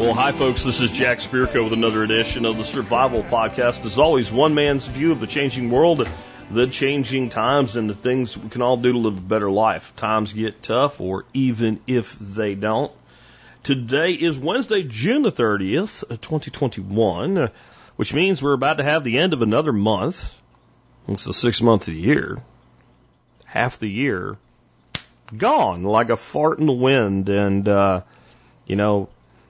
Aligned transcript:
Well, 0.00 0.14
hi, 0.14 0.32
folks. 0.32 0.64
This 0.64 0.80
is 0.80 0.90
Jack 0.90 1.18
Spirko 1.18 1.62
with 1.62 1.74
another 1.74 2.02
edition 2.02 2.46
of 2.46 2.56
the 2.56 2.64
Survival 2.64 3.22
Podcast. 3.22 3.84
As 3.84 3.98
always, 3.98 4.32
one 4.32 4.54
man's 4.54 4.88
view 4.88 5.12
of 5.12 5.20
the 5.20 5.26
changing 5.26 5.70
world, 5.70 6.08
the 6.50 6.66
changing 6.68 7.28
times, 7.28 7.76
and 7.76 7.90
the 7.90 7.94
things 7.94 8.34
we 8.36 8.48
can 8.48 8.62
all 8.62 8.78
do 8.78 8.92
to 8.92 8.98
live 8.98 9.18
a 9.18 9.20
better 9.20 9.50
life. 9.50 9.94
Times 9.96 10.32
get 10.32 10.62
tough, 10.62 11.02
or 11.02 11.26
even 11.34 11.80
if 11.86 12.18
they 12.18 12.54
don't. 12.54 12.90
Today 13.62 14.12
is 14.12 14.38
Wednesday, 14.38 14.84
June 14.84 15.20
the 15.20 15.30
30th, 15.30 16.02
uh, 16.04 16.16
2021, 16.16 17.36
uh, 17.36 17.48
which 17.96 18.14
means 18.14 18.42
we're 18.42 18.54
about 18.54 18.78
to 18.78 18.82
have 18.82 19.04
the 19.04 19.18
end 19.18 19.34
of 19.34 19.42
another 19.42 19.72
month. 19.72 20.40
It's 21.08 21.24
the 21.24 21.34
sixth 21.34 21.62
month 21.62 21.88
of 21.88 21.92
the 21.92 22.00
year. 22.00 22.42
Half 23.50 23.80
the 23.80 23.90
year 23.90 24.38
gone 25.36 25.82
like 25.82 26.08
a 26.08 26.16
fart 26.16 26.60
in 26.60 26.66
the 26.66 26.72
wind. 26.72 27.28
And, 27.28 27.68
uh, 27.68 28.02
you 28.64 28.76
know, 28.76 29.08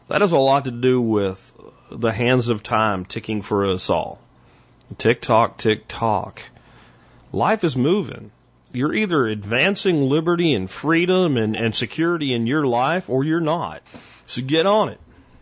that 0.09 0.23
has 0.23 0.33
a 0.33 0.39
lot 0.39 0.65
to 0.65 0.71
do 0.71 1.03
with 1.03 1.53
the 1.91 2.11
hands 2.11 2.49
of 2.49 2.63
time 2.63 3.05
ticking 3.05 3.43
for 3.43 3.67
us 3.67 3.91
all. 3.91 4.19
Tick 4.97 5.21
tock, 5.21 5.59
tick 5.59 5.85
tock. 5.87 6.43
Life 7.31 7.63
is 7.63 7.77
moving. 7.77 8.31
You're 8.73 8.95
either 8.95 9.27
advancing 9.27 10.09
liberty 10.09 10.55
and 10.55 10.71
freedom 10.71 11.37
and, 11.37 11.55
and 11.55 11.77
security 11.77 12.33
in 12.33 12.47
your 12.47 12.67
life 12.67 13.11
or 13.11 13.23
you're 13.23 13.39
not. 13.39 13.83
So 14.25 14.41
get 14.41 14.65
on 14.65 14.89
it. 14.89 15.01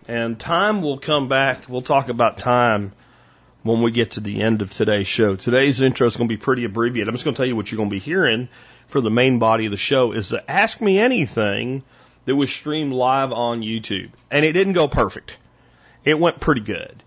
And 0.09 0.37
time 0.37 0.83
will 0.83 0.99
come 0.99 1.29
back. 1.29 1.69
We'll 1.69 1.83
talk 1.83 2.09
about 2.09 2.39
time 2.39 2.93
when 3.63 3.83
we 3.83 3.91
get 3.91 4.13
to 4.13 4.21
the 4.21 4.41
end 4.41 4.63
of 4.63 4.73
today's 4.73 5.07
show. 5.07 5.37
Today's 5.37 5.83
intro 5.83 6.07
is 6.07 6.17
going 6.17 6.29
to 6.29 6.33
be 6.33 6.41
pretty 6.41 6.65
abbreviated. 6.65 7.09
I'm 7.09 7.15
just 7.15 7.25
going 7.25 7.35
to 7.35 7.39
tell 7.39 7.47
you 7.47 7.57
what 7.57 7.71
you're 7.71 7.77
going 7.77 7.91
to 7.91 7.97
be 7.97 8.01
hearing 8.01 8.49
for 8.87 9.01
the 9.01 9.11
main 9.11 9.39
body 9.39 9.67
of 9.67 9.71
the 9.71 9.77
show 9.77 10.13
is 10.13 10.29
the 10.29 10.49
Ask 10.51 10.81
Me 10.81 10.99
Anything 10.99 11.83
that 12.25 12.37
was 12.37 12.51
streamed 12.51 12.93
live 12.93 13.33
on 13.33 13.63
YouTube. 13.63 14.11
And 14.31 14.45
it 14.45 14.53
didn't 14.53 14.75
go 14.75 14.89
perfect. 14.89 15.37
It 16.05 16.19
went 16.19 16.41
pretty 16.41 16.61
good. 16.61 17.03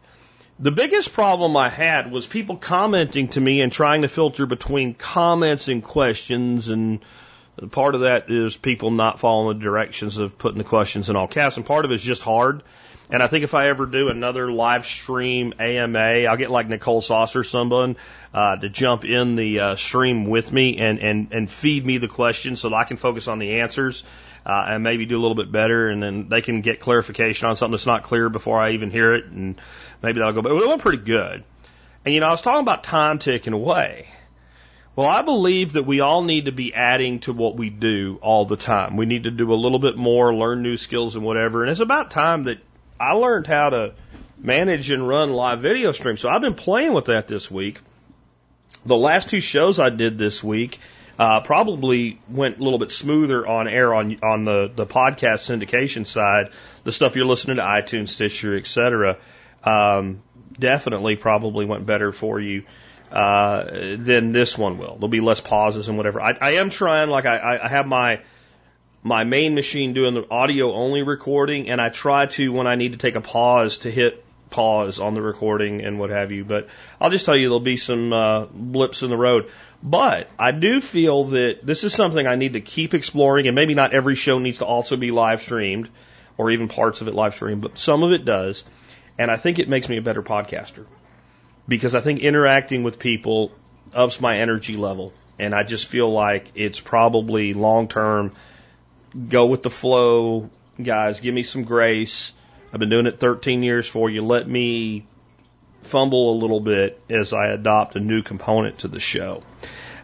The 0.59 0.71
biggest 0.71 1.13
problem 1.13 1.57
I 1.57 1.69
had 1.69 2.11
was 2.11 2.27
people 2.27 2.57
commenting 2.57 3.29
to 3.29 3.41
me 3.41 3.61
and 3.61 3.71
trying 3.71 4.03
to 4.03 4.07
filter 4.07 4.45
between 4.45 4.93
comments 4.93 5.69
and 5.69 5.83
questions 5.83 6.69
and 6.69 6.99
part 7.71 7.95
of 7.95 8.01
that 8.01 8.29
is 8.29 8.57
people 8.57 8.91
not 8.91 9.19
following 9.19 9.57
the 9.57 9.63
directions 9.63 10.17
of 10.17 10.37
putting 10.37 10.59
the 10.59 10.63
questions 10.63 11.09
in 11.09 11.15
all 11.15 11.27
caps 11.27 11.57
and 11.57 11.65
part 11.65 11.85
of 11.85 11.91
it 11.91 11.95
is 11.95 12.03
just 12.03 12.21
hard. 12.21 12.61
And 13.11 13.21
I 13.21 13.27
think 13.27 13.43
if 13.43 13.53
I 13.53 13.67
ever 13.67 13.85
do 13.85 14.07
another 14.07 14.49
live 14.49 14.85
stream 14.85 15.53
AMA, 15.59 15.99
I'll 15.99 16.37
get 16.37 16.49
like 16.49 16.69
Nicole 16.69 17.01
Sauce 17.01 17.35
or 17.35 17.43
someone 17.43 17.97
uh, 18.33 18.55
to 18.55 18.69
jump 18.69 19.03
in 19.03 19.35
the 19.35 19.59
uh, 19.59 19.75
stream 19.75 20.23
with 20.23 20.49
me 20.53 20.77
and, 20.77 20.99
and, 20.99 21.33
and 21.33 21.49
feed 21.49 21.85
me 21.85 21.97
the 21.97 22.07
questions 22.07 22.61
so 22.61 22.69
that 22.69 22.75
I 22.75 22.83
can 22.85 22.95
focus 22.95 23.27
on 23.27 23.37
the 23.39 23.59
answers 23.59 24.05
uh, 24.45 24.63
and 24.69 24.83
maybe 24.83 25.05
do 25.05 25.19
a 25.19 25.21
little 25.21 25.35
bit 25.35 25.51
better. 25.51 25.89
And 25.89 26.01
then 26.01 26.29
they 26.29 26.41
can 26.41 26.61
get 26.61 26.79
clarification 26.79 27.49
on 27.49 27.57
something 27.57 27.73
that's 27.73 27.85
not 27.85 28.03
clear 28.03 28.29
before 28.29 28.59
I 28.59 28.71
even 28.71 28.91
hear 28.91 29.13
it. 29.13 29.25
And 29.25 29.59
maybe 30.01 30.19
that'll 30.19 30.33
go. 30.33 30.41
But 30.41 30.53
it 30.53 30.67
went 30.67 30.81
pretty 30.81 31.03
good. 31.03 31.43
And 32.05 32.13
you 32.13 32.21
know, 32.21 32.27
I 32.27 32.31
was 32.31 32.41
talking 32.41 32.61
about 32.61 32.85
time 32.85 33.19
ticking 33.19 33.53
away. 33.53 34.07
Well, 34.95 35.07
I 35.07 35.21
believe 35.21 35.73
that 35.73 35.83
we 35.83 35.99
all 35.99 36.23
need 36.23 36.45
to 36.45 36.51
be 36.53 36.73
adding 36.73 37.19
to 37.21 37.33
what 37.33 37.57
we 37.57 37.69
do 37.69 38.19
all 38.21 38.45
the 38.45 38.57
time. 38.57 38.95
We 38.95 39.05
need 39.05 39.23
to 39.23 39.31
do 39.31 39.53
a 39.53 39.55
little 39.55 39.79
bit 39.79 39.97
more, 39.97 40.33
learn 40.33 40.61
new 40.61 40.77
skills 40.77 41.15
and 41.15 41.25
whatever. 41.25 41.63
And 41.63 41.71
it's 41.71 41.79
about 41.79 42.11
time 42.11 42.43
that 42.45 42.59
I 43.01 43.13
learned 43.13 43.47
how 43.47 43.71
to 43.71 43.93
manage 44.37 44.91
and 44.91 45.07
run 45.07 45.31
live 45.31 45.61
video 45.61 45.91
streams. 45.91 46.21
So 46.21 46.29
I've 46.29 46.41
been 46.41 46.53
playing 46.53 46.93
with 46.93 47.05
that 47.05 47.27
this 47.27 47.49
week. 47.49 47.79
The 48.85 48.97
last 48.97 49.29
two 49.29 49.41
shows 49.41 49.79
I 49.79 49.89
did 49.89 50.17
this 50.17 50.43
week 50.43 50.79
uh, 51.19 51.41
probably 51.41 52.19
went 52.29 52.59
a 52.59 52.63
little 52.63 52.79
bit 52.79 52.91
smoother 52.91 53.45
on 53.45 53.67
air 53.67 53.93
on 53.93 54.17
on 54.23 54.45
the 54.45 54.71
the 54.73 54.85
podcast 54.85 55.45
syndication 55.49 56.05
side. 56.05 56.49
The 56.83 56.91
stuff 56.91 57.15
you're 57.15 57.25
listening 57.25 57.57
to 57.57 57.63
iTunes, 57.63 58.09
Stitcher, 58.09 58.55
etc. 58.55 59.17
Um, 59.63 60.23
definitely 60.57 61.15
probably 61.15 61.65
went 61.65 61.85
better 61.85 62.11
for 62.11 62.39
you 62.39 62.63
uh, 63.11 63.63
than 63.97 64.31
this 64.31 64.57
one 64.57 64.77
will. 64.77 64.93
There'll 64.95 65.09
be 65.09 65.21
less 65.21 65.41
pauses 65.41 65.89
and 65.89 65.97
whatever. 65.97 66.21
I, 66.21 66.37
I 66.39 66.51
am 66.51 66.69
trying, 66.69 67.09
like 67.09 67.25
I, 67.25 67.59
I 67.61 67.67
have 67.67 67.85
my 67.85 68.21
my 69.03 69.23
main 69.23 69.55
machine 69.55 69.93
doing 69.93 70.13
the 70.13 70.29
audio 70.29 70.73
only 70.73 71.01
recording, 71.01 71.69
and 71.69 71.81
I 71.81 71.89
try 71.89 72.27
to 72.27 72.51
when 72.51 72.67
I 72.67 72.75
need 72.75 72.91
to 72.91 72.97
take 72.97 73.15
a 73.15 73.21
pause 73.21 73.79
to 73.79 73.91
hit 73.91 74.23
pause 74.49 74.99
on 74.99 75.13
the 75.13 75.21
recording 75.21 75.81
and 75.81 75.97
what 75.97 76.09
have 76.09 76.31
you. 76.31 76.43
But 76.43 76.67
I'll 76.99 77.09
just 77.09 77.25
tell 77.25 77.35
you 77.35 77.47
there'll 77.47 77.59
be 77.61 77.77
some 77.77 78.13
uh, 78.13 78.45
blips 78.45 79.01
in 79.01 79.09
the 79.09 79.17
road. 79.17 79.49
But 79.81 80.29
I 80.37 80.51
do 80.51 80.81
feel 80.81 81.25
that 81.25 81.59
this 81.63 81.83
is 81.83 81.93
something 81.93 82.27
I 82.27 82.35
need 82.35 82.53
to 82.53 82.61
keep 82.61 82.93
exploring, 82.93 83.47
and 83.47 83.55
maybe 83.55 83.73
not 83.73 83.93
every 83.93 84.15
show 84.15 84.37
needs 84.37 84.59
to 84.59 84.65
also 84.65 84.97
be 84.97 85.09
live 85.09 85.41
streamed, 85.41 85.89
or 86.37 86.51
even 86.51 86.67
parts 86.67 87.01
of 87.01 87.07
it 87.07 87.15
live 87.15 87.33
streamed, 87.33 87.61
but 87.61 87.77
some 87.77 88.03
of 88.03 88.11
it 88.11 88.25
does. 88.25 88.63
And 89.17 89.31
I 89.31 89.37
think 89.37 89.59
it 89.59 89.69
makes 89.69 89.89
me 89.89 89.97
a 89.97 90.01
better 90.01 90.21
podcaster 90.21 90.85
because 91.67 91.95
I 91.95 92.01
think 92.01 92.19
interacting 92.19 92.83
with 92.83 92.99
people 92.99 93.51
ups 93.93 94.21
my 94.21 94.39
energy 94.39 94.77
level. 94.77 95.13
And 95.39 95.55
I 95.55 95.63
just 95.63 95.87
feel 95.87 96.11
like 96.11 96.51
it's 96.55 96.79
probably 96.79 97.53
long 97.53 97.87
term, 97.87 98.33
go 99.29 99.45
with 99.47 99.63
the 99.63 99.69
flow, 99.69 100.49
guys, 100.81 101.19
give 101.19 101.33
me 101.33 101.43
some 101.43 101.63
grace. 101.63 102.33
I've 102.73 102.79
been 102.79 102.89
doing 102.89 103.05
it 103.05 103.19
13 103.19 103.63
years 103.63 103.87
for 103.87 104.09
you. 104.09 104.21
Let 104.21 104.47
me 104.47 105.05
fumble 105.81 106.33
a 106.33 106.37
little 106.37 106.59
bit 106.59 107.01
as 107.09 107.33
I 107.33 107.47
adopt 107.47 107.95
a 107.95 107.99
new 107.99 108.21
component 108.21 108.79
to 108.79 108.87
the 108.87 108.99
show. 108.99 109.43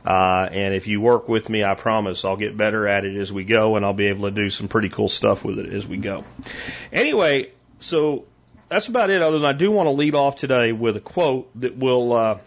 Uh, 0.05 0.47
and 0.51 0.73
if 0.73 0.87
you 0.87 1.01
work 1.01 1.27
with 1.27 1.49
me, 1.49 1.63
I 1.63 1.75
promise 1.75 2.23
I'll 2.23 2.37
get 2.37 2.55
better 2.55 2.87
at 2.87 3.03
it 3.03 3.17
as 3.17 3.31
we 3.31 3.43
go 3.43 3.75
and 3.75 3.85
I'll 3.85 3.93
be 3.93 4.07
able 4.07 4.29
to 4.29 4.31
do 4.31 4.49
some 4.49 4.67
pretty 4.67 4.89
cool 4.89 5.09
stuff 5.09 5.43
with 5.43 5.59
it 5.59 5.73
as 5.73 5.85
we 5.85 5.97
go. 5.97 6.23
Anyway, 6.93 7.51
so 7.79 8.25
that's 8.69 8.87
about 8.87 9.09
it. 9.09 9.21
Other 9.21 9.39
than 9.39 9.45
I 9.45 9.53
do 9.53 9.71
want 9.71 9.87
to 9.87 9.91
lead 9.91 10.15
off 10.15 10.37
today 10.37 10.71
with 10.71 10.95
a 10.95 11.01
quote 11.01 11.49
that 11.59 11.77
will 11.77 12.13
uh, 12.13 12.37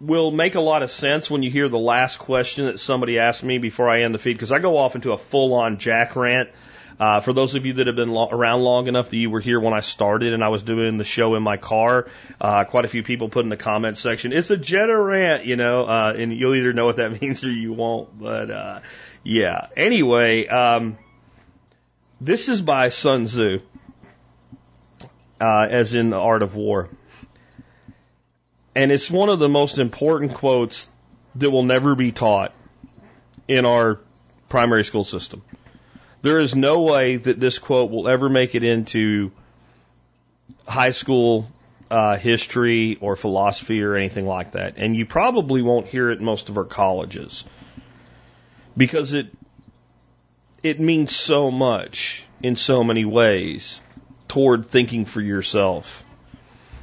will 0.00 0.30
make 0.30 0.54
a 0.54 0.60
lot 0.60 0.82
of 0.82 0.90
sense 0.90 1.30
when 1.30 1.42
you 1.42 1.50
hear 1.50 1.68
the 1.68 1.78
last 1.78 2.18
question 2.18 2.66
that 2.66 2.78
somebody 2.78 3.18
asked 3.18 3.42
me 3.42 3.58
before 3.58 3.88
I 3.88 4.02
end 4.02 4.14
the 4.14 4.18
feed 4.18 4.34
because 4.34 4.52
I 4.52 4.58
go 4.58 4.76
off 4.76 4.94
into 4.94 5.12
a 5.12 5.18
full 5.18 5.54
on 5.54 5.78
jack 5.78 6.16
rant. 6.16 6.50
Uh, 6.98 7.20
for 7.20 7.34
those 7.34 7.54
of 7.54 7.66
you 7.66 7.74
that 7.74 7.86
have 7.88 7.96
been 7.96 8.10
lo- 8.10 8.28
around 8.30 8.62
long 8.62 8.86
enough 8.86 9.10
that 9.10 9.16
you 9.16 9.28
were 9.28 9.40
here 9.40 9.60
when 9.60 9.74
I 9.74 9.80
started 9.80 10.32
and 10.32 10.42
I 10.42 10.48
was 10.48 10.62
doing 10.62 10.96
the 10.96 11.04
show 11.04 11.34
in 11.34 11.42
my 11.42 11.58
car, 11.58 12.08
uh, 12.40 12.64
quite 12.64 12.86
a 12.86 12.88
few 12.88 13.02
people 13.02 13.28
put 13.28 13.44
in 13.44 13.50
the 13.50 13.56
comment 13.56 13.98
section, 13.98 14.32
it's 14.32 14.50
a 14.50 14.56
Jetta 14.56 14.98
rant, 14.98 15.44
you 15.44 15.56
know, 15.56 15.84
uh, 15.84 16.14
and 16.16 16.32
you'll 16.32 16.54
either 16.54 16.72
know 16.72 16.86
what 16.86 16.96
that 16.96 17.20
means 17.20 17.44
or 17.44 17.50
you 17.50 17.74
won't. 17.74 18.18
But 18.18 18.50
uh, 18.50 18.80
yeah. 19.24 19.66
Anyway, 19.76 20.46
um, 20.46 20.96
this 22.18 22.48
is 22.48 22.62
by 22.62 22.88
Sun 22.88 23.26
Tzu 23.26 23.60
uh, 25.40 25.66
as 25.70 25.94
in 25.94 26.10
the 26.10 26.18
art 26.18 26.42
of 26.42 26.54
war. 26.54 26.88
And 28.76 28.92
it's 28.92 29.10
one 29.10 29.30
of 29.30 29.38
the 29.38 29.48
most 29.48 29.78
important 29.78 30.34
quotes 30.34 30.90
that 31.36 31.50
will 31.50 31.62
never 31.62 31.94
be 31.94 32.12
taught 32.12 32.52
in 33.48 33.64
our 33.64 34.00
primary 34.50 34.84
school 34.84 35.02
system. 35.02 35.42
There 36.20 36.40
is 36.40 36.54
no 36.54 36.82
way 36.82 37.16
that 37.16 37.40
this 37.40 37.58
quote 37.58 37.90
will 37.90 38.06
ever 38.06 38.28
make 38.28 38.54
it 38.54 38.62
into 38.62 39.32
high 40.68 40.90
school 40.90 41.50
uh, 41.90 42.18
history 42.18 42.98
or 43.00 43.16
philosophy 43.16 43.82
or 43.82 43.96
anything 43.96 44.26
like 44.26 44.50
that. 44.50 44.74
And 44.76 44.94
you 44.94 45.06
probably 45.06 45.62
won't 45.62 45.86
hear 45.86 46.10
it 46.10 46.18
in 46.18 46.24
most 46.26 46.50
of 46.50 46.58
our 46.58 46.64
colleges 46.64 47.44
because 48.76 49.14
it 49.14 49.28
it 50.62 50.80
means 50.80 51.16
so 51.16 51.50
much 51.50 52.26
in 52.42 52.56
so 52.56 52.84
many 52.84 53.06
ways 53.06 53.80
toward 54.28 54.66
thinking 54.66 55.06
for 55.06 55.22
yourself. 55.22 56.04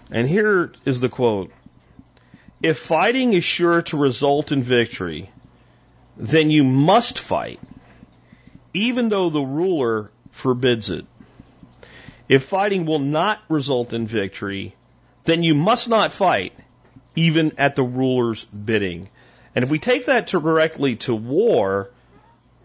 And 0.10 0.28
here 0.28 0.72
is 0.86 1.00
the 1.00 1.10
quote 1.10 1.52
If 2.64 2.80
fighting 2.80 3.34
is 3.34 3.44
sure 3.44 3.82
to 3.84 3.98
result 3.98 4.54
in 4.54 4.64
victory, 4.64 5.30
then 6.16 6.50
you 6.50 6.64
must 6.64 7.20
fight, 7.20 7.60
even 8.74 9.10
though 9.10 9.30
the 9.30 9.42
ruler 9.42 10.12
forbids 10.32 10.90
it. 10.90 11.06
If 12.30 12.46
fighting 12.46 12.86
will 12.86 13.00
not 13.00 13.42
result 13.50 13.92
in 13.92 14.08
victory, 14.08 14.76
then 15.26 15.44
you 15.44 15.56
must 15.56 15.90
not 15.90 16.14
fight, 16.14 16.54
even 17.18 17.52
at 17.58 17.76
the 17.76 17.84
ruler's 17.84 18.46
bidding. 18.46 19.10
And 19.54 19.64
if 19.64 19.70
we 19.70 19.78
take 19.78 20.06
that 20.06 20.28
directly 20.28 20.96
to 21.08 21.14
war, 21.14 21.90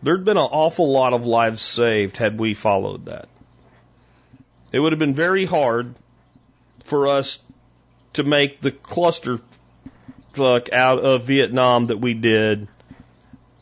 there'd 0.04 0.24
been 0.24 0.36
an 0.36 0.44
awful 0.44 0.92
lot 0.92 1.12
of 1.12 1.26
lives 1.26 1.60
saved 1.60 2.16
had 2.16 2.38
we 2.38 2.54
followed 2.54 3.06
that. 3.06 3.28
It 4.70 4.78
would 4.78 4.92
have 4.92 5.00
been 5.00 5.14
very 5.14 5.44
hard 5.44 5.96
for 6.84 7.08
us 7.08 7.40
to 8.12 8.22
make 8.22 8.60
the 8.60 8.70
cluster 8.70 9.40
fuck 10.38 10.72
out 10.72 11.00
of 11.00 11.24
Vietnam 11.24 11.86
that 11.86 11.98
we 11.98 12.14
did 12.14 12.68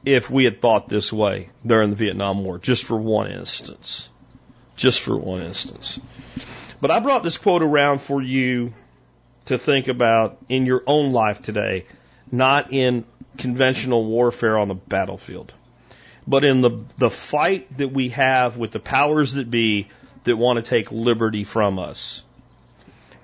if 0.04 0.30
we 0.30 0.44
had 0.44 0.60
thought 0.60 0.88
this 0.88 1.12
way 1.12 1.48
during 1.64 1.90
the 1.90 1.96
Vietnam 1.96 2.44
War, 2.44 2.58
just 2.58 2.84
for 2.84 2.96
one 2.96 3.30
instance. 3.30 4.08
Just 4.76 5.00
for 5.00 5.16
one 5.16 5.42
instance. 5.42 5.98
But 6.80 6.90
I 6.90 7.00
brought 7.00 7.22
this 7.22 7.38
quote 7.38 7.62
around 7.62 8.00
for 8.00 8.20
you 8.20 8.74
to 9.46 9.56
think 9.56 9.88
about 9.88 10.38
in 10.50 10.66
your 10.66 10.82
own 10.86 11.12
life 11.12 11.40
today, 11.40 11.86
not 12.30 12.72
in 12.72 13.04
conventional 13.38 14.04
warfare 14.04 14.58
on 14.58 14.68
the 14.68 14.74
battlefield, 14.74 15.54
but 16.26 16.44
in 16.44 16.60
the, 16.60 16.84
the 16.98 17.10
fight 17.10 17.74
that 17.78 17.88
we 17.88 18.10
have 18.10 18.58
with 18.58 18.72
the 18.72 18.80
powers 18.80 19.32
that 19.32 19.50
be 19.50 19.88
that 20.24 20.36
want 20.36 20.62
to 20.62 20.68
take 20.68 20.92
liberty 20.92 21.44
from 21.44 21.78
us. 21.78 22.22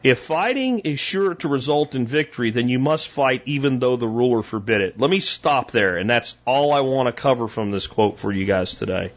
If 0.02 0.18
fighting 0.18 0.80
is 0.80 0.98
sure 0.98 1.34
to 1.36 1.48
result 1.48 1.94
in 1.94 2.06
victory, 2.06 2.50
then 2.50 2.68
you 2.68 2.80
must 2.80 3.08
fight 3.08 3.42
even 3.44 3.78
though 3.78 3.96
the 3.96 4.08
ruler 4.08 4.42
forbid 4.42 4.80
it. 4.80 4.98
Let 4.98 5.10
me 5.10 5.20
stop 5.20 5.70
there, 5.70 5.96
and 5.96 6.10
that's 6.10 6.36
all 6.44 6.72
I 6.72 6.80
want 6.80 7.06
to 7.06 7.12
cover 7.12 7.46
from 7.46 7.70
this 7.70 7.86
quote 7.86 8.18
for 8.18 8.32
you 8.32 8.44
guys 8.44 8.74
today. 8.74 9.12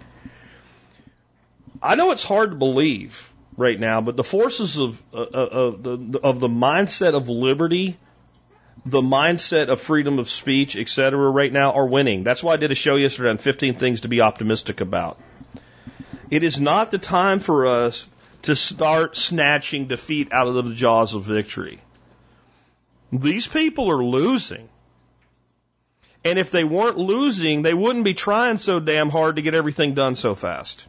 I 1.81 1.95
know 1.95 2.11
it's 2.11 2.23
hard 2.23 2.51
to 2.51 2.55
believe 2.55 3.31
right 3.57 3.79
now, 3.79 4.01
but 4.01 4.15
the 4.15 4.23
forces 4.23 4.77
of, 4.77 5.01
uh, 5.11 5.17
of, 5.17 5.83
the, 5.83 6.19
of 6.23 6.39
the 6.39 6.47
mindset 6.47 7.15
of 7.15 7.29
liberty, 7.29 7.97
the 8.85 9.01
mindset 9.01 9.69
of 9.69 9.81
freedom 9.81 10.19
of 10.19 10.29
speech, 10.29 10.75
etc., 10.75 11.17
right 11.31 11.51
now 11.51 11.71
are 11.71 11.87
winning. 11.87 12.23
That's 12.23 12.43
why 12.43 12.53
I 12.53 12.57
did 12.57 12.71
a 12.71 12.75
show 12.75 12.95
yesterday 12.95 13.29
on 13.29 13.39
15 13.39 13.73
things 13.73 14.01
to 14.01 14.07
be 14.07 14.21
optimistic 14.21 14.81
about. 14.81 15.19
It 16.29 16.43
is 16.43 16.59
not 16.59 16.91
the 16.91 16.97
time 16.99 17.39
for 17.39 17.65
us 17.65 18.07
to 18.45 18.55
start 18.55 19.15
snatching 19.17 19.87
defeat 19.87 20.31
out 20.31 20.47
of 20.47 20.65
the 20.65 20.73
jaws 20.73 21.13
of 21.15 21.23
victory. 21.23 21.79
These 23.11 23.47
people 23.47 23.91
are 23.91 24.03
losing. 24.03 24.69
And 26.23 26.39
if 26.39 26.51
they 26.51 26.63
weren't 26.63 26.97
losing, 26.97 27.61
they 27.61 27.73
wouldn't 27.73 28.05
be 28.05 28.13
trying 28.13 28.57
so 28.59 28.79
damn 28.79 29.09
hard 29.09 29.35
to 29.37 29.41
get 29.41 29.55
everything 29.55 29.93
done 29.93 30.15
so 30.15 30.35
fast. 30.35 30.87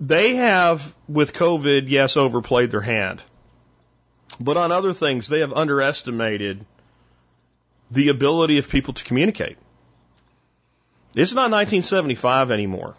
They 0.00 0.34
have, 0.36 0.94
with 1.08 1.32
COVID, 1.32 1.88
yes, 1.88 2.16
overplayed 2.16 2.72
their 2.72 2.80
hand. 2.80 3.22
But 4.40 4.56
on 4.56 4.72
other 4.72 4.92
things, 4.92 5.28
they 5.28 5.40
have 5.40 5.52
underestimated 5.52 6.64
the 7.90 8.08
ability 8.08 8.58
of 8.58 8.68
people 8.68 8.94
to 8.94 9.04
communicate. 9.04 9.58
It's 11.14 11.34
not 11.34 11.50
1975 11.50 12.50
anymore. 12.50 12.96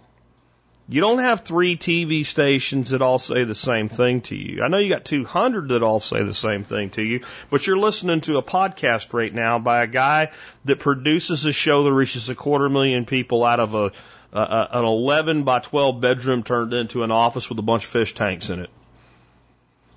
You 0.89 0.99
don't 0.99 1.19
have 1.19 1.41
three 1.41 1.77
TV 1.77 2.25
stations 2.25 2.89
that 2.89 3.01
all 3.01 3.17
say 3.17 3.45
the 3.45 3.55
same 3.55 3.87
thing 3.87 4.21
to 4.21 4.35
you. 4.35 4.63
I 4.63 4.67
know 4.67 4.77
you 4.77 4.89
got 4.89 5.05
200 5.05 5.69
that 5.69 5.81
all 5.81 6.01
say 6.01 6.23
the 6.23 6.33
same 6.33 6.65
thing 6.65 6.89
to 6.91 7.01
you, 7.01 7.21
but 7.49 7.65
you're 7.65 7.77
listening 7.77 8.19
to 8.21 8.37
a 8.37 8.43
podcast 8.43 9.13
right 9.13 9.33
now 9.33 9.59
by 9.59 9.83
a 9.83 9.87
guy 9.87 10.31
that 10.65 10.79
produces 10.79 11.45
a 11.45 11.53
show 11.53 11.83
that 11.83 11.93
reaches 11.93 12.29
a 12.29 12.35
quarter 12.35 12.67
million 12.67 13.05
people 13.05 13.45
out 13.45 13.61
of 13.61 13.75
a, 13.75 13.91
a 14.33 14.67
an 14.71 14.83
11 14.83 15.43
by 15.43 15.59
12 15.59 16.01
bedroom 16.01 16.43
turned 16.43 16.73
into 16.73 17.03
an 17.03 17.11
office 17.11 17.49
with 17.49 17.59
a 17.59 17.63
bunch 17.63 17.85
of 17.85 17.89
fish 17.89 18.13
tanks 18.13 18.49
in 18.49 18.59
it. 18.59 18.69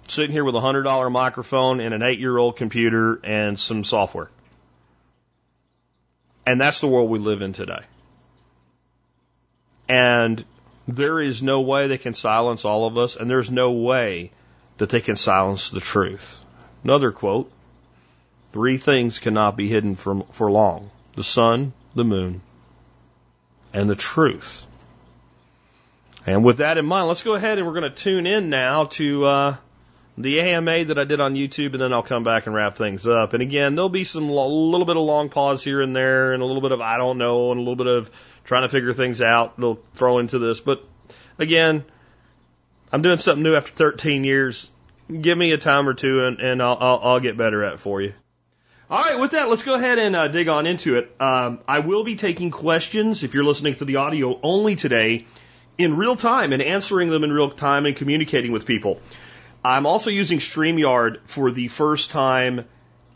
Sitting 0.06 0.30
here 0.30 0.44
with 0.44 0.54
a 0.54 0.60
hundred 0.60 0.84
dollar 0.84 1.10
microphone 1.10 1.80
and 1.80 1.94
an 1.94 2.02
eight 2.04 2.20
year 2.20 2.38
old 2.38 2.56
computer 2.56 3.18
and 3.24 3.58
some 3.58 3.82
software. 3.82 4.30
And 6.46 6.60
that's 6.60 6.80
the 6.80 6.86
world 6.86 7.10
we 7.10 7.18
live 7.18 7.42
in 7.42 7.52
today. 7.52 7.80
And 9.88 10.44
there 10.88 11.20
is 11.20 11.42
no 11.42 11.60
way 11.60 11.88
they 11.88 11.98
can 11.98 12.14
silence 12.14 12.64
all 12.64 12.86
of 12.86 12.96
us, 12.96 13.16
and 13.16 13.28
there's 13.28 13.50
no 13.50 13.72
way 13.72 14.30
that 14.78 14.88
they 14.88 15.00
can 15.00 15.16
silence 15.16 15.70
the 15.70 15.80
truth. 15.80 16.40
Another 16.84 17.12
quote 17.12 17.50
Three 18.52 18.78
things 18.78 19.18
cannot 19.18 19.56
be 19.56 19.68
hidden 19.68 19.96
for, 19.96 20.24
for 20.30 20.50
long 20.50 20.90
the 21.14 21.24
sun, 21.24 21.72
the 21.94 22.04
moon, 22.04 22.40
and 23.72 23.88
the 23.88 23.96
truth. 23.96 24.66
And 26.26 26.44
with 26.44 26.58
that 26.58 26.78
in 26.78 26.86
mind, 26.86 27.08
let's 27.08 27.22
go 27.22 27.34
ahead 27.34 27.58
and 27.58 27.66
we're 27.66 27.78
going 27.78 27.90
to 27.90 28.02
tune 28.02 28.26
in 28.26 28.50
now 28.50 28.84
to 28.84 29.24
uh, 29.24 29.56
the 30.18 30.40
AMA 30.40 30.86
that 30.86 30.98
I 30.98 31.04
did 31.04 31.20
on 31.20 31.34
YouTube, 31.34 31.72
and 31.72 31.80
then 31.80 31.92
I'll 31.92 32.02
come 32.02 32.24
back 32.24 32.46
and 32.46 32.54
wrap 32.54 32.76
things 32.76 33.06
up. 33.06 33.32
And 33.32 33.42
again, 33.42 33.74
there'll 33.74 33.88
be 33.88 34.04
some 34.04 34.28
a 34.28 34.46
little 34.46 34.86
bit 34.86 34.96
of 34.96 35.02
long 35.02 35.28
pause 35.28 35.62
here 35.62 35.82
and 35.82 35.94
there, 35.94 36.32
and 36.32 36.42
a 36.42 36.46
little 36.46 36.62
bit 36.62 36.72
of 36.72 36.80
I 36.80 36.96
don't 36.96 37.18
know, 37.18 37.52
and 37.52 37.58
a 37.58 37.62
little 37.62 37.76
bit 37.76 37.86
of 37.86 38.10
trying 38.46 38.62
to 38.62 38.68
figure 38.68 38.94
things 38.94 39.20
out. 39.20 39.60
They'll 39.60 39.78
throw 39.94 40.18
into 40.18 40.38
this, 40.38 40.60
but 40.60 40.82
again, 41.38 41.84
I'm 42.92 43.02
doing 43.02 43.18
something 43.18 43.42
new 43.42 43.54
after 43.54 43.72
13 43.72 44.24
years. 44.24 44.70
Give 45.08 45.36
me 45.36 45.52
a 45.52 45.58
time 45.58 45.88
or 45.88 45.94
two, 45.94 46.24
and, 46.24 46.40
and 46.40 46.62
I'll, 46.62 46.78
I'll, 46.80 47.00
I'll 47.02 47.20
get 47.20 47.36
better 47.36 47.62
at 47.64 47.74
it 47.74 47.80
for 47.80 48.00
you. 48.00 48.14
All 48.88 49.02
right, 49.02 49.18
with 49.18 49.32
that, 49.32 49.48
let's 49.48 49.64
go 49.64 49.74
ahead 49.74 49.98
and 49.98 50.14
uh, 50.14 50.28
dig 50.28 50.48
on 50.48 50.66
into 50.66 50.96
it. 50.96 51.14
Um, 51.20 51.58
I 51.66 51.80
will 51.80 52.04
be 52.04 52.14
taking 52.14 52.52
questions 52.52 53.24
if 53.24 53.34
you're 53.34 53.44
listening 53.44 53.74
to 53.74 53.84
the 53.84 53.96
audio 53.96 54.38
only 54.42 54.76
today 54.76 55.26
in 55.76 55.96
real 55.96 56.14
time 56.14 56.52
and 56.52 56.62
answering 56.62 57.10
them 57.10 57.24
in 57.24 57.32
real 57.32 57.50
time 57.50 57.86
and 57.86 57.96
communicating 57.96 58.52
with 58.52 58.64
people. 58.64 59.00
I'm 59.64 59.86
also 59.86 60.10
using 60.10 60.38
StreamYard 60.38 61.18
for 61.24 61.50
the 61.50 61.66
first 61.66 62.12
time 62.12 62.64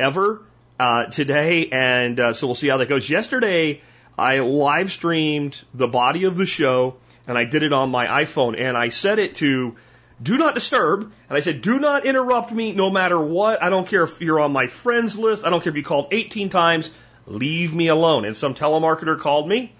ever 0.01 0.43
uh, 0.81 1.07
today, 1.07 1.69
and 1.71 2.19
uh, 2.19 2.33
so 2.33 2.49
we'll 2.49 2.57
see 2.57 2.69
how 2.69 2.79
that 2.79 2.89
goes. 2.89 3.09
Yesterday, 3.09 3.81
I 4.21 4.41
live 4.41 4.93
streamed 4.93 5.59
the 5.73 5.89
body 5.89 6.25
of 6.25 6.37
the 6.37 6.45
show 6.45 6.97
and 7.27 7.39
I 7.39 7.45
did 7.45 7.63
it 7.63 7.73
on 7.73 7.91
my 7.91 8.07
iPhone 8.07 8.61
and 8.61 8.77
I 8.77 8.91
set 8.91 9.19
it 9.19 9.37
to 9.37 9.77
do 10.23 10.37
not 10.37 10.55
disturb. 10.55 11.01
And 11.01 11.37
I 11.37 11.41
said, 11.41 11.63
do 11.63 11.79
not 11.79 12.05
interrupt 12.05 12.53
me 12.53 12.73
no 12.73 12.91
matter 12.91 13.19
what. 13.19 13.63
I 13.63 13.71
don't 13.71 13.89
care 13.89 14.03
if 14.03 14.21
you're 14.21 14.39
on 14.39 14.53
my 14.53 14.67
friends 14.67 15.19
list. 15.19 15.45
I 15.45 15.49
don't 15.49 15.63
care 15.63 15.71
if 15.71 15.77
you 15.77 15.83
called 15.83 16.09
18 16.13 16.51
times. 16.51 16.91
Leave 17.27 17.75
me 17.75 17.89
alone. 17.89 18.27
And 18.27 18.37
some 18.37 18.55
telemarketer 18.55 19.19
called 19.19 19.49
me. 19.49 19.73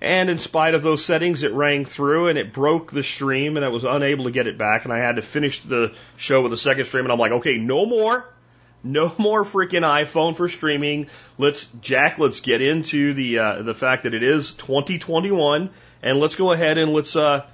And 0.00 0.30
in 0.30 0.38
spite 0.38 0.74
of 0.74 0.82
those 0.82 1.04
settings, 1.04 1.42
it 1.42 1.52
rang 1.52 1.84
through 1.84 2.28
and 2.28 2.38
it 2.38 2.54
broke 2.54 2.90
the 2.90 3.02
stream 3.02 3.56
and 3.56 3.66
I 3.66 3.68
was 3.68 3.84
unable 3.84 4.24
to 4.24 4.30
get 4.30 4.46
it 4.46 4.56
back. 4.56 4.84
And 4.84 4.94
I 4.94 4.98
had 4.98 5.16
to 5.16 5.22
finish 5.22 5.60
the 5.60 5.94
show 6.16 6.40
with 6.40 6.54
a 6.54 6.56
second 6.56 6.86
stream. 6.86 7.04
And 7.04 7.12
I'm 7.12 7.18
like, 7.18 7.32
okay, 7.32 7.58
no 7.58 7.84
more. 7.84 8.26
No 8.84 9.10
more 9.16 9.44
freaking 9.44 9.80
iPhone 9.80 10.36
for 10.36 10.48
streaming. 10.50 11.06
Let's 11.38 11.66
Jack. 11.80 12.18
Let's 12.18 12.40
get 12.40 12.60
into 12.60 13.14
the 13.14 13.38
uh, 13.38 13.62
the 13.62 13.74
fact 13.74 14.02
that 14.02 14.12
it 14.12 14.22
is 14.22 14.52
2021, 14.52 15.70
and 16.02 16.20
let's 16.20 16.36
go 16.36 16.52
ahead 16.52 16.76
and 16.76 16.92
let's 16.92 17.16
uh, 17.16 17.46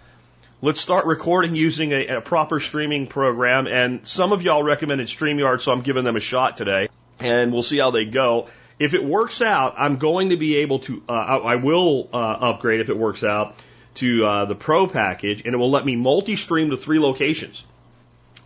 let's 0.61 0.81
start 0.81 1.07
recording 1.07 1.55
using 1.55 1.93
a, 1.93 2.07
a 2.17 2.21
proper 2.21 2.59
streaming 2.59 3.07
program. 3.07 3.69
And 3.69 4.05
some 4.05 4.33
of 4.33 4.43
y'all 4.43 4.65
recommended 4.65 5.07
StreamYard, 5.07 5.61
so 5.61 5.71
I'm 5.71 5.83
giving 5.83 6.03
them 6.03 6.17
a 6.17 6.21
shot 6.21 6.57
today, 6.57 6.89
and 7.21 7.53
we'll 7.53 7.63
see 7.63 7.79
how 7.79 7.93
they 7.93 8.07
go. 8.07 8.49
If 8.81 8.95
it 8.95 9.05
works 9.05 9.41
out, 9.41 9.77
I'm 9.79 9.99
going 9.99 10.31
to 10.31 10.37
be 10.37 10.57
able 10.57 10.81
to. 10.81 11.01
Uh, 11.09 11.13
I, 11.13 11.37
I 11.37 11.57
will 11.57 12.09
uh, 12.13 12.17
upgrade 12.17 12.81
if 12.81 12.89
it 12.89 12.97
works 12.97 13.23
out 13.23 13.55
to 13.95 14.27
uh, 14.27 14.45
the 14.47 14.57
Pro 14.57 14.89
package, 14.89 15.43
and 15.45 15.55
it 15.55 15.59
will 15.59 15.71
let 15.71 15.87
me 15.87 15.95
multi-stream 15.95 16.71
to 16.71 16.77
three 16.77 16.99
locations. 16.99 17.65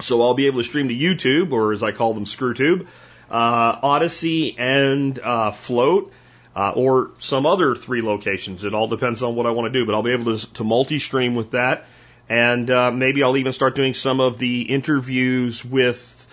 So 0.00 0.22
I'll 0.22 0.34
be 0.34 0.46
able 0.46 0.60
to 0.60 0.64
stream 0.64 0.88
to 0.88 0.94
YouTube, 0.94 1.52
or 1.52 1.72
as 1.72 1.82
I 1.82 1.92
call 1.92 2.14
them, 2.14 2.24
ScrewTube, 2.24 2.86
uh, 3.30 3.78
Odysee, 3.82 4.56
and 4.58 5.18
uh, 5.18 5.50
Float, 5.52 6.12
uh, 6.56 6.72
or 6.74 7.10
some 7.18 7.46
other 7.46 7.74
three 7.74 8.02
locations. 8.02 8.64
It 8.64 8.74
all 8.74 8.88
depends 8.88 9.22
on 9.22 9.34
what 9.34 9.46
I 9.46 9.50
want 9.50 9.72
to 9.72 9.78
do, 9.78 9.86
but 9.86 9.94
I'll 9.94 10.02
be 10.02 10.12
able 10.12 10.36
to, 10.36 10.52
to 10.54 10.64
multi-stream 10.64 11.34
with 11.34 11.52
that. 11.52 11.86
And 12.28 12.70
uh, 12.70 12.90
maybe 12.90 13.22
I'll 13.22 13.36
even 13.36 13.52
start 13.52 13.74
doing 13.74 13.94
some 13.94 14.20
of 14.20 14.38
the 14.38 14.62
interviews 14.62 15.64
with 15.64 16.26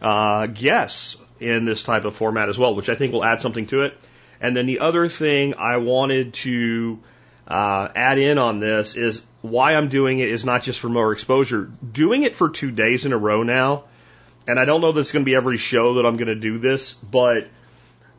uh, 0.00 0.46
guests 0.46 1.16
in 1.40 1.64
this 1.64 1.82
type 1.82 2.04
of 2.04 2.14
format 2.14 2.48
as 2.48 2.58
well, 2.58 2.74
which 2.74 2.88
I 2.88 2.94
think 2.94 3.12
will 3.12 3.24
add 3.24 3.40
something 3.40 3.66
to 3.66 3.82
it. 3.82 3.98
And 4.40 4.56
then 4.56 4.66
the 4.66 4.80
other 4.80 5.08
thing 5.08 5.54
I 5.54 5.78
wanted 5.78 6.34
to 6.34 7.00
uh, 7.48 7.88
add 7.94 8.18
in 8.18 8.38
on 8.38 8.60
this 8.60 8.96
is 8.96 9.22
why 9.42 9.74
I'm 9.74 9.88
doing 9.88 10.20
it 10.20 10.28
is 10.28 10.44
not 10.44 10.62
just 10.62 10.80
for 10.80 10.88
more 10.88 11.12
exposure. 11.12 11.70
Doing 11.92 12.22
it 12.22 12.34
for 12.34 12.48
two 12.48 12.70
days 12.70 13.04
in 13.04 13.12
a 13.12 13.18
row 13.18 13.42
now, 13.42 13.84
and 14.46 14.58
I 14.58 14.64
don't 14.64 14.80
know 14.80 14.92
that 14.92 15.00
it's 15.00 15.12
going 15.12 15.24
to 15.24 15.28
be 15.28 15.34
every 15.34 15.58
show 15.58 15.94
that 15.94 16.06
I'm 16.06 16.16
going 16.16 16.28
to 16.28 16.34
do 16.34 16.58
this, 16.58 16.94
but 16.94 17.48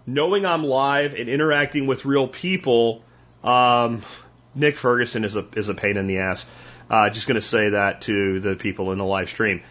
knowing 0.05 0.45
I'm 0.45 0.63
live 0.63 1.15
and 1.15 1.29
interacting 1.29 1.87
with 1.87 2.05
real 2.05 2.27
people, 2.27 3.03
um, 3.43 4.03
Nick 4.53 4.77
Ferguson 4.77 5.23
is 5.23 5.35
a 5.35 5.45
is 5.55 5.69
a 5.69 5.73
pain 5.73 5.97
in 5.97 6.07
the 6.07 6.19
ass. 6.19 6.45
Uh, 6.89 7.09
just 7.09 7.27
going 7.27 7.35
to 7.35 7.41
say 7.41 7.69
that 7.69 8.01
to 8.01 8.39
the 8.39 8.55
people 8.55 8.91
in 8.91 8.97
the 8.97 9.05
live 9.05 9.29
stream. 9.29 9.63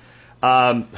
Um, 0.42 0.88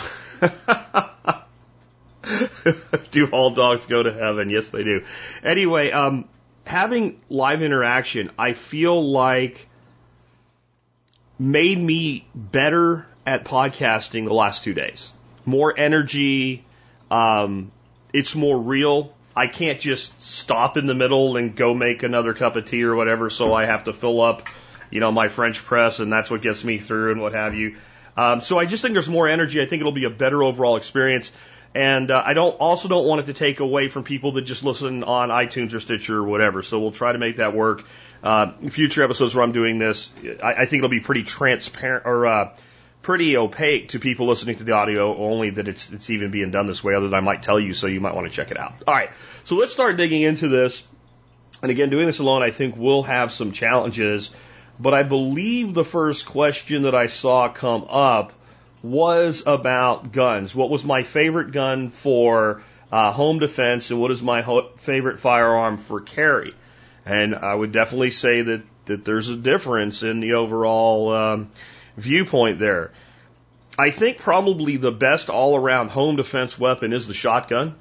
do 3.11 3.27
all 3.27 3.51
dogs 3.51 3.87
go 3.87 4.03
to 4.03 4.13
heaven? 4.13 4.49
Yes, 4.49 4.71
they 4.71 4.85
do. 4.85 5.05
Anyway, 5.43 5.91
um, 5.91 6.27
having 6.65 7.21
live 7.29 7.63
interaction, 7.63 8.31
I 8.39 8.53
feel 8.53 9.11
like 9.11 9.69
made 11.45 11.79
me 11.79 12.27
better 12.35 13.07
at 13.27 13.45
podcasting 13.45 14.27
the 14.27 14.35
last 14.35 14.65
two 14.65 14.75
days. 14.75 15.13
More 15.45 15.79
energy. 15.79 16.65
Um, 17.11 17.71
it's 18.13 18.35
more 18.35 18.59
real. 18.59 19.15
I 19.37 19.49
can't 19.49 19.81
just 19.81 20.21
stop 20.23 20.77
in 20.77 20.87
the 20.87 20.95
middle 20.95 21.37
and 21.37 21.55
go 21.57 21.75
make 21.75 22.03
another 22.03 22.35
cup 22.35 22.57
of 22.57 22.65
tea 22.65 22.85
or 22.85 22.95
whatever. 22.95 23.31
So 23.31 23.53
I 23.53 23.67
have 23.67 23.85
to 23.85 23.93
fill 23.93 24.21
up, 24.21 24.49
you 24.91 25.01
know, 25.01 25.11
my 25.11 25.29
French 25.29 25.59
press 25.59 25.99
and 25.99 26.13
that's 26.13 26.31
what 26.31 26.41
gets 26.41 26.65
me 26.65 26.79
through 26.79 27.13
and 27.13 27.21
what 27.21 27.35
have 27.35 27.55
you. 27.55 27.77
Um, 28.17 28.41
so 28.41 28.59
I 28.59 28.65
just 28.65 28.83
think 28.83 28.95
there's 28.95 29.09
more 29.09 29.27
energy. 29.27 29.61
I 29.61 29.67
think 29.67 29.81
it'll 29.81 29.93
be 29.93 30.05
a 30.05 30.11
better 30.11 30.43
overall 30.43 30.77
experience. 30.77 31.33
And 31.75 32.13
uh, 32.13 32.23
I 32.25 32.35
don't 32.35 32.55
also 32.61 32.87
don't 32.87 33.07
want 33.07 33.23
it 33.23 33.27
to 33.27 33.33
take 33.33 33.59
away 33.59 33.89
from 33.89 34.05
people 34.05 34.33
that 34.33 34.43
just 34.43 34.63
listen 34.63 35.03
on 35.03 35.31
iTunes 35.31 35.75
or 35.75 35.81
Stitcher 35.81 36.19
or 36.19 36.23
whatever. 36.23 36.63
So 36.63 36.79
we'll 36.79 36.93
try 36.93 37.11
to 37.11 37.19
make 37.19 37.39
that 37.39 37.53
work. 37.53 37.85
Uh, 38.25 38.53
future 38.71 39.05
episodes 39.05 39.35
where 39.35 39.45
I'm 39.45 39.53
doing 39.53 39.79
this, 39.79 40.11
I, 40.43 40.55
I 40.55 40.65
think 40.65 40.81
it'll 40.81 40.89
be 40.89 41.01
pretty 41.01 41.25
transparent 41.25 42.07
or 42.07 42.27
uh, 42.27 42.57
pretty 43.03 43.37
opaque 43.37 43.91
to 43.91 44.01
people 44.01 44.27
listening 44.27 44.57
to 44.57 44.65
the 44.65 44.73
audio, 44.73 45.15
only 45.15 45.51
that 45.51 45.69
it's 45.69 45.93
it's 45.93 46.09
even 46.09 46.31
being 46.31 46.51
done 46.51 46.67
this 46.67 46.83
way. 46.83 46.95
Other 46.95 47.09
than 47.09 47.15
I 47.15 47.21
might 47.21 47.43
tell 47.43 47.61
you, 47.61 47.75
so 47.75 47.87
you 47.87 48.01
might 48.01 48.15
want 48.15 48.27
to 48.27 48.33
check 48.33 48.51
it 48.51 48.59
out. 48.59 48.73
All 48.89 48.95
right, 48.95 49.11
so 49.45 49.57
let's 49.57 49.73
start 49.75 49.99
digging 49.99 50.23
into 50.23 50.49
this. 50.49 50.83
And 51.61 51.71
again, 51.71 51.91
doing 51.91 52.07
this 52.07 52.19
alone, 52.19 52.43
I 52.43 52.51
think 52.51 52.77
we'll 52.79 53.03
have 53.03 53.31
some 53.31 53.53
challenges. 53.53 54.31
But 54.81 54.95
I 54.95 55.03
believe 55.03 55.75
the 55.75 55.85
first 55.85 56.25
question 56.25 56.83
that 56.83 56.95
I 56.95 57.09
saw 57.09 57.51
come 57.51 57.87
up 57.91 58.33
was 58.83 59.43
about 59.47 60.13
guns. 60.13 60.55
What 60.55 60.71
was 60.71 60.83
my 60.83 61.03
favorite 61.03 61.53
gun 61.53 61.91
for 61.91 62.63
uh, 62.91 63.13
home 63.13 63.39
defense, 63.39 63.91
and 63.91 64.01
what 64.01 64.11
is 64.11 64.23
my 64.23 64.41
ho- 64.41 64.71
favorite 64.77 65.19
firearm 65.19 65.77
for 65.77 66.01
carry? 66.01 66.55
And 67.07 67.35
I 67.35 67.55
would 67.55 67.73
definitely 67.73 68.11
say 68.11 68.43
that 68.43 68.63
that 68.87 69.05
there's 69.05 69.29
a 69.29 69.37
difference 69.37 70.03
in 70.03 70.21
the 70.21 70.35
overall 70.35 71.13
um, 71.13 71.51
viewpoint 71.97 72.59
there. 72.59 72.93
I 73.79 73.91
think 73.91 74.19
probably 74.19 74.77
the 74.77 74.93
best 74.93 75.31
all 75.31 75.57
around 75.57 75.89
home 75.89 76.17
defense 76.17 76.59
weapon 76.59 76.93
is 76.93 77.07
the 77.07 77.15
shotgun. 77.15 77.75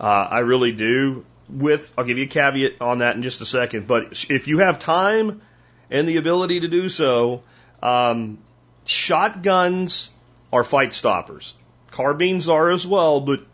Uh, 0.00 0.04
I 0.04 0.38
really 0.40 0.72
do. 0.72 1.24
With, 1.48 1.92
I'll 1.96 2.04
give 2.04 2.18
you 2.18 2.24
a 2.24 2.28
caveat 2.28 2.80
on 2.80 2.98
that 2.98 3.14
in 3.16 3.22
just 3.22 3.40
a 3.40 3.46
second, 3.46 3.86
but 3.86 4.24
if 4.28 4.48
you 4.48 4.58
have 4.58 4.80
time 4.80 5.42
and 5.90 6.08
the 6.08 6.16
ability 6.16 6.60
to 6.60 6.68
do 6.68 6.88
so, 6.88 7.42
um, 7.82 8.38
shotguns 8.84 10.10
are 10.52 10.64
fight 10.64 10.92
stoppers. 10.92 11.54
Carbines 11.92 12.48
are 12.48 12.70
as 12.70 12.84
well, 12.84 13.20
but 13.20 13.44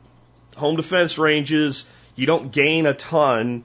home 0.56 0.76
defense 0.76 1.18
ranges, 1.18 1.84
you 2.16 2.24
don't 2.26 2.50
gain 2.50 2.86
a 2.86 2.94
ton 2.94 3.62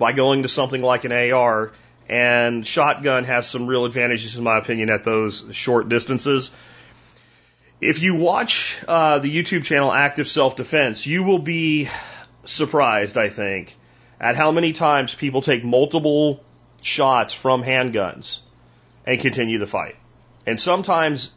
by 0.00 0.12
going 0.12 0.42
to 0.42 0.48
something 0.48 0.82
like 0.82 1.04
an 1.04 1.12
AR. 1.12 1.72
And 2.08 2.66
shotgun 2.66 3.24
has 3.24 3.48
some 3.48 3.68
real 3.68 3.84
advantages, 3.84 4.36
in 4.36 4.42
my 4.42 4.58
opinion, 4.58 4.90
at 4.90 5.04
those 5.04 5.46
short 5.52 5.88
distances. 5.88 6.50
If 7.80 8.02
you 8.02 8.16
watch 8.16 8.78
uh, 8.88 9.20
the 9.20 9.32
YouTube 9.32 9.62
channel 9.62 9.92
Active 9.92 10.26
Self 10.26 10.56
Defense, 10.56 11.06
you 11.06 11.22
will 11.22 11.38
be 11.38 11.88
surprised, 12.44 13.16
I 13.16 13.28
think, 13.28 13.76
at 14.18 14.36
how 14.36 14.50
many 14.50 14.72
times 14.72 15.14
people 15.14 15.42
take 15.42 15.62
multiple 15.62 16.42
shots 16.82 17.32
from 17.34 17.62
handguns 17.62 18.40
and 19.06 19.20
continue 19.20 19.58
the 19.58 19.66
fight. 19.66 19.96
And 20.46 20.58
sometimes, 20.58 21.30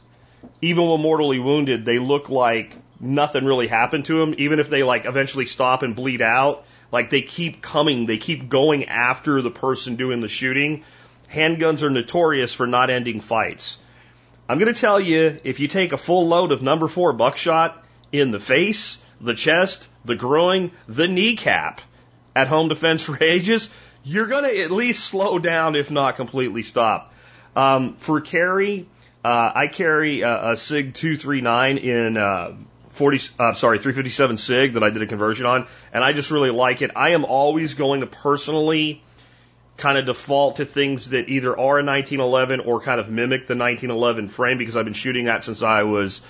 even 0.62 0.88
when 0.88 1.02
mortally 1.02 1.40
wounded, 1.40 1.86
they 1.86 2.00
look 2.00 2.30
like 2.30 2.76
nothing 3.00 3.46
really 3.46 3.68
happened 3.68 4.06
to 4.06 4.20
them, 4.20 4.36
even 4.38 4.60
if 4.60 4.70
they 4.70 4.84
like 4.84 5.06
eventually 5.06 5.46
stop 5.46 5.84
and 5.84 5.96
bleed 5.96 6.22
out 6.22 6.66
like 6.94 7.10
they 7.10 7.24
keep 7.24 7.62
coming, 7.62 8.06
they 8.06 8.20
keep 8.20 8.48
going 8.48 8.86
after 8.86 9.42
the 9.42 9.50
person 9.50 9.96
doing 9.96 10.22
the 10.22 10.28
shooting. 10.28 10.84
Handguns 11.30 11.82
are 11.82 11.90
notorious 11.90 12.54
for 12.54 12.68
not 12.68 12.92
ending 12.92 13.20
fights. 13.20 13.80
I'm 14.48 14.60
going 14.60 14.72
to 14.72 14.80
tell 14.80 15.00
you, 15.00 15.40
if 15.44 15.60
you 15.60 15.68
take 15.68 15.92
a 15.92 15.98
full 15.98 16.28
load 16.28 16.52
of 16.52 16.62
number 16.62 16.88
four 16.88 17.12
buckshot 17.12 17.84
in 18.12 18.30
the 18.30 18.40
face, 18.40 19.00
the 19.20 19.34
chest, 19.34 19.90
the 20.06 20.16
groin, 20.16 20.70
the 20.88 21.08
kneecap 21.08 21.82
at 22.36 22.48
home 22.48 22.70
defense 22.70 23.10
ranges, 23.22 23.72
you're 24.04 24.28
going 24.28 24.44
to 24.44 24.62
at 24.62 24.70
least 24.70 25.04
slow 25.04 25.40
down, 25.40 25.76
if 25.76 25.90
not 25.90 26.16
completely 26.16 26.62
stop. 26.62 27.12
Um, 27.56 27.96
for 27.96 28.22
carry, 28.22 28.86
uh, 29.26 29.52
I 29.56 29.66
carry 29.66 30.22
a, 30.22 30.52
a 30.52 30.58
SIG 30.58 30.94
239 30.94 31.78
in 31.80 32.18
uh, 32.18 32.54
40, 32.94 33.20
uh, 33.40 33.54
sorry, 33.54 33.80
357 33.80 34.38
SIG 34.38 34.74
that 34.74 34.84
I 34.84 34.92
did 34.92 35.02
a 35.02 35.08
conversion 35.08 35.46
on, 35.46 35.68
and 35.92 36.04
I 36.04 36.14
just 36.14 36.30
really 36.30 36.52
like 36.52 36.82
it. 36.82 36.92
I 36.96 37.12
am 37.12 37.26
always 37.26 37.74
going 37.74 38.02
to 38.02 38.08
personally 38.08 39.04
kind 39.78 39.98
of 39.98 40.06
default 40.06 40.58
to 40.58 40.66
things 40.66 41.10
that 41.10 41.28
either 41.28 41.52
are 41.52 41.80
a 41.80 41.84
1911 41.84 42.60
or 42.60 42.80
kind 42.80 43.00
of 43.00 43.10
mimic 43.10 43.48
the 43.48 43.56
1911 43.56 44.28
frame 44.28 44.60
because 44.60 44.78
I've 44.78 44.86
been 44.86 44.94
shooting 44.94 45.26
that 45.26 45.44
since 45.44 45.64
I 45.64 45.84
was, 45.84 46.22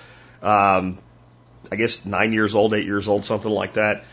um, 0.41 0.97
I 1.69 1.75
guess, 1.75 2.05
nine 2.05 2.31
years 2.31 2.55
old, 2.55 2.73
eight 2.73 2.85
years 2.85 3.09
old, 3.09 3.25
something 3.25 3.51
like 3.51 3.73
that. 3.73 4.05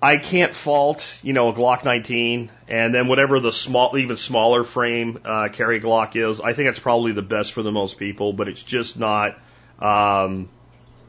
I 0.00 0.18
can't 0.18 0.54
fault, 0.54 1.20
you 1.24 1.32
know, 1.32 1.48
a 1.48 1.52
Glock 1.52 1.84
19, 1.84 2.52
and 2.68 2.94
then 2.94 3.08
whatever 3.08 3.40
the 3.40 3.50
small, 3.50 3.96
even 3.96 4.16
smaller 4.16 4.62
frame 4.62 5.18
uh, 5.24 5.48
carry 5.50 5.80
Glock 5.80 6.14
is. 6.14 6.40
I 6.40 6.52
think 6.52 6.68
that's 6.68 6.78
probably 6.78 7.12
the 7.12 7.22
best 7.22 7.54
for 7.54 7.62
the 7.62 7.72
most 7.72 7.98
people, 7.98 8.32
but 8.32 8.46
it's 8.46 8.62
just 8.62 8.98
not. 8.98 9.38
Um, 9.80 10.48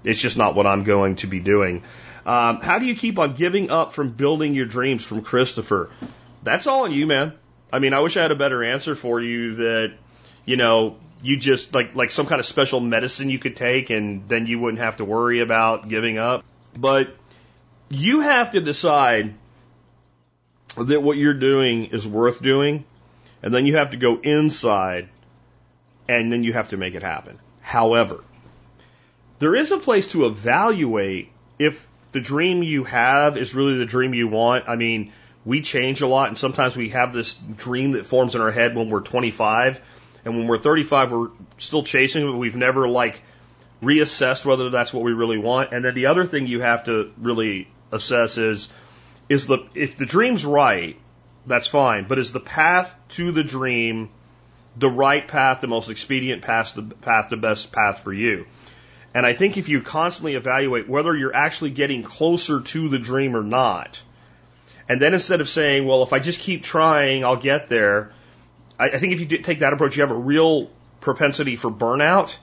it's 0.05 0.21
just 0.21 0.37
not 0.37 0.55
what 0.55 0.67
I'm 0.67 0.83
going 0.83 1.17
to 1.17 1.27
be 1.27 1.39
doing. 1.39 1.83
Um, 2.25 2.61
how 2.61 2.79
do 2.79 2.85
you 2.85 2.95
keep 2.95 3.19
on 3.19 3.33
giving 3.33 3.69
up 3.69 3.93
from 3.93 4.11
building 4.11 4.55
your 4.55 4.65
dreams 4.65 5.03
from 5.03 5.21
Christopher? 5.21 5.89
That's 6.43 6.67
all 6.67 6.85
on 6.85 6.91
you, 6.91 7.07
man. 7.07 7.33
I 7.71 7.79
mean, 7.79 7.93
I 7.93 7.99
wish 7.99 8.15
I 8.17 8.21
had 8.21 8.31
a 8.31 8.35
better 8.35 8.63
answer 8.63 8.95
for 8.95 9.19
you 9.19 9.55
that, 9.55 9.93
you 10.45 10.57
know, 10.57 10.97
you 11.21 11.37
just 11.37 11.73
like, 11.73 11.95
like 11.95 12.11
some 12.11 12.25
kind 12.25 12.39
of 12.39 12.45
special 12.45 12.79
medicine 12.79 13.29
you 13.29 13.39
could 13.39 13.55
take 13.55 13.89
and 13.89 14.27
then 14.29 14.45
you 14.45 14.59
wouldn't 14.59 14.81
have 14.81 14.97
to 14.97 15.05
worry 15.05 15.41
about 15.41 15.87
giving 15.87 16.17
up. 16.17 16.43
But 16.77 17.15
you 17.89 18.21
have 18.21 18.51
to 18.51 18.61
decide 18.61 19.33
that 20.77 21.01
what 21.01 21.17
you're 21.17 21.33
doing 21.33 21.85
is 21.85 22.07
worth 22.07 22.41
doing. 22.41 22.85
And 23.41 23.53
then 23.53 23.65
you 23.65 23.77
have 23.77 23.91
to 23.91 23.97
go 23.97 24.19
inside 24.19 25.09
and 26.07 26.31
then 26.31 26.43
you 26.43 26.53
have 26.53 26.69
to 26.69 26.77
make 26.77 26.95
it 26.95 27.03
happen. 27.03 27.39
However, 27.61 28.23
there 29.39 29.55
is 29.55 29.71
a 29.71 29.77
place 29.77 30.07
to 30.07 30.25
evaluate 30.25 31.31
if 31.59 31.87
the 32.11 32.21
dream 32.21 32.63
you 32.63 32.83
have 32.85 33.37
is 33.37 33.53
really 33.53 33.77
the 33.77 33.85
dream 33.85 34.13
you 34.13 34.27
want. 34.27 34.69
I 34.69 34.75
mean, 34.75 35.11
we 35.43 35.61
change 35.61 36.01
a 36.01 36.07
lot, 36.07 36.29
and 36.29 36.37
sometimes 36.37 36.75
we 36.75 36.89
have 36.89 37.13
this 37.13 37.33
dream 37.33 37.91
that 37.91 38.05
forms 38.05 38.35
in 38.35 38.41
our 38.41 38.51
head 38.51 38.75
when 38.75 38.89
we're 38.89 39.01
25, 39.01 39.81
and 40.23 40.37
when 40.37 40.47
we're 40.47 40.57
35, 40.57 41.11
we're 41.11 41.27
still 41.57 41.83
chasing 41.83 42.25
but 42.25 42.37
we've 42.37 42.55
never 42.55 42.87
like 42.87 43.21
reassessed 43.83 44.45
whether 44.45 44.69
that's 44.69 44.93
what 44.93 45.03
we 45.03 45.13
really 45.13 45.37
want. 45.37 45.71
And 45.71 45.85
then 45.85 45.93
the 45.93 46.07
other 46.07 46.25
thing 46.25 46.47
you 46.47 46.61
have 46.61 46.85
to 46.85 47.11
really 47.17 47.67
assess 47.91 48.37
is 48.37 48.69
is 49.29 49.47
the 49.47 49.59
if 49.73 49.97
the 49.97 50.05
dream's 50.05 50.45
right, 50.45 50.97
that's 51.45 51.67
fine, 51.67 52.07
but 52.07 52.17
is 52.19 52.31
the 52.31 52.39
path 52.39 52.93
to 53.09 53.31
the 53.31 53.43
dream 53.43 54.09
the 54.77 54.89
right 54.89 55.25
path, 55.27 55.61
the 55.61 55.67
most 55.67 55.89
expedient 55.89 56.41
path, 56.41 56.73
the 56.73 56.81
path, 56.81 57.29
the 57.29 57.37
best 57.37 57.71
path 57.71 58.03
for 58.03 58.11
you? 58.11 58.45
And 59.15 59.25
I 59.25 59.31
think 59.31 59.55
if 59.55 59.69
you 59.69 59.79
constantly 59.79 60.35
evaluate 60.35 60.89
whether 60.89 61.15
you're 61.15 61.33
actually 61.33 61.71
getting 61.71 62.03
closer 62.03 62.59
to 62.59 62.89
the 62.89 62.99
dream 62.99 63.33
or 63.33 63.43
not, 63.43 64.01
and 64.89 65.01
then 65.01 65.13
instead 65.13 65.39
of 65.39 65.47
saying, 65.47 65.87
well, 65.87 66.03
if 66.03 66.11
I 66.11 66.19
just 66.19 66.41
keep 66.41 66.63
trying, 66.63 67.23
I'll 67.23 67.37
get 67.37 67.69
there, 67.69 68.11
I, 68.77 68.89
I 68.89 68.97
think 68.97 69.13
if 69.13 69.21
you 69.21 69.37
take 69.37 69.59
that 69.59 69.71
approach, 69.71 69.95
you 69.95 70.01
have 70.01 70.11
a 70.11 70.15
real 70.15 70.69
propensity 70.99 71.55
for 71.55 71.71
burnout 71.71 72.35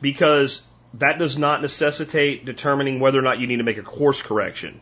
because 0.00 0.62
that 0.94 1.18
does 1.18 1.36
not 1.36 1.60
necessitate 1.60 2.46
determining 2.46 3.00
whether 3.00 3.18
or 3.18 3.22
not 3.22 3.38
you 3.38 3.46
need 3.46 3.58
to 3.58 3.62
make 3.64 3.76
a 3.76 3.82
course 3.82 4.22
correction. 4.22 4.80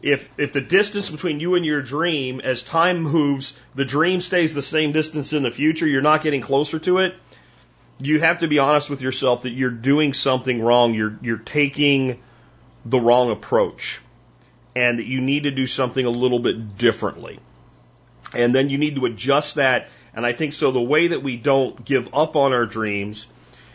If, 0.00 0.30
if 0.38 0.54
the 0.54 0.62
distance 0.62 1.10
between 1.10 1.40
you 1.40 1.56
and 1.56 1.66
your 1.66 1.82
dream, 1.82 2.40
as 2.40 2.62
time 2.62 3.02
moves, 3.02 3.58
the 3.74 3.84
dream 3.84 4.22
stays 4.22 4.54
the 4.54 4.62
same 4.62 4.92
distance 4.92 5.34
in 5.34 5.42
the 5.42 5.50
future, 5.50 5.86
you're 5.86 6.00
not 6.00 6.22
getting 6.22 6.40
closer 6.40 6.78
to 6.78 6.98
it, 6.98 7.14
you 8.00 8.20
have 8.20 8.38
to 8.38 8.48
be 8.48 8.58
honest 8.58 8.90
with 8.90 9.02
yourself 9.02 9.42
that 9.42 9.50
you're 9.50 9.70
doing 9.70 10.14
something 10.14 10.60
wrong. 10.60 10.94
You're 10.94 11.18
you're 11.22 11.38
taking 11.38 12.22
the 12.84 12.98
wrong 12.98 13.30
approach, 13.30 14.00
and 14.74 14.98
that 14.98 15.06
you 15.06 15.20
need 15.20 15.44
to 15.44 15.50
do 15.50 15.66
something 15.66 16.04
a 16.04 16.10
little 16.10 16.38
bit 16.38 16.76
differently. 16.76 17.38
And 18.34 18.54
then 18.54 18.68
you 18.68 18.78
need 18.78 18.96
to 18.96 19.06
adjust 19.06 19.56
that. 19.56 19.88
And 20.14 20.26
I 20.26 20.32
think 20.32 20.52
so. 20.52 20.70
The 20.70 20.80
way 20.80 21.08
that 21.08 21.22
we 21.22 21.36
don't 21.36 21.84
give 21.84 22.14
up 22.14 22.36
on 22.36 22.52
our 22.52 22.66
dreams 22.66 23.26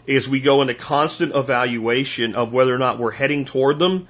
is 0.06 0.28
we 0.28 0.42
go 0.42 0.62
into 0.62 0.74
constant 0.74 1.36
evaluation 1.36 2.36
of 2.36 2.52
whether 2.54 2.74
or 2.74 2.78
not 2.78 2.98
we're 2.98 3.12
heading 3.12 3.46
toward 3.46 3.80
them, 3.80 4.08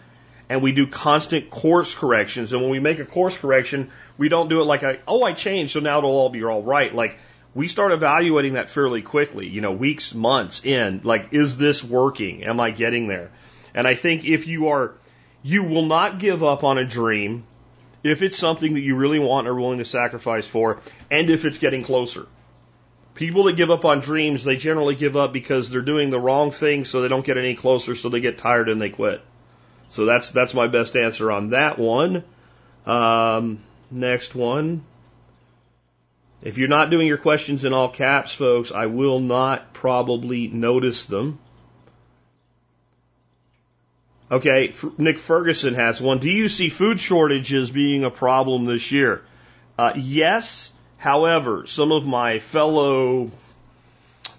and 0.48 0.62
we 0.62 0.72
do 0.72 0.88
constant 0.88 1.50
course 1.50 1.94
corrections. 1.94 2.54
And 2.54 2.62
when 2.62 2.72
we 2.72 2.80
make 2.80 3.00
a 3.00 3.06
course 3.06 3.38
correction, 3.38 3.92
we 4.18 4.30
don't 4.30 4.50
do 4.50 4.62
it 4.62 4.66
like, 4.66 4.84
I, 4.84 5.00
oh, 5.08 5.24
I 5.24 5.34
changed, 5.34 5.74
so 5.74 5.80
now 5.80 5.98
it'll 5.98 6.12
all 6.12 6.30
be 6.30 6.44
all 6.44 6.64
right. 6.64 6.94
Like 6.94 7.20
we 7.54 7.68
start 7.68 7.92
evaluating 7.92 8.54
that 8.54 8.70
fairly 8.70 9.02
quickly, 9.02 9.48
you 9.48 9.62
know, 9.62 9.72
weeks, 9.72 10.14
months 10.14 10.64
in, 10.66 11.02
like, 11.04 11.34
is 11.34 11.58
this 11.58 11.84
working? 11.84 12.44
Am 12.44 12.60
I 12.60 12.72
getting 12.72 13.08
there? 13.08 13.32
And 13.74 13.88
I 13.88 13.96
think 13.96 14.26
if 14.26 14.48
you 14.48 14.70
are, 14.70 14.94
you 15.42 15.64
will 15.64 15.86
not 15.86 16.20
give 16.20 16.44
up 16.44 16.64
on 16.64 16.78
a 16.78 16.86
dream 16.86 17.44
if 18.04 18.22
it's 18.22 18.38
something 18.38 18.76
that 18.76 18.82
you 18.82 18.96
really 18.96 19.20
want 19.20 19.48
and 19.48 19.56
are 19.56 19.60
willing 19.60 19.80
to 19.80 19.86
sacrifice 19.86 20.48
for, 20.48 20.80
and 21.12 21.30
if 21.30 21.44
it's 21.46 21.60
getting 21.60 21.84
closer. 21.84 22.28
People 23.16 23.44
that 23.44 23.58
give 23.58 23.72
up 23.72 23.84
on 23.84 24.00
dreams, 24.00 24.44
they 24.44 24.56
generally 24.56 24.96
give 24.96 25.18
up 25.18 25.34
because 25.34 25.70
they're 25.70 25.82
doing 25.82 26.10
the 26.10 26.20
wrong 26.20 26.52
thing 26.52 26.86
so 26.86 27.02
they 27.02 27.10
don't 27.10 27.26
get 27.26 27.38
any 27.38 27.56
closer, 27.56 27.96
so 27.96 28.08
they 28.08 28.22
get 28.22 28.38
tired 28.38 28.70
and 28.70 28.82
they 28.82 28.90
quit. 28.90 29.22
So 29.90 30.06
that's, 30.06 30.30
that's 30.30 30.54
my 30.54 30.68
best 30.68 30.96
answer 30.96 31.32
on 31.32 31.50
that 31.50 31.78
one. 31.78 32.24
Um, 32.86 33.60
next 33.92 34.36
one. 34.36 34.84
If 36.42 36.58
you're 36.58 36.70
not 36.70 36.90
doing 36.90 37.08
your 37.08 37.18
questions 37.18 37.66
in 37.66 37.74
all 37.74 37.90
caps, 37.90 38.34
folks, 38.34 38.72
I 38.72 38.86
will 38.86 39.20
not 39.20 39.74
probably 39.74 40.48
notice 40.48 41.06
them. 41.06 41.40
Okay, 44.32 44.74
Nick 44.98 45.18
Ferguson 45.18 45.74
has 45.74 46.00
one. 46.00 46.20
Do 46.20 46.30
you 46.30 46.50
see 46.50 46.70
food 46.70 47.00
shortages 47.00 47.72
being 47.72 48.04
a 48.04 48.12
problem 48.12 48.66
this 48.66 48.92
year? 48.92 49.24
Uh, 49.78 49.94
yes. 49.96 50.72
However, 50.98 51.66
some 51.66 51.92
of 51.92 52.06
my 52.06 52.40
fellow 52.40 53.32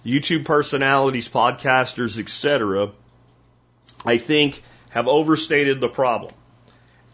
YouTube 0.04 0.44
personalities, 0.44 1.28
podcasters, 1.28 2.18
etc., 2.18 2.92
I 4.04 4.16
think 4.16 4.62
have 4.90 5.08
overstated 5.08 5.80
the 5.80 5.88
problem. 5.88 6.32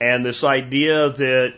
And 0.00 0.24
this 0.24 0.44
idea 0.44 1.10
that 1.10 1.54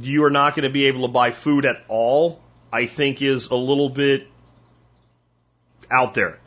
you 0.00 0.24
are 0.24 0.30
not 0.30 0.54
going 0.54 0.64
to 0.64 0.70
be 0.70 0.86
able 0.86 1.02
to 1.02 1.12
buy 1.12 1.30
food 1.30 1.66
at 1.66 1.84
all, 1.88 2.40
I 2.72 2.86
think 2.86 3.22
is 3.22 3.48
a 3.48 3.54
little 3.54 3.88
bit 3.88 4.26
out 5.90 6.14
there. 6.14 6.38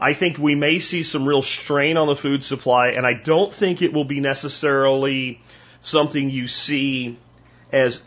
I 0.00 0.14
think 0.14 0.38
we 0.38 0.54
may 0.54 0.80
see 0.80 1.04
some 1.04 1.26
real 1.26 1.42
strain 1.42 1.96
on 1.96 2.08
the 2.08 2.16
food 2.16 2.42
supply, 2.42 2.88
and 2.88 3.06
I 3.06 3.14
don't 3.14 3.52
think 3.52 3.82
it 3.82 3.92
will 3.92 4.04
be 4.04 4.20
necessarily 4.20 5.40
something 5.80 6.30
you 6.30 6.46
see 6.46 7.18
as 7.70 8.02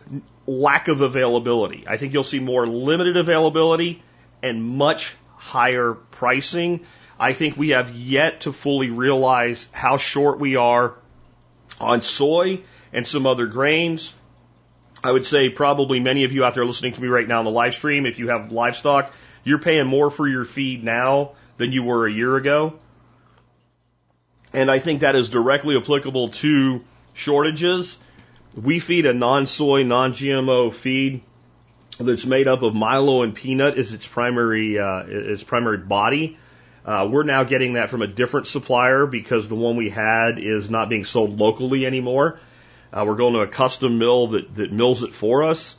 lack 0.45 0.88
of 0.88 1.01
availability. 1.01 1.86
I 1.88 1.98
think 1.98 2.13
you'll 2.13 2.24
see 2.24 2.39
more 2.39 2.67
limited 2.67 3.17
availability 3.17 4.03
and 4.43 4.63
much 4.63 5.15
higher 5.38 5.93
pricing. 5.93 6.81
I 7.19 7.34
think 7.34 7.55
we 7.55 7.69
have 7.69 7.91
yet 7.91 8.41
to 8.41 8.51
fully 8.51 8.89
realize 8.89 9.67
how 9.72 9.98
short 9.98 10.39
we 10.39 10.55
are 10.55 10.95
on 11.79 12.01
soy 12.01 12.62
and 12.91 13.07
some 13.07 13.25
other 13.25 13.48
grains. 13.48 14.13
I 15.05 15.12
would 15.12 15.25
say 15.25 15.50
probably 15.50 16.00
many 16.00 16.24
of 16.24 16.31
you 16.31 16.43
out 16.43 16.55
there 16.55 16.65
listening 16.65 16.93
to 16.93 17.01
me 17.01 17.07
right 17.07 17.27
now 17.27 17.38
on 17.39 17.45
the 17.45 17.51
live 17.51 17.75
stream, 17.75 18.07
if 18.07 18.17
you 18.17 18.29
have 18.29 18.51
livestock, 18.51 19.13
you're 19.43 19.59
paying 19.59 19.85
more 19.85 20.09
for 20.09 20.27
your 20.27 20.45
feed 20.45 20.83
now 20.83 21.33
than 21.57 21.71
you 21.71 21.83
were 21.83 22.07
a 22.07 22.12
year 22.12 22.35
ago. 22.35 22.79
And 24.51 24.71
I 24.71 24.79
think 24.79 25.01
that 25.01 25.15
is 25.15 25.29
directly 25.29 25.77
applicable 25.77 26.29
to 26.29 26.81
shortages. 27.13 28.00
We 28.55 28.79
feed 28.79 29.05
a 29.05 29.13
non 29.13 29.45
soy, 29.45 29.83
non 29.83 30.13
GMO 30.13 30.74
feed 30.74 31.21
that's 32.00 32.25
made 32.25 32.47
up 32.47 32.63
of 32.63 32.74
milo 32.74 33.21
and 33.21 33.35
peanut 33.35 33.77
is 33.77 33.93
its 33.93 34.07
primary 34.07 34.79
uh, 34.79 35.03
its 35.07 35.43
primary 35.43 35.77
body. 35.77 36.38
Uh, 36.83 37.07
we're 37.12 37.24
now 37.24 37.43
getting 37.43 37.74
that 37.74 37.91
from 37.91 38.01
a 38.01 38.07
different 38.07 38.47
supplier 38.47 39.05
because 39.05 39.47
the 39.50 39.55
one 39.55 39.75
we 39.75 39.89
had 39.89 40.39
is 40.39 40.69
not 40.69 40.89
being 40.89 41.03
sold 41.03 41.39
locally 41.39 41.85
anymore. 41.85 42.39
Uh, 42.96 43.04
we're 43.06 43.16
going 43.16 43.34
to 43.34 43.42
a 43.42 43.48
custom 43.48 43.98
mill 43.98 44.28
that, 44.28 44.56
that 44.56 44.72
mills 44.72 45.04
it 45.04 45.14
for 45.14 45.44
us, 45.44 45.75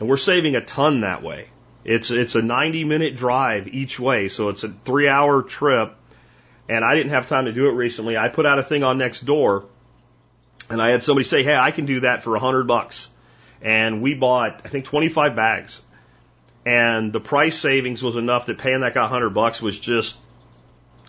and 0.00 0.08
we're 0.08 0.16
saving 0.16 0.56
a 0.56 0.64
ton 0.64 1.00
that 1.00 1.22
way. 1.22 1.48
It's 1.84 2.10
it's 2.10 2.34
a 2.34 2.40
90 2.40 2.84
minute 2.84 3.16
drive 3.16 3.68
each 3.68 4.00
way, 4.00 4.28
so 4.30 4.48
it's 4.48 4.64
a 4.64 4.70
three 4.70 5.06
hour 5.06 5.42
trip. 5.42 5.94
And 6.66 6.82
I 6.82 6.94
didn't 6.94 7.12
have 7.12 7.28
time 7.28 7.44
to 7.44 7.52
do 7.52 7.68
it 7.68 7.72
recently. 7.72 8.16
I 8.16 8.28
put 8.28 8.46
out 8.46 8.58
a 8.58 8.62
thing 8.62 8.82
on 8.82 8.96
Nextdoor, 8.96 9.66
and 10.70 10.80
I 10.80 10.88
had 10.88 11.02
somebody 11.02 11.24
say, 11.24 11.42
"Hey, 11.42 11.54
I 11.54 11.70
can 11.70 11.84
do 11.84 12.00
that 12.00 12.22
for 12.22 12.34
a 12.34 12.38
hundred 12.38 12.66
bucks." 12.66 13.10
And 13.60 14.00
we 14.00 14.14
bought, 14.14 14.62
I 14.64 14.68
think, 14.68 14.86
25 14.86 15.36
bags, 15.36 15.82
and 16.64 17.12
the 17.12 17.20
price 17.20 17.58
savings 17.58 18.02
was 18.02 18.16
enough 18.16 18.46
that 18.46 18.56
paying 18.56 18.80
that 18.80 18.94
guy 18.94 19.02
100 19.02 19.30
bucks 19.30 19.60
was 19.60 19.78
just 19.78 20.16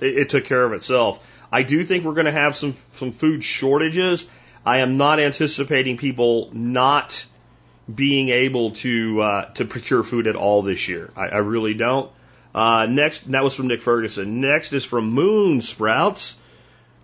it, 0.02 0.18
it 0.18 0.30
took 0.30 0.44
care 0.44 0.66
of 0.66 0.74
itself. 0.74 1.26
I 1.50 1.64
do 1.64 1.86
think 1.86 2.04
we're 2.04 2.14
going 2.14 2.26
to 2.26 2.34
have 2.34 2.58
some 2.58 2.76
some 2.92 3.14
food 3.14 3.42
shortages. 3.42 4.28
I 4.66 4.80
am 4.80 4.98
not 4.98 5.20
anticipating 5.20 5.98
people 5.98 6.50
not 6.52 7.26
being 7.94 8.30
able 8.30 8.72
to 8.72 9.22
uh, 9.22 9.46
to 9.54 9.66
procure 9.66 10.04
food 10.04 10.28
at 10.28 10.36
all 10.36 10.64
this 10.64 10.88
year. 10.88 11.12
I, 11.16 11.28
I 11.28 11.38
really 11.38 11.76
don't. 11.76 12.12
Uh, 12.54 12.88
next, 12.88 13.30
that 13.32 13.44
was 13.44 13.54
from 13.54 13.68
Nick 13.68 13.82
Ferguson. 13.82 14.42
Next 14.42 14.74
is 14.74 14.86
from 14.86 15.12
Moon 15.12 15.62
Sprouts. 15.62 16.38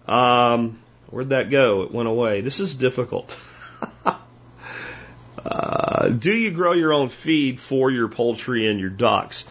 Um, 0.07 0.79
where'd 1.07 1.29
that 1.29 1.49
go? 1.49 1.83
It 1.83 1.91
went 1.91 2.07
away. 2.07 2.41
This 2.41 2.59
is 2.59 2.73
difficult. 2.73 3.37
uh, 5.45 6.07
do 6.07 6.33
you 6.33 6.51
grow 6.51 6.71
your 6.71 6.93
own 6.93 7.09
feed 7.09 7.59
for 7.59 7.91
your 7.91 8.07
poultry 8.07 8.67
and 8.67 8.79
your 8.79 8.89
ducks? 8.89 9.45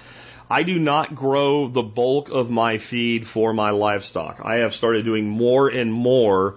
I 0.50 0.64
do 0.64 0.78
not 0.78 1.14
grow 1.14 1.68
the 1.68 1.82
bulk 1.82 2.30
of 2.30 2.50
my 2.50 2.78
feed 2.78 3.26
for 3.26 3.52
my 3.52 3.70
livestock. 3.70 4.40
I 4.42 4.56
have 4.56 4.74
started 4.74 5.04
doing 5.04 5.28
more 5.28 5.68
and 5.68 5.92
more 5.92 6.56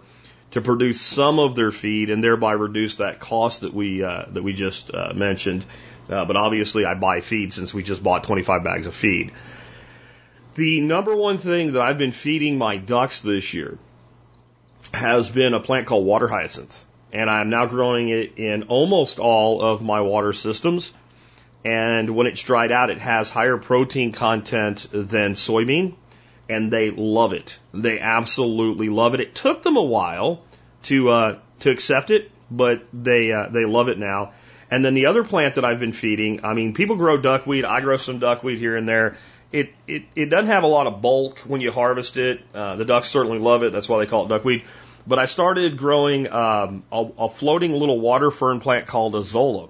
to 0.53 0.61
produce 0.61 1.01
some 1.01 1.39
of 1.39 1.55
their 1.55 1.71
feed 1.71 2.09
and 2.09 2.23
thereby 2.23 2.53
reduce 2.53 2.97
that 2.97 3.19
cost 3.19 3.61
that 3.61 3.73
we 3.73 4.03
uh, 4.03 4.25
that 4.29 4.43
we 4.43 4.53
just 4.53 4.93
uh, 4.93 5.11
mentioned. 5.13 5.65
Uh, 6.09 6.25
but 6.25 6.35
obviously, 6.35 6.85
I 6.85 6.93
buy 6.93 7.21
feed 7.21 7.53
since 7.53 7.73
we 7.73 7.81
just 7.81 8.03
bought 8.03 8.23
25 8.23 8.63
bags 8.63 8.87
of 8.87 8.93
feed. 8.93 9.31
The 10.55 10.81
number 10.81 11.15
one 11.15 11.39
thing 11.39 11.73
that 11.73 11.81
I've 11.81 11.97
been 11.97 12.11
feeding 12.11 12.57
my 12.57 12.77
ducks 12.77 13.21
this 13.21 13.53
year 13.53 13.79
has 14.93 15.29
been 15.29 15.55
a 15.55 15.59
plant 15.59 15.87
called 15.87 16.05
water 16.05 16.27
hyacinth, 16.27 16.85
and 17.11 17.29
I'm 17.29 17.49
now 17.49 17.65
growing 17.65 18.09
it 18.09 18.37
in 18.37 18.63
almost 18.63 19.17
all 19.17 19.61
of 19.61 19.81
my 19.81 20.01
water 20.01 20.33
systems. 20.33 20.93
And 21.65 22.15
when 22.15 22.27
it's 22.27 22.41
dried 22.41 22.73
out, 22.73 22.89
it 22.89 22.99
has 22.99 23.29
higher 23.29 23.57
protein 23.57 24.11
content 24.11 24.85
than 24.91 25.33
soybean 25.33 25.95
and 26.49 26.71
they 26.71 26.91
love 26.91 27.33
it. 27.33 27.57
They 27.73 27.99
absolutely 27.99 28.89
love 28.89 29.13
it. 29.13 29.21
It 29.21 29.35
took 29.35 29.63
them 29.63 29.77
a 29.77 29.83
while 29.83 30.41
to 30.83 31.09
uh, 31.09 31.39
to 31.59 31.71
accept 31.71 32.11
it, 32.11 32.31
but 32.51 32.83
they 32.93 33.31
uh, 33.31 33.49
they 33.49 33.65
love 33.65 33.89
it 33.89 33.97
now. 33.97 34.33
And 34.69 34.83
then 34.83 34.95
the 34.95 35.05
other 35.05 35.23
plant 35.23 35.55
that 35.55 35.65
I've 35.65 35.79
been 35.79 35.93
feeding, 35.93 36.43
I 36.43 36.53
mean, 36.53 36.73
people 36.73 36.95
grow 36.95 37.17
duckweed. 37.17 37.63
I 37.63 37.81
grow 37.81 37.97
some 37.97 38.19
duckweed 38.19 38.57
here 38.57 38.75
and 38.75 38.87
there. 38.87 39.17
It 39.51 39.73
it 39.87 40.03
it 40.15 40.25
doesn't 40.27 40.47
have 40.47 40.63
a 40.63 40.67
lot 40.67 40.87
of 40.87 41.01
bulk 41.01 41.39
when 41.41 41.61
you 41.61 41.71
harvest 41.71 42.17
it. 42.17 42.41
Uh, 42.53 42.75
the 42.75 42.85
ducks 42.85 43.07
certainly 43.09 43.39
love 43.39 43.63
it. 43.63 43.71
That's 43.71 43.87
why 43.87 43.99
they 43.99 44.09
call 44.09 44.25
it 44.25 44.29
duckweed. 44.29 44.63
But 45.05 45.19
I 45.19 45.25
started 45.25 45.77
growing 45.77 46.31
um, 46.31 46.83
a, 46.91 47.05
a 47.19 47.29
floating 47.29 47.73
little 47.73 47.99
water 47.99 48.31
fern 48.31 48.61
plant 48.61 48.87
called 48.87 49.13
azolla 49.13 49.69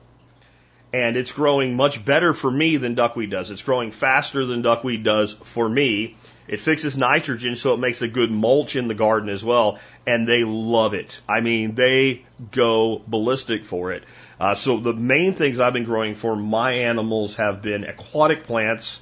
and 0.93 1.17
it's 1.17 1.31
growing 1.31 1.75
much 1.75 2.05
better 2.05 2.33
for 2.33 2.51
me 2.51 2.77
than 2.77 2.93
duckweed 2.93 3.31
does. 3.31 3.49
It's 3.49 3.63
growing 3.63 3.91
faster 3.91 4.45
than 4.45 4.61
duckweed 4.61 5.03
does 5.03 5.33
for 5.33 5.67
me. 5.67 6.15
It 6.47 6.59
fixes 6.59 6.95
nitrogen, 6.95 7.55
so 7.55 7.73
it 7.73 7.79
makes 7.79 8.01
a 8.01 8.07
good 8.07 8.29
mulch 8.29 8.75
in 8.75 8.87
the 8.87 8.93
garden 8.93 9.29
as 9.29 9.43
well, 9.43 9.79
and 10.05 10.27
they 10.27 10.43
love 10.43 10.93
it. 10.93 11.19
I 11.27 11.39
mean, 11.39 11.73
they 11.73 12.23
go 12.51 13.01
ballistic 13.07 13.65
for 13.65 13.93
it. 13.93 14.03
Uh, 14.39 14.53
so 14.53 14.77
the 14.77 14.93
main 14.93 15.33
things 15.33 15.59
I've 15.59 15.73
been 15.73 15.85
growing 15.85 16.15
for 16.15 16.35
my 16.35 16.73
animals 16.73 17.35
have 17.37 17.61
been 17.61 17.85
aquatic 17.85 18.43
plants, 18.43 18.99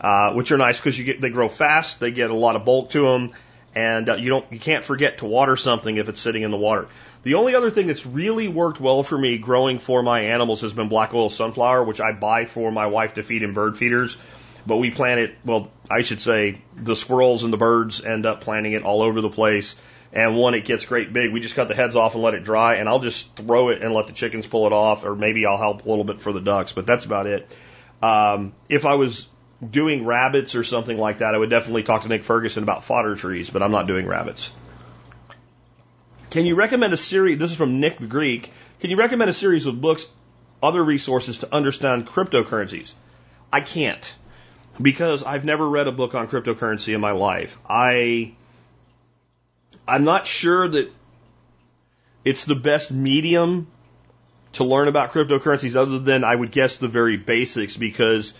uh, 0.00 0.32
which 0.32 0.52
are 0.52 0.58
nice 0.58 0.78
because 0.78 0.98
you 0.98 1.04
get 1.04 1.20
they 1.20 1.30
grow 1.30 1.48
fast, 1.48 2.00
they 2.00 2.12
get 2.12 2.30
a 2.30 2.34
lot 2.34 2.56
of 2.56 2.64
bulk 2.64 2.90
to 2.90 3.02
them, 3.02 3.32
and 3.74 4.08
uh, 4.08 4.14
you 4.14 4.28
don't 4.28 4.50
you 4.52 4.58
can't 4.58 4.84
forget 4.84 5.18
to 5.18 5.26
water 5.26 5.56
something 5.56 5.96
if 5.96 6.08
it's 6.08 6.20
sitting 6.20 6.42
in 6.42 6.50
the 6.50 6.56
water. 6.56 6.88
The 7.22 7.34
only 7.34 7.54
other 7.54 7.70
thing 7.70 7.86
that's 7.86 8.06
really 8.06 8.48
worked 8.48 8.80
well 8.80 9.02
for 9.02 9.16
me 9.16 9.38
growing 9.38 9.78
for 9.78 10.02
my 10.02 10.20
animals 10.22 10.60
has 10.60 10.72
been 10.72 10.88
black 10.88 11.14
oil 11.14 11.30
sunflower, 11.30 11.84
which 11.84 12.00
I 12.00 12.12
buy 12.12 12.44
for 12.44 12.70
my 12.70 12.86
wife 12.86 13.14
to 13.14 13.22
feed 13.22 13.42
in 13.42 13.54
bird 13.54 13.76
feeders. 13.76 14.16
But 14.66 14.76
we 14.76 14.90
plant 14.90 15.20
it, 15.20 15.36
well, 15.44 15.70
I 15.90 16.02
should 16.02 16.22
say 16.22 16.62
the 16.74 16.96
squirrels 16.96 17.44
and 17.44 17.52
the 17.52 17.58
birds 17.58 18.02
end 18.02 18.24
up 18.24 18.40
planting 18.40 18.72
it 18.72 18.82
all 18.82 19.02
over 19.02 19.20
the 19.20 19.28
place. 19.28 19.78
And 20.12 20.40
when 20.40 20.54
it 20.54 20.64
gets 20.64 20.86
great 20.86 21.12
big, 21.12 21.32
we 21.32 21.40
just 21.40 21.54
cut 21.54 21.68
the 21.68 21.74
heads 21.74 21.96
off 21.96 22.14
and 22.14 22.22
let 22.22 22.34
it 22.34 22.44
dry, 22.44 22.76
and 22.76 22.88
I'll 22.88 23.00
just 23.00 23.34
throw 23.34 23.70
it 23.70 23.82
and 23.82 23.92
let 23.92 24.06
the 24.06 24.12
chickens 24.12 24.46
pull 24.46 24.66
it 24.66 24.72
off, 24.72 25.04
or 25.04 25.16
maybe 25.16 25.44
I'll 25.44 25.58
help 25.58 25.84
a 25.84 25.88
little 25.88 26.04
bit 26.04 26.20
for 26.20 26.32
the 26.32 26.40
ducks, 26.40 26.72
but 26.72 26.86
that's 26.86 27.04
about 27.04 27.26
it. 27.26 27.50
Um, 28.00 28.52
if 28.68 28.86
I 28.86 28.94
was 28.94 29.26
doing 29.70 30.04
rabbits 30.04 30.54
or 30.54 30.64
something 30.64 30.98
like 30.98 31.18
that, 31.18 31.34
I 31.34 31.38
would 31.38 31.50
definitely 31.50 31.82
talk 31.82 32.02
to 32.02 32.08
Nick 32.08 32.24
Ferguson 32.24 32.62
about 32.62 32.84
fodder 32.84 33.14
trees, 33.14 33.50
but 33.50 33.62
I'm 33.62 33.70
not 33.70 33.86
doing 33.86 34.06
rabbits. 34.06 34.50
Can 36.30 36.46
you 36.46 36.56
recommend 36.56 36.92
a 36.92 36.96
series? 36.96 37.38
This 37.38 37.52
is 37.52 37.56
from 37.56 37.80
Nick 37.80 37.98
the 37.98 38.06
Greek. 38.06 38.52
Can 38.80 38.90
you 38.90 38.96
recommend 38.96 39.30
a 39.30 39.34
series 39.34 39.66
of 39.66 39.80
books, 39.80 40.06
other 40.62 40.82
resources 40.82 41.38
to 41.40 41.54
understand 41.54 42.06
cryptocurrencies? 42.06 42.92
I 43.52 43.60
can't 43.60 44.14
because 44.80 45.22
I've 45.22 45.44
never 45.44 45.68
read 45.68 45.86
a 45.86 45.92
book 45.92 46.14
on 46.14 46.28
cryptocurrency 46.28 46.94
in 46.94 47.00
my 47.00 47.12
life. 47.12 47.58
I 47.68 48.32
I'm 49.86 50.04
not 50.04 50.26
sure 50.26 50.66
that 50.68 50.90
it's 52.24 52.44
the 52.44 52.54
best 52.54 52.90
medium 52.90 53.68
to 54.54 54.64
learn 54.64 54.88
about 54.88 55.12
cryptocurrencies 55.12 55.76
other 55.76 55.98
than 55.98 56.24
I 56.24 56.34
would 56.34 56.50
guess 56.50 56.78
the 56.78 56.88
very 56.88 57.16
basics 57.16 57.76
because 57.76 58.34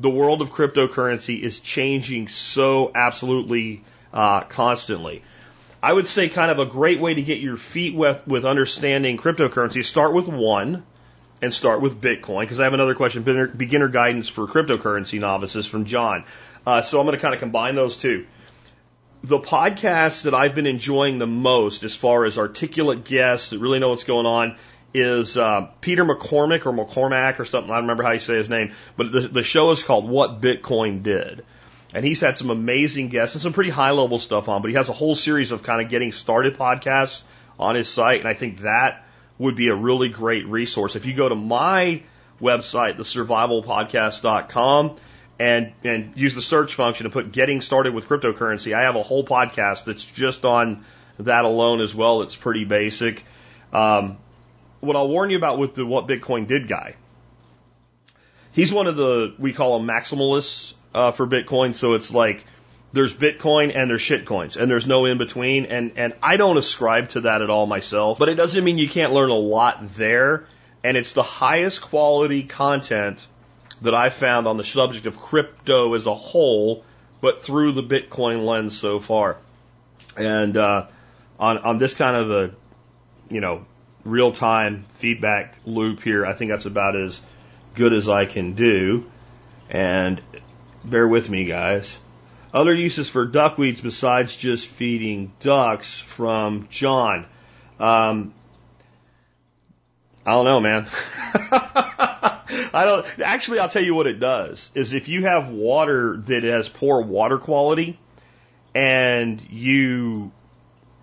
the 0.00 0.10
world 0.10 0.42
of 0.42 0.50
cryptocurrency 0.50 1.40
is 1.40 1.60
changing 1.60 2.28
so 2.28 2.90
absolutely 2.94 3.82
uh, 4.12 4.42
constantly. 4.42 5.22
I 5.82 5.92
would 5.92 6.08
say 6.08 6.28
kind 6.28 6.50
of 6.50 6.58
a 6.58 6.66
great 6.66 7.00
way 7.00 7.14
to 7.14 7.22
get 7.22 7.40
your 7.40 7.56
feet 7.56 7.94
wet 7.94 8.26
with 8.26 8.44
understanding 8.44 9.16
cryptocurrency. 9.16 9.84
Start 9.84 10.12
with 10.12 10.28
one 10.28 10.82
and 11.40 11.54
start 11.54 11.80
with 11.80 12.00
Bitcoin 12.00 12.40
because 12.40 12.58
I 12.58 12.64
have 12.64 12.74
another 12.74 12.94
question 12.94 13.22
beginner, 13.22 13.46
beginner, 13.46 13.88
guidance 13.88 14.28
for 14.28 14.46
cryptocurrency 14.46 15.20
novices 15.20 15.66
from 15.66 15.84
John. 15.84 16.24
Uh, 16.66 16.82
so 16.82 16.98
I'm 16.98 17.06
going 17.06 17.16
to 17.16 17.22
kind 17.22 17.34
of 17.34 17.40
combine 17.40 17.76
those 17.76 17.96
two. 17.96 18.26
The 19.22 19.38
podcasts 19.38 20.24
that 20.24 20.34
I've 20.34 20.54
been 20.54 20.66
enjoying 20.66 21.18
the 21.18 21.26
most, 21.26 21.82
as 21.82 21.94
far 21.94 22.24
as 22.24 22.38
articulate 22.38 23.04
guests 23.04 23.50
that 23.50 23.58
really 23.58 23.78
know 23.78 23.90
what's 23.90 24.04
going 24.04 24.26
on, 24.26 24.56
is 24.94 25.36
uh, 25.36 25.68
Peter 25.80 26.04
McCormick 26.04 26.66
or 26.66 26.72
McCormack 26.72 27.38
or 27.38 27.44
something. 27.44 27.70
I 27.70 27.74
don't 27.74 27.84
remember 27.84 28.02
how 28.02 28.12
you 28.12 28.18
say 28.18 28.36
his 28.36 28.48
name, 28.48 28.72
but 28.96 29.12
the, 29.12 29.20
the 29.20 29.42
show 29.42 29.70
is 29.70 29.82
called 29.82 30.08
What 30.08 30.40
Bitcoin 30.40 31.02
Did. 31.02 31.44
And 31.94 32.04
he's 32.04 32.20
had 32.20 32.36
some 32.36 32.50
amazing 32.50 33.08
guests 33.08 33.34
and 33.34 33.42
some 33.42 33.52
pretty 33.52 33.70
high 33.70 33.92
level 33.92 34.18
stuff 34.18 34.48
on, 34.48 34.60
but 34.62 34.68
he 34.68 34.76
has 34.76 34.88
a 34.88 34.92
whole 34.92 35.14
series 35.14 35.52
of 35.52 35.62
kind 35.62 35.82
of 35.82 35.90
getting 35.90 36.12
started 36.12 36.58
podcasts 36.58 37.22
on 37.58 37.74
his 37.76 37.88
site. 37.88 38.20
And 38.20 38.28
I 38.28 38.34
think 38.34 38.60
that 38.60 39.06
would 39.38 39.56
be 39.56 39.68
a 39.68 39.74
really 39.74 40.08
great 40.08 40.46
resource. 40.46 40.96
If 40.96 41.06
you 41.06 41.14
go 41.14 41.28
to 41.28 41.34
my 41.34 42.02
website, 42.40 42.98
thesurvivalpodcast.com, 42.98 44.96
and 45.40 45.72
and 45.84 46.12
use 46.16 46.34
the 46.34 46.42
search 46.42 46.74
function 46.74 47.04
to 47.04 47.10
put 47.10 47.30
getting 47.30 47.60
started 47.60 47.94
with 47.94 48.08
cryptocurrency. 48.08 48.74
I 48.74 48.82
have 48.82 48.96
a 48.96 49.02
whole 49.02 49.24
podcast 49.24 49.84
that's 49.84 50.04
just 50.04 50.44
on 50.44 50.84
that 51.18 51.44
alone 51.44 51.80
as 51.80 51.94
well. 51.94 52.22
It's 52.22 52.34
pretty 52.36 52.64
basic. 52.64 53.24
Um, 53.72 54.18
what 54.80 54.96
I'll 54.96 55.08
warn 55.08 55.30
you 55.30 55.36
about 55.36 55.58
with 55.58 55.74
the 55.74 55.84
what 55.84 56.06
Bitcoin 56.06 56.46
did 56.46 56.68
guy, 56.68 56.96
he's 58.52 58.72
one 58.72 58.86
of 58.86 58.96
the 58.96 59.34
we 59.38 59.52
call 59.52 59.78
them 59.78 59.88
maximalists 59.88 60.74
uh, 60.94 61.12
for 61.12 61.26
Bitcoin. 61.26 61.74
So 61.74 61.94
it's 61.94 62.12
like 62.12 62.44
there's 62.92 63.14
Bitcoin 63.14 63.74
and 63.74 63.90
there's 63.90 64.02
shitcoins 64.02 64.56
and 64.56 64.70
there's 64.70 64.86
no 64.86 65.04
in 65.06 65.18
between. 65.18 65.66
And 65.66 65.92
and 65.96 66.14
I 66.22 66.36
don't 66.36 66.56
ascribe 66.56 67.10
to 67.10 67.22
that 67.22 67.42
at 67.42 67.50
all 67.50 67.66
myself. 67.66 68.18
But 68.18 68.28
it 68.28 68.34
doesn't 68.34 68.62
mean 68.62 68.78
you 68.78 68.88
can't 68.88 69.12
learn 69.12 69.30
a 69.30 69.34
lot 69.34 69.94
there. 69.94 70.46
And 70.84 70.96
it's 70.96 71.12
the 71.12 71.24
highest 71.24 71.82
quality 71.82 72.44
content 72.44 73.26
that 73.82 73.94
I 73.94 74.10
found 74.10 74.46
on 74.46 74.56
the 74.56 74.64
subject 74.64 75.06
of 75.06 75.18
crypto 75.18 75.94
as 75.94 76.06
a 76.06 76.14
whole, 76.14 76.84
but 77.20 77.42
through 77.42 77.72
the 77.72 77.82
Bitcoin 77.82 78.46
lens 78.46 78.78
so 78.78 79.00
far. 79.00 79.36
And 80.16 80.56
uh, 80.56 80.86
on 81.38 81.58
on 81.58 81.78
this 81.78 81.94
kind 81.94 82.16
of 82.16 82.30
a 82.30 82.54
you 83.30 83.40
know 83.40 83.66
real 84.08 84.32
time 84.32 84.86
feedback 84.90 85.56
loop 85.64 86.02
here, 86.02 86.24
I 86.24 86.32
think 86.32 86.50
that's 86.50 86.66
about 86.66 86.96
as 86.96 87.22
good 87.74 87.92
as 87.92 88.08
I 88.08 88.26
can 88.26 88.54
do. 88.54 89.06
And 89.70 90.20
bear 90.84 91.06
with 91.06 91.28
me, 91.28 91.44
guys. 91.44 91.98
Other 92.52 92.74
uses 92.74 93.10
for 93.10 93.26
duckweeds 93.26 93.82
besides 93.82 94.34
just 94.34 94.66
feeding 94.66 95.32
ducks 95.40 95.98
from 95.98 96.68
John. 96.70 97.26
Um, 97.78 98.32
I 100.24 100.32
don't 100.32 100.44
know, 100.44 100.60
man. 100.60 100.86
I 102.72 102.84
don't. 102.84 103.20
Actually, 103.20 103.60
I'll 103.60 103.68
tell 103.68 103.82
you 103.82 103.94
what 103.94 104.06
it 104.06 104.18
does 104.18 104.70
is 104.74 104.92
if 104.92 105.08
you 105.08 105.24
have 105.24 105.50
water 105.50 106.16
that 106.26 106.42
has 106.42 106.68
poor 106.68 107.02
water 107.02 107.38
quality, 107.38 107.98
and 108.74 109.42
you 109.50 110.32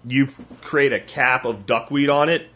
you 0.06 0.28
create 0.62 0.94
a 0.94 1.00
cap 1.00 1.46
of 1.46 1.66
duckweed 1.66 2.10
on 2.10 2.30
it, 2.30 2.48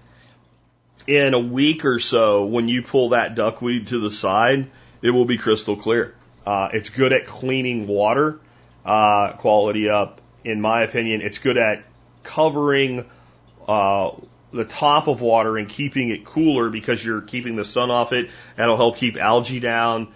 in 1.07 1.33
a 1.33 1.39
week 1.39 1.85
or 1.85 1.99
so, 1.99 2.45
when 2.45 2.67
you 2.67 2.81
pull 2.83 3.09
that 3.09 3.35
duckweed 3.35 3.87
to 3.87 3.99
the 3.99 4.11
side, 4.11 4.69
it 5.01 5.11
will 5.11 5.25
be 5.25 5.37
crystal 5.37 5.75
clear. 5.75 6.15
Uh, 6.45 6.69
it's 6.73 6.89
good 6.89 7.13
at 7.13 7.25
cleaning 7.25 7.87
water 7.87 8.39
uh, 8.85 9.33
quality 9.33 9.89
up, 9.89 10.21
in 10.43 10.61
my 10.61 10.83
opinion. 10.83 11.21
It's 11.21 11.37
good 11.37 11.57
at 11.57 11.83
covering 12.23 13.05
uh, 13.67 14.11
the 14.51 14.65
top 14.65 15.07
of 15.07 15.21
water 15.21 15.57
and 15.57 15.67
keeping 15.67 16.09
it 16.09 16.25
cooler 16.25 16.69
because 16.69 17.03
you're 17.03 17.21
keeping 17.21 17.55
the 17.55 17.65
sun 17.65 17.91
off 17.91 18.13
it. 18.13 18.29
That'll 18.55 18.77
help 18.77 18.97
keep 18.97 19.17
algae 19.17 19.59
down. 19.59 20.07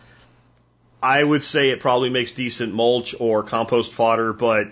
I 1.01 1.21
would 1.21 1.43
say 1.43 1.69
it 1.69 1.81
probably 1.81 2.09
makes 2.09 2.31
decent 2.31 2.73
mulch 2.73 3.13
or 3.19 3.43
compost 3.43 3.91
fodder, 3.91 4.31
but 4.31 4.67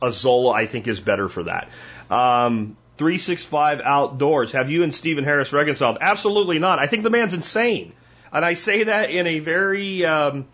Azolla 0.00 0.54
I 0.54 0.66
think 0.66 0.88
is 0.88 0.98
better 0.98 1.28
for 1.28 1.42
that. 1.42 1.68
Um, 2.10 2.77
365 2.98 3.80
outdoors. 3.80 4.52
Have 4.52 4.70
you 4.70 4.82
and 4.82 4.94
Steven 4.94 5.24
Harris 5.24 5.52
reconciled? 5.52 5.98
Absolutely 6.00 6.58
not. 6.58 6.78
I 6.78 6.86
think 6.86 7.04
the 7.04 7.10
man's 7.10 7.32
insane. 7.32 7.92
And 8.32 8.44
I 8.44 8.54
say 8.54 8.84
that 8.84 9.10
in 9.10 9.26
a 9.26 9.38
very, 9.38 10.04
um, 10.04 10.46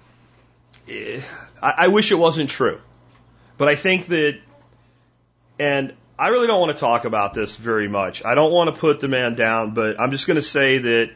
I, 0.89 1.23
I 1.61 1.89
wish 1.89 2.13
it 2.13 2.17
wasn't 2.17 2.51
true. 2.51 2.81
But 3.57 3.69
I 3.69 3.77
think 3.77 4.07
that, 4.09 4.39
and 5.59 5.95
I 6.19 6.29
really 6.29 6.47
don't 6.47 6.61
want 6.61 6.73
to 6.73 6.79
talk 6.79 7.05
about 7.05 7.35
this 7.35 7.57
very 7.57 7.89
much. 7.89 8.25
I 8.25 8.35
don't 8.35 8.53
want 8.53 8.75
to 8.75 8.81
put 8.81 9.01
the 9.01 9.09
man 9.09 9.35
down, 9.35 9.75
but 9.75 9.99
I'm 10.01 10.11
just 10.11 10.27
going 10.27 10.37
to 10.37 10.43
say 10.43 10.79
that 10.79 11.11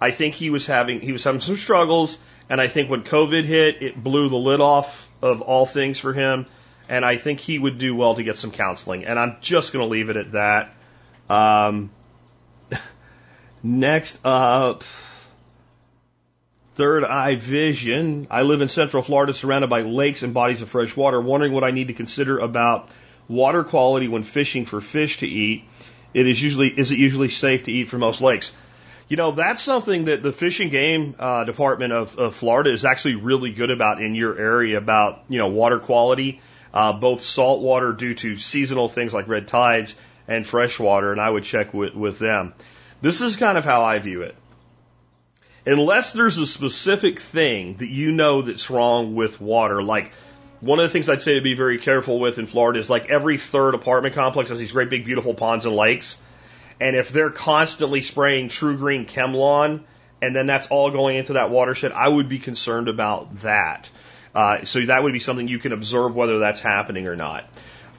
I 0.00 0.10
think 0.10 0.34
he 0.34 0.50
was 0.50 0.66
having 0.66 1.00
he 1.00 1.12
was 1.12 1.22
having 1.22 1.40
some 1.40 1.56
struggles, 1.56 2.18
and 2.48 2.60
I 2.60 2.66
think 2.66 2.90
when 2.90 3.02
COVID 3.02 3.44
hit, 3.44 3.82
it 3.82 4.02
blew 4.02 4.28
the 4.28 4.36
lid 4.36 4.60
off 4.60 5.08
of 5.20 5.42
all 5.42 5.66
things 5.66 5.98
for 5.98 6.12
him, 6.12 6.46
and 6.88 7.04
I 7.04 7.16
think 7.16 7.40
he 7.40 7.58
would 7.58 7.78
do 7.78 7.94
well 7.94 8.14
to 8.14 8.22
get 8.22 8.36
some 8.36 8.50
counseling. 8.50 9.04
And 9.04 9.18
I'm 9.18 9.36
just 9.40 9.72
going 9.72 9.84
to 9.84 9.90
leave 9.90 10.10
it 10.10 10.16
at 10.16 10.32
that. 10.32 10.74
Um, 11.28 11.90
next 13.62 14.18
up. 14.24 14.84
Third 16.74 17.04
eye 17.04 17.36
vision. 17.36 18.26
I 18.30 18.42
live 18.42 18.62
in 18.62 18.68
Central 18.68 19.02
Florida 19.02 19.34
surrounded 19.34 19.68
by 19.68 19.82
lakes 19.82 20.22
and 20.22 20.32
bodies 20.32 20.62
of 20.62 20.70
fresh 20.70 20.96
water, 20.96 21.20
wondering 21.20 21.52
what 21.52 21.64
I 21.64 21.70
need 21.70 21.88
to 21.88 21.94
consider 21.94 22.38
about 22.38 22.88
water 23.28 23.62
quality 23.62 24.08
when 24.08 24.22
fishing 24.22 24.64
for 24.64 24.80
fish 24.80 25.18
to 25.18 25.26
eat. 25.26 25.64
It 26.14 26.26
is 26.26 26.42
usually 26.42 26.68
is 26.68 26.90
it 26.90 26.98
usually 26.98 27.28
safe 27.28 27.64
to 27.64 27.72
eat 27.72 27.88
for 27.88 27.98
most 27.98 28.20
lakes? 28.20 28.52
You 29.08 29.16
know, 29.16 29.32
that's 29.32 29.60
something 29.60 30.06
that 30.06 30.22
the 30.22 30.32
Fish 30.32 30.60
and 30.60 30.70
Game 30.70 31.14
uh, 31.18 31.44
Department 31.44 31.92
of, 31.92 32.16
of 32.18 32.34
Florida 32.34 32.70
is 32.72 32.86
actually 32.86 33.16
really 33.16 33.52
good 33.52 33.70
about 33.70 34.02
in 34.02 34.14
your 34.14 34.38
area 34.38 34.78
about, 34.78 35.24
you 35.28 35.38
know, 35.38 35.48
water 35.48 35.78
quality, 35.78 36.40
uh, 36.72 36.92
both 36.92 37.20
salt 37.20 37.60
water 37.60 37.92
due 37.92 38.14
to 38.14 38.36
seasonal 38.36 38.88
things 38.88 39.12
like 39.12 39.28
red 39.28 39.48
tides 39.48 39.94
and 40.28 40.46
fresh 40.46 40.78
water, 40.78 41.12
and 41.12 41.20
I 41.20 41.28
would 41.28 41.44
check 41.44 41.74
with, 41.74 41.94
with 41.94 42.18
them. 42.18 42.54
This 43.00 43.20
is 43.20 43.36
kind 43.36 43.58
of 43.58 43.64
how 43.64 43.82
I 43.82 43.98
view 43.98 44.22
it 44.22 44.36
unless 45.66 46.12
there's 46.12 46.38
a 46.38 46.46
specific 46.46 47.20
thing 47.20 47.76
that 47.76 47.88
you 47.88 48.12
know 48.12 48.42
that's 48.42 48.70
wrong 48.70 49.14
with 49.14 49.40
water, 49.40 49.82
like 49.82 50.12
one 50.60 50.78
of 50.78 50.84
the 50.84 50.90
things 50.90 51.08
I'd 51.08 51.22
say 51.22 51.34
to 51.34 51.40
be 51.40 51.54
very 51.54 51.78
careful 51.78 52.20
with 52.20 52.38
in 52.38 52.46
Florida 52.46 52.78
is 52.78 52.90
like 52.90 53.10
every 53.10 53.38
third 53.38 53.74
apartment 53.74 54.14
complex 54.14 54.50
has 54.50 54.58
these 54.58 54.72
great 54.72 54.90
big 54.90 55.04
beautiful 55.04 55.34
ponds 55.34 55.66
and 55.66 55.74
lakes. 55.74 56.18
And 56.80 56.96
if 56.96 57.10
they're 57.10 57.30
constantly 57.30 58.02
spraying 58.02 58.48
TruGreen 58.48 59.08
ChemLawn 59.08 59.82
and 60.20 60.34
then 60.34 60.46
that's 60.46 60.68
all 60.68 60.90
going 60.90 61.16
into 61.16 61.34
that 61.34 61.50
watershed, 61.50 61.92
I 61.92 62.08
would 62.08 62.28
be 62.28 62.38
concerned 62.38 62.88
about 62.88 63.40
that. 63.40 63.90
Uh, 64.34 64.64
so 64.64 64.80
that 64.86 65.02
would 65.02 65.12
be 65.12 65.18
something 65.18 65.48
you 65.48 65.58
can 65.58 65.72
observe 65.72 66.16
whether 66.16 66.38
that's 66.38 66.60
happening 66.60 67.06
or 67.06 67.16
not. 67.16 67.44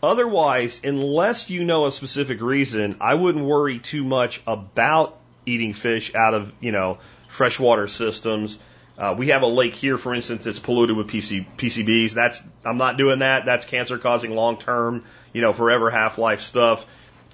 Otherwise, 0.02 0.82
unless 0.84 1.50
you 1.50 1.63
know 1.63 1.86
a 1.86 1.91
specific 1.91 2.41
reason, 2.41 2.98
I 3.00 3.13
wouldn't 3.13 3.46
worry 3.46 3.80
too 3.80 4.04
much 4.04 4.41
about 4.46 5.17
eating 5.46 5.74
fish 5.74 6.13
out 6.13 6.34
of, 6.34 6.52
you 6.60 6.72
know, 6.72 6.98
freshwater 7.30 7.88
systems. 7.88 8.60
Uh, 8.98 9.15
we 9.17 9.30
have 9.30 9.41
a 9.41 9.48
lake 9.48 9.74
here, 9.74 9.98
for 9.98 10.13
instance, 10.13 10.43
that's 10.43 10.60
polluted 10.60 10.98
with 10.98 11.08
PC, 11.08 11.46
PCBs. 11.58 12.13
That's 12.13 12.43
I'm 12.65 12.78
not 12.78 12.98
doing 12.98 13.19
that. 13.19 13.46
That's 13.46 13.65
cancer 13.65 13.98
causing 13.98 14.36
long 14.36 14.58
term, 14.58 15.04
you 15.32 15.41
know, 15.41 15.54
forever 15.54 15.89
half 15.89 16.17
life 16.17 16.41
stuff. 16.41 16.86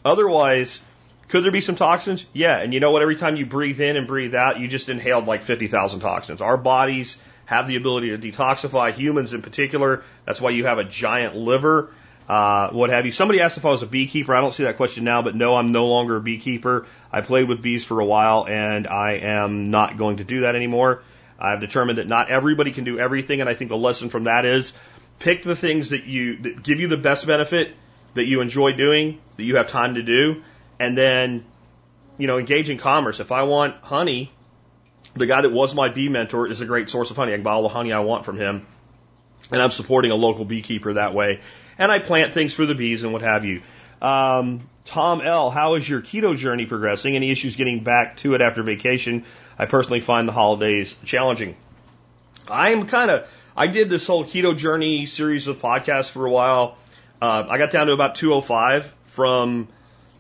Otherwise, 0.05 0.79
could 1.27 1.43
there 1.43 1.51
be 1.51 1.61
some 1.61 1.75
toxins? 1.75 2.25
Yeah. 2.33 2.59
And 2.59 2.73
you 2.73 2.79
know 2.79 2.91
what? 2.91 3.01
Every 3.01 3.17
time 3.17 3.35
you 3.35 3.45
breathe 3.45 3.81
in 3.81 3.97
and 3.97 4.07
breathe 4.07 4.35
out, 4.35 4.59
you 4.59 4.67
just 4.67 4.89
inhaled 4.89 5.25
like 5.25 5.41
50,000 5.41 5.99
toxins. 5.99 6.41
Our 6.41 6.57
bodies 6.57 7.17
have 7.49 7.67
the 7.67 7.75
ability 7.75 8.15
to 8.15 8.17
detoxify 8.17 8.93
humans 8.93 9.33
in 9.33 9.41
particular. 9.41 10.03
That's 10.25 10.39
why 10.39 10.51
you 10.51 10.65
have 10.65 10.77
a 10.77 10.83
giant 10.83 11.35
liver 11.35 11.89
uh, 12.29 12.69
what 12.69 12.91
have 12.91 13.07
you. 13.07 13.11
Somebody 13.11 13.41
asked 13.41 13.57
if 13.57 13.65
I 13.65 13.69
was 13.69 13.81
a 13.81 13.87
beekeeper. 13.87 14.35
I 14.35 14.41
don't 14.41 14.53
see 14.53 14.63
that 14.65 14.77
question 14.77 15.03
now, 15.03 15.23
but 15.23 15.35
no, 15.35 15.55
I'm 15.55 15.71
no 15.71 15.87
longer 15.87 16.17
a 16.17 16.21
beekeeper. 16.21 16.85
I 17.11 17.21
played 17.21 17.49
with 17.49 17.63
bees 17.63 17.83
for 17.83 17.99
a 17.99 18.05
while, 18.05 18.45
and 18.47 18.85
I 18.85 19.13
am 19.13 19.71
not 19.71 19.97
going 19.97 20.17
to 20.17 20.23
do 20.23 20.41
that 20.41 20.55
anymore. 20.55 21.01
I've 21.39 21.59
determined 21.59 21.97
that 21.97 22.07
not 22.07 22.29
everybody 22.29 22.71
can 22.71 22.83
do 22.83 22.99
everything, 22.99 23.41
and 23.41 23.49
I 23.49 23.55
think 23.55 23.69
the 23.69 23.77
lesson 23.77 24.09
from 24.09 24.25
that 24.25 24.45
is 24.45 24.73
pick 25.17 25.41
the 25.41 25.55
things 25.55 25.89
that 25.89 26.03
you 26.03 26.37
that 26.43 26.61
give 26.61 26.79
you 26.79 26.87
the 26.87 26.97
best 26.97 27.25
benefit, 27.25 27.73
that 28.13 28.25
you 28.25 28.41
enjoy 28.41 28.73
doing, 28.73 29.19
that 29.37 29.43
you 29.43 29.55
have 29.55 29.67
time 29.67 29.95
to 29.95 30.03
do, 30.03 30.43
and 30.79 30.95
then 30.95 31.43
you 32.19 32.27
know 32.27 32.37
engage 32.37 32.69
in 32.69 32.77
commerce. 32.77 33.19
If 33.19 33.31
I 33.31 33.43
want 33.43 33.75
honey, 33.81 34.31
the 35.15 35.25
guy 35.25 35.41
that 35.41 35.51
was 35.51 35.73
my 35.75 35.89
bee 35.89 36.09
mentor 36.09 36.47
is 36.47 36.61
a 36.61 36.65
great 36.65 36.89
source 36.89 37.11
of 37.11 37.17
honey. 37.17 37.33
I 37.33 37.35
can 37.35 37.43
buy 37.43 37.53
all 37.53 37.63
the 37.63 37.69
honey 37.69 37.93
I 37.93 37.99
want 37.99 38.25
from 38.25 38.37
him, 38.37 38.65
and 39.51 39.61
I'm 39.61 39.71
supporting 39.71 40.11
a 40.11 40.15
local 40.15 40.45
beekeeper 40.45 40.93
that 40.93 41.13
way 41.13 41.41
and 41.79 41.91
I 41.91 41.97
plant 41.97 42.33
things 42.33 42.53
for 42.53 42.65
the 42.65 42.75
bees 42.75 43.03
and 43.03 43.13
what 43.13 43.23
have 43.23 43.45
you. 43.45 43.61
Um, 44.01 44.69
Tom 44.85 45.21
L., 45.21 45.49
how 45.49 45.75
is 45.75 45.87
your 45.87 46.01
keto 46.01 46.35
journey 46.35 46.65
progressing? 46.65 47.15
Any 47.15 47.31
issues 47.31 47.55
getting 47.55 47.83
back 47.83 48.17
to 48.17 48.35
it 48.35 48.41
after 48.41 48.61
vacation? 48.61 49.23
I 49.57 49.65
personally 49.65 50.01
find 50.01 50.27
the 50.27 50.33
holidays 50.33 50.95
challenging. 51.05 51.55
I'm 52.49 52.85
kind 52.85 53.09
of, 53.09 53.27
I 53.55 53.67
did 53.67 53.89
this 53.89 54.05
whole 54.05 54.25
keto 54.25 54.57
journey 54.57 55.05
series 55.05 55.47
of 55.47 55.61
podcasts 55.61 56.11
for 56.11 56.25
a 56.25 56.29
while. 56.29 56.77
Uh, 57.21 57.45
I 57.49 57.57
got 57.57 57.71
down 57.71 57.87
to 57.87 57.93
about 57.93 58.15
205 58.15 58.93
from, 59.05 59.67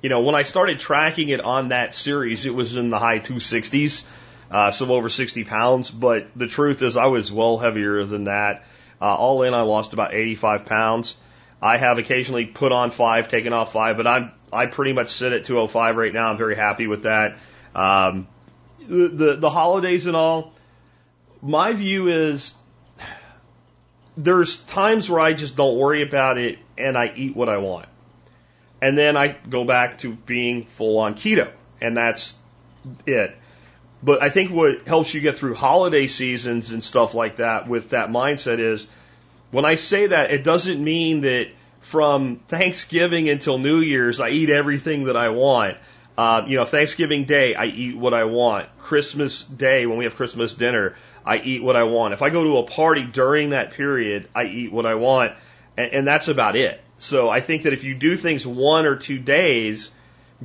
you 0.01 0.09
know, 0.09 0.21
when 0.21 0.35
I 0.35 0.43
started 0.43 0.79
tracking 0.79 1.29
it 1.29 1.41
on 1.41 1.69
that 1.69 1.93
series, 1.93 2.45
it 2.45 2.53
was 2.53 2.77
in 2.77 2.89
the 2.89 2.99
high 2.99 3.19
260s, 3.19 4.05
uh, 4.51 4.71
so 4.71 4.91
over 4.93 5.09
60 5.09 5.43
pounds. 5.43 5.91
But 5.91 6.27
the 6.35 6.47
truth 6.47 6.81
is, 6.81 6.97
I 6.97 7.07
was 7.07 7.31
well 7.31 7.57
heavier 7.57 8.05
than 8.05 8.25
that. 8.25 8.65
Uh, 9.01 9.15
all 9.15 9.43
in, 9.43 9.53
I 9.53 9.61
lost 9.61 9.93
about 9.93 10.13
85 10.13 10.65
pounds. 10.65 11.15
I 11.61 11.77
have 11.77 11.97
occasionally 11.97 12.45
put 12.45 12.71
on 12.71 12.91
five, 12.91 13.27
taken 13.27 13.53
off 13.53 13.73
five, 13.73 13.97
but 13.97 14.07
I'm 14.07 14.31
I 14.51 14.65
pretty 14.65 14.93
much 14.93 15.09
sit 15.09 15.33
at 15.33 15.45
205 15.45 15.95
right 15.97 16.13
now. 16.13 16.29
I'm 16.29 16.37
very 16.37 16.55
happy 16.55 16.87
with 16.87 17.03
that. 17.03 17.37
Um, 17.75 18.27
the, 18.87 19.07
the 19.07 19.35
the 19.35 19.49
holidays 19.49 20.07
and 20.07 20.15
all. 20.15 20.53
My 21.41 21.73
view 21.73 22.07
is 22.07 22.55
there's 24.17 24.57
times 24.57 25.09
where 25.09 25.19
I 25.19 25.33
just 25.33 25.55
don't 25.55 25.77
worry 25.77 26.01
about 26.01 26.37
it 26.37 26.59
and 26.77 26.97
I 26.97 27.13
eat 27.15 27.35
what 27.35 27.49
I 27.49 27.57
want, 27.57 27.87
and 28.81 28.97
then 28.97 29.17
I 29.17 29.35
go 29.49 29.65
back 29.65 29.99
to 29.99 30.13
being 30.13 30.65
full 30.65 30.97
on 30.97 31.15
keto, 31.15 31.51
and 31.81 31.95
that's 31.97 32.35
it. 33.05 33.37
But 34.01 34.23
I 34.23 34.29
think 34.29 34.51
what 34.51 34.87
helps 34.87 35.13
you 35.13 35.21
get 35.21 35.37
through 35.37 35.55
holiday 35.55 36.07
seasons 36.07 36.71
and 36.71 36.83
stuff 36.83 37.13
like 37.13 37.37
that 37.37 37.67
with 37.67 37.89
that 37.89 38.09
mindset 38.09 38.59
is 38.59 38.87
when 39.51 39.65
I 39.65 39.75
say 39.75 40.07
that, 40.07 40.31
it 40.31 40.43
doesn't 40.43 40.81
mean 40.81 41.21
that 41.21 41.49
from 41.81 42.37
Thanksgiving 42.47 43.29
until 43.29 43.57
New 43.57 43.79
Year's, 43.79 44.19
I 44.19 44.29
eat 44.29 44.49
everything 44.49 45.05
that 45.05 45.17
I 45.17 45.29
want. 45.29 45.77
Uh, 46.17 46.43
you 46.47 46.57
know, 46.57 46.65
Thanksgiving 46.65 47.25
Day, 47.25 47.55
I 47.55 47.65
eat 47.65 47.97
what 47.97 48.13
I 48.13 48.25
want. 48.25 48.67
Christmas 48.79 49.43
Day, 49.43 49.85
when 49.85 49.97
we 49.97 50.03
have 50.03 50.15
Christmas 50.15 50.53
dinner, 50.53 50.95
I 51.25 51.37
eat 51.37 51.63
what 51.63 51.75
I 51.75 51.83
want. 51.83 52.13
If 52.13 52.21
I 52.21 52.29
go 52.29 52.43
to 52.43 52.57
a 52.57 52.63
party 52.63 53.03
during 53.03 53.51
that 53.51 53.71
period, 53.71 54.27
I 54.35 54.45
eat 54.45 54.71
what 54.71 54.85
I 54.85 54.95
want. 54.95 55.33
And, 55.77 55.91
and 55.91 56.07
that's 56.07 56.27
about 56.27 56.55
it. 56.55 56.81
So 56.97 57.29
I 57.29 57.39
think 57.39 57.63
that 57.63 57.73
if 57.73 57.85
you 57.85 57.95
do 57.95 58.17
things 58.17 58.45
one 58.45 58.85
or 58.85 58.97
two 58.97 59.17
days, 59.17 59.91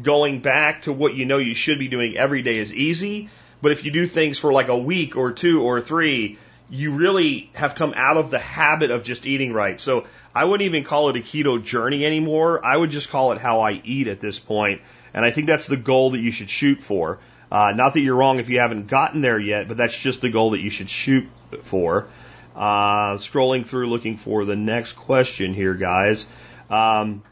going 0.01 0.41
back 0.41 0.83
to 0.83 0.93
what 0.93 1.15
you 1.15 1.25
know 1.25 1.39
you 1.39 1.55
should 1.55 1.79
be 1.79 1.89
doing 1.89 2.17
every 2.17 2.43
day 2.43 2.59
is 2.59 2.73
easy. 2.73 3.29
But 3.65 3.73
if 3.73 3.83
you 3.87 3.91
do 3.91 4.07
things 4.07 4.39
for 4.39 4.53
like 4.53 4.69
a 4.69 4.77
week 4.77 5.17
or 5.17 5.33
two 5.33 5.63
or 5.63 5.81
three, 5.81 6.37
you 6.69 6.97
really 6.97 7.51
have 7.55 7.75
come 7.75 7.95
out 7.97 8.19
of 8.19 8.31
the 8.31 8.39
habit 8.39 8.91
of 8.91 9.05
just 9.05 9.25
eating 9.25 9.55
right. 9.55 9.81
So 9.81 10.05
I 10.35 10.45
wouldn't 10.45 10.67
even 10.67 10.85
call 10.85 11.09
it 11.09 11.17
a 11.17 11.21
keto 11.21 11.65
journey 11.65 12.05
anymore. 12.05 12.63
I 12.63 12.77
would 12.77 12.91
just 12.91 13.09
call 13.09 13.33
it 13.33 13.39
how 13.39 13.61
I 13.61 13.81
eat 13.83 14.07
at 14.07 14.21
this 14.21 14.39
point. 14.39 14.83
And 15.15 15.25
I 15.25 15.31
think 15.31 15.47
that's 15.47 15.67
the 15.67 15.79
goal 15.79 16.11
that 16.11 16.19
you 16.19 16.31
should 16.31 16.51
shoot 16.51 16.83
for. 16.83 17.21
Uh, 17.51 17.73
not 17.75 17.95
that 17.95 18.01
you're 18.01 18.17
wrong 18.17 18.39
if 18.39 18.51
you 18.51 18.59
haven't 18.59 18.87
gotten 18.87 19.23
there 19.23 19.39
yet, 19.39 19.67
but 19.67 19.79
that's 19.79 19.97
just 19.97 20.21
the 20.21 20.29
goal 20.29 20.51
that 20.51 20.61
you 20.61 20.69
should 20.69 20.91
shoot 20.91 21.27
for. 21.63 22.07
Uh, 22.55 23.17
scrolling 23.17 23.67
through 23.67 23.89
looking 23.89 24.19
for 24.19 24.45
the 24.45 24.57
next 24.57 24.93
question 24.93 25.55
here, 25.55 25.73
guys. 25.73 26.29
Um, 26.69 27.23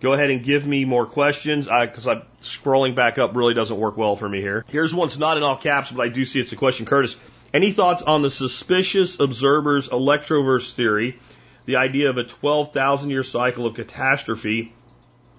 go 0.00 0.12
ahead 0.12 0.30
and 0.30 0.44
give 0.44 0.66
me 0.66 0.84
more 0.84 1.06
questions 1.06 1.66
because 1.66 2.06
I'm 2.08 2.22
scrolling 2.40 2.94
back 2.94 3.18
up 3.18 3.34
really 3.36 3.54
doesn't 3.54 3.76
work 3.76 3.96
well 3.96 4.16
for 4.16 4.28
me 4.28 4.40
here. 4.40 4.64
Here's 4.68 4.94
one's 4.94 5.18
not 5.18 5.36
in 5.36 5.42
all 5.42 5.56
caps, 5.56 5.90
but 5.90 6.04
I 6.04 6.08
do 6.08 6.24
see 6.24 6.40
it's 6.40 6.52
a 6.52 6.56
question. 6.56 6.86
Curtis, 6.86 7.16
any 7.52 7.70
thoughts 7.72 8.02
on 8.02 8.22
the 8.22 8.30
suspicious 8.30 9.20
observer's 9.20 9.88
electroverse 9.88 10.74
theory? 10.74 11.18
The 11.66 11.76
idea 11.76 12.10
of 12.10 12.18
a 12.18 12.24
12,000 12.24 13.10
year 13.10 13.22
cycle 13.22 13.66
of 13.66 13.74
catastrophe 13.74 14.72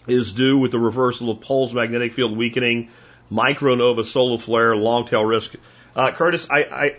is 0.07 0.33
due 0.33 0.57
with 0.57 0.71
the 0.71 0.79
reversal 0.79 1.29
of 1.29 1.41
poles 1.41 1.73
magnetic 1.73 2.13
field 2.13 2.37
weakening, 2.37 2.89
micronova 3.31 4.05
solar 4.05 4.37
flare, 4.37 4.75
long 4.75 5.05
tail 5.05 5.23
risk. 5.23 5.55
Uh, 5.95 6.11
Curtis, 6.11 6.49
I, 6.49 6.97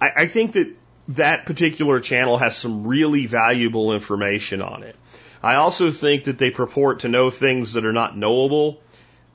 I, 0.00 0.10
I 0.16 0.26
think 0.26 0.52
that 0.52 0.74
that 1.08 1.46
particular 1.46 2.00
channel 2.00 2.38
has 2.38 2.56
some 2.56 2.86
really 2.86 3.26
valuable 3.26 3.92
information 3.92 4.62
on 4.62 4.82
it. 4.82 4.96
I 5.44 5.56
also 5.56 5.90
think 5.90 6.24
that 6.24 6.38
they 6.38 6.50
purport 6.50 7.00
to 7.00 7.08
know 7.08 7.28
things 7.28 7.74
that 7.74 7.84
are 7.84 7.92
not 7.92 8.16
knowable, 8.16 8.80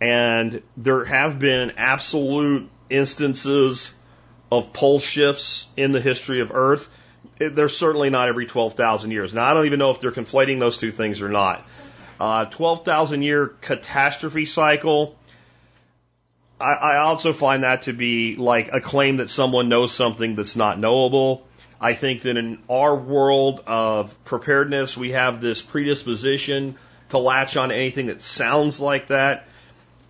and 0.01 0.63
there 0.75 1.05
have 1.05 1.37
been 1.37 1.73
absolute 1.77 2.67
instances 2.89 3.93
of 4.51 4.73
pole 4.73 4.99
shifts 4.99 5.67
in 5.77 5.91
the 5.91 6.01
history 6.01 6.41
of 6.41 6.49
Earth. 6.51 6.89
They're 7.37 7.69
certainly 7.69 8.09
not 8.09 8.27
every 8.27 8.47
12,000 8.47 9.11
years. 9.11 9.35
Now, 9.35 9.51
I 9.51 9.53
don't 9.53 9.67
even 9.67 9.77
know 9.77 9.91
if 9.91 10.01
they're 10.01 10.11
conflating 10.11 10.59
those 10.59 10.79
two 10.79 10.91
things 10.91 11.21
or 11.21 11.29
not. 11.29 11.63
Uh, 12.19 12.45
12,000 12.45 13.21
year 13.21 13.45
catastrophe 13.61 14.45
cycle. 14.45 15.15
I, 16.59 16.73
I 16.73 16.97
also 16.97 17.33
find 17.33 17.63
that 17.63 17.83
to 17.83 17.93
be 17.93 18.35
like 18.35 18.73
a 18.73 18.81
claim 18.81 19.17
that 19.17 19.29
someone 19.29 19.69
knows 19.69 19.91
something 19.91 20.33
that's 20.33 20.55
not 20.55 20.79
knowable. 20.79 21.45
I 21.81 21.93
think 21.93 22.23
that 22.23 22.35
in 22.35 22.59
our 22.69 22.95
world 22.95 23.63
of 23.65 24.21
preparedness, 24.25 24.97
we 24.97 25.11
have 25.11 25.39
this 25.39 25.61
predisposition 25.61 26.75
to 27.09 27.17
latch 27.17 27.55
on 27.57 27.69
to 27.69 27.75
anything 27.75 28.07
that 28.07 28.21
sounds 28.21 28.79
like 28.79 29.07
that. 29.07 29.47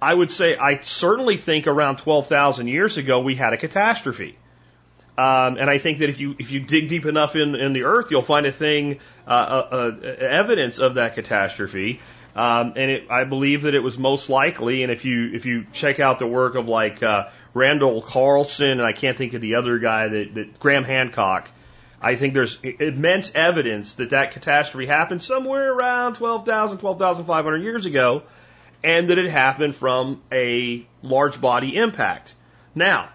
I 0.02 0.14
would 0.14 0.32
say 0.32 0.56
I 0.58 0.80
certainly 0.80 1.38
think 1.38 1.68
around 1.68 1.98
12,000 1.98 2.68
years 2.68 2.98
ago 2.98 3.20
we 3.20 3.36
had 3.36 3.54
a 3.54 3.58
catastrophe. 3.58 4.38
Um, 5.18 5.58
and 5.58 5.70
I 5.70 5.80
think 5.80 6.00
that 6.00 6.10
if 6.10 6.22
you 6.22 6.34
if 6.40 6.52
you 6.52 6.62
dig 6.62 6.88
deep 6.88 7.06
enough 7.06 7.36
in, 7.36 7.54
in 7.54 7.74
the 7.74 7.84
earth, 7.84 8.10
you'll 8.10 8.22
find 8.22 8.46
a 8.46 8.54
thing, 8.54 9.00
uh, 9.28 9.32
uh, 9.32 9.92
uh, 10.02 10.08
evidence 10.08 10.80
of 10.80 10.96
that 10.96 11.16
catastrophe. 11.16 12.00
Um, 12.38 12.74
and 12.78 12.90
it, 12.90 13.12
I 13.12 13.26
believe 13.26 13.64
that 13.64 13.76
it 13.76 13.82
was 13.82 13.98
most 13.98 14.30
likely. 14.30 14.84
And 14.84 14.92
if 14.94 15.04
you 15.04 15.32
if 15.34 15.46
you 15.46 15.66
check 15.74 16.00
out 16.00 16.20
the 16.20 16.28
work 16.28 16.56
of 16.56 16.70
like 16.70 17.04
uh, 17.04 17.28
Randall 17.54 18.02
Carlson, 18.02 18.72
and 18.72 18.82
I 18.82 18.94
can't 18.94 19.18
think 19.18 19.34
of 19.34 19.42
the 19.42 19.56
other 19.56 19.78
guy 19.78 20.08
that, 20.08 20.36
that 20.36 20.60
Graham 20.60 20.86
Hancock, 20.86 21.50
I 22.02 22.16
think 22.16 22.34
there's 22.34 22.58
immense 22.64 23.34
evidence 23.36 23.96
that 23.96 24.12
that 24.12 24.32
catastrophe 24.32 24.86
happened 24.86 25.22
somewhere 25.22 25.74
around 25.74 26.16
12,000, 26.16 26.78
12,500 26.78 27.58
years 27.58 27.86
ago, 27.86 28.24
and 28.84 29.10
that 29.10 29.18
it 29.18 29.30
happened 29.30 29.76
from 29.76 30.22
a 30.32 30.86
large 31.04 31.42
body 31.42 31.76
impact. 31.76 32.34
Now, 32.74 33.10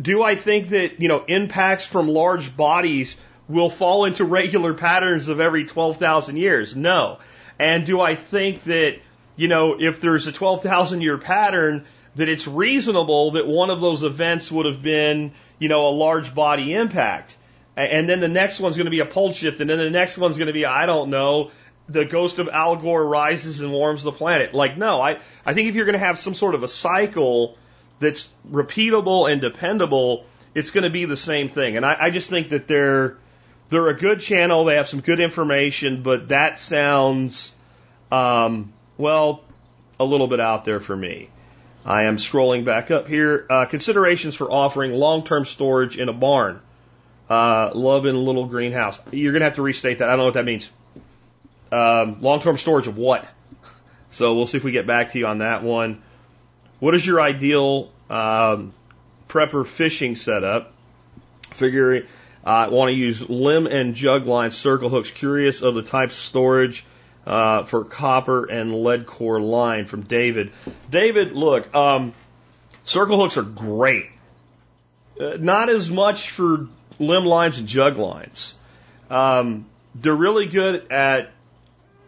do 0.00 0.22
I 0.22 0.34
think 0.34 0.70
that, 0.70 1.00
you 1.00 1.08
know, 1.08 1.24
impacts 1.26 1.84
from 1.84 2.08
large 2.08 2.56
bodies 2.56 3.16
will 3.48 3.68
fall 3.68 4.04
into 4.04 4.24
regular 4.24 4.72
patterns 4.72 5.28
of 5.28 5.40
every 5.40 5.64
12,000 5.64 6.36
years? 6.36 6.74
No. 6.74 7.18
And 7.58 7.84
do 7.84 8.00
I 8.00 8.14
think 8.14 8.62
that, 8.64 8.98
you 9.36 9.48
know, 9.48 9.76
if 9.78 10.00
there's 10.00 10.26
a 10.26 10.32
12,000 10.32 11.02
year 11.02 11.18
pattern, 11.18 11.84
that 12.16 12.28
it's 12.28 12.46
reasonable 12.46 13.32
that 13.32 13.46
one 13.46 13.70
of 13.70 13.80
those 13.80 14.02
events 14.02 14.50
would 14.50 14.66
have 14.66 14.82
been, 14.82 15.32
you 15.58 15.68
know, 15.68 15.88
a 15.88 15.90
large 15.90 16.34
body 16.34 16.72
impact? 16.74 17.36
And 17.78 18.08
then 18.08 18.18
the 18.18 18.28
next 18.28 18.58
one's 18.58 18.76
going 18.76 18.86
to 18.86 18.90
be 18.90 18.98
a 18.98 19.06
pole 19.06 19.32
shift, 19.32 19.60
and 19.60 19.70
then 19.70 19.78
the 19.78 19.88
next 19.88 20.18
one's 20.18 20.36
going 20.36 20.48
to 20.48 20.52
be, 20.52 20.66
I 20.66 20.84
don't 20.86 21.10
know, 21.10 21.52
the 21.88 22.04
ghost 22.04 22.40
of 22.40 22.48
Al 22.48 22.74
Gore 22.74 23.06
rises 23.06 23.60
and 23.60 23.70
warms 23.70 24.02
the 24.02 24.10
planet. 24.10 24.52
Like, 24.52 24.76
no, 24.76 25.00
I, 25.00 25.20
I 25.46 25.54
think 25.54 25.68
if 25.68 25.76
you're 25.76 25.84
going 25.84 25.92
to 25.92 26.04
have 26.04 26.18
some 26.18 26.34
sort 26.34 26.56
of 26.56 26.64
a 26.64 26.68
cycle 26.68 27.56
that's 28.00 28.28
repeatable 28.50 29.30
and 29.30 29.40
dependable, 29.40 30.26
it's 30.54 30.72
going 30.72 30.84
to 30.84 30.90
be 30.90 31.04
the 31.04 31.16
same 31.16 31.48
thing. 31.48 31.76
And 31.76 31.86
I, 31.86 31.96
I 32.00 32.10
just 32.10 32.28
think 32.28 32.48
that 32.48 32.66
they're, 32.66 33.16
they're 33.70 33.88
a 33.88 33.96
good 33.96 34.18
channel. 34.18 34.64
They 34.64 34.74
have 34.74 34.88
some 34.88 35.00
good 35.00 35.20
information, 35.20 36.02
but 36.02 36.30
that 36.30 36.58
sounds, 36.58 37.52
um, 38.10 38.72
well, 38.96 39.44
a 40.00 40.04
little 40.04 40.26
bit 40.26 40.40
out 40.40 40.64
there 40.64 40.80
for 40.80 40.96
me. 40.96 41.28
I 41.86 42.04
am 42.04 42.16
scrolling 42.16 42.64
back 42.64 42.90
up 42.90 43.06
here. 43.06 43.46
Uh, 43.48 43.66
considerations 43.66 44.34
for 44.34 44.50
offering 44.50 44.92
long-term 44.92 45.44
storage 45.44 45.96
in 45.96 46.08
a 46.08 46.12
barn. 46.12 46.60
Uh, 47.28 47.70
love 47.74 48.06
in 48.06 48.16
little 48.24 48.46
greenhouse. 48.46 48.98
You're 49.12 49.32
going 49.32 49.40
to 49.40 49.46
have 49.46 49.56
to 49.56 49.62
restate 49.62 49.98
that. 49.98 50.08
I 50.08 50.12
don't 50.12 50.18
know 50.18 50.24
what 50.24 50.34
that 50.34 50.44
means. 50.44 50.70
Um, 51.70 52.20
long 52.20 52.40
term 52.40 52.56
storage 52.56 52.86
of 52.86 52.98
what? 52.98 53.26
So 54.10 54.34
we'll 54.34 54.46
see 54.46 54.56
if 54.56 54.64
we 54.64 54.72
get 54.72 54.86
back 54.86 55.12
to 55.12 55.18
you 55.18 55.26
on 55.26 55.38
that 55.38 55.62
one. 55.62 56.02
What 56.78 56.94
is 56.94 57.04
your 57.04 57.20
ideal 57.20 57.92
um, 58.08 58.72
prepper 59.28 59.66
fishing 59.66 60.16
setup? 60.16 60.72
Figure 61.50 62.06
I 62.42 62.64
uh, 62.64 62.70
want 62.70 62.88
to 62.88 62.94
use 62.94 63.28
limb 63.28 63.66
and 63.66 63.94
jug 63.94 64.26
line 64.26 64.50
circle 64.50 64.88
hooks. 64.88 65.10
Curious 65.10 65.60
of 65.60 65.74
the 65.74 65.82
types 65.82 66.14
of 66.14 66.20
storage 66.20 66.86
uh, 67.26 67.64
for 67.64 67.84
copper 67.84 68.46
and 68.46 68.74
lead 68.74 69.04
core 69.04 69.40
line 69.40 69.84
from 69.84 70.02
David. 70.02 70.52
David, 70.90 71.32
look, 71.32 71.74
um, 71.74 72.14
circle 72.84 73.20
hooks 73.20 73.36
are 73.36 73.42
great. 73.42 74.06
Uh, 75.20 75.36
not 75.38 75.68
as 75.68 75.90
much 75.90 76.30
for 76.30 76.68
limb 76.98 77.24
lines 77.24 77.58
and 77.58 77.68
jug 77.68 77.96
lines. 77.96 78.54
Um, 79.10 79.66
they're 79.94 80.14
really 80.14 80.46
good 80.46 80.90
at 80.92 81.30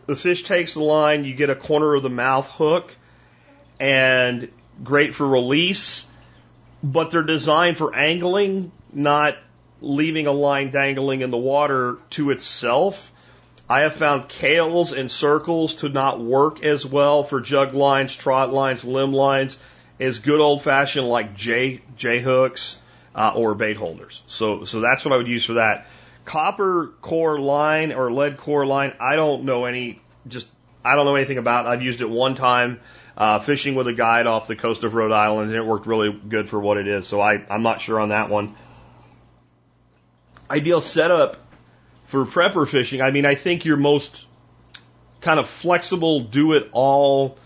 the 0.07 0.17
fish 0.17 0.43
takes 0.43 0.75
the 0.75 0.83
line, 0.83 1.25
you 1.25 1.35
get 1.35 1.51
a 1.51 1.55
corner 1.55 1.95
of 1.95 2.03
the 2.03 2.11
mouth 2.11 2.51
hook, 2.57 2.97
and 3.79 4.49
great 4.83 5.15
for 5.15 5.27
release, 5.27 6.07
but 6.83 7.11
they're 7.11 7.23
designed 7.23 7.79
for 7.79 7.95
angling, 7.95 8.73
not 8.93 9.37
leaving 9.81 10.27
a 10.27 10.33
line 10.33 10.71
dangling 10.71 11.21
in 11.21 11.31
the 11.31 11.39
water 11.39 11.99
to 12.11 12.31
itself. 12.31 13.13
I 13.69 13.83
have 13.83 13.95
found 13.95 14.29
Kahles 14.29 14.99
and 14.99 15.09
circles 15.09 15.77
to 15.77 15.89
not 15.89 16.21
work 16.21 16.65
as 16.65 16.85
well 16.85 17.23
for 17.23 17.41
jug 17.41 17.75
lines, 17.75 18.17
trot 18.17 18.53
lines, 18.53 18.85
limb 18.85 19.13
lines 19.13 19.57
as 20.01 20.19
good 20.19 20.41
old 20.41 20.63
fashioned 20.63 21.09
like 21.09 21.37
J 21.37 21.81
J 21.97 22.19
hooks 22.19 22.79
uh, 23.15 23.33
or 23.35 23.55
bait 23.55 23.77
holders. 23.77 24.23
So, 24.27 24.65
so 24.65 24.81
that's 24.81 25.05
what 25.05 25.13
I 25.13 25.17
would 25.17 25.29
use 25.29 25.45
for 25.45 25.55
that. 25.55 25.87
Copper 26.25 26.93
core 27.01 27.39
line 27.39 27.93
or 27.93 28.13
lead 28.13 28.37
core 28.37 28.67
line, 28.67 28.95
I 29.01 29.17
don't 29.17 29.45
know 29.45 29.65
any, 29.65 30.01
just, 30.29 30.49
I 30.85 30.95
don't 30.95 31.07
know 31.07 31.17
anything 31.17 31.39
about. 31.39 31.67
I've 31.67 31.83
used 31.83 32.01
it 32.01 32.09
one 32.09 32.35
time, 32.35 32.81
uh, 33.17 33.39
fishing 33.39 33.75
with 33.75 33.89
a 33.89 33.93
guide 33.93 34.27
off 34.27 34.47
the 34.47 34.57
coast 34.57 34.85
of 34.85 34.95
Rhode 34.95 35.13
Island 35.13 35.51
and 35.51 35.59
it 35.59 35.65
worked 35.65 35.87
really 35.87 36.13
good 36.13 36.49
for 36.49 36.61
what 36.61 36.77
it 36.77 36.87
is. 36.87 37.07
So 37.07 37.21
I, 37.21 37.45
I'm 37.51 37.63
not 37.63 37.81
sure 37.81 37.99
on 38.01 38.11
that 38.11 38.31
one. 38.31 38.55
Ideal 40.51 40.81
setup 40.81 41.37
for 42.07 42.27
prepper 42.27 42.69
fishing. 42.69 43.01
I 43.01 43.11
mean, 43.11 43.25
I 43.25 43.35
think 43.35 43.65
your 43.65 43.77
most 43.77 44.27
kind 45.21 45.39
of 45.39 45.49
flexible, 45.49 46.21
do 46.21 46.55
it 46.55 46.69
all 46.73 47.39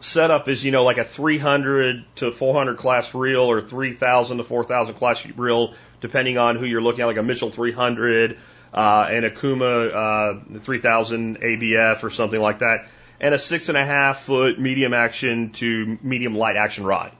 setup 0.00 0.48
is, 0.48 0.64
you 0.64 0.72
know, 0.72 0.82
like 0.82 0.98
a 0.98 1.04
300 1.04 2.04
to 2.16 2.32
400 2.32 2.76
class 2.76 3.14
reel 3.14 3.42
or 3.42 3.60
3000 3.60 4.38
to 4.38 4.44
4000 4.44 4.94
class 4.94 5.24
reel, 5.26 5.74
depending 6.00 6.38
on 6.38 6.56
who 6.56 6.64
you're 6.64 6.82
looking 6.82 7.02
at, 7.02 7.06
like 7.06 7.16
a 7.16 7.22
Mitchell 7.22 7.50
300, 7.50 8.38
uh, 8.72 9.06
and 9.10 9.24
a 9.24 9.30
Kuma, 9.30 9.66
uh, 9.66 10.40
3000 10.60 11.40
ABF 11.40 12.02
or 12.02 12.10
something 12.10 12.40
like 12.40 12.60
that, 12.60 12.88
and 13.20 13.34
a 13.34 13.38
six 13.38 13.68
and 13.68 13.76
a 13.76 13.84
half 13.84 14.20
foot 14.20 14.58
medium 14.58 14.94
action 14.94 15.50
to 15.52 15.98
medium 16.02 16.34
light 16.36 16.56
action 16.56 16.84
rod. 16.84 17.12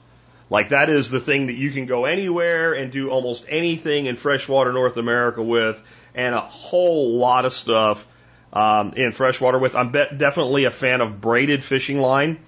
Like 0.49 0.69
that 0.69 0.89
is 0.89 1.09
the 1.09 1.21
thing 1.21 1.47
that 1.47 1.55
you 1.55 1.71
can 1.71 1.85
go 1.85 2.05
anywhere 2.05 2.73
and 2.73 2.91
do 2.91 3.09
almost 3.09 3.45
anything 3.47 4.07
in 4.07 4.15
freshwater 4.15 4.73
North 4.73 4.97
America 4.97 5.41
with, 5.41 5.81
and 6.13 6.35
a 6.35 6.41
whole 6.41 7.17
lot 7.17 7.45
of 7.45 7.53
stuff 7.53 8.05
um, 8.51 8.93
in 8.93 9.13
freshwater 9.13 9.59
with. 9.59 9.75
I'm 9.75 9.91
be- 9.91 10.09
definitely 10.17 10.65
a 10.65 10.71
fan 10.71 10.99
of 10.99 11.21
braided 11.21 11.63
fishing 11.63 11.99
line. 11.99 12.39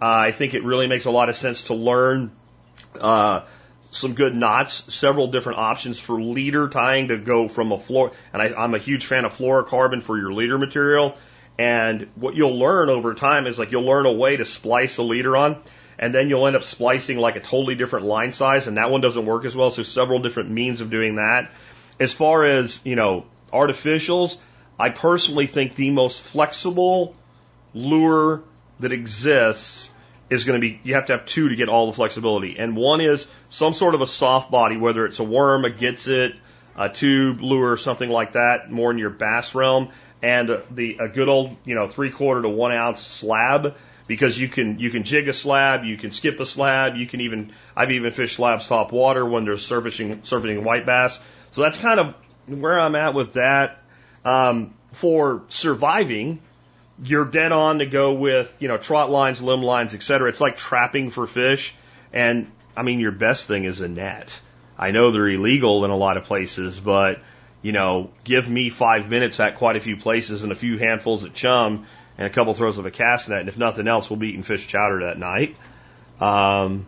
Uh, 0.00 0.28
I 0.28 0.32
think 0.32 0.54
it 0.54 0.62
really 0.64 0.86
makes 0.86 1.06
a 1.06 1.10
lot 1.10 1.28
of 1.28 1.36
sense 1.36 1.62
to 1.64 1.74
learn 1.74 2.30
uh, 3.00 3.42
some 3.90 4.14
good 4.14 4.34
knots, 4.34 4.94
several 4.94 5.28
different 5.28 5.58
options 5.58 5.98
for 5.98 6.20
leader 6.20 6.68
tying 6.68 7.08
to 7.08 7.16
go 7.16 7.48
from 7.48 7.72
a 7.72 7.78
floor. 7.78 8.12
And 8.32 8.42
I, 8.42 8.52
I'm 8.54 8.74
a 8.74 8.78
huge 8.78 9.06
fan 9.06 9.24
of 9.24 9.34
fluorocarbon 9.34 10.02
for 10.02 10.18
your 10.18 10.32
leader 10.32 10.58
material. 10.58 11.16
And 11.58 12.08
what 12.16 12.34
you'll 12.34 12.58
learn 12.58 12.90
over 12.90 13.14
time 13.14 13.46
is 13.46 13.58
like 13.58 13.72
you'll 13.72 13.86
learn 13.86 14.04
a 14.04 14.12
way 14.12 14.36
to 14.36 14.44
splice 14.44 14.98
a 14.98 15.02
leader 15.02 15.36
on, 15.36 15.62
and 15.98 16.14
then 16.14 16.28
you'll 16.28 16.46
end 16.46 16.56
up 16.56 16.62
splicing 16.62 17.16
like 17.16 17.36
a 17.36 17.40
totally 17.40 17.74
different 17.74 18.04
line 18.04 18.32
size, 18.32 18.66
and 18.66 18.76
that 18.76 18.90
one 18.90 19.00
doesn't 19.00 19.24
work 19.24 19.46
as 19.46 19.56
well. 19.56 19.70
So 19.70 19.82
several 19.82 20.18
different 20.18 20.50
means 20.50 20.82
of 20.82 20.90
doing 20.90 21.16
that. 21.16 21.50
As 21.98 22.12
far 22.12 22.44
as 22.44 22.78
you 22.84 22.94
know, 22.94 23.24
artificials, 23.50 24.36
I 24.78 24.90
personally 24.90 25.46
think 25.46 25.74
the 25.74 25.90
most 25.90 26.20
flexible 26.20 27.14
lure 27.72 28.42
that 28.80 28.92
exists 28.92 29.90
is 30.28 30.44
going 30.44 30.60
to 30.60 30.66
be 30.66 30.80
you 30.82 30.94
have 30.94 31.06
to 31.06 31.12
have 31.12 31.26
two 31.26 31.48
to 31.48 31.56
get 31.56 31.68
all 31.68 31.86
the 31.86 31.92
flexibility. 31.92 32.58
And 32.58 32.76
one 32.76 33.00
is 33.00 33.26
some 33.48 33.74
sort 33.74 33.94
of 33.94 34.00
a 34.02 34.06
soft 34.06 34.50
body, 34.50 34.76
whether 34.76 35.06
it's 35.06 35.18
a 35.18 35.24
worm, 35.24 35.64
a 35.64 35.70
Gitzit, 35.70 36.36
a 36.76 36.88
tube 36.88 37.40
lure, 37.40 37.76
something 37.76 38.10
like 38.10 38.32
that, 38.32 38.70
more 38.70 38.90
in 38.90 38.98
your 38.98 39.10
bass 39.10 39.54
realm, 39.54 39.90
and 40.22 40.62
the 40.70 40.98
a 40.98 41.08
good 41.08 41.28
old 41.28 41.56
you 41.64 41.74
know 41.74 41.88
three 41.88 42.10
quarter 42.10 42.42
to 42.42 42.48
one 42.48 42.72
ounce 42.72 43.00
slab 43.00 43.76
because 44.06 44.38
you 44.38 44.48
can 44.48 44.78
you 44.78 44.90
can 44.90 45.04
jig 45.04 45.28
a 45.28 45.32
slab, 45.32 45.84
you 45.84 45.96
can 45.96 46.10
skip 46.10 46.40
a 46.40 46.46
slab, 46.46 46.96
you 46.96 47.06
can 47.06 47.20
even 47.20 47.52
I've 47.76 47.90
even 47.90 48.12
fished 48.12 48.36
slabs 48.36 48.66
top 48.66 48.92
water 48.92 49.24
when 49.24 49.44
there's 49.44 49.64
surfacing 49.64 50.24
surfacing 50.24 50.64
white 50.64 50.86
bass. 50.86 51.20
So 51.52 51.62
that's 51.62 51.78
kind 51.78 52.00
of 52.00 52.14
where 52.46 52.78
I'm 52.78 52.94
at 52.94 53.14
with 53.14 53.34
that. 53.34 53.82
Um, 54.24 54.74
for 54.92 55.44
surviving, 55.48 56.40
you're 57.02 57.24
dead 57.24 57.52
on 57.52 57.80
to 57.80 57.86
go 57.86 58.14
with, 58.14 58.56
you 58.58 58.68
know, 58.68 58.78
trot 58.78 59.10
lines, 59.10 59.42
limb 59.42 59.62
lines, 59.62 59.94
et 59.94 60.02
cetera. 60.02 60.28
It's 60.28 60.40
like 60.40 60.56
trapping 60.56 61.10
for 61.10 61.26
fish. 61.26 61.74
And 62.12 62.50
I 62.76 62.82
mean, 62.82 63.00
your 63.00 63.12
best 63.12 63.46
thing 63.46 63.64
is 63.64 63.80
a 63.80 63.88
net. 63.88 64.40
I 64.78 64.90
know 64.90 65.10
they're 65.10 65.28
illegal 65.28 65.84
in 65.84 65.90
a 65.90 65.96
lot 65.96 66.16
of 66.16 66.24
places, 66.24 66.80
but, 66.80 67.20
you 67.62 67.72
know, 67.72 68.10
give 68.24 68.48
me 68.48 68.70
five 68.70 69.08
minutes 69.08 69.40
at 69.40 69.56
quite 69.56 69.76
a 69.76 69.80
few 69.80 69.96
places 69.96 70.42
and 70.42 70.52
a 70.52 70.54
few 70.54 70.78
handfuls 70.78 71.24
of 71.24 71.34
chum 71.34 71.86
and 72.18 72.26
a 72.26 72.30
couple 72.30 72.54
throws 72.54 72.78
of 72.78 72.86
a 72.86 72.90
cast 72.90 73.28
net. 73.28 73.40
And 73.40 73.48
if 73.48 73.58
nothing 73.58 73.88
else, 73.88 74.08
we'll 74.08 74.18
be 74.18 74.28
eating 74.28 74.42
fish 74.42 74.66
chowder 74.66 75.04
that 75.04 75.18
night. 75.18 75.56
Um, 76.20 76.86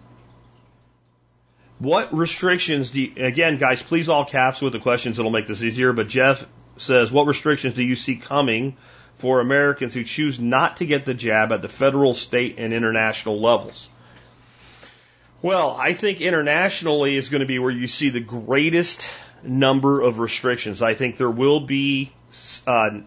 what 1.79 2.15
restrictions 2.15 2.91
do 2.91 3.03
you, 3.03 3.25
again, 3.25 3.59
guys, 3.59 3.83
please 3.83 4.09
all 4.09 4.25
caps 4.25 4.61
with 4.61 4.73
the 4.73 4.81
questions. 4.81 5.19
It'll 5.19 5.31
make 5.31 5.47
this 5.47 5.63
easier. 5.63 5.93
But 5.93 6.09
Jeff 6.09 6.47
says, 6.77 7.13
what 7.13 7.27
restrictions 7.27 7.75
do 7.75 7.83
you 7.83 7.95
see 7.95 8.17
coming 8.17 8.77
for 9.19 9.41
Americans 9.41 9.95
who 9.95 10.05
choose 10.05 10.41
not 10.41 10.79
to 10.79 10.87
get 10.87 11.05
the 11.05 11.15
jab 11.15 11.53
at 11.53 11.63
the 11.63 11.69
federal, 11.69 12.15
state, 12.15 12.57
and 12.59 12.73
international 12.73 13.41
levels? 13.41 13.89
Well, 15.43 15.77
I 15.79 15.93
think 15.93 16.21
internationally 16.21 17.17
is 17.17 17.29
going 17.29 17.41
to 17.41 17.47
be 17.47 17.59
where 17.59 17.71
you 17.71 17.87
see 17.87 18.11
the 18.11 18.21
greatest 18.21 19.09
number 19.43 20.01
of 20.01 20.19
restrictions. 20.19 20.83
I 20.83 20.95
think 20.95 21.17
there 21.17 21.31
will 21.31 21.61
be 21.61 22.13
uh, 22.67 23.01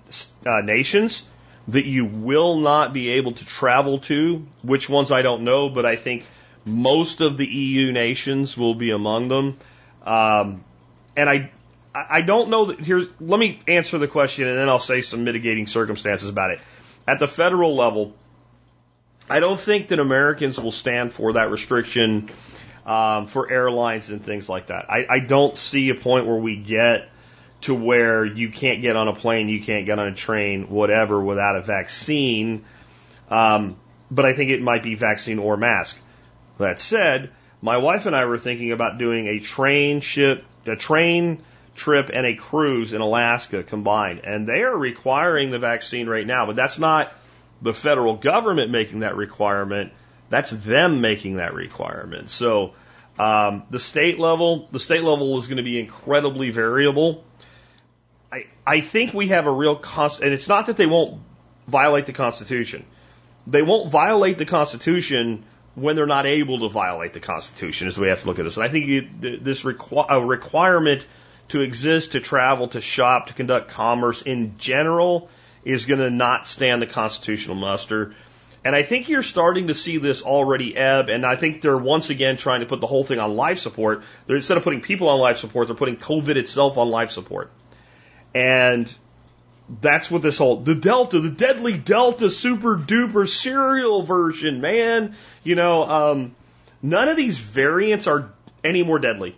uh, 0.45 0.62
nations 0.62 1.26
that 1.67 1.86
you 1.86 2.06
will 2.06 2.60
not 2.60 2.93
be 2.93 3.12
able 3.12 3.34
to 3.34 3.45
travel 3.45 4.00
to. 4.00 4.45
Which 4.62 4.89
ones 4.89 5.12
I 5.12 5.21
don't 5.21 5.43
know, 5.43 5.69
but 5.69 5.86
I 5.86 5.95
think 5.95 6.26
most 6.65 7.21
of 7.21 7.38
the 7.38 7.45
EU 7.45 7.91
nations 7.91 8.58
will 8.58 8.76
be 8.76 8.91
among 8.91 9.28
them. 9.28 9.58
Um, 10.06 10.63
and 11.15 11.30
I 11.30 11.52
I 11.93 12.21
don't 12.21 12.49
know 12.49 12.65
that 12.65 12.80
here's 12.80 13.10
let 13.19 13.39
me 13.39 13.62
answer 13.67 13.97
the 13.97 14.08
question 14.08 14.47
and 14.47 14.58
then 14.58 14.69
I'll 14.69 14.80
say 14.80 15.01
some 15.01 15.23
mitigating 15.23 15.67
circumstances 15.67 16.30
about 16.30 16.51
it. 16.51 16.60
At 17.08 17.19
the 17.19 17.27
federal 17.27 17.75
level, 17.75 18.13
I 19.30 19.39
don't 19.39 19.60
think 19.60 19.89
that 19.89 19.99
Americans 19.99 20.60
will 20.60 20.71
stand 20.71 21.12
for 21.12 21.34
that 21.34 21.51
restriction 21.51 22.30
um, 22.86 23.27
for 23.27 23.51
airlines 23.51 24.10
and 24.10 24.23
things 24.23 24.47
like 24.47 24.67
that. 24.67 24.89
I, 24.89 25.06
I 25.10 25.19
don't 25.19 25.56
see 25.56 25.89
a 25.89 25.95
point 25.95 26.27
where 26.27 26.38
we 26.38 26.56
get 26.56 27.10
to 27.62 27.75
where 27.75 28.25
you 28.25 28.49
can't 28.49 28.82
get 28.82 28.95
on 28.95 29.08
a 29.08 29.13
plane, 29.13 29.49
you 29.49 29.62
can't 29.62 29.86
get 29.86 29.99
on 29.99 30.08
a 30.08 30.15
train, 30.15 30.69
whatever, 30.69 31.21
without 31.21 31.56
a 31.56 31.62
vaccine. 31.62 32.65
Um, 33.30 33.77
but 34.10 34.25
I 34.25 34.34
think 34.34 34.51
it 34.51 34.62
might 34.62 34.84
be 34.84 34.95
vaccine 34.95 35.39
or 35.39 35.58
mask. 35.58 35.97
That 36.58 36.82
said, 36.82 37.32
my 37.62 37.77
wife 37.77 38.06
and 38.06 38.15
I 38.15 38.25
were 38.25 38.38
thinking 38.38 38.71
about 38.71 38.97
doing 38.97 39.27
a 39.27 39.39
train 39.39 40.01
ship, 40.01 40.43
a 40.65 40.75
train 40.75 41.41
trip 41.75 42.10
and 42.13 42.25
a 42.25 42.36
cruise 42.36 42.93
in 42.93 43.01
Alaska 43.01 43.63
combined. 43.63 44.21
And 44.23 44.47
they 44.47 44.63
are 44.63 44.77
requiring 44.77 45.51
the 45.51 45.60
vaccine 45.60 46.07
right 46.07 46.25
now, 46.25 46.45
but 46.45 46.55
that's 46.55 46.79
not 46.79 47.12
the 47.62 47.73
federal 47.73 48.15
government 48.15 48.71
making 48.71 48.99
that 48.99 49.15
requirement. 49.15 49.93
That's 50.29 50.51
them 50.51 51.01
making 51.01 51.38
that 51.38 51.53
requirement. 51.53 52.29
So, 52.29 52.73
um, 53.19 53.63
the 53.69 53.79
state 53.79 54.19
level, 54.19 54.67
the 54.71 54.79
state 54.79 55.03
level 55.03 55.38
is 55.38 55.47
going 55.47 55.57
to 55.57 55.63
be 55.63 55.79
incredibly 55.79 56.49
variable. 56.49 57.23
I, 58.31 58.47
I 58.65 58.81
think 58.81 59.13
we 59.13 59.27
have 59.27 59.45
a 59.45 59.51
real 59.51 59.75
cost, 59.75 60.21
and 60.21 60.34
it's 60.34 60.47
not 60.47 60.67
that 60.67 60.77
they 60.77 60.86
won't 60.86 61.21
violate 61.67 62.05
the 62.05 62.13
Constitution. 62.13 62.86
They 63.45 63.62
won't 63.62 63.91
violate 63.91 64.38
the 64.38 64.45
Constitution 64.45 65.43
when 65.75 65.95
they're 65.95 66.05
not 66.05 66.25
able 66.25 66.60
to 66.60 66.69
violate 66.69 67.13
the 67.13 67.19
Constitution, 67.19 67.88
is 67.88 67.95
the 67.95 68.01
way 68.01 68.07
we 68.07 68.10
have 68.10 68.21
to 68.21 68.27
look 68.27 68.39
at 68.39 68.43
this. 68.43 68.57
And 68.57 68.63
I 68.63 68.69
think 68.69 68.88
you, 68.88 69.07
this 69.19 69.63
requ- 69.63 70.05
a 70.10 70.23
requirement 70.23 71.05
to 71.51 71.61
exist, 71.61 72.13
to 72.13 72.19
travel, 72.19 72.67
to 72.69 72.81
shop, 72.81 73.27
to 73.27 73.33
conduct 73.33 73.69
commerce 73.69 74.21
in 74.21 74.57
general 74.57 75.29
is 75.63 75.85
going 75.85 75.99
to 75.99 76.09
not 76.09 76.47
stand 76.47 76.81
the 76.81 76.87
constitutional 76.87 77.55
muster. 77.55 78.13
And 78.63 78.75
I 78.75 78.83
think 78.83 79.09
you're 79.09 79.23
starting 79.23 79.67
to 79.67 79.73
see 79.73 79.97
this 79.97 80.21
already 80.21 80.75
ebb, 80.75 81.09
and 81.09 81.25
I 81.25 81.35
think 81.35 81.61
they're 81.61 81.77
once 81.77 82.09
again 82.09 82.37
trying 82.37 82.59
to 82.59 82.67
put 82.67 82.79
the 82.79 82.87
whole 82.87 83.03
thing 83.03 83.19
on 83.19 83.35
life 83.35 83.59
support. 83.59 84.03
They're, 84.27 84.35
instead 84.35 84.57
of 84.57 84.63
putting 84.63 84.81
people 84.81 85.09
on 85.09 85.19
life 85.19 85.37
support, 85.37 85.67
they're 85.67 85.75
putting 85.75 85.97
COVID 85.97 86.35
itself 86.35 86.77
on 86.77 86.89
life 86.89 87.11
support. 87.11 87.51
And 88.35 88.93
that's 89.81 90.11
what 90.11 90.21
this 90.21 90.37
whole 90.37 90.57
the 90.57 90.75
Delta, 90.75 91.19
the 91.19 91.31
deadly 91.31 91.77
Delta 91.77 92.29
super 92.29 92.77
duper 92.77 93.27
serial 93.27 94.03
version, 94.03 94.61
man. 94.61 95.15
You 95.43 95.55
know, 95.55 95.83
um, 95.83 96.35
none 96.81 97.07
of 97.07 97.17
these 97.17 97.39
variants 97.39 98.05
are 98.05 98.31
any 98.63 98.83
more 98.83 98.99
deadly. 98.99 99.35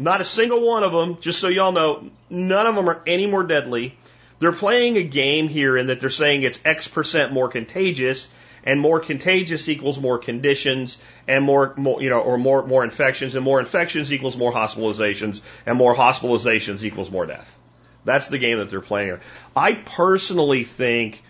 Not 0.00 0.22
a 0.22 0.24
single 0.24 0.66
one 0.66 0.82
of 0.82 0.92
them, 0.92 1.18
just 1.20 1.40
so 1.40 1.48
y'all 1.48 1.72
know, 1.72 2.08
none 2.30 2.66
of 2.66 2.74
them 2.74 2.88
are 2.88 3.02
any 3.06 3.26
more 3.26 3.42
deadly. 3.42 3.98
They're 4.38 4.50
playing 4.50 4.96
a 4.96 5.02
game 5.02 5.46
here 5.46 5.76
in 5.76 5.88
that 5.88 6.00
they're 6.00 6.08
saying 6.08 6.42
it's 6.42 6.58
X 6.64 6.88
percent 6.88 7.34
more 7.34 7.50
contagious, 7.50 8.30
and 8.64 8.80
more 8.80 8.98
contagious 9.00 9.68
equals 9.68 10.00
more 10.00 10.16
conditions, 10.16 10.96
and 11.28 11.44
more, 11.44 11.74
more 11.76 12.02
you 12.02 12.08
know, 12.08 12.20
or 12.20 12.38
more 12.38 12.66
more 12.66 12.82
infections, 12.82 13.34
and 13.34 13.44
more 13.44 13.60
infections 13.60 14.10
equals 14.10 14.38
more 14.38 14.54
hospitalizations, 14.54 15.42
and 15.66 15.76
more 15.76 15.94
hospitalizations 15.94 16.82
equals 16.82 17.10
more 17.10 17.26
death. 17.26 17.58
That's 18.06 18.28
the 18.28 18.38
game 18.38 18.56
that 18.56 18.70
they're 18.70 18.80
playing 18.80 19.08
here. 19.08 19.20
I 19.54 19.74
personally 19.74 20.64
think 20.64 21.22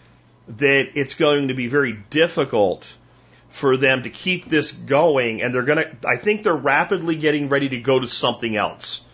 that 0.47 0.93
it's 0.95 1.15
going 1.15 1.49
to 1.49 1.55
be 1.55 1.67
very 1.67 1.99
difficult 2.09 2.97
for 3.51 3.77
them 3.77 4.05
to 4.05 4.11
keep 4.11 4.47
this 4.47 4.73
going, 4.73 5.43
and 5.43 5.55
they're 5.55 5.63
going 5.63 5.79
to, 5.79 6.09
I 6.09 6.17
think 6.17 6.45
they're 6.45 6.55
rapidly 6.55 7.17
getting 7.17 7.49
ready 7.49 7.69
to 7.71 7.81
go 7.81 7.99
to 7.99 8.07
something 8.07 8.57
else. 8.57 9.05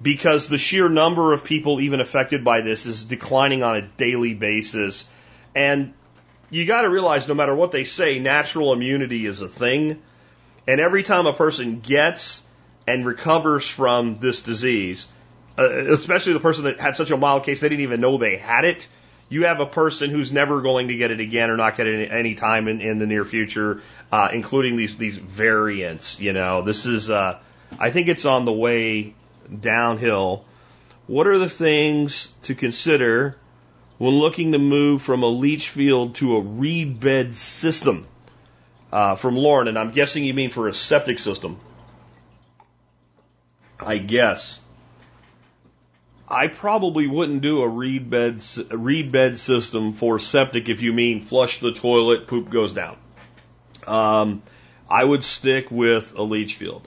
Because 0.00 0.48
the 0.48 0.58
sheer 0.58 0.88
number 0.88 1.32
of 1.32 1.44
people 1.44 1.80
even 1.80 2.00
affected 2.00 2.44
by 2.44 2.60
this 2.60 2.84
is 2.84 3.04
declining 3.04 3.62
on 3.62 3.76
a 3.76 3.82
daily 3.82 4.34
basis. 4.34 5.08
And 5.54 5.94
you 6.50 6.66
got 6.66 6.82
to 6.82 6.90
realize 6.90 7.28
no 7.28 7.34
matter 7.34 7.54
what 7.54 7.72
they 7.72 7.84
say, 7.84 8.18
natural 8.18 8.72
immunity 8.72 9.24
is 9.24 9.40
a 9.40 9.48
thing. 9.48 10.02
And 10.66 10.80
every 10.80 11.02
time 11.02 11.26
a 11.26 11.32
person 11.32 11.80
gets 11.80 12.42
and 12.86 13.06
recovers 13.06 13.68
from 13.68 14.18
this 14.18 14.42
disease, 14.42 15.08
uh, 15.58 15.68
especially 15.68 16.34
the 16.34 16.40
person 16.40 16.64
that 16.64 16.78
had 16.78 16.96
such 16.96 17.10
a 17.10 17.16
mild 17.16 17.44
case 17.44 17.60
they 17.60 17.68
didn't 17.68 17.82
even 17.82 18.00
know 18.00 18.18
they 18.18 18.36
had 18.36 18.64
it, 18.64 18.88
you 19.28 19.44
have 19.44 19.60
a 19.60 19.66
person 19.66 20.10
who's 20.10 20.32
never 20.32 20.60
going 20.60 20.88
to 20.88 20.96
get 20.96 21.10
it 21.10 21.20
again 21.20 21.50
or 21.50 21.56
not 21.56 21.76
get 21.76 21.86
it 21.86 22.10
any 22.12 22.34
time 22.34 22.68
in, 22.68 22.80
in 22.80 22.98
the 22.98 23.06
near 23.06 23.24
future, 23.24 23.82
uh, 24.12 24.28
including 24.32 24.76
these 24.76 24.96
these 24.96 25.18
variants. 25.18 26.20
You 26.20 26.32
know, 26.32 26.62
this 26.62 26.86
is 26.86 27.10
uh, 27.10 27.38
I 27.78 27.90
think 27.90 28.08
it's 28.08 28.24
on 28.24 28.44
the 28.44 28.52
way 28.52 29.14
downhill. 29.60 30.44
What 31.06 31.26
are 31.26 31.38
the 31.38 31.48
things 31.48 32.32
to 32.42 32.54
consider 32.54 33.36
when 33.98 34.14
looking 34.14 34.52
to 34.52 34.58
move 34.58 35.02
from 35.02 35.22
a 35.22 35.28
leach 35.28 35.68
field 35.68 36.16
to 36.16 36.36
a 36.36 36.40
reed 36.40 37.00
bed 37.00 37.34
system? 37.34 38.06
Uh, 38.92 39.16
from 39.16 39.36
Lauren, 39.36 39.66
and 39.66 39.76
I'm 39.76 39.90
guessing 39.90 40.24
you 40.24 40.32
mean 40.32 40.50
for 40.50 40.68
a 40.68 40.74
septic 40.74 41.18
system. 41.18 41.58
I 43.80 43.98
guess. 43.98 44.60
I 46.28 46.48
probably 46.48 47.06
wouldn't 47.06 47.42
do 47.42 47.62
a 47.62 47.68
reed 47.68 48.10
bed 48.10 48.42
reed 48.70 49.12
bed 49.12 49.38
system 49.38 49.92
for 49.92 50.18
septic 50.18 50.68
if 50.68 50.82
you 50.82 50.92
mean 50.92 51.20
flush 51.20 51.60
the 51.60 51.72
toilet, 51.72 52.26
poop 52.26 52.50
goes 52.50 52.72
down. 52.72 52.96
Um, 53.86 54.42
I 54.90 55.04
would 55.04 55.22
stick 55.22 55.70
with 55.70 56.14
a 56.16 56.22
leach 56.22 56.56
field. 56.56 56.86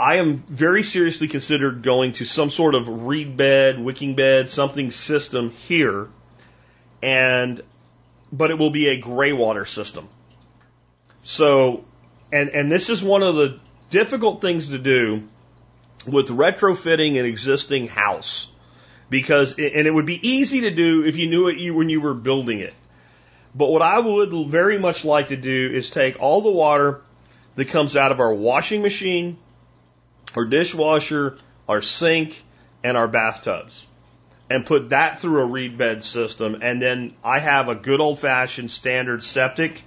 I 0.00 0.16
am 0.16 0.38
very 0.48 0.82
seriously 0.82 1.28
considered 1.28 1.82
going 1.82 2.12
to 2.14 2.24
some 2.24 2.50
sort 2.50 2.74
of 2.74 3.06
reed 3.06 3.36
bed, 3.36 3.78
wicking 3.78 4.14
bed, 4.14 4.48
something 4.50 4.90
system 4.90 5.50
here, 5.50 6.08
and 7.02 7.60
but 8.32 8.50
it 8.50 8.58
will 8.58 8.70
be 8.70 8.88
a 8.88 8.96
gray 8.98 9.32
water 9.32 9.64
system. 9.64 10.08
So, 11.22 11.84
and 12.32 12.50
and 12.50 12.70
this 12.70 12.90
is 12.90 13.02
one 13.02 13.22
of 13.22 13.36
the 13.36 13.60
difficult 13.90 14.40
things 14.40 14.70
to 14.70 14.78
do 14.78 15.24
with 16.06 16.28
retrofitting 16.28 17.18
an 17.18 17.24
existing 17.24 17.88
house 17.88 18.50
because 19.10 19.52
and 19.52 19.86
it 19.86 19.92
would 19.92 20.06
be 20.06 20.28
easy 20.28 20.62
to 20.62 20.70
do 20.70 21.04
if 21.04 21.16
you 21.16 21.28
knew 21.28 21.48
it 21.48 21.70
when 21.70 21.88
you 21.88 22.00
were 22.00 22.14
building 22.14 22.60
it. 22.60 22.74
But 23.54 23.70
what 23.70 23.82
I 23.82 23.98
would 23.98 24.50
very 24.50 24.78
much 24.78 25.04
like 25.04 25.28
to 25.28 25.36
do 25.36 25.70
is 25.72 25.90
take 25.90 26.20
all 26.20 26.40
the 26.42 26.50
water 26.50 27.00
that 27.56 27.66
comes 27.66 27.96
out 27.96 28.12
of 28.12 28.20
our 28.20 28.32
washing 28.32 28.82
machine, 28.82 29.38
our 30.36 30.44
dishwasher, 30.44 31.38
our 31.68 31.82
sink, 31.82 32.42
and 32.84 32.96
our 32.96 33.08
bathtubs 33.08 33.86
and 34.50 34.64
put 34.64 34.90
that 34.90 35.20
through 35.20 35.42
a 35.42 35.46
reed 35.46 35.76
bed 35.76 36.02
system. 36.02 36.58
And 36.62 36.80
then 36.80 37.14
I 37.22 37.38
have 37.38 37.68
a 37.68 37.74
good 37.74 38.00
old 38.00 38.18
fashioned 38.18 38.70
standard 38.70 39.22
septic 39.22 39.84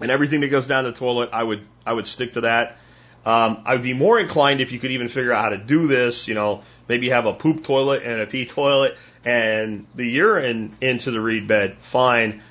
and 0.00 0.10
everything 0.10 0.40
that 0.40 0.48
goes 0.48 0.66
down 0.66 0.84
the 0.84 0.92
toilet, 0.92 1.30
I 1.32 1.42
would, 1.42 1.64
I 1.86 1.92
would 1.92 2.06
stick 2.06 2.32
to 2.32 2.42
that. 2.42 2.78
Um, 3.24 3.62
I 3.64 3.72
would 3.72 3.82
be 3.82 3.94
more 3.94 4.20
inclined 4.20 4.60
if 4.60 4.72
you 4.72 4.78
could 4.78 4.90
even 4.90 5.08
figure 5.08 5.32
out 5.32 5.44
how 5.44 5.48
to 5.50 5.58
do 5.58 5.86
this, 5.86 6.28
you 6.28 6.34
know, 6.34 6.62
maybe 6.88 7.08
have 7.08 7.24
a 7.24 7.32
poop 7.32 7.64
toilet 7.64 8.02
and 8.02 8.20
a 8.20 8.26
pee 8.26 8.44
toilet 8.44 8.98
and 9.24 9.86
the 9.94 10.06
urine 10.06 10.76
into 10.82 11.10
the 11.10 11.20
reed 11.20 11.48
bed, 11.48 11.78
fine. 11.78 12.42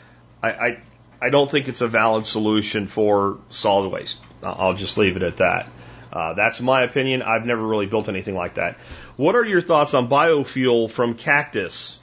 I, 0.42 0.52
I, 0.52 0.84
I 1.22 1.30
don't 1.30 1.50
think 1.50 1.68
it's 1.68 1.82
a 1.82 1.88
valid 1.88 2.26
solution 2.26 2.88
for 2.88 3.38
solid 3.50 3.90
waste. 3.90 4.20
I'll 4.42 4.74
just 4.74 4.98
leave 4.98 5.16
it 5.16 5.24
at 5.24 5.38
that. 5.38 5.70
Uh, 6.12 6.34
that's 6.34 6.60
my 6.60 6.84
opinion. 6.84 7.22
I've 7.22 7.46
never 7.46 7.66
really 7.66 7.86
built 7.86 8.10
anything 8.10 8.36
like 8.36 8.56
that. 8.56 8.78
What 9.16 9.36
are 9.36 9.46
your 9.46 9.62
thoughts 9.62 9.94
on 9.94 10.10
biofuel 10.10 10.90
from 10.90 11.14
cactus? 11.14 12.00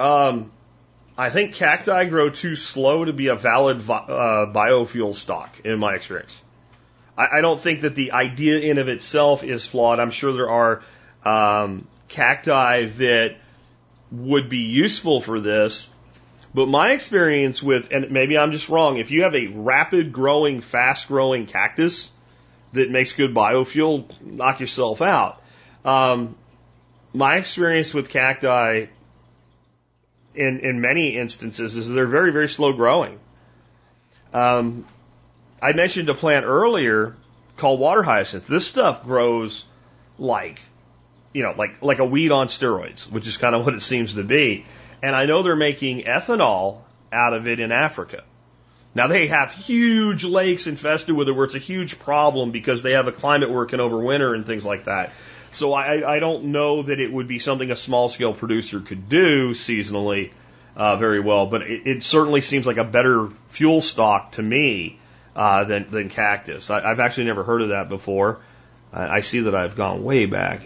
Um, 0.00 0.50
I 1.18 1.30
think 1.30 1.54
cacti 1.54 2.06
grow 2.06 2.30
too 2.30 2.56
slow 2.56 3.04
to 3.04 3.12
be 3.12 3.26
a 3.26 3.36
valid 3.36 3.78
uh, 3.78 4.46
biofuel 4.52 5.14
stock, 5.14 5.60
in 5.64 5.78
my 5.78 5.94
experience. 5.94 6.42
I, 7.16 7.38
I, 7.38 7.40
don't 7.40 7.60
think 7.60 7.82
that 7.82 7.94
the 7.94 8.12
idea 8.12 8.58
in 8.60 8.78
of 8.78 8.88
itself 8.88 9.44
is 9.44 9.66
flawed. 9.66 10.00
I'm 10.00 10.10
sure 10.10 10.32
there 10.32 10.50
are 10.50 10.82
um, 11.24 11.86
cacti 12.08 12.86
that 12.86 13.36
would 14.10 14.48
be 14.48 14.58
useful 14.58 15.20
for 15.20 15.40
this, 15.40 15.88
but 16.54 16.66
my 16.66 16.92
experience 16.92 17.62
with, 17.62 17.90
and 17.92 18.10
maybe 18.10 18.36
I'm 18.36 18.52
just 18.52 18.68
wrong, 18.68 18.98
if 18.98 19.10
you 19.10 19.22
have 19.22 19.34
a 19.34 19.46
rapid 19.46 20.12
growing, 20.12 20.60
fast 20.60 21.08
growing 21.08 21.46
cactus 21.46 22.10
that 22.72 22.90
makes 22.90 23.12
good 23.12 23.34
biofuel, 23.34 24.06
knock 24.20 24.60
yourself 24.60 25.00
out. 25.02 25.42
Um, 25.84 26.36
my 27.14 27.36
experience 27.36 27.92
with 27.92 28.08
cacti 28.08 28.86
in, 30.34 30.60
in 30.60 30.80
many 30.80 31.16
instances 31.16 31.76
is 31.76 31.88
they're 31.88 32.06
very, 32.06 32.32
very 32.32 32.48
slow 32.48 32.72
growing. 32.72 33.18
Um, 34.32 34.86
I 35.62 35.72
mentioned 35.74 36.08
a 36.08 36.14
plant 36.14 36.44
earlier 36.44 37.14
called 37.56 37.78
water 37.78 38.02
hyacinth. 38.02 38.48
This 38.48 38.66
stuff 38.66 39.04
grows 39.04 39.64
like, 40.18 40.60
you 41.32 41.44
know, 41.44 41.54
like, 41.56 41.80
like 41.80 42.00
a 42.00 42.04
weed 42.04 42.32
on 42.32 42.48
steroids, 42.48 43.10
which 43.10 43.28
is 43.28 43.36
kind 43.36 43.54
of 43.54 43.64
what 43.64 43.74
it 43.74 43.80
seems 43.82 44.14
to 44.14 44.24
be. 44.24 44.66
And 45.04 45.14
I 45.14 45.26
know 45.26 45.42
they're 45.42 45.54
making 45.54 46.02
ethanol 46.02 46.78
out 47.12 47.32
of 47.32 47.46
it 47.46 47.60
in 47.60 47.70
Africa. 47.70 48.24
Now 48.94 49.06
they 49.06 49.28
have 49.28 49.52
huge 49.52 50.24
lakes 50.24 50.66
infested 50.66 51.14
with 51.14 51.28
it 51.28 51.32
where 51.32 51.44
it's 51.44 51.54
a 51.54 51.60
huge 51.60 52.00
problem 52.00 52.50
because 52.50 52.82
they 52.82 52.92
have 52.92 53.06
a 53.06 53.12
climate 53.12 53.50
working 53.50 53.78
over 53.78 53.98
winter 53.98 54.34
and 54.34 54.44
things 54.44 54.66
like 54.66 54.84
that. 54.84 55.12
So 55.52 55.72
I, 55.74 56.16
I 56.16 56.18
don't 56.18 56.46
know 56.46 56.82
that 56.82 56.98
it 56.98 57.12
would 57.12 57.28
be 57.28 57.38
something 57.38 57.70
a 57.70 57.76
small 57.76 58.08
scale 58.08 58.34
producer 58.34 58.80
could 58.80 59.08
do 59.08 59.50
seasonally 59.54 60.32
uh, 60.74 60.96
very 60.96 61.20
well, 61.20 61.46
but 61.46 61.62
it, 61.62 61.86
it 61.86 62.02
certainly 62.02 62.40
seems 62.40 62.66
like 62.66 62.78
a 62.78 62.84
better 62.84 63.28
fuel 63.48 63.80
stock 63.80 64.32
to 64.32 64.42
me 64.42 64.98
uh, 65.34 65.64
than, 65.64 65.90
than 65.90 66.08
cactus. 66.08 66.70
I, 66.70 66.80
I've 66.80 67.00
actually 67.00 67.24
never 67.24 67.42
heard 67.42 67.62
of 67.62 67.68
that 67.70 67.88
before. 67.88 68.40
I, 68.92 69.16
I 69.16 69.20
see 69.20 69.40
that 69.40 69.54
I've 69.54 69.76
gone 69.76 70.04
way 70.04 70.26
back 70.26 70.62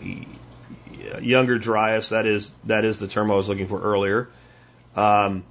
younger 1.21 1.59
Dryas. 1.59 2.11
That 2.11 2.27
is 2.27 2.53
that 2.64 2.85
is 2.85 2.99
the 2.99 3.09
term 3.09 3.31
I 3.31 3.35
was 3.35 3.49
looking 3.49 3.67
for 3.67 3.81
earlier. 3.81 4.29
Um, 4.95 5.45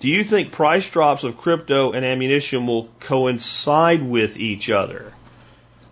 do 0.00 0.08
you 0.08 0.24
think 0.24 0.52
price 0.52 0.88
drops 0.88 1.24
of 1.24 1.36
crypto 1.36 1.92
and 1.92 2.04
ammunition 2.04 2.66
will 2.66 2.88
coincide 3.00 4.02
with 4.02 4.38
each 4.38 4.70
other? 4.70 5.12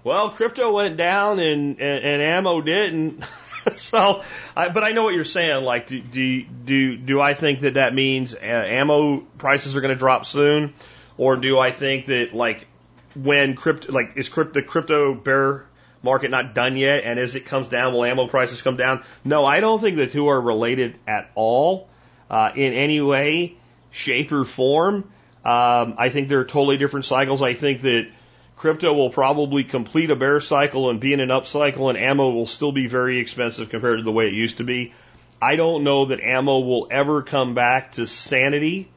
Well, 0.04 0.30
crypto 0.30 0.72
went 0.72 0.96
down 0.96 1.40
and 1.40 1.80
and, 1.80 2.04
and 2.04 2.22
ammo 2.22 2.60
didn't. 2.60 3.24
so, 3.74 4.22
I, 4.56 4.68
but 4.68 4.84
I 4.84 4.92
know 4.92 5.02
what 5.02 5.14
you're 5.14 5.24
saying. 5.24 5.64
Like, 5.64 5.88
do 5.88 6.00
do 6.00 6.42
do, 6.42 6.96
do 6.96 7.20
I 7.20 7.34
think 7.34 7.60
that 7.60 7.74
that 7.74 7.94
means 7.94 8.34
uh, 8.34 8.38
ammo 8.38 9.20
prices 9.38 9.76
are 9.76 9.80
going 9.80 9.94
to 9.94 9.98
drop 9.98 10.24
soon, 10.26 10.74
or 11.18 11.36
do 11.36 11.58
I 11.58 11.72
think 11.72 12.06
that 12.06 12.32
like 12.32 12.66
when 13.14 13.54
crypto 13.56 13.92
like 13.92 14.12
is 14.16 14.28
crypto 14.28 14.60
the 14.60 14.62
crypto 14.62 15.14
bear 15.14 15.66
market 16.02 16.30
not 16.30 16.54
done 16.54 16.76
yet? 16.76 17.04
And 17.04 17.18
as 17.18 17.34
it 17.34 17.44
comes 17.44 17.68
down, 17.68 17.92
will 17.92 18.04
ammo 18.04 18.28
prices 18.28 18.62
come 18.62 18.76
down? 18.76 19.02
No, 19.24 19.44
I 19.44 19.60
don't 19.60 19.80
think 19.80 19.96
the 19.96 20.06
two 20.06 20.28
are 20.28 20.40
related 20.40 20.96
at 21.06 21.30
all 21.34 21.88
uh, 22.30 22.52
in 22.54 22.72
any 22.72 23.00
way, 23.00 23.56
shape, 23.90 24.32
or 24.32 24.44
form. 24.44 25.10
Um, 25.44 25.94
I 25.98 26.08
think 26.10 26.28
they're 26.28 26.44
totally 26.44 26.76
different 26.76 27.04
cycles. 27.04 27.42
I 27.42 27.54
think 27.54 27.82
that 27.82 28.08
crypto 28.56 28.92
will 28.92 29.10
probably 29.10 29.64
complete 29.64 30.10
a 30.10 30.16
bear 30.16 30.40
cycle 30.40 30.90
and 30.90 31.00
be 31.00 31.12
in 31.12 31.20
an 31.20 31.30
up 31.30 31.46
cycle, 31.46 31.88
and 31.88 31.98
ammo 31.98 32.30
will 32.30 32.46
still 32.46 32.72
be 32.72 32.86
very 32.86 33.18
expensive 33.18 33.70
compared 33.70 33.98
to 33.98 34.04
the 34.04 34.12
way 34.12 34.26
it 34.26 34.34
used 34.34 34.58
to 34.58 34.64
be. 34.64 34.92
I 35.40 35.56
don't 35.56 35.84
know 35.84 36.06
that 36.06 36.20
ammo 36.20 36.60
will 36.60 36.88
ever 36.90 37.22
come 37.22 37.54
back 37.54 37.92
to 37.92 38.06
sanity 38.06 38.88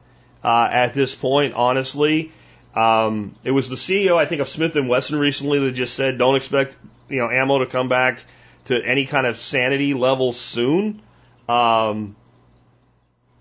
uh, 0.44 0.70
at 0.72 0.94
this 0.94 1.16
point, 1.16 1.54
honestly. 1.54 2.32
Um, 2.76 3.36
it 3.44 3.52
was 3.52 3.70
the 3.70 3.76
CEO, 3.76 4.18
I 4.18 4.26
think, 4.26 4.42
of 4.42 4.48
Smith 4.48 4.76
and 4.76 4.88
Wesson 4.88 5.20
recently 5.20 5.60
that 5.60 5.74
just 5.74 5.96
said, 5.96 6.18
"Don't 6.18 6.36
expect 6.36 6.78
you 7.10 7.18
know 7.18 7.30
ammo 7.30 7.60
to 7.60 7.66
come 7.66 7.90
back 7.90 8.24
to 8.66 8.82
any 8.82 9.06
kind 9.06 9.28
of 9.28 9.38
sanity 9.38 9.94
level 9.94 10.32
soon, 10.32 11.02
um, 11.50 12.16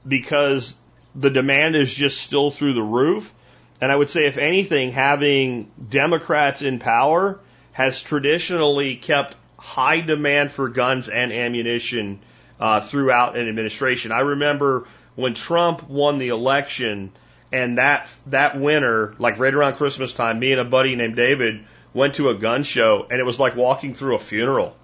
because 0.07 0.75
the 1.15 1.31
demand 1.31 1.77
is 1.77 1.95
just 1.95 2.21
still 2.21 2.51
through 2.51 2.75
the 2.75 2.83
roof." 2.83 3.33
And 3.81 3.91
I 3.91 3.97
would 3.97 4.11
say, 4.11 4.27
if 4.27 4.37
anything, 4.37 4.93
having 4.93 5.71
Democrats 5.89 6.61
in 6.61 6.79
power 6.81 7.41
has 7.73 8.03
traditionally 8.03 8.97
kept 8.97 9.37
high 9.59 10.01
demand 10.01 10.51
for 10.51 10.69
guns 10.69 11.09
and 11.09 11.33
ammunition 11.33 12.21
uh, 12.59 12.81
throughout 12.81 13.37
an 13.37 13.49
administration. 13.49 14.13
I 14.13 14.21
remember 14.21 14.87
when 15.21 15.35
Trump 15.35 15.89
won 15.89 16.18
the 16.18 16.29
election 16.29 17.12
and 17.53 17.79
that 17.79 18.11
that 18.27 18.59
winter, 18.59 19.14
like 19.18 19.39
right 19.39 19.53
around 19.53 19.77
Christmas 19.77 20.12
time, 20.12 20.39
me 20.39 20.53
and 20.53 20.61
a 20.61 20.64
buddy 20.64 20.97
named 20.97 21.16
David 21.16 21.64
went 21.93 22.14
to 22.14 22.29
a 22.29 22.35
gun 22.35 22.62
show, 22.62 23.07
and 23.11 23.21
it 23.21 23.25
was 23.25 23.39
like 23.39 23.57
walking 23.57 23.95
through 23.95 24.14
a 24.14 24.18
funeral. 24.18 24.77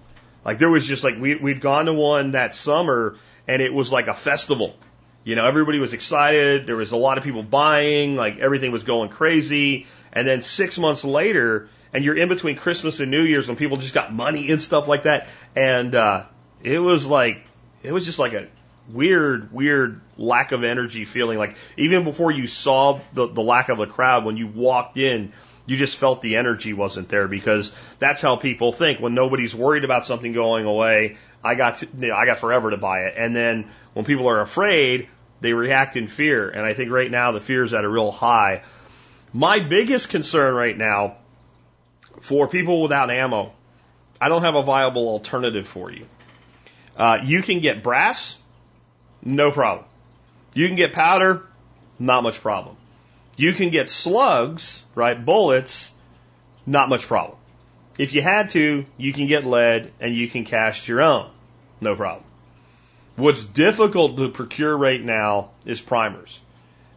Like 0.43 0.59
there 0.59 0.69
was 0.69 0.85
just 0.85 1.03
like 1.03 1.17
we 1.19 1.35
we'd 1.35 1.61
gone 1.61 1.85
to 1.85 1.93
one 1.93 2.31
that 2.31 2.53
summer, 2.53 3.17
and 3.47 3.61
it 3.61 3.73
was 3.73 3.91
like 3.91 4.07
a 4.07 4.13
festival. 4.13 4.75
You 5.23 5.35
know, 5.35 5.45
everybody 5.45 5.79
was 5.79 5.93
excited. 5.93 6.67
There 6.67 6.77
was 6.77 6.93
a 6.93 6.97
lot 6.97 7.17
of 7.17 7.23
people 7.23 7.43
buying. 7.43 8.15
Like 8.15 8.39
everything 8.39 8.71
was 8.71 8.83
going 8.83 9.09
crazy. 9.09 9.87
And 10.13 10.25
then 10.27 10.41
six 10.41 10.79
months 10.79 11.03
later, 11.03 11.69
and 11.93 12.03
you're 12.03 12.17
in 12.17 12.29
between 12.29 12.55
Christmas 12.55 12.99
and 12.99 13.11
New 13.11 13.23
Year's 13.23 13.47
when 13.47 13.57
people 13.57 13.77
just 13.77 13.93
got 13.93 14.13
money 14.13 14.51
and 14.51 14.61
stuff 14.61 14.87
like 14.87 15.03
that, 15.03 15.27
and 15.55 15.93
uh, 15.93 16.25
it 16.63 16.79
was 16.79 17.05
like 17.05 17.45
it 17.83 17.91
was 17.91 18.05
just 18.05 18.19
like 18.19 18.33
a 18.33 18.47
weird, 18.91 19.51
weird 19.51 20.01
lack 20.17 20.51
of 20.51 20.63
energy 20.63 21.05
feeling. 21.05 21.37
Like 21.37 21.55
even 21.77 22.03
before 22.03 22.31
you 22.31 22.47
saw 22.47 22.99
the, 23.13 23.27
the 23.27 23.41
lack 23.41 23.69
of 23.69 23.77
the 23.77 23.87
crowd, 23.87 24.25
when 24.25 24.37
you 24.37 24.47
walked 24.47 24.97
in, 24.97 25.33
you 25.65 25.75
just 25.75 25.97
felt 25.97 26.21
the 26.21 26.37
energy 26.37 26.73
wasn't 26.73 27.09
there 27.09 27.27
because 27.27 27.73
that's 27.99 28.21
how 28.21 28.37
people 28.37 28.71
think. 28.71 28.99
When 28.99 29.13
nobody's 29.13 29.53
worried 29.53 29.83
about 29.83 30.05
something 30.05 30.31
going 30.31 30.65
away, 30.65 31.17
I 31.43 31.55
got 31.55 31.77
to, 31.77 31.87
you 31.99 32.07
know, 32.07 32.15
I 32.15 32.25
got 32.25 32.39
forever 32.39 32.71
to 32.71 32.77
buy 32.77 33.01
it. 33.01 33.15
And 33.17 33.35
then 33.35 33.69
when 33.93 34.05
people 34.05 34.29
are 34.29 34.41
afraid, 34.41 35.09
they 35.41 35.53
react 35.53 35.97
in 35.97 36.07
fear. 36.07 36.49
And 36.49 36.65
I 36.65 36.73
think 36.73 36.89
right 36.89 37.11
now 37.11 37.33
the 37.33 37.41
fear 37.41 37.63
is 37.63 37.73
at 37.73 37.83
a 37.83 37.89
real 37.89 38.11
high. 38.11 38.63
My 39.33 39.59
biggest 39.59 40.09
concern 40.09 40.55
right 40.55 40.77
now 40.77 41.17
for 42.21 42.47
people 42.47 42.81
without 42.81 43.11
ammo, 43.11 43.51
I 44.19 44.29
don't 44.29 44.41
have 44.41 44.55
a 44.55 44.63
viable 44.63 45.09
alternative 45.09 45.67
for 45.67 45.91
you. 45.91 46.07
Uh, 46.95 47.19
you 47.23 47.43
can 47.43 47.59
get 47.59 47.83
brass, 47.83 48.39
no 49.23 49.51
problem. 49.51 49.85
You 50.53 50.67
can 50.67 50.75
get 50.75 50.93
powder, 50.93 51.43
not 51.99 52.23
much 52.23 52.41
problem. 52.41 52.75
You 53.35 53.53
can 53.53 53.69
get 53.69 53.89
slugs, 53.89 54.83
right, 54.95 55.23
bullets, 55.23 55.91
not 56.65 56.89
much 56.89 57.07
problem. 57.07 57.37
If 57.97 58.13
you 58.13 58.21
had 58.21 58.51
to, 58.51 58.85
you 58.97 59.13
can 59.13 59.27
get 59.27 59.45
lead 59.45 59.91
and 59.99 60.13
you 60.13 60.27
can 60.27 60.45
cast 60.45 60.87
your 60.87 61.01
own, 61.01 61.29
no 61.81 61.95
problem. 61.95 62.23
What's 63.15 63.43
difficult 63.43 64.17
to 64.17 64.29
procure 64.29 64.75
right 64.75 65.03
now 65.03 65.49
is 65.65 65.81
primers. 65.81 66.39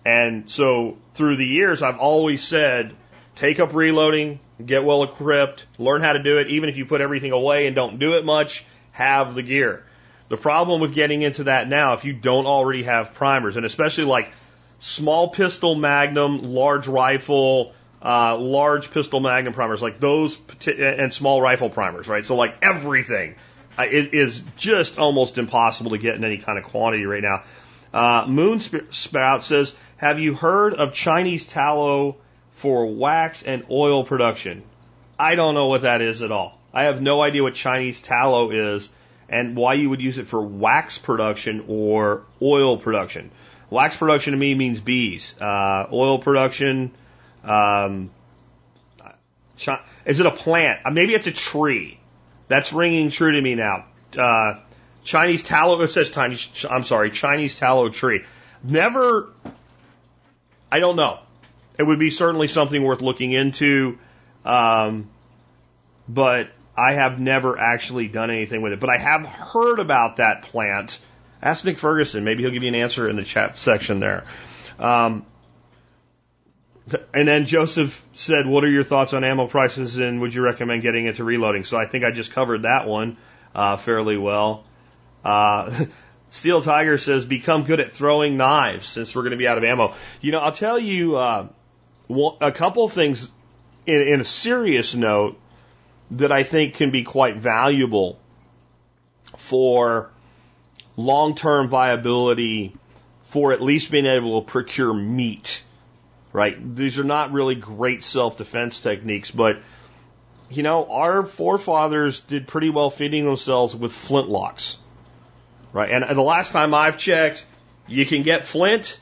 And 0.04 0.48
so 0.48 0.96
through 1.14 1.36
the 1.36 1.46
years, 1.46 1.82
I've 1.82 1.98
always 1.98 2.42
said, 2.42 2.94
take 3.36 3.60
up 3.60 3.74
reloading, 3.74 4.40
get 4.64 4.84
well 4.84 5.02
equipped, 5.02 5.66
learn 5.78 6.02
how 6.02 6.12
to 6.12 6.22
do 6.22 6.38
it. 6.38 6.48
Even 6.48 6.68
if 6.68 6.76
you 6.76 6.84
put 6.84 7.00
everything 7.00 7.32
away 7.32 7.66
and 7.66 7.76
don't 7.76 7.98
do 7.98 8.14
it 8.14 8.24
much, 8.24 8.64
have 8.92 9.34
the 9.34 9.42
gear. 9.42 9.84
The 10.30 10.38
problem 10.38 10.80
with 10.80 10.94
getting 10.94 11.20
into 11.20 11.44
that 11.44 11.68
now, 11.68 11.92
if 11.92 12.06
you 12.06 12.14
don't 12.14 12.46
already 12.46 12.84
have 12.84 13.12
primers, 13.14 13.56
and 13.58 13.66
especially 13.66 14.04
like 14.04 14.32
small 14.78 15.28
pistol 15.28 15.74
magnum, 15.74 16.38
large 16.38 16.88
rifle, 16.88 17.74
uh, 18.02 18.38
large 18.38 18.90
pistol 18.92 19.20
magnum 19.20 19.52
primers, 19.52 19.82
like 19.82 20.00
those, 20.00 20.38
and 20.66 21.12
small 21.12 21.42
rifle 21.42 21.68
primers, 21.68 22.08
right? 22.08 22.24
So 22.24 22.36
like 22.36 22.54
everything 22.62 23.34
uh, 23.78 23.84
it 23.90 24.14
is 24.14 24.42
just 24.56 24.98
almost 24.98 25.38
impossible 25.38 25.90
to 25.90 25.98
get 25.98 26.14
in 26.14 26.24
any 26.24 26.38
kind 26.38 26.58
of 26.58 26.64
quantity 26.64 27.06
right 27.06 27.22
now. 27.22 27.42
Uh, 27.92 28.26
Moon 28.26 28.60
Spout 28.60 29.42
says, 29.42 29.74
have 29.96 30.20
you 30.20 30.34
heard 30.34 30.74
of 30.74 30.92
Chinese 30.92 31.48
tallow 31.48 32.16
for 32.52 32.86
wax 32.86 33.42
and 33.42 33.64
oil 33.70 34.04
production? 34.04 34.62
I 35.18 35.34
don't 35.34 35.54
know 35.54 35.66
what 35.66 35.82
that 35.82 36.02
is 36.02 36.22
at 36.22 36.30
all. 36.30 36.58
I 36.72 36.84
have 36.84 37.02
no 37.02 37.20
idea 37.20 37.42
what 37.42 37.54
Chinese 37.54 38.00
tallow 38.00 38.50
is 38.50 38.88
and 39.30 39.56
why 39.56 39.74
you 39.74 39.88
would 39.88 40.02
use 40.02 40.18
it 40.18 40.26
for 40.26 40.42
wax 40.42 40.98
production 40.98 41.64
or 41.68 42.24
oil 42.42 42.76
production. 42.76 43.30
Wax 43.70 43.96
production 43.96 44.32
to 44.32 44.38
me 44.38 44.54
means 44.54 44.80
bees. 44.80 45.36
Uh, 45.40 45.86
oil 45.92 46.18
production, 46.18 46.90
um, 47.44 48.10
is 50.04 50.18
it 50.20 50.26
a 50.26 50.30
plant? 50.32 50.80
Uh, 50.84 50.90
maybe 50.90 51.14
it's 51.14 51.28
a 51.28 51.32
tree. 51.32 51.98
That's 52.48 52.72
ringing 52.72 53.10
true 53.10 53.32
to 53.32 53.40
me 53.40 53.54
now. 53.54 53.84
Uh, 54.18 54.58
Chinese 55.04 55.44
tallow, 55.44 55.80
it 55.82 55.92
says 55.92 56.10
Chinese, 56.10 56.66
I'm 56.68 56.82
sorry, 56.82 57.12
Chinese 57.12 57.58
tallow 57.58 57.88
tree. 57.88 58.24
Never, 58.64 59.30
I 60.70 60.80
don't 60.80 60.96
know. 60.96 61.20
It 61.78 61.84
would 61.84 62.00
be 62.00 62.10
certainly 62.10 62.48
something 62.48 62.82
worth 62.82 63.00
looking 63.00 63.32
into. 63.32 63.98
Um, 64.44 65.08
but 66.08 66.50
I 66.80 66.94
have 66.94 67.20
never 67.20 67.58
actually 67.58 68.08
done 68.08 68.30
anything 68.30 68.62
with 68.62 68.72
it. 68.72 68.80
But 68.80 68.90
I 68.90 68.96
have 68.96 69.26
heard 69.26 69.80
about 69.80 70.16
that 70.16 70.42
plant 70.42 70.98
Ask 71.42 71.64
Nick 71.64 71.78
Ferguson. 71.78 72.24
Maybe 72.24 72.42
he'll 72.42 72.52
give 72.52 72.62
you 72.62 72.68
an 72.68 72.74
answer 72.74 73.08
in 73.08 73.16
the 73.16 73.22
chat 73.22 73.56
section 73.56 74.00
there. 74.00 74.24
Um, 74.78 75.24
and 77.14 77.28
then 77.28 77.46
Joseph 77.46 78.04
said, 78.14 78.46
What 78.46 78.64
are 78.64 78.70
your 78.70 78.82
thoughts 78.82 79.14
on 79.14 79.24
ammo 79.24 79.46
prices 79.46 79.98
and 79.98 80.20
would 80.20 80.34
you 80.34 80.42
recommend 80.42 80.82
getting 80.82 81.06
into 81.06 81.24
reloading? 81.24 81.64
So 81.64 81.78
I 81.78 81.86
think 81.86 82.04
I 82.04 82.10
just 82.10 82.32
covered 82.32 82.62
that 82.62 82.86
one 82.86 83.16
uh, 83.54 83.76
fairly 83.76 84.18
well. 84.18 84.64
Uh, 85.24 85.86
Steel 86.30 86.60
Tiger 86.60 86.98
says, 86.98 87.24
Become 87.24 87.64
good 87.64 87.80
at 87.80 87.92
throwing 87.92 88.36
knives 88.36 88.86
since 88.86 89.14
we're 89.14 89.22
going 89.22 89.32
to 89.32 89.38
be 89.38 89.48
out 89.48 89.56
of 89.56 89.64
ammo. 89.64 89.94
You 90.20 90.32
know, 90.32 90.40
I'll 90.40 90.52
tell 90.52 90.78
you 90.78 91.16
uh, 91.16 91.48
a 92.40 92.52
couple 92.52 92.88
things 92.88 93.30
in, 93.86 94.02
in 94.02 94.20
a 94.20 94.24
serious 94.24 94.94
note 94.94 95.38
that 96.12 96.32
I 96.32 96.42
think 96.42 96.74
can 96.74 96.90
be 96.90 97.04
quite 97.04 97.36
valuable 97.36 98.18
for 99.36 100.10
long 100.96 101.34
term 101.34 101.68
viability 101.68 102.74
for 103.24 103.52
at 103.52 103.62
least 103.62 103.90
being 103.90 104.06
able 104.06 104.42
to 104.42 104.46
procure 104.46 104.92
meat, 104.92 105.62
right? 106.32 106.56
These 106.76 106.98
are 106.98 107.04
not 107.04 107.32
really 107.32 107.54
great 107.54 108.02
self 108.02 108.36
defense 108.36 108.80
techniques, 108.80 109.30
but 109.30 109.58
you 110.50 110.64
know, 110.64 110.90
our 110.90 111.24
forefathers 111.24 112.20
did 112.20 112.48
pretty 112.48 112.70
well 112.70 112.90
feeding 112.90 113.24
themselves 113.24 113.74
with 113.74 113.92
flintlocks, 113.92 114.78
right? 115.72 115.90
And 115.90 116.16
the 116.16 116.22
last 116.22 116.52
time 116.52 116.74
I've 116.74 116.98
checked, 116.98 117.44
you 117.86 118.04
can 118.04 118.22
get 118.22 118.44
flint, 118.44 118.98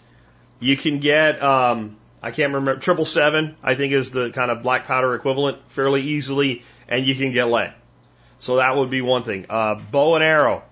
you 0.60 0.76
can 0.76 0.98
get, 0.98 1.42
um, 1.42 1.96
I 2.22 2.30
can't 2.30 2.52
remember, 2.52 2.80
triple 2.80 3.04
seven, 3.04 3.56
I 3.62 3.74
think 3.74 3.92
is 3.92 4.10
the 4.10 4.30
kind 4.30 4.50
of 4.50 4.62
black 4.62 4.86
powder 4.86 5.14
equivalent 5.14 5.58
fairly 5.68 6.02
easily, 6.02 6.64
and 6.88 7.06
you 7.06 7.14
can 7.14 7.32
get 7.32 7.44
lead. 7.44 7.74
So 8.38 8.56
that 8.56 8.76
would 8.76 8.90
be 8.90 9.02
one 9.02 9.22
thing. 9.22 9.46
Uh, 9.48 9.76
bow 9.76 10.16
and 10.16 10.24
arrow. 10.24 10.62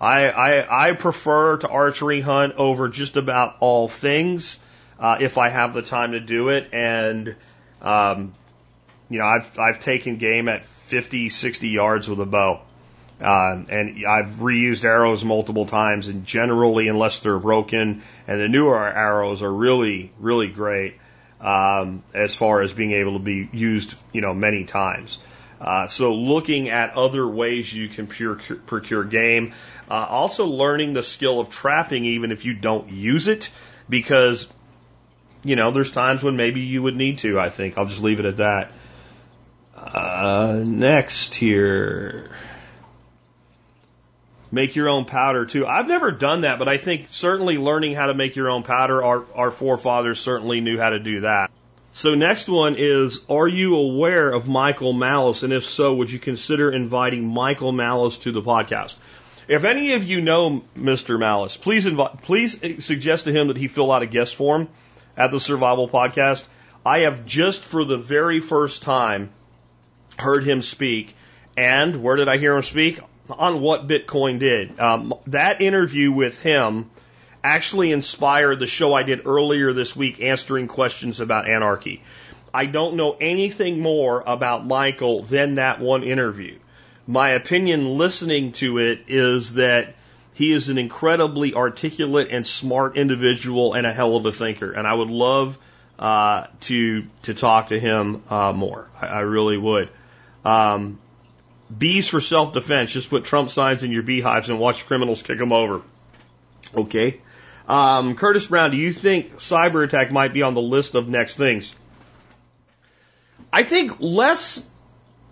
I, 0.00 0.28
I, 0.30 0.88
I 0.88 0.92
prefer 0.92 1.58
to 1.58 1.68
archery 1.68 2.20
hunt 2.20 2.54
over 2.56 2.88
just 2.88 3.16
about 3.16 3.56
all 3.60 3.86
things 3.86 4.58
uh, 4.98 5.18
if 5.20 5.38
I 5.38 5.48
have 5.48 5.74
the 5.74 5.82
time 5.82 6.12
to 6.12 6.20
do 6.20 6.48
it. 6.48 6.70
And, 6.72 7.36
um, 7.80 8.34
you 9.08 9.18
know, 9.18 9.26
I've, 9.26 9.58
I've 9.58 9.78
taken 9.78 10.16
game 10.16 10.48
at 10.48 10.64
50, 10.64 11.28
60 11.28 11.68
yards 11.68 12.08
with 12.08 12.20
a 12.20 12.26
bow. 12.26 12.62
Uh, 13.22 13.62
and 13.68 14.04
I've 14.06 14.30
reused 14.36 14.84
arrows 14.84 15.24
multiple 15.24 15.66
times, 15.66 16.08
and 16.08 16.26
generally, 16.26 16.88
unless 16.88 17.20
they're 17.20 17.38
broken, 17.38 18.02
and 18.26 18.40
the 18.40 18.48
newer 18.48 18.78
arrows 18.78 19.42
are 19.42 19.52
really, 19.52 20.12
really 20.18 20.48
great 20.48 20.96
um, 21.40 22.02
as 22.14 22.34
far 22.34 22.62
as 22.62 22.72
being 22.72 22.92
able 22.92 23.14
to 23.14 23.18
be 23.18 23.48
used, 23.52 23.94
you 24.12 24.20
know, 24.20 24.34
many 24.34 24.64
times. 24.64 25.18
Uh, 25.60 25.86
so 25.86 26.14
looking 26.14 26.70
at 26.70 26.96
other 26.96 27.26
ways 27.26 27.72
you 27.72 27.88
can 27.88 28.08
procure, 28.08 28.34
procure 28.66 29.04
game. 29.04 29.52
Uh, 29.88 30.06
also 30.08 30.46
learning 30.46 30.92
the 30.92 31.02
skill 31.02 31.38
of 31.38 31.50
trapping 31.50 32.04
even 32.04 32.32
if 32.32 32.44
you 32.44 32.54
don't 32.54 32.90
use 32.90 33.28
it 33.28 33.48
because, 33.88 34.48
you 35.44 35.54
know, 35.54 35.70
there's 35.70 35.92
times 35.92 36.22
when 36.22 36.36
maybe 36.36 36.62
you 36.62 36.82
would 36.82 36.96
need 36.96 37.18
to, 37.18 37.38
I 37.38 37.48
think. 37.48 37.78
I'll 37.78 37.86
just 37.86 38.02
leave 38.02 38.18
it 38.18 38.26
at 38.26 38.38
that. 38.38 38.72
Uh, 39.76 40.62
next 40.64 41.34
here. 41.34 42.36
Make 44.54 44.76
your 44.76 44.90
own 44.90 45.06
powder 45.06 45.46
too. 45.46 45.66
I've 45.66 45.88
never 45.88 46.10
done 46.10 46.42
that, 46.42 46.58
but 46.58 46.68
I 46.68 46.76
think 46.76 47.06
certainly 47.10 47.56
learning 47.56 47.94
how 47.94 48.06
to 48.06 48.14
make 48.14 48.36
your 48.36 48.50
own 48.50 48.62
powder, 48.62 49.02
our, 49.02 49.24
our 49.34 49.50
forefathers 49.50 50.20
certainly 50.20 50.60
knew 50.60 50.78
how 50.78 50.90
to 50.90 50.98
do 50.98 51.22
that. 51.22 51.50
So 51.92 52.14
next 52.14 52.48
one 52.48 52.76
is, 52.76 53.20
are 53.30 53.48
you 53.48 53.76
aware 53.76 54.30
of 54.30 54.48
Michael 54.48 54.92
Malice? 54.92 55.42
And 55.42 55.54
if 55.54 55.64
so, 55.64 55.94
would 55.94 56.10
you 56.10 56.18
consider 56.18 56.70
inviting 56.70 57.26
Michael 57.26 57.72
Malice 57.72 58.18
to 58.18 58.32
the 58.32 58.42
podcast? 58.42 58.96
If 59.48 59.64
any 59.64 59.94
of 59.94 60.04
you 60.04 60.20
know 60.20 60.62
Mr. 60.76 61.18
Malice, 61.18 61.56
please 61.56 61.86
invite, 61.86 62.22
please 62.22 62.84
suggest 62.84 63.24
to 63.24 63.32
him 63.32 63.48
that 63.48 63.56
he 63.56 63.68
fill 63.68 63.90
out 63.90 64.02
a 64.02 64.06
guest 64.06 64.34
form 64.34 64.68
at 65.16 65.30
the 65.30 65.40
Survival 65.40 65.88
Podcast. 65.88 66.44
I 66.84 67.00
have 67.00 67.24
just 67.24 67.64
for 67.64 67.84
the 67.84 67.98
very 67.98 68.40
first 68.40 68.82
time 68.82 69.30
heard 70.18 70.44
him 70.44 70.60
speak. 70.60 71.14
And 71.56 72.02
where 72.02 72.16
did 72.16 72.28
I 72.28 72.38
hear 72.38 72.54
him 72.54 72.62
speak? 72.62 73.00
On 73.38 73.60
what 73.60 73.86
Bitcoin 73.86 74.38
did. 74.38 74.78
Um, 74.78 75.14
that 75.28 75.60
interview 75.60 76.12
with 76.12 76.38
him 76.40 76.90
actually 77.42 77.92
inspired 77.92 78.60
the 78.60 78.66
show 78.66 78.94
I 78.94 79.02
did 79.02 79.26
earlier 79.26 79.72
this 79.72 79.96
week 79.96 80.20
answering 80.20 80.68
questions 80.68 81.20
about 81.20 81.48
anarchy. 81.48 82.02
I 82.54 82.66
don't 82.66 82.96
know 82.96 83.16
anything 83.20 83.80
more 83.80 84.22
about 84.26 84.66
Michael 84.66 85.22
than 85.22 85.56
that 85.56 85.80
one 85.80 86.02
interview 86.04 86.58
my 87.06 87.30
opinion 87.30 87.98
listening 87.98 88.52
to 88.52 88.78
it 88.78 89.04
is 89.08 89.54
that 89.54 89.94
he 90.34 90.52
is 90.52 90.68
an 90.68 90.78
incredibly 90.78 91.54
articulate 91.54 92.28
and 92.30 92.46
smart 92.46 92.96
individual 92.96 93.74
and 93.74 93.86
a 93.86 93.92
hell 93.92 94.16
of 94.16 94.24
a 94.24 94.32
thinker. 94.32 94.72
And 94.72 94.86
I 94.86 94.94
would 94.94 95.10
love 95.10 95.58
uh, 95.98 96.46
to 96.62 97.04
to 97.22 97.34
talk 97.34 97.68
to 97.68 97.78
him 97.78 98.22
uh, 98.30 98.52
more. 98.52 98.88
I, 99.00 99.06
I 99.06 99.20
really 99.20 99.58
would. 99.58 99.90
Um, 100.44 100.98
bees 101.78 102.08
for 102.08 102.20
self 102.20 102.52
defense. 102.52 102.90
Just 102.92 103.10
put 103.10 103.24
Trump 103.24 103.50
signs 103.50 103.82
in 103.82 103.92
your 103.92 104.02
beehives 104.02 104.48
and 104.48 104.58
watch 104.58 104.86
criminals 104.86 105.22
kick 105.22 105.38
them 105.38 105.52
over. 105.52 105.82
Okay. 106.74 107.20
Um, 107.68 108.16
Curtis 108.16 108.46
Brown, 108.46 108.70
do 108.72 108.76
you 108.76 108.92
think 108.92 109.38
cyber 109.38 109.84
attack 109.84 110.10
might 110.10 110.32
be 110.32 110.42
on 110.42 110.54
the 110.54 110.60
list 110.60 110.94
of 110.94 111.08
next 111.08 111.36
things? 111.36 111.74
I 113.52 113.62
think 113.62 114.00
less 114.00 114.66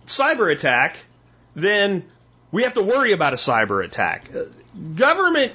cyber 0.07 0.53
attack 0.53 0.97
than 1.57 2.05
we 2.53 2.63
have 2.63 2.75
to 2.75 2.83
worry 2.83 3.13
about 3.13 3.33
a 3.33 3.37
cyber 3.37 3.85
attack. 3.85 4.31
Government 4.95 5.53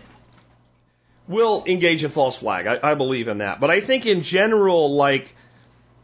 will 1.28 1.64
engage 1.66 2.04
in 2.04 2.10
false 2.10 2.38
flag. 2.38 2.68
I, 2.68 2.92
I 2.92 2.94
believe 2.96 3.28
in 3.28 3.40
that. 3.40 3.60
But 3.60 3.72
I 3.72 3.82
think 3.82 4.06
in 4.06 4.22
general, 4.22 4.96
like, 4.96 5.34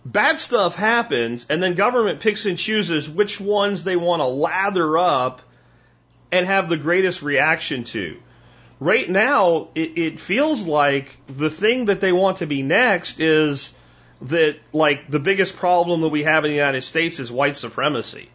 bad 0.06 0.39
stuff 0.39 0.76
happens 0.76 1.45
and 1.49 1.62
then 1.62 1.76
government 1.76 2.20
picks 2.20 2.45
and 2.45 2.58
chooses 2.58 3.10
which 3.10 3.39
ones 3.39 3.84
they 3.84 3.95
want 3.95 4.22
to 4.22 4.28
lather 4.28 4.97
up 4.97 5.41
and 6.32 6.45
have 6.45 6.70
the 6.70 6.78
greatest 6.78 7.22
reaction 7.22 7.84
to. 7.84 8.18
Right 8.80 9.08
now, 9.08 9.68
it, 9.76 9.97
it 9.97 10.20
feels 10.20 10.66
like 10.66 11.18
the 11.28 11.49
thing 11.49 11.86
that 11.86 12.02
they 12.02 12.12
want 12.12 12.38
to 12.38 12.47
be 12.47 12.64
next 12.64 13.20
is 13.20 13.74
that, 14.24 14.58
like, 14.74 15.10
the 15.10 15.20
biggest 15.20 15.56
problem 15.56 16.02
that 16.02 16.10
we 16.10 16.24
have 16.24 16.45
in 16.45 16.52
the 16.52 16.56
United 16.56 16.82
States 16.82 17.20
is 17.20 17.32
white 17.32 17.58
supremacy. 17.58 18.30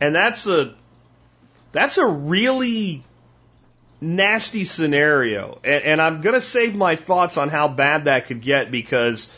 And 0.00 0.14
that's 0.14 0.46
a 0.46 0.74
that's 1.72 1.98
a 1.98 2.06
really 2.06 3.04
nasty 4.00 4.64
scenario. 4.64 5.60
And, 5.64 5.84
and 5.84 6.02
I'm 6.02 6.20
going 6.20 6.34
to 6.34 6.40
save 6.40 6.74
my 6.74 6.96
thoughts 6.96 7.36
on 7.36 7.48
how 7.48 7.68
bad 7.68 8.04
that 8.04 8.26
could 8.26 8.40
get 8.40 8.70
because 8.70 9.28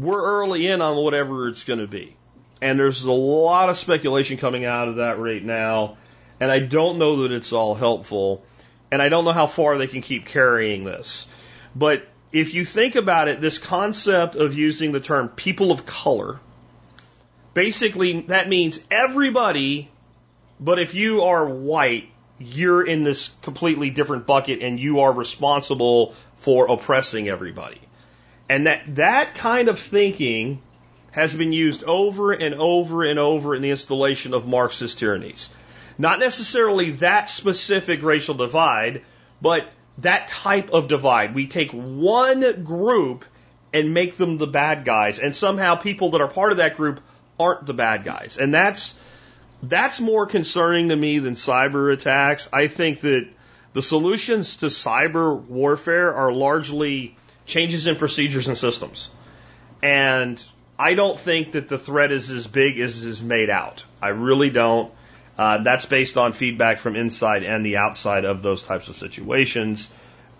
we're 0.00 0.22
early 0.22 0.66
in 0.66 0.80
on 0.80 0.96
whatever 0.96 1.48
it's 1.48 1.64
going 1.64 1.80
to 1.80 1.86
be. 1.86 2.16
And 2.62 2.78
there's 2.78 3.04
a 3.04 3.12
lot 3.12 3.68
of 3.68 3.76
speculation 3.76 4.36
coming 4.38 4.64
out 4.64 4.88
of 4.88 4.96
that 4.96 5.18
right 5.18 5.42
now. 5.42 5.96
And 6.40 6.50
I 6.50 6.58
don't 6.58 6.98
know 6.98 7.22
that 7.22 7.32
it's 7.32 7.52
all 7.52 7.74
helpful. 7.74 8.44
And 8.90 9.00
I 9.02 9.08
don't 9.08 9.24
know 9.24 9.32
how 9.32 9.46
far 9.46 9.78
they 9.78 9.86
can 9.86 10.00
keep 10.00 10.26
carrying 10.26 10.84
this. 10.84 11.26
But 11.74 12.06
if 12.32 12.54
you 12.54 12.64
think 12.64 12.94
about 12.96 13.28
it, 13.28 13.40
this 13.40 13.58
concept 13.58 14.36
of 14.36 14.54
using 14.54 14.92
the 14.92 15.00
term 15.00 15.28
people 15.28 15.70
of 15.70 15.84
color, 15.84 16.40
basically 17.54 18.22
that 18.22 18.48
means 18.48 18.80
everybody, 18.90 19.90
but 20.58 20.78
if 20.78 20.94
you 20.94 21.22
are 21.22 21.46
white, 21.46 22.10
you're 22.38 22.84
in 22.84 23.04
this 23.04 23.30
completely 23.42 23.90
different 23.90 24.26
bucket 24.26 24.62
and 24.62 24.80
you 24.80 25.00
are 25.00 25.12
responsible 25.12 26.14
for 26.36 26.70
oppressing 26.70 27.28
everybody. 27.28 27.80
And 28.50 28.66
that, 28.66 28.96
that 28.96 29.36
kind 29.36 29.68
of 29.68 29.78
thinking 29.78 30.60
has 31.12 31.32
been 31.32 31.52
used 31.52 31.84
over 31.84 32.32
and 32.32 32.56
over 32.56 33.04
and 33.04 33.16
over 33.16 33.54
in 33.54 33.62
the 33.62 33.70
installation 33.70 34.34
of 34.34 34.44
Marxist 34.44 34.98
tyrannies. 34.98 35.50
Not 35.98 36.18
necessarily 36.18 36.90
that 36.90 37.30
specific 37.30 38.02
racial 38.02 38.34
divide, 38.34 39.02
but 39.40 39.70
that 39.98 40.26
type 40.26 40.70
of 40.70 40.88
divide. 40.88 41.32
We 41.32 41.46
take 41.46 41.70
one 41.70 42.64
group 42.64 43.24
and 43.72 43.94
make 43.94 44.16
them 44.16 44.36
the 44.36 44.48
bad 44.48 44.84
guys, 44.84 45.20
and 45.20 45.34
somehow 45.36 45.76
people 45.76 46.10
that 46.10 46.20
are 46.20 46.26
part 46.26 46.50
of 46.50 46.58
that 46.58 46.76
group 46.76 46.98
aren't 47.38 47.66
the 47.66 47.74
bad 47.74 48.02
guys. 48.02 48.36
And 48.36 48.52
that's 48.52 48.96
that's 49.62 50.00
more 50.00 50.26
concerning 50.26 50.88
to 50.88 50.96
me 50.96 51.20
than 51.20 51.34
cyber 51.34 51.92
attacks. 51.92 52.48
I 52.52 52.66
think 52.66 53.02
that 53.02 53.28
the 53.74 53.82
solutions 53.82 54.56
to 54.56 54.66
cyber 54.66 55.40
warfare 55.40 56.12
are 56.12 56.32
largely 56.32 57.16
changes 57.50 57.86
in 57.86 57.96
procedures 57.96 58.48
and 58.48 58.56
systems. 58.56 59.10
And 59.82 60.42
I 60.78 60.94
don't 60.94 61.18
think 61.18 61.52
that 61.52 61.68
the 61.68 61.78
threat 61.78 62.12
is 62.12 62.30
as 62.30 62.46
big 62.46 62.80
as 62.80 63.04
is 63.04 63.22
made 63.22 63.50
out. 63.50 63.84
I 64.00 64.08
really 64.08 64.50
don't. 64.50 64.92
Uh, 65.36 65.62
that's 65.62 65.86
based 65.86 66.16
on 66.16 66.32
feedback 66.32 66.78
from 66.78 66.96
inside 66.96 67.44
and 67.44 67.64
the 67.64 67.76
outside 67.76 68.24
of 68.24 68.42
those 68.42 68.62
types 68.62 68.88
of 68.88 68.96
situations. 68.96 69.90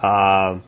Uh, 0.00 0.58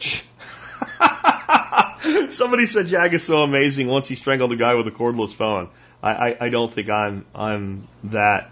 somebody 2.28 2.66
said 2.66 2.86
Jack 2.86 3.12
is 3.12 3.22
so 3.22 3.42
amazing 3.42 3.88
once 3.88 4.08
he 4.08 4.16
strangled 4.16 4.52
a 4.52 4.56
guy 4.56 4.74
with 4.74 4.86
a 4.86 4.90
cordless 4.90 5.32
phone. 5.32 5.68
I, 6.02 6.12
I, 6.12 6.36
I 6.46 6.48
don't 6.48 6.72
think 6.72 6.90
I'm 6.90 7.24
I'm 7.34 7.88
that 8.04 8.50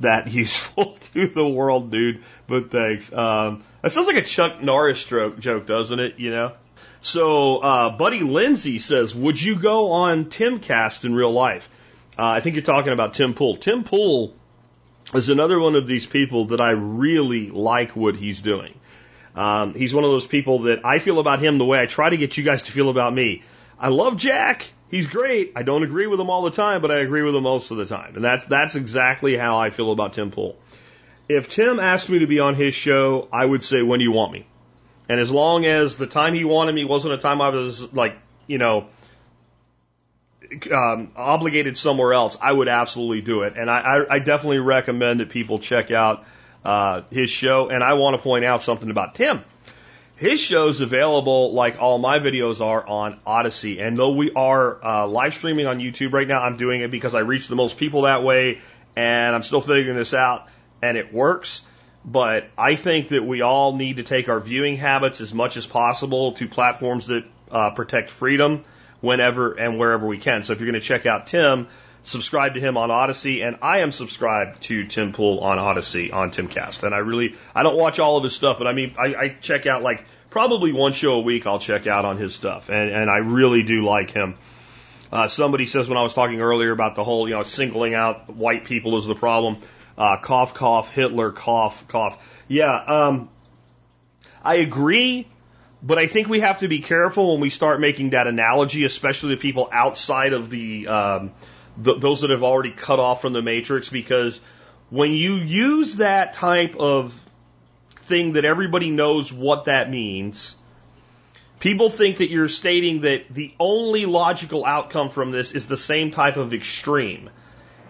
that 0.00 0.30
useful 0.30 0.96
to 1.12 1.28
the 1.28 1.46
world, 1.46 1.90
dude. 1.90 2.22
But 2.46 2.70
thanks. 2.70 3.12
Um, 3.12 3.64
that 3.82 3.92
sounds 3.92 4.06
like 4.06 4.16
a 4.16 4.22
Chuck 4.22 4.62
Norris 4.62 5.04
joke, 5.04 5.38
joke, 5.38 5.66
doesn't 5.66 5.98
it? 5.98 6.18
You 6.18 6.30
know. 6.30 6.52
So, 7.02 7.58
uh, 7.58 7.90
Buddy 7.96 8.20
Lindsay 8.20 8.78
says, 8.78 9.14
"Would 9.14 9.40
you 9.40 9.56
go 9.56 9.92
on 9.92 10.26
Timcast 10.26 11.04
in 11.04 11.14
real 11.14 11.32
life?" 11.32 11.68
Uh, 12.18 12.26
I 12.26 12.40
think 12.40 12.56
you're 12.56 12.64
talking 12.64 12.92
about 12.92 13.14
Tim 13.14 13.34
Pool. 13.34 13.56
Tim 13.56 13.84
Pool 13.84 14.34
is 15.14 15.28
another 15.28 15.58
one 15.58 15.76
of 15.76 15.86
these 15.86 16.06
people 16.06 16.46
that 16.46 16.60
I 16.60 16.70
really 16.70 17.50
like 17.50 17.96
what 17.96 18.16
he's 18.16 18.42
doing. 18.42 18.74
Um, 19.34 19.74
he's 19.74 19.94
one 19.94 20.04
of 20.04 20.10
those 20.10 20.26
people 20.26 20.60
that 20.60 20.84
I 20.84 20.98
feel 20.98 21.18
about 21.18 21.40
him 21.40 21.58
the 21.58 21.64
way 21.64 21.78
I 21.78 21.86
try 21.86 22.10
to 22.10 22.16
get 22.16 22.36
you 22.36 22.44
guys 22.44 22.62
to 22.62 22.72
feel 22.72 22.90
about 22.90 23.14
me. 23.14 23.42
I 23.78 23.88
love 23.88 24.16
Jack. 24.16 24.70
He's 24.90 25.06
great. 25.06 25.52
I 25.54 25.62
don't 25.62 25.84
agree 25.84 26.08
with 26.08 26.18
him 26.18 26.30
all 26.30 26.42
the 26.42 26.50
time, 26.50 26.82
but 26.82 26.90
I 26.90 26.98
agree 26.98 27.22
with 27.22 27.34
him 27.34 27.44
most 27.44 27.70
of 27.70 27.76
the 27.76 27.86
time. 27.86 28.16
And 28.16 28.24
that's, 28.24 28.46
that's 28.46 28.74
exactly 28.74 29.36
how 29.36 29.56
I 29.56 29.70
feel 29.70 29.92
about 29.92 30.14
Tim 30.14 30.32
Pool. 30.32 30.56
If 31.28 31.48
Tim 31.48 31.78
asked 31.78 32.10
me 32.10 32.18
to 32.18 32.26
be 32.26 32.40
on 32.40 32.56
his 32.56 32.74
show, 32.74 33.28
I 33.32 33.44
would 33.44 33.62
say, 33.62 33.82
when 33.82 34.00
do 34.00 34.04
you 34.04 34.10
want 34.10 34.32
me? 34.32 34.46
And 35.08 35.20
as 35.20 35.30
long 35.30 35.64
as 35.64 35.96
the 35.96 36.08
time 36.08 36.34
he 36.34 36.44
wanted 36.44 36.74
me 36.74 36.84
wasn't 36.84 37.14
a 37.14 37.18
time 37.18 37.40
I 37.40 37.50
was 37.50 37.92
like, 37.92 38.16
you 38.48 38.58
know, 38.58 38.88
um, 40.72 41.12
obligated 41.14 41.78
somewhere 41.78 42.12
else, 42.12 42.36
I 42.40 42.52
would 42.52 42.68
absolutely 42.68 43.20
do 43.20 43.42
it. 43.42 43.54
And 43.56 43.70
I, 43.70 43.80
I, 43.80 44.14
I 44.16 44.18
definitely 44.18 44.58
recommend 44.58 45.20
that 45.20 45.28
people 45.28 45.60
check 45.60 45.92
out 45.92 46.24
uh, 46.64 47.02
his 47.10 47.30
show. 47.30 47.68
And 47.68 47.84
I 47.84 47.94
want 47.94 48.16
to 48.16 48.22
point 48.22 48.44
out 48.44 48.64
something 48.64 48.90
about 48.90 49.14
Tim. 49.14 49.44
His 50.20 50.38
show's 50.38 50.82
available, 50.82 51.54
like 51.54 51.80
all 51.80 51.96
my 51.96 52.18
videos 52.18 52.60
are, 52.60 52.86
on 52.86 53.18
Odysee. 53.26 53.80
And 53.80 53.96
though 53.96 54.10
we 54.10 54.30
are 54.32 54.84
uh, 54.84 55.06
live 55.06 55.32
streaming 55.32 55.66
on 55.66 55.78
YouTube 55.78 56.12
right 56.12 56.28
now, 56.28 56.42
I'm 56.42 56.58
doing 56.58 56.82
it 56.82 56.90
because 56.90 57.14
I 57.14 57.20
reach 57.20 57.48
the 57.48 57.56
most 57.56 57.78
people 57.78 58.02
that 58.02 58.22
way, 58.22 58.60
and 58.94 59.34
I'm 59.34 59.42
still 59.42 59.62
figuring 59.62 59.96
this 59.96 60.12
out, 60.12 60.48
and 60.82 60.98
it 60.98 61.10
works. 61.10 61.62
But 62.04 62.50
I 62.58 62.74
think 62.74 63.08
that 63.08 63.24
we 63.24 63.40
all 63.40 63.74
need 63.74 63.96
to 63.96 64.02
take 64.02 64.28
our 64.28 64.40
viewing 64.40 64.76
habits 64.76 65.22
as 65.22 65.32
much 65.32 65.56
as 65.56 65.64
possible 65.66 66.32
to 66.32 66.46
platforms 66.46 67.06
that 67.06 67.24
uh, 67.50 67.70
protect 67.70 68.10
freedom 68.10 68.66
whenever 69.00 69.54
and 69.54 69.78
wherever 69.78 70.06
we 70.06 70.18
can. 70.18 70.42
So 70.44 70.52
if 70.52 70.60
you're 70.60 70.70
going 70.70 70.78
to 70.78 70.86
check 70.86 71.06
out 71.06 71.28
Tim, 71.28 71.66
subscribe 72.02 72.54
to 72.54 72.60
him 72.60 72.76
on 72.76 72.90
Odysee, 72.90 73.42
and 73.42 73.58
I 73.62 73.78
am 73.78 73.92
subscribed 73.92 74.62
to 74.64 74.86
Tim 74.86 75.12
Pool 75.12 75.40
on 75.40 75.58
Odysee 75.58 76.10
on 76.10 76.30
Timcast. 76.30 76.82
And 76.82 76.94
I 76.94 76.98
really, 76.98 77.36
I 77.54 77.62
don't 77.62 77.76
watch 77.76 77.98
all 77.98 78.16
of 78.16 78.24
his 78.24 78.34
stuff, 78.34 78.58
but 78.58 78.66
I 78.66 78.72
mean, 78.72 78.94
I, 78.98 79.14
I 79.14 79.28
check 79.40 79.66
out 79.66 79.82
like 79.82 80.04
probably 80.30 80.72
one 80.72 80.92
show 80.92 81.14
a 81.14 81.20
week. 81.20 81.46
I'll 81.46 81.58
check 81.58 81.86
out 81.86 82.04
on 82.04 82.16
his 82.16 82.34
stuff, 82.34 82.68
and 82.68 82.90
and 82.90 83.10
I 83.10 83.18
really 83.18 83.62
do 83.62 83.84
like 83.84 84.10
him. 84.10 84.36
Uh, 85.12 85.26
somebody 85.26 85.66
says 85.66 85.88
when 85.88 85.98
I 85.98 86.02
was 86.02 86.14
talking 86.14 86.40
earlier 86.40 86.70
about 86.70 86.94
the 86.94 87.02
whole, 87.02 87.28
you 87.28 87.34
know, 87.34 87.42
singling 87.42 87.94
out 87.94 88.30
white 88.34 88.64
people 88.64 88.96
is 88.96 89.06
the 89.06 89.16
problem. 89.16 89.58
Uh, 89.98 90.16
cough, 90.18 90.54
cough, 90.54 90.94
Hitler, 90.94 91.32
cough, 91.32 91.86
cough. 91.88 92.16
Yeah, 92.46 92.72
um, 92.72 93.28
I 94.42 94.56
agree 94.56 95.26
but 95.82 95.98
I 95.98 96.06
think 96.06 96.28
we 96.28 96.40
have 96.40 96.58
to 96.58 96.68
be 96.68 96.80
careful 96.80 97.32
when 97.32 97.40
we 97.40 97.50
start 97.50 97.80
making 97.80 98.10
that 98.10 98.26
analogy, 98.26 98.84
especially 98.84 99.34
to 99.34 99.40
people 99.40 99.68
outside 99.72 100.32
of 100.32 100.50
the, 100.50 100.86
um, 100.88 101.32
th- 101.82 102.00
those 102.00 102.22
that 102.22 102.30
have 102.30 102.42
already 102.42 102.72
cut 102.72 102.98
off 102.98 103.22
from 103.22 103.32
the 103.32 103.42
matrix, 103.42 103.88
because 103.88 104.40
when 104.90 105.12
you 105.12 105.34
use 105.34 105.96
that 105.96 106.34
type 106.34 106.76
of 106.76 107.12
thing 107.94 108.32
that 108.32 108.44
everybody 108.44 108.90
knows 108.90 109.32
what 109.32 109.66
that 109.66 109.90
means, 109.90 110.56
people 111.60 111.88
think 111.90 112.18
that 112.18 112.30
you're 112.30 112.48
stating 112.48 113.02
that 113.02 113.26
the 113.30 113.54
only 113.60 114.06
logical 114.06 114.64
outcome 114.64 115.10
from 115.10 115.30
this 115.30 115.52
is 115.52 115.66
the 115.66 115.76
same 115.76 116.10
type 116.10 116.36
of 116.36 116.52
extreme. 116.52 117.30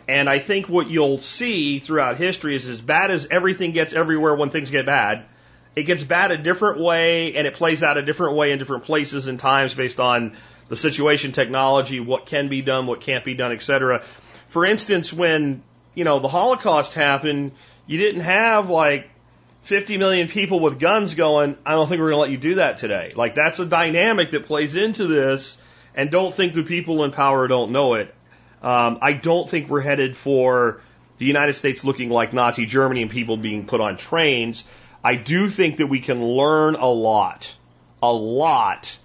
And 0.09 0.29
I 0.29 0.41
think 0.41 0.69
what 0.69 0.91
you'll 0.91 1.19
see 1.19 1.79
throughout 1.79 2.17
history 2.17 2.57
is 2.57 2.69
as 2.69 2.81
bad 2.81 3.11
as 3.11 3.29
everything 3.31 3.73
gets 3.73 3.93
everywhere 3.93 4.35
when 4.35 4.51
things 4.51 4.71
get 4.71 4.85
bad, 4.85 5.25
it 5.77 5.85
gets 5.85 6.03
bad 6.03 6.33
a 6.33 6.37
different 6.37 6.81
way 6.81 7.37
and 7.37 7.47
it 7.47 7.55
plays 7.55 7.83
out 7.83 7.97
a 7.97 8.03
different 8.03 8.37
way 8.37 8.51
in 8.51 8.59
different 8.59 8.85
places 8.85 9.29
and 9.29 9.39
times 9.39 9.73
based 9.75 10.01
on 10.01 10.37
the 10.71 10.77
situation, 10.77 11.33
technology, 11.33 11.99
what 11.99 12.27
can 12.27 12.49
be 12.49 12.63
done, 12.63 12.87
what 12.87 13.01
can't 13.01 13.25
be 13.25 13.35
done, 13.35 13.51
etc. 13.53 14.05
For 14.47 14.65
instance, 14.65 15.13
when, 15.13 15.63
you 15.95 16.05
know, 16.05 16.21
the 16.21 16.29
Holocaust 16.29 16.95
happened, 16.95 17.53
you 17.89 17.99
didn't 17.99 18.23
have 18.23 18.71
like 18.71 19.11
50 19.63 19.99
million 19.99 20.29
people 20.29 20.61
with 20.61 20.79
guns 20.79 21.15
going, 21.17 21.59
I 21.67 21.73
don't 21.73 21.89
think 21.89 22.01
we're 22.01 22.11
going 22.11 22.19
to 22.19 22.21
let 22.21 22.31
you 22.31 22.39
do 22.39 22.55
that 22.55 22.79
today. 22.79 23.13
Like 23.17 23.35
that's 23.35 23.59
a 23.59 23.67
dynamic 23.67 24.31
that 24.31 24.47
plays 24.47 24.77
into 24.77 25.09
this 25.09 25.59
and 25.95 26.09
don't 26.09 26.33
think 26.33 26.55
the 26.55 26.63
people 26.63 27.03
in 27.03 27.11
power 27.11 27.49
don't 27.49 27.73
know 27.73 27.95
it. 27.95 28.15
Um, 28.63 28.99
I 29.03 29.13
don't 29.13 29.51
think 29.51 29.69
we're 29.69 29.81
headed 29.81 30.17
for 30.17 30.81
the 31.19 31.27
United 31.27 31.55
States 31.55 31.83
looking 31.83 32.11
like 32.11 32.33
Nazi 32.33 32.65
Germany 32.65 33.03
and 33.03 33.11
people 33.11 33.37
being 33.37 33.67
put 33.67 33.81
on 33.81 33.97
trains. 33.97 34.63
I 35.03 35.17
do 35.17 35.49
think 35.49 35.79
that 35.79 35.89
we 35.89 35.99
can 35.99 36.23
learn 36.23 36.77
a 36.77 36.87
lot, 36.87 37.53
a 38.01 38.13
lot 38.13 38.97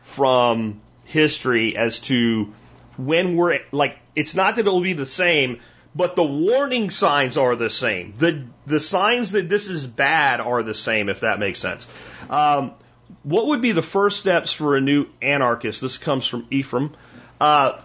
from 0.00 0.80
history 1.06 1.76
as 1.76 2.00
to 2.02 2.52
when 2.96 3.36
we're 3.36 3.60
like, 3.72 3.98
it's 4.14 4.34
not 4.34 4.56
that 4.56 4.66
it'll 4.66 4.80
be 4.80 4.92
the 4.92 5.06
same, 5.06 5.60
but 5.94 6.16
the 6.16 6.24
warning 6.24 6.90
signs 6.90 7.36
are 7.36 7.56
the 7.56 7.70
same. 7.70 8.14
The, 8.16 8.44
the 8.66 8.80
signs 8.80 9.32
that 9.32 9.48
this 9.48 9.68
is 9.68 9.86
bad 9.86 10.40
are 10.40 10.62
the 10.62 10.74
same, 10.74 11.08
if 11.08 11.20
that 11.20 11.38
makes 11.38 11.58
sense. 11.58 11.86
Um, 12.28 12.74
what 13.22 13.48
would 13.48 13.62
be 13.62 13.72
the 13.72 13.82
first 13.82 14.20
steps 14.20 14.52
for 14.52 14.76
a 14.76 14.80
new 14.80 15.06
anarchist? 15.22 15.80
This 15.80 15.98
comes 15.98 16.26
from 16.26 16.46
Ephraim. 16.50 16.92
Uh, 17.40 17.80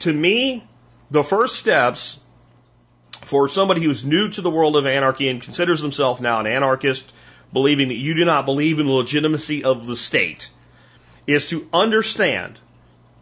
to 0.00 0.12
me, 0.12 0.66
the 1.10 1.22
first 1.22 1.56
steps 1.56 2.18
for 3.24 3.48
somebody 3.48 3.82
who's 3.82 4.04
new 4.04 4.28
to 4.30 4.42
the 4.42 4.50
world 4.50 4.76
of 4.76 4.86
anarchy 4.86 5.28
and 5.28 5.40
considers 5.40 5.80
themselves 5.80 6.20
now 6.20 6.40
an 6.40 6.46
anarchist, 6.46 7.12
believing 7.52 7.88
that 7.88 7.94
you 7.94 8.14
do 8.14 8.24
not 8.24 8.44
believe 8.44 8.80
in 8.80 8.86
the 8.86 8.92
legitimacy 8.92 9.62
of 9.62 9.86
the 9.86 9.94
state, 9.94 10.50
is 11.26 11.48
to 11.50 11.68
understand 11.72 12.58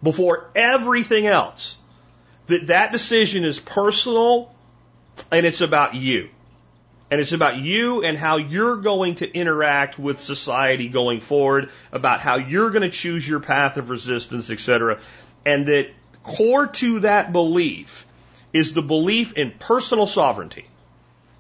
before 0.03 0.51
everything 0.55 1.27
else 1.27 1.77
that 2.47 2.67
that 2.69 2.93
decision 2.93 3.45
is 3.45 3.59
personal 3.59 4.55
and 5.31 5.47
it's 5.47 5.61
about 5.61 5.95
you. 5.95 6.29
And 7.11 7.21
it's 7.21 7.33
about 7.33 7.57
you 7.57 8.05
and 8.05 8.17
how 8.17 8.37
you're 8.37 8.77
going 8.77 9.17
to 9.17 9.29
interact 9.29 9.99
with 9.99 10.21
society 10.21 10.89
going 10.89 11.21
forward, 11.21 11.71
about 11.91 12.21
how 12.21 12.37
you're 12.37 12.71
going 12.71 12.83
to 12.83 12.91
choose 12.91 13.27
your 13.27 13.41
path 13.41 13.79
of 13.79 13.91
resistance, 13.91 14.49
etc. 14.49 15.01
And 15.45 15.67
that 15.67 15.91
core 16.23 16.69
to 16.69 17.01
that 17.01 17.33
belief 17.33 18.07
is 18.53 18.75
the 18.75 18.83
belief 18.83 19.33
in 19.33 19.53
personal 19.59 20.07
sovereignty. 20.07 20.67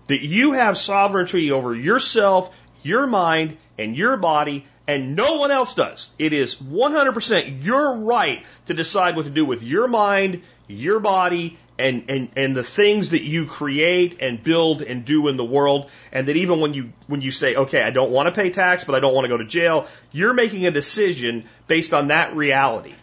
That 0.09 0.23
you 0.23 0.53
have 0.53 0.77
sovereignty 0.77 1.53
over 1.53 1.73
yourself, 1.73 2.53
your 2.83 3.07
mind 3.07 3.57
and 3.79 3.97
your 3.97 4.17
body 4.17 4.67
and 4.91 5.14
no 5.14 5.36
one 5.36 5.53
else 5.53 5.74
does. 5.74 6.11
It 6.18 6.32
is 6.32 6.57
100% 6.57 7.64
your 7.64 7.99
right 7.99 8.45
to 8.66 8.74
decide 8.74 9.14
what 9.14 9.24
to 9.26 9.30
do 9.30 9.45
with 9.45 9.62
your 9.62 9.86
mind, 9.86 10.43
your 10.66 10.99
body, 10.99 11.57
and, 11.78 12.07
and, 12.09 12.30
and 12.34 12.57
the 12.57 12.64
things 12.64 13.11
that 13.11 13.22
you 13.22 13.47
create 13.47 14.20
and 14.20 14.43
build 14.43 14.82
and 14.82 15.05
do 15.05 15.28
in 15.28 15.36
the 15.36 15.45
world. 15.45 15.88
And 16.11 16.26
that 16.26 16.36
even 16.36 16.59
when 16.59 16.74
you, 16.74 16.93
when 17.07 17.20
you 17.20 17.30
say, 17.30 17.55
okay, 17.55 17.84
I 17.84 17.91
don't 17.91 18.11
want 18.11 18.26
to 18.26 18.32
pay 18.32 18.51
tax, 18.51 18.82
but 18.82 18.97
I 18.97 19.01
don't 19.01 19.14
want 19.14 19.26
to 19.26 19.28
go 19.28 19.36
to 19.36 19.45
jail, 19.45 19.86
you're 20.11 20.34
making 20.34 20.66
a 20.66 20.72
decision 20.72 21.45
based 21.68 21.95
on 21.95 22.09
that 22.09 22.34
reality. 22.34 22.95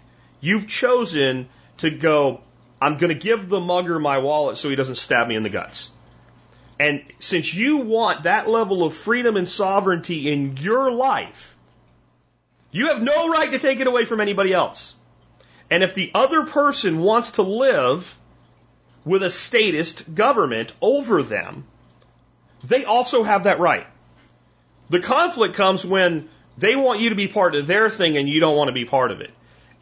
You've 0.41 0.67
chosen 0.67 1.47
to 1.77 1.89
go, 1.89 2.41
I'm 2.81 2.97
going 2.97 3.13
to 3.13 3.19
give 3.19 3.47
the 3.47 3.61
mugger 3.61 3.97
my 3.97 4.17
wallet 4.17 4.57
so 4.57 4.69
he 4.69 4.75
doesn't 4.75 4.95
stab 4.95 5.25
me 5.25 5.37
in 5.37 5.43
the 5.43 5.49
guts. 5.49 5.89
And 6.81 7.05
since 7.19 7.53
you 7.53 7.77
want 7.77 8.23
that 8.23 8.49
level 8.49 8.83
of 8.83 8.93
freedom 8.93 9.37
and 9.37 9.47
sovereignty 9.47 10.29
in 10.29 10.57
your 10.57 10.91
life, 10.91 11.53
you 12.77 12.89
have 12.89 13.01
no 13.01 13.29
right 13.29 13.51
to 13.51 13.57
take 13.57 13.79
it 13.79 13.87
away 13.87 14.05
from 14.05 14.21
anybody 14.21 14.53
else. 14.53 14.93
And 15.71 15.83
if 15.83 15.95
the 15.95 16.11
other 16.13 16.45
person 16.45 16.99
wants 16.99 17.31
to 17.31 17.41
live 17.41 18.15
with 19.03 19.23
a 19.23 19.31
statist 19.31 20.13
government 20.13 20.73
over 20.79 21.23
them, 21.23 21.65
they 22.63 22.85
also 22.85 23.23
have 23.23 23.45
that 23.45 23.59
right. 23.59 23.87
The 24.91 24.99
conflict 24.99 25.55
comes 25.55 25.83
when 25.83 26.29
they 26.59 26.75
want 26.75 27.01
you 27.01 27.09
to 27.09 27.15
be 27.15 27.27
part 27.27 27.55
of 27.55 27.65
their 27.65 27.89
thing 27.89 28.15
and 28.15 28.29
you 28.29 28.39
don't 28.39 28.55
want 28.55 28.67
to 28.67 28.73
be 28.73 28.85
part 28.85 29.09
of 29.09 29.21
it. 29.21 29.31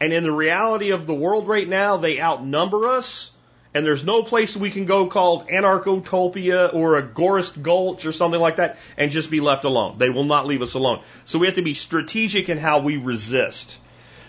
And 0.00 0.14
in 0.14 0.22
the 0.22 0.32
reality 0.32 0.90
of 0.90 1.06
the 1.06 1.14
world 1.14 1.48
right 1.48 1.68
now, 1.68 1.98
they 1.98 2.18
outnumber 2.18 2.88
us, 2.88 3.30
and 3.76 3.84
there's 3.84 4.06
no 4.06 4.22
place 4.22 4.56
we 4.56 4.70
can 4.70 4.86
go 4.86 5.06
called 5.06 5.48
Anarchotopia 5.48 6.72
or 6.72 7.00
Agorist 7.02 7.60
Gulch 7.60 8.06
or 8.06 8.12
something 8.12 8.40
like 8.40 8.56
that 8.56 8.78
and 8.96 9.10
just 9.10 9.30
be 9.30 9.40
left 9.40 9.64
alone. 9.64 9.98
They 9.98 10.08
will 10.08 10.24
not 10.24 10.46
leave 10.46 10.62
us 10.62 10.72
alone. 10.72 11.02
So 11.26 11.38
we 11.38 11.46
have 11.46 11.56
to 11.56 11.62
be 11.62 11.74
strategic 11.74 12.48
in 12.48 12.56
how 12.56 12.78
we 12.78 12.96
resist. 12.96 13.78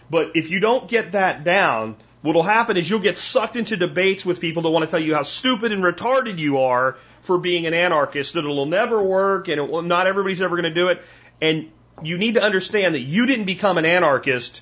But 0.10 0.32
if 0.36 0.52
you 0.52 0.60
don't 0.60 0.90
get 0.90 1.14
that 1.14 1.46
down, 1.46 1.96
what'll 2.24 2.44
happen 2.44 2.76
is 2.76 2.90
you'll 2.90 3.00
get 3.00 3.18
sucked 3.18 3.56
into 3.56 3.78
debates 3.78 4.26
with 4.26 4.42
people 4.42 4.64
that 4.64 4.70
want 4.70 4.84
to 4.84 4.92
tell 4.92 5.00
you 5.00 5.16
how 5.16 5.24
stupid 5.24 5.72
and 5.72 5.82
retarded 5.82 6.40
you 6.40 6.60
are 6.60 6.98
for 7.22 7.38
being 7.38 7.66
an 7.68 7.74
anarchist, 7.74 8.34
that 8.34 8.40
it'll 8.40 8.66
never 8.66 9.02
work 9.02 9.48
and 9.48 9.70
will, 9.70 9.82
not 9.82 10.08
everybody's 10.08 10.42
ever 10.42 10.58
going 10.58 10.74
to 10.74 10.74
do 10.74 10.90
it. 10.90 11.02
And 11.42 11.72
you 12.04 12.18
need 12.18 12.34
to 12.34 12.44
understand 12.44 12.96
that 12.96 13.02
you 13.02 13.26
didn't 13.26 13.46
become 13.46 13.78
an 13.78 13.86
anarchist 13.86 14.62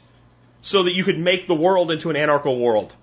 so 0.62 0.84
that 0.84 0.92
you 0.92 1.04
could 1.04 1.18
make 1.18 1.48
the 1.48 1.56
world 1.56 1.90
into 1.90 2.12
an 2.12 2.16
anarcho 2.16 2.60
world. 2.60 2.96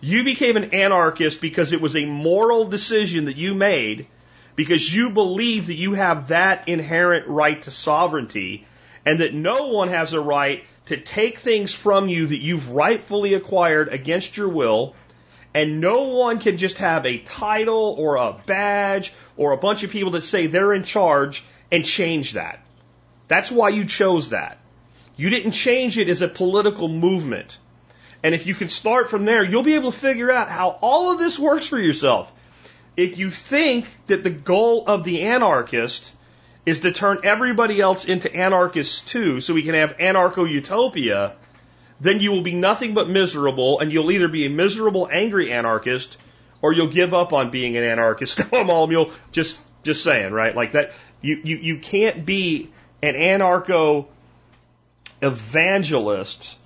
You 0.00 0.24
became 0.24 0.56
an 0.56 0.74
anarchist 0.74 1.40
because 1.40 1.72
it 1.72 1.80
was 1.80 1.96
a 1.96 2.04
moral 2.04 2.66
decision 2.66 3.24
that 3.24 3.36
you 3.36 3.54
made 3.54 4.06
because 4.54 4.94
you 4.94 5.10
believe 5.10 5.68
that 5.68 5.74
you 5.74 5.94
have 5.94 6.28
that 6.28 6.68
inherent 6.68 7.26
right 7.28 7.60
to 7.62 7.70
sovereignty 7.70 8.66
and 9.04 9.20
that 9.20 9.34
no 9.34 9.68
one 9.68 9.88
has 9.88 10.12
a 10.12 10.20
right 10.20 10.64
to 10.86 10.96
take 10.96 11.38
things 11.38 11.72
from 11.72 12.08
you 12.08 12.26
that 12.26 12.42
you've 12.42 12.70
rightfully 12.70 13.34
acquired 13.34 13.88
against 13.88 14.36
your 14.36 14.48
will 14.48 14.94
and 15.54 15.80
no 15.80 16.04
one 16.04 16.38
can 16.38 16.56
just 16.56 16.78
have 16.78 17.06
a 17.06 17.18
title 17.18 17.94
or 17.98 18.16
a 18.16 18.36
badge 18.46 19.12
or 19.36 19.52
a 19.52 19.56
bunch 19.56 19.82
of 19.82 19.90
people 19.90 20.12
that 20.12 20.22
say 20.22 20.46
they're 20.46 20.74
in 20.74 20.84
charge 20.84 21.42
and 21.70 21.84
change 21.84 22.34
that. 22.34 22.60
That's 23.28 23.50
why 23.50 23.70
you 23.70 23.84
chose 23.84 24.30
that. 24.30 24.58
You 25.16 25.30
didn't 25.30 25.52
change 25.52 25.98
it 25.98 26.08
as 26.08 26.22
a 26.22 26.28
political 26.28 26.88
movement. 26.88 27.58
And 28.22 28.34
if 28.34 28.46
you 28.46 28.54
can 28.54 28.68
start 28.68 29.10
from 29.10 29.24
there, 29.24 29.44
you'll 29.44 29.62
be 29.62 29.74
able 29.74 29.92
to 29.92 29.98
figure 29.98 30.30
out 30.30 30.48
how 30.48 30.78
all 30.80 31.12
of 31.12 31.18
this 31.18 31.38
works 31.38 31.66
for 31.66 31.78
yourself. 31.78 32.32
If 32.96 33.16
you 33.16 33.30
think 33.30 33.86
that 34.08 34.24
the 34.24 34.30
goal 34.30 34.84
of 34.86 35.04
the 35.04 35.22
anarchist 35.22 36.12
is 36.66 36.80
to 36.80 36.92
turn 36.92 37.20
everybody 37.22 37.80
else 37.80 38.04
into 38.04 38.34
anarchists 38.34 39.00
too, 39.00 39.40
so 39.40 39.54
we 39.54 39.62
can 39.62 39.74
have 39.74 39.96
anarcho 39.98 40.50
utopia, 40.50 41.34
then 42.00 42.18
you 42.20 42.32
will 42.32 42.42
be 42.42 42.54
nothing 42.54 42.94
but 42.94 43.08
miserable, 43.08 43.78
and 43.78 43.92
you'll 43.92 44.10
either 44.10 44.28
be 44.28 44.46
a 44.46 44.50
miserable, 44.50 45.08
angry 45.10 45.52
anarchist, 45.52 46.16
or 46.60 46.72
you'll 46.72 46.92
give 46.92 47.14
up 47.14 47.32
on 47.32 47.50
being 47.50 47.76
an 47.76 47.84
anarchist. 47.84 48.40
you'll 48.52 49.12
just 49.30 49.58
just 49.84 50.02
saying, 50.02 50.32
right? 50.32 50.54
Like 50.54 50.72
that, 50.72 50.92
you 51.22 51.40
you 51.42 51.56
you 51.56 51.78
can't 51.78 52.26
be 52.26 52.70
an 53.00 53.14
anarcho 53.14 54.06
evangelist 55.22 56.57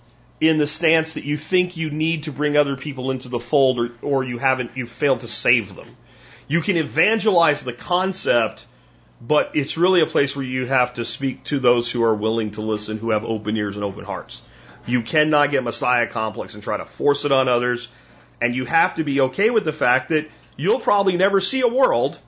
in 0.43 0.59
the 0.59 0.67
stance 0.67 1.13
that 1.13 1.23
you 1.23 1.37
think 1.37 1.77
you 1.77 1.89
need 1.89 2.25
to 2.25 2.33
bring 2.33 2.57
other 2.57 2.75
people 2.77 3.13
into 3.13 3.29
the 3.29 3.39
fold 3.39 3.79
or, 3.79 3.93
or 4.03 4.25
you 4.25 4.39
haven't, 4.39 4.77
you 4.77 4.87
failed 4.87 5.21
to 5.21 5.29
save 5.29 5.77
them. 5.77 5.87
You 6.49 6.61
can 6.63 6.77
evangelize 6.77 7.63
the 7.63 7.73
concept, 7.73 8.67
but 9.21 9.53
it's 9.55 9.79
really 9.79 10.03
a 10.03 10.07
place 10.07 10.35
where 10.35 10.45
you 10.45 10.67
have 10.67 10.95
to 10.95 11.05
speak 11.05 11.45
to 11.45 11.61
those 11.61 11.89
who 11.89 12.03
are 12.03 12.15
willing 12.15 12.51
to 12.53 12.61
listen, 12.61 12.99
who 12.99 13.11
have 13.11 13.25
open 13.25 13.57
ears 13.57 13.77
and 13.77 13.85
open 13.85 14.05
hearts. 14.05 14.43
You 14.85 15.03
cannot 15.03 15.53
get 15.53 15.63
Messiah 15.63 16.09
complex 16.09 16.55
and 16.55 16.63
try 16.63 16.77
to 16.77 16.87
force 16.87 17.25
it 17.25 17.31
on 17.31 17.47
others. 17.47 17.89
And 18.41 18.57
you 18.57 18.65
have 18.65 18.97
to 18.97 19.05
be 19.05 19.21
okay 19.21 19.51
with 19.51 19.65
the 19.65 19.73
fact 19.73 20.09
that 20.09 20.29
you'll 20.57 20.81
probably 20.81 21.17
never 21.17 21.41
see 21.41 21.61
a 21.61 21.69
world 21.69 22.19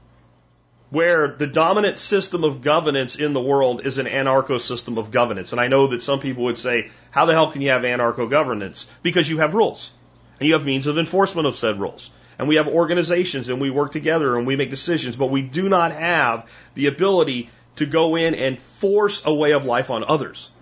where 0.94 1.26
the 1.26 1.48
dominant 1.48 1.98
system 1.98 2.44
of 2.44 2.62
governance 2.62 3.16
in 3.16 3.32
the 3.32 3.40
world 3.40 3.84
is 3.84 3.98
an 3.98 4.06
anarcho 4.06 4.60
system 4.60 4.96
of 4.96 5.10
governance. 5.10 5.50
And 5.50 5.60
I 5.60 5.66
know 5.66 5.88
that 5.88 6.02
some 6.02 6.20
people 6.20 6.44
would 6.44 6.56
say, 6.56 6.90
how 7.10 7.26
the 7.26 7.32
hell 7.32 7.50
can 7.50 7.62
you 7.62 7.70
have 7.70 7.82
anarcho 7.82 8.30
governance? 8.30 8.86
Because 9.02 9.28
you 9.28 9.38
have 9.38 9.54
rules 9.54 9.90
and 10.38 10.46
you 10.46 10.54
have 10.54 10.64
means 10.64 10.86
of 10.86 10.96
enforcement 10.96 11.48
of 11.48 11.56
said 11.56 11.80
rules. 11.80 12.10
And 12.38 12.46
we 12.46 12.56
have 12.56 12.68
organizations 12.68 13.48
and 13.48 13.60
we 13.60 13.70
work 13.70 13.90
together 13.90 14.36
and 14.36 14.46
we 14.46 14.54
make 14.54 14.70
decisions, 14.70 15.16
but 15.16 15.30
we 15.30 15.42
do 15.42 15.68
not 15.68 15.90
have 15.90 16.48
the 16.74 16.86
ability 16.86 17.50
to 17.76 17.86
go 17.86 18.14
in 18.14 18.36
and 18.36 18.56
force 18.56 19.26
a 19.26 19.34
way 19.34 19.50
of 19.50 19.66
life 19.66 19.90
on 19.90 20.04
others. 20.04 20.52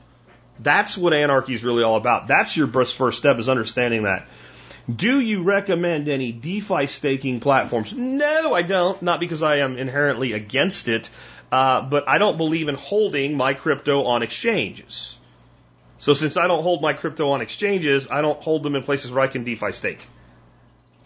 That's 0.59 0.97
what 0.97 1.13
anarchy 1.13 1.53
is 1.53 1.63
really 1.63 1.83
all 1.83 1.97
about. 1.97 2.27
That's 2.29 2.57
your 2.57 2.69
first 2.69 3.19
step 3.19 3.39
is 3.39 3.51
understanding 3.51 4.05
that. 4.05 4.27
Do 4.89 5.21
you 5.21 5.43
recommend 5.43 6.09
any 6.09 6.33
DeFi 6.33 6.87
staking 6.87 7.41
platforms? 7.41 7.93
No, 7.93 8.53
I 8.55 8.63
don't. 8.63 9.01
Not 9.03 9.21
because 9.21 9.43
I 9.43 9.57
am 9.57 9.77
inherently 9.77 10.33
against 10.33 10.89
it, 10.89 11.09
uh, 11.53 11.83
but 11.83 12.09
I 12.09 12.19
don't 12.19 12.37
believe 12.37 12.69
in 12.69 12.75
holding 12.75 13.37
my 13.37 13.55
crypto 13.55 14.05
on 14.05 14.23
exchanges. 14.23 15.17
So 15.99 16.15
since 16.15 16.37
I 16.37 16.49
don't 16.49 16.63
hold 16.63 16.83
my 16.83 16.95
crypto 16.95 17.29
on 17.29 17.43
exchanges, 17.43 18.09
I 18.11 18.23
don't 18.23 18.43
hold 18.43 18.65
them 18.65 18.75
in 18.75 18.83
places 18.83 19.13
where 19.13 19.23
I 19.23 19.29
can 19.29 19.45
DeFi 19.45 19.71
stake. 19.71 20.05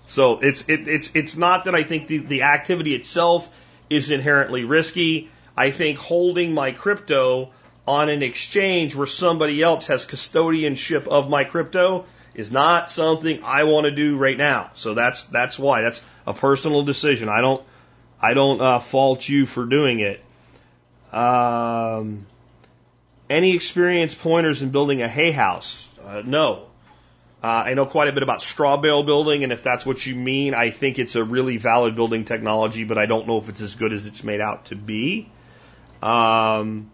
So 0.06 0.38
it's 0.38 0.66
it, 0.68 0.88
it's 0.88 1.10
it's 1.14 1.36
not 1.36 1.64
that 1.64 1.74
I 1.74 1.82
think 1.82 2.06
the, 2.06 2.18
the 2.18 2.42
activity 2.42 2.94
itself 2.94 3.48
is 3.90 4.10
inherently 4.10 4.64
risky. 4.64 5.28
I 5.54 5.70
think 5.70 5.98
holding 5.98 6.54
my 6.54 6.72
crypto 6.72 7.50
on 7.86 8.08
an 8.08 8.22
exchange 8.22 8.94
where 8.94 9.06
somebody 9.06 9.62
else 9.62 9.88
has 9.88 10.06
custodianship 10.06 11.06
of 11.08 11.28
my 11.28 11.44
crypto 11.44 12.06
is 12.36 12.52
not 12.52 12.90
something 12.90 13.42
I 13.42 13.64
want 13.64 13.86
to 13.86 13.90
do 13.90 14.18
right 14.18 14.36
now. 14.36 14.70
So 14.74 14.92
that's 14.92 15.24
that's 15.24 15.58
why 15.58 15.80
that's 15.80 16.02
a 16.26 16.34
personal 16.34 16.82
decision. 16.82 17.30
I 17.30 17.40
don't 17.40 17.64
I 18.20 18.34
don't 18.34 18.60
uh, 18.60 18.78
fault 18.78 19.26
you 19.26 19.46
for 19.46 19.64
doing 19.64 20.00
it. 20.00 20.22
Um, 21.14 22.26
any 23.30 23.54
experience 23.54 24.14
pointers 24.14 24.60
in 24.60 24.68
building 24.68 25.00
a 25.00 25.08
hay 25.08 25.30
house? 25.30 25.88
Uh, 26.04 26.22
no. 26.24 26.66
Uh, 27.42 27.46
I 27.46 27.74
know 27.74 27.86
quite 27.86 28.08
a 28.08 28.12
bit 28.12 28.22
about 28.22 28.42
straw 28.42 28.76
bale 28.76 29.02
building, 29.02 29.42
and 29.42 29.52
if 29.52 29.62
that's 29.62 29.86
what 29.86 30.04
you 30.04 30.14
mean, 30.14 30.52
I 30.52 30.70
think 30.70 30.98
it's 30.98 31.14
a 31.14 31.24
really 31.24 31.56
valid 31.56 31.94
building 31.96 32.24
technology, 32.24 32.84
but 32.84 32.98
I 32.98 33.06
don't 33.06 33.26
know 33.26 33.38
if 33.38 33.48
it's 33.48 33.62
as 33.62 33.76
good 33.76 33.92
as 33.94 34.06
it's 34.06 34.22
made 34.22 34.40
out 34.40 34.66
to 34.66 34.76
be. 34.76 35.30
Um, 36.02 36.90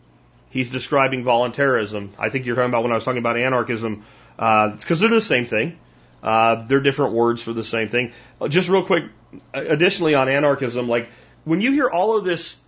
he's 0.51 0.71
describing 0.71 1.25
voluntarism. 1.25 2.13
I 2.19 2.29
think 2.29 2.47
you're 2.47 2.55
talking 2.55 2.71
about 2.71 2.83
when 2.83 2.93
I 2.93 2.97
was 2.97 3.05
talking 3.05 3.19
about 3.19 3.37
anarchism. 3.37 4.05
Uh, 4.43 4.75
because 4.75 4.99
they're 4.99 5.09
the 5.09 5.21
same 5.21 5.47
thing. 5.47 5.79
Uh, 6.21 6.67
they're 6.67 6.81
different 6.81 7.13
words 7.13 7.41
for 7.41 7.53
the 7.53 7.63
same 7.63 7.89
thing. 7.89 8.13
Uh, 8.41 8.49
just 8.49 8.69
real 8.69 8.83
quick, 8.83 9.05
additionally 9.55 10.17
on 10.17 10.29
anarchism, 10.29 10.89
like 10.89 11.09
when 11.45 11.61
you 11.61 11.71
hear 11.71 11.89
all 11.89 12.19
of 12.19 12.25
this, 12.25 12.59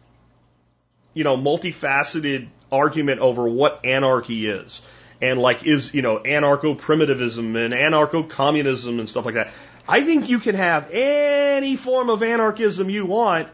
you 1.15 1.25
know, 1.25 1.37
multifaceted 1.37 2.47
argument 2.71 3.21
over 3.21 3.49
what 3.49 3.85
anarchy 3.85 4.47
is, 4.47 4.83
and 5.21 5.37
like 5.41 5.67
is, 5.67 5.93
you 5.93 6.03
know, 6.03 6.21
anarcho 6.21 6.79
primitivism 6.79 7.57
and 7.57 7.75
anarcho 7.75 8.29
communism 8.31 9.01
and 9.01 9.09
stuff 9.09 9.25
like 9.25 9.35
that, 9.35 9.51
I 9.89 10.03
think 10.03 10.29
you 10.29 10.39
can 10.39 10.55
have 10.55 10.89
any 10.93 11.75
form 11.75 12.09
of 12.09 12.23
anarchism 12.23 12.89
you 12.89 13.05
want 13.05 13.49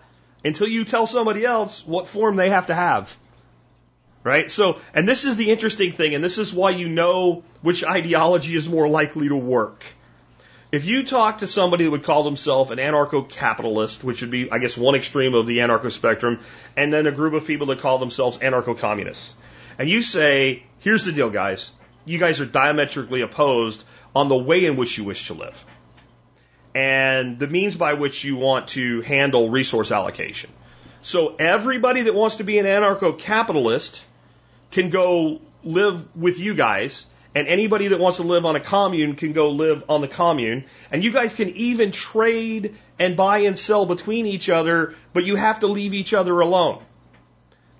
until 0.45 0.69
you 0.69 0.85
tell 0.85 1.07
somebody 1.07 1.47
else 1.47 1.87
what 1.87 2.07
form 2.07 2.37
they 2.37 2.51
have 2.51 2.67
to 2.67 2.75
have. 2.75 3.17
Right? 4.23 4.51
So, 4.51 4.79
and 4.95 5.09
this 5.09 5.25
is 5.25 5.37
the 5.37 5.51
interesting 5.51 5.93
thing, 5.93 6.15
and 6.15 6.23
this 6.23 6.37
is 6.37 6.53
why 6.53 6.71
you 6.71 6.89
know 6.89 7.43
which 7.63 7.85
ideology 7.85 8.55
is 8.55 8.69
more 8.69 8.89
likely 8.89 9.29
to 9.29 9.37
work. 9.37 9.85
If 10.73 10.85
you 10.85 11.05
talk 11.05 11.39
to 11.39 11.49
somebody 11.49 11.85
that 11.85 11.91
would 11.91 12.05
call 12.05 12.23
themselves 12.23 12.71
an 12.71 12.79
anarcho 12.79 13.29
capitalist, 13.29 14.05
which 14.05 14.21
would 14.21 14.31
be, 14.31 14.53
I 14.53 14.59
guess, 14.59 14.77
one 14.77 14.95
extreme 14.95 15.35
of 15.35 15.47
the 15.47 15.59
anarcho 15.59 15.91
spectrum, 15.91 16.41
and 16.77 16.93
then 16.93 17.07
a 17.07 17.13
group 17.13 17.35
of 17.35 17.47
people 17.47 17.69
that 17.69 17.81
call 17.81 17.99
themselves 17.99 18.39
anarcho 18.39 18.79
communists, 18.79 19.35
and 19.79 19.89
you 19.89 20.03
say, 20.03 20.65
here's 20.81 21.07
the 21.07 21.13
deal, 21.13 21.31
guys. 21.31 21.73
You 22.05 22.19
guys 22.19 22.41
are 22.41 22.47
diametrically 22.47 23.23
opposed 23.23 23.85
on 24.15 24.29
the 24.29 24.37
way 24.37 24.65
in 24.67 24.77
which 24.77 24.99
you 24.99 25.05
wish 25.05 25.29
to 25.29 25.35
live 25.35 25.65
and 26.75 27.39
the 27.39 27.47
means 27.47 27.77
by 27.77 27.95
which 27.95 28.25
you 28.25 28.37
want 28.37 28.69
to 28.69 29.01
handle 29.01 29.51
resource 29.51 29.91
allocation. 29.91 30.51
So 31.03 31.35
everybody 31.37 32.03
that 32.03 32.15
wants 32.15 32.37
to 32.37 32.45
be 32.45 32.59
an 32.59 32.67
anarcho 32.67 33.19
capitalist 33.19 34.05
can 34.71 34.91
go 34.91 35.41
live 35.63 36.17
with 36.17 36.39
you 36.39 36.55
guys, 36.55 37.07
and 37.35 37.47
anybody 37.47 37.89
that 37.89 38.01
wants 38.01 38.19
to 38.19 38.25
live 38.25 38.45
on 38.45 38.57
a 38.57 38.61
commune 38.61 39.15
can 39.15 39.33
go 39.33 39.51
live 39.51 39.85
on 39.89 40.01
the 40.01 40.09
commune, 40.09 40.65
and 40.91 41.05
you 41.05 41.13
guys 41.13 41.35
can 41.35 41.51
even 41.51 41.93
trade 41.93 42.77
and 42.99 43.17
buy 43.17 43.39
and 43.39 43.59
sell 43.59 43.87
between 43.87 44.27
each 44.27 44.49
other, 44.49 44.95
but 45.13 45.25
you 45.25 45.37
have 45.37 45.61
to 45.61 45.67
leave 45.67 45.95
each 45.95 46.13
other 46.15 46.41
alone. 46.41 46.83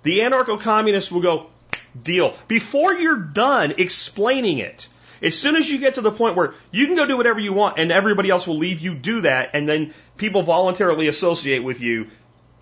The 0.03 0.19
anarcho 0.19 0.59
communists 0.59 1.11
will 1.11 1.21
go, 1.21 1.47
deal. 2.01 2.35
Before 2.47 2.93
you're 2.93 3.17
done 3.17 3.75
explaining 3.77 4.59
it, 4.59 4.87
as 5.21 5.37
soon 5.37 5.55
as 5.55 5.69
you 5.69 5.77
get 5.77 5.95
to 5.95 6.01
the 6.01 6.11
point 6.11 6.35
where 6.35 6.55
you 6.71 6.87
can 6.87 6.95
go 6.95 7.05
do 7.05 7.17
whatever 7.17 7.39
you 7.39 7.53
want 7.53 7.77
and 7.77 7.91
everybody 7.91 8.29
else 8.29 8.47
will 8.47 8.57
leave 8.57 8.79
you 8.79 8.95
do 8.95 9.21
that, 9.21 9.51
and 9.53 9.67
then 9.67 9.93
people 10.17 10.41
voluntarily 10.41 11.07
associate 11.07 11.63
with 11.63 11.81
you, 11.81 12.07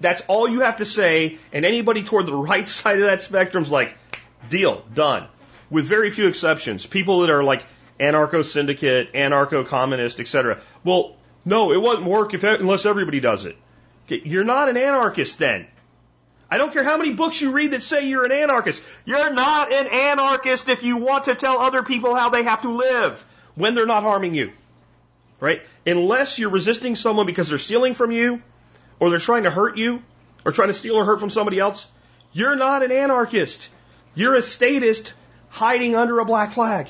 that's 0.02 0.22
all 0.28 0.48
you 0.48 0.62
have 0.62 0.78
to 0.78 0.86
say, 0.86 1.38
and 1.54 1.66
anybody 1.66 2.04
toward 2.04 2.26
the 2.26 2.36
right 2.52 2.68
side 2.68 3.00
of 3.00 3.06
that 3.06 3.22
spectrum's 3.22 3.72
like, 3.72 3.96
deal, 4.48 4.84
done. 4.94 5.28
With 5.70 5.86
very 5.86 6.10
few 6.10 6.28
exceptions. 6.28 6.86
People 6.86 7.22
that 7.22 7.30
are 7.30 7.44
like 7.44 7.66
anarcho 8.00 8.44
syndicate, 8.46 9.14
anarcho 9.14 9.66
communist, 9.66 10.20
etc. 10.20 10.62
Well, 10.84 11.16
no, 11.46 11.72
it 11.72 11.82
wouldn't 11.82 12.08
work 12.08 12.34
if, 12.34 12.44
unless 12.44 12.86
everybody 12.86 13.20
does 13.20 13.46
it. 13.46 13.58
You're 14.08 14.44
not 14.44 14.70
an 14.70 14.78
anarchist 14.78 15.38
then. 15.38 15.68
I 16.52 16.58
don't 16.58 16.74
care 16.74 16.84
how 16.84 16.98
many 16.98 17.14
books 17.14 17.40
you 17.42 17.52
read 17.52 17.72
that 17.72 17.84
say 17.84 18.10
you're 18.10 18.26
an 18.26 18.32
anarchist. 18.32 18.84
You're 19.06 19.32
not 19.32 19.72
an 19.72 19.88
anarchist 19.88 20.68
if 20.68 20.82
you 20.82 20.98
want 20.98 21.26
to 21.26 21.36
tell 21.36 21.60
other 21.60 21.84
people 21.84 22.16
how 22.16 22.30
they 22.30 22.44
have 22.44 22.64
to 22.64 22.72
live 22.72 23.24
when 23.54 23.76
they're 23.76 23.86
not 23.86 24.04
harming 24.04 24.34
you. 24.34 24.52
Right? 25.40 25.62
Unless 25.86 26.40
you're 26.40 26.50
resisting 26.50 26.96
someone 26.96 27.28
because 27.28 27.50
they're 27.50 27.60
stealing 27.60 27.94
from 27.94 28.12
you, 28.12 28.42
or 29.00 29.10
they're 29.10 29.20
trying 29.20 29.44
to 29.44 29.52
hurt 29.52 29.78
you, 29.78 30.02
or 30.44 30.52
trying 30.52 30.70
to 30.70 30.74
steal 30.74 30.96
or 30.96 31.06
hurt 31.06 31.20
from 31.20 31.30
somebody 31.30 31.60
else, 31.60 31.88
you're 32.34 32.56
not 32.56 32.84
an 32.84 32.92
anarchist. 32.92 33.70
You're 34.16 34.36
a 34.36 34.42
statist 34.42 35.14
hiding 35.50 35.96
under 35.96 36.20
a 36.20 36.26
black 36.26 36.52
flag. 36.52 36.90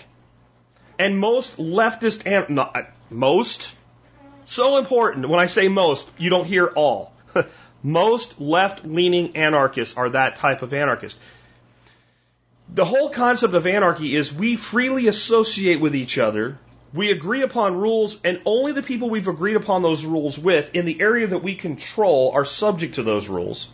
And 0.97 1.17
most 1.17 1.57
leftist, 1.57 2.25
an- 2.25 2.53
not, 2.55 2.75
uh, 2.75 2.81
most, 3.09 3.75
so 4.45 4.77
important. 4.77 5.29
When 5.29 5.39
I 5.39 5.45
say 5.45 5.67
most, 5.67 6.09
you 6.17 6.29
don't 6.29 6.45
hear 6.45 6.65
all. 6.65 7.13
most 7.83 8.39
left 8.41 8.85
leaning 8.85 9.35
anarchists 9.37 9.95
are 9.95 10.09
that 10.09 10.35
type 10.35 10.61
of 10.61 10.73
anarchist. 10.73 11.19
The 12.73 12.85
whole 12.85 13.09
concept 13.09 13.53
of 13.53 13.65
anarchy 13.65 14.15
is 14.15 14.33
we 14.33 14.55
freely 14.55 15.07
associate 15.07 15.79
with 15.79 15.95
each 15.95 16.17
other, 16.17 16.59
we 16.93 17.11
agree 17.11 17.43
upon 17.43 17.77
rules, 17.77 18.19
and 18.23 18.41
only 18.45 18.71
the 18.71 18.83
people 18.83 19.09
we've 19.09 19.27
agreed 19.27 19.55
upon 19.55 19.83
those 19.83 20.03
rules 20.03 20.37
with 20.37 20.75
in 20.75 20.85
the 20.85 20.99
area 21.01 21.27
that 21.27 21.43
we 21.43 21.55
control 21.55 22.31
are 22.33 22.45
subject 22.45 22.95
to 22.95 23.03
those 23.03 23.27
rules. 23.27 23.69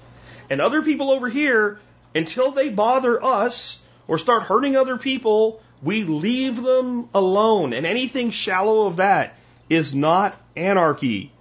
And 0.50 0.62
other 0.62 0.82
people 0.82 1.12
over 1.12 1.30
here, 1.30 1.80
until 2.16 2.52
they 2.52 2.70
bother 2.70 3.24
us 3.24 3.82
or 4.08 4.18
start 4.18 4.44
hurting 4.44 4.76
other 4.76 4.98
people, 4.98 5.62
we 5.84 6.04
leave 6.04 6.62
them 6.62 7.10
alone. 7.14 7.74
And 7.74 7.86
anything 7.86 8.32
shallow 8.32 8.88
of 8.88 8.98
that 8.98 9.36
is 9.70 9.94
not 9.94 10.40
anarchy. 10.56 11.32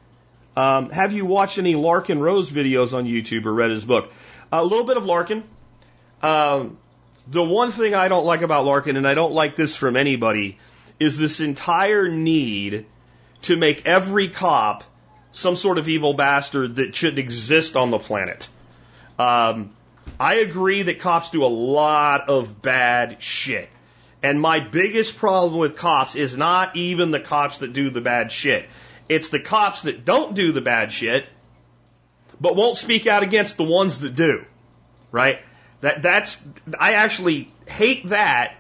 Um, 0.57 0.91
have 0.91 1.13
you 1.13 1.27
watched 1.27 1.59
any 1.59 1.75
Larken 1.75 2.21
Rose 2.21 2.51
videos 2.51 2.93
on 2.93 3.07
YouTube 3.07 3.47
or 3.47 3.55
read 3.55 3.71
his 3.71 3.85
book? 3.85 4.13
A 4.53 4.63
little 4.63 4.85
bit 4.85 4.97
of 4.97 5.05
Larken. 5.05 5.43
Um, 6.23 6.79
the 7.27 7.43
one 7.43 7.71
thing 7.71 7.95
I 7.95 8.09
don't 8.09 8.25
like 8.25 8.43
about 8.43 8.65
Larken, 8.65 8.97
and 8.97 9.07
I 9.07 9.15
don't 9.15 9.33
like 9.33 9.57
this 9.57 9.77
from 9.77 9.97
anybody, 9.97 10.59
is 11.01 11.19
this 11.19 11.41
entire 11.41 12.09
need 12.09 12.87
to 13.43 13.57
make 13.57 13.87
every 13.87 14.29
cop 14.29 14.85
some 15.33 15.57
sort 15.57 15.79
of 15.79 15.89
evil 15.89 16.15
bastard 16.15 16.77
that 16.77 16.95
should 16.95 17.19
exist 17.19 17.77
on 17.77 17.91
the 17.91 17.99
planet. 17.99 18.49
Um, 19.19 19.75
I 20.19 20.37
agree 20.37 20.83
that 20.83 21.01
cops 21.01 21.31
do 21.31 21.45
a 21.45 21.47
lot 21.47 22.29
of 22.29 22.63
bad 22.63 23.21
shit. 23.21 23.69
And 24.23 24.41
my 24.41 24.61
biggest 24.61 25.19
problem 25.19 25.59
with 25.59 25.77
cops 25.77 26.15
is 26.15 26.37
not 26.37 26.77
even 26.77 27.11
the 27.11 27.21
cops 27.21 27.59
that 27.59 27.73
do 27.73 27.91
the 27.91 28.01
bad 28.01 28.33
shit. 28.33 28.67
It's 29.09 29.29
the 29.29 29.41
cops 29.41 29.83
that 29.83 30.05
don't 30.05 30.35
do 30.35 30.53
the 30.53 30.63
bad 30.63 30.93
shit, 30.93 31.27
but 32.41 32.57
won't 32.57 32.79
speak 32.79 33.07
out 33.07 33.23
against 33.23 33.57
the 33.57 33.65
ones 33.65 34.01
that 34.01 34.15
do. 34.15 34.45
Right? 35.13 35.41
That 35.83 36.01
that's 36.01 36.43
I 36.79 36.95
actually 36.95 37.53
hate 37.67 38.09
that 38.09 38.55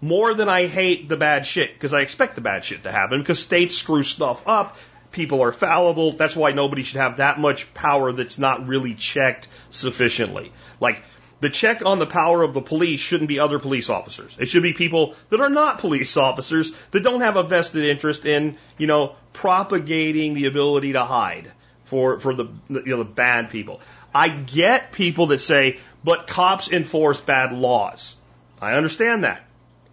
more 0.00 0.32
than 0.32 0.48
I 0.48 0.66
hate 0.66 1.08
the 1.08 1.16
bad 1.16 1.44
shit 1.44 1.74
because 1.74 1.92
I 1.92 2.00
expect 2.00 2.34
the 2.34 2.40
bad 2.40 2.64
shit 2.64 2.84
to 2.84 2.92
happen 2.92 3.20
because 3.20 3.42
states 3.42 3.76
screw 3.76 4.02
stuff 4.02 4.48
up. 4.48 4.76
People 5.12 5.42
are 5.42 5.52
fallible. 5.52 6.12
That's 6.12 6.36
why 6.36 6.52
nobody 6.52 6.82
should 6.82 7.00
have 7.00 7.16
that 7.16 7.38
much 7.38 7.72
power 7.74 8.12
that's 8.12 8.38
not 8.38 8.68
really 8.68 8.94
checked 8.94 9.48
sufficiently. 9.70 10.52
Like 10.80 11.02
the 11.40 11.50
check 11.50 11.84
on 11.84 11.98
the 11.98 12.06
power 12.06 12.42
of 12.42 12.54
the 12.54 12.60
police 12.60 13.00
shouldn't 13.00 13.28
be 13.28 13.40
other 13.40 13.58
police 13.58 13.90
officers. 13.90 14.36
It 14.38 14.48
should 14.48 14.62
be 14.62 14.72
people 14.72 15.14
that 15.30 15.40
are 15.40 15.48
not 15.48 15.78
police 15.86 16.16
officers 16.16 16.72
that 16.92 17.02
don't 17.02 17.22
have 17.22 17.36
a 17.36 17.42
vested 17.42 17.84
interest 17.84 18.26
in, 18.26 18.56
you 18.78 18.86
know, 18.86 19.16
propagating 19.32 20.34
the 20.34 20.46
ability 20.46 20.92
to 20.92 21.04
hide 21.04 21.50
for 21.84 22.18
for 22.20 22.34
the 22.34 22.46
you 22.68 22.82
know 22.86 22.98
the 22.98 23.04
bad 23.04 23.50
people. 23.50 23.80
I 24.14 24.28
get 24.28 24.92
people 24.92 25.26
that 25.28 25.38
say, 25.38 25.78
but 26.04 26.26
cops 26.26 26.70
enforce 26.70 27.20
bad 27.20 27.52
laws. 27.52 28.16
I 28.60 28.74
understand 28.74 29.24
that. 29.24 29.44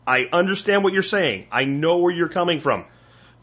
I 0.05 0.27
understand 0.31 0.83
what 0.83 0.93
you're 0.93 1.03
saying. 1.03 1.47
I 1.51 1.65
know 1.65 1.97
where 1.97 2.13
you're 2.13 2.29
coming 2.29 2.59
from. 2.59 2.85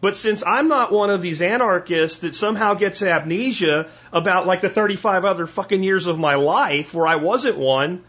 But 0.05 0.18
since 0.18 0.42
I'm 0.46 0.68
not 0.68 0.92
one 0.92 1.09
of 1.09 1.22
these 1.22 1.40
anarchists 1.40 2.18
that 2.18 2.34
somehow 2.34 2.74
gets 2.74 3.00
amnesia 3.00 3.88
about 4.12 4.46
like 4.46 4.61
the 4.61 4.68
35 4.68 5.24
other 5.24 5.46
fucking 5.46 5.82
years 5.82 6.09
of 6.09 6.18
my 6.18 6.34
life 6.34 6.92
where 6.92 7.07
I 7.07 7.16
wasn't 7.16 7.57
one, 7.57 8.05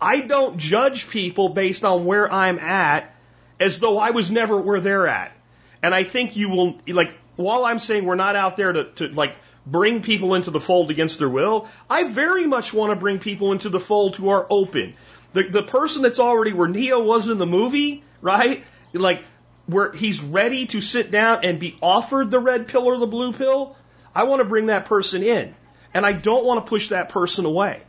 I 0.00 0.20
don't 0.20 0.58
judge 0.58 1.10
people 1.10 1.48
based 1.48 1.84
on 1.84 2.04
where 2.04 2.32
I'm 2.32 2.60
at 2.60 3.12
as 3.58 3.80
though 3.80 3.98
I 3.98 4.10
was 4.10 4.30
never 4.30 4.60
where 4.60 4.78
they're 4.78 5.08
at. 5.08 5.36
And 5.82 5.92
I 5.92 6.04
think 6.04 6.36
you 6.36 6.50
will, 6.50 6.78
like, 6.86 7.18
while 7.34 7.64
I'm 7.64 7.80
saying 7.80 8.04
we're 8.04 8.14
not 8.14 8.36
out 8.36 8.56
there 8.56 8.72
to, 8.72 8.84
to 8.84 9.08
like, 9.08 9.34
bring 9.66 10.02
people 10.02 10.34
into 10.34 10.52
the 10.52 10.60
fold 10.60 10.92
against 10.92 11.18
their 11.18 11.28
will, 11.28 11.68
I 11.90 12.04
very 12.04 12.46
much 12.46 12.72
want 12.72 12.92
to 12.92 12.96
bring 12.96 13.18
people 13.18 13.50
into 13.50 13.70
the 13.70 13.80
fold 13.80 14.14
who 14.14 14.28
are 14.28 14.46
open. 14.48 14.94
The, 15.32 15.48
the 15.48 15.64
person 15.64 16.02
that's 16.02 16.20
already 16.20 16.52
where 16.52 16.68
Neo 16.68 17.02
was 17.02 17.28
in 17.28 17.38
the 17.38 17.44
movie, 17.44 18.04
right? 18.20 18.62
Like, 18.92 19.24
where 19.66 19.92
he's 19.92 20.22
ready 20.22 20.66
to 20.66 20.80
sit 20.80 21.10
down 21.10 21.44
and 21.44 21.58
be 21.58 21.76
offered 21.80 22.30
the 22.30 22.38
red 22.38 22.68
pill 22.68 22.86
or 22.86 22.98
the 22.98 23.06
blue 23.06 23.32
pill, 23.32 23.76
I 24.14 24.24
want 24.24 24.40
to 24.40 24.44
bring 24.44 24.66
that 24.66 24.86
person 24.86 25.22
in. 25.22 25.54
And 25.92 26.04
I 26.04 26.12
don't 26.12 26.44
want 26.44 26.64
to 26.64 26.68
push 26.68 26.88
that 26.88 27.08
person 27.08 27.44
away. 27.44 27.82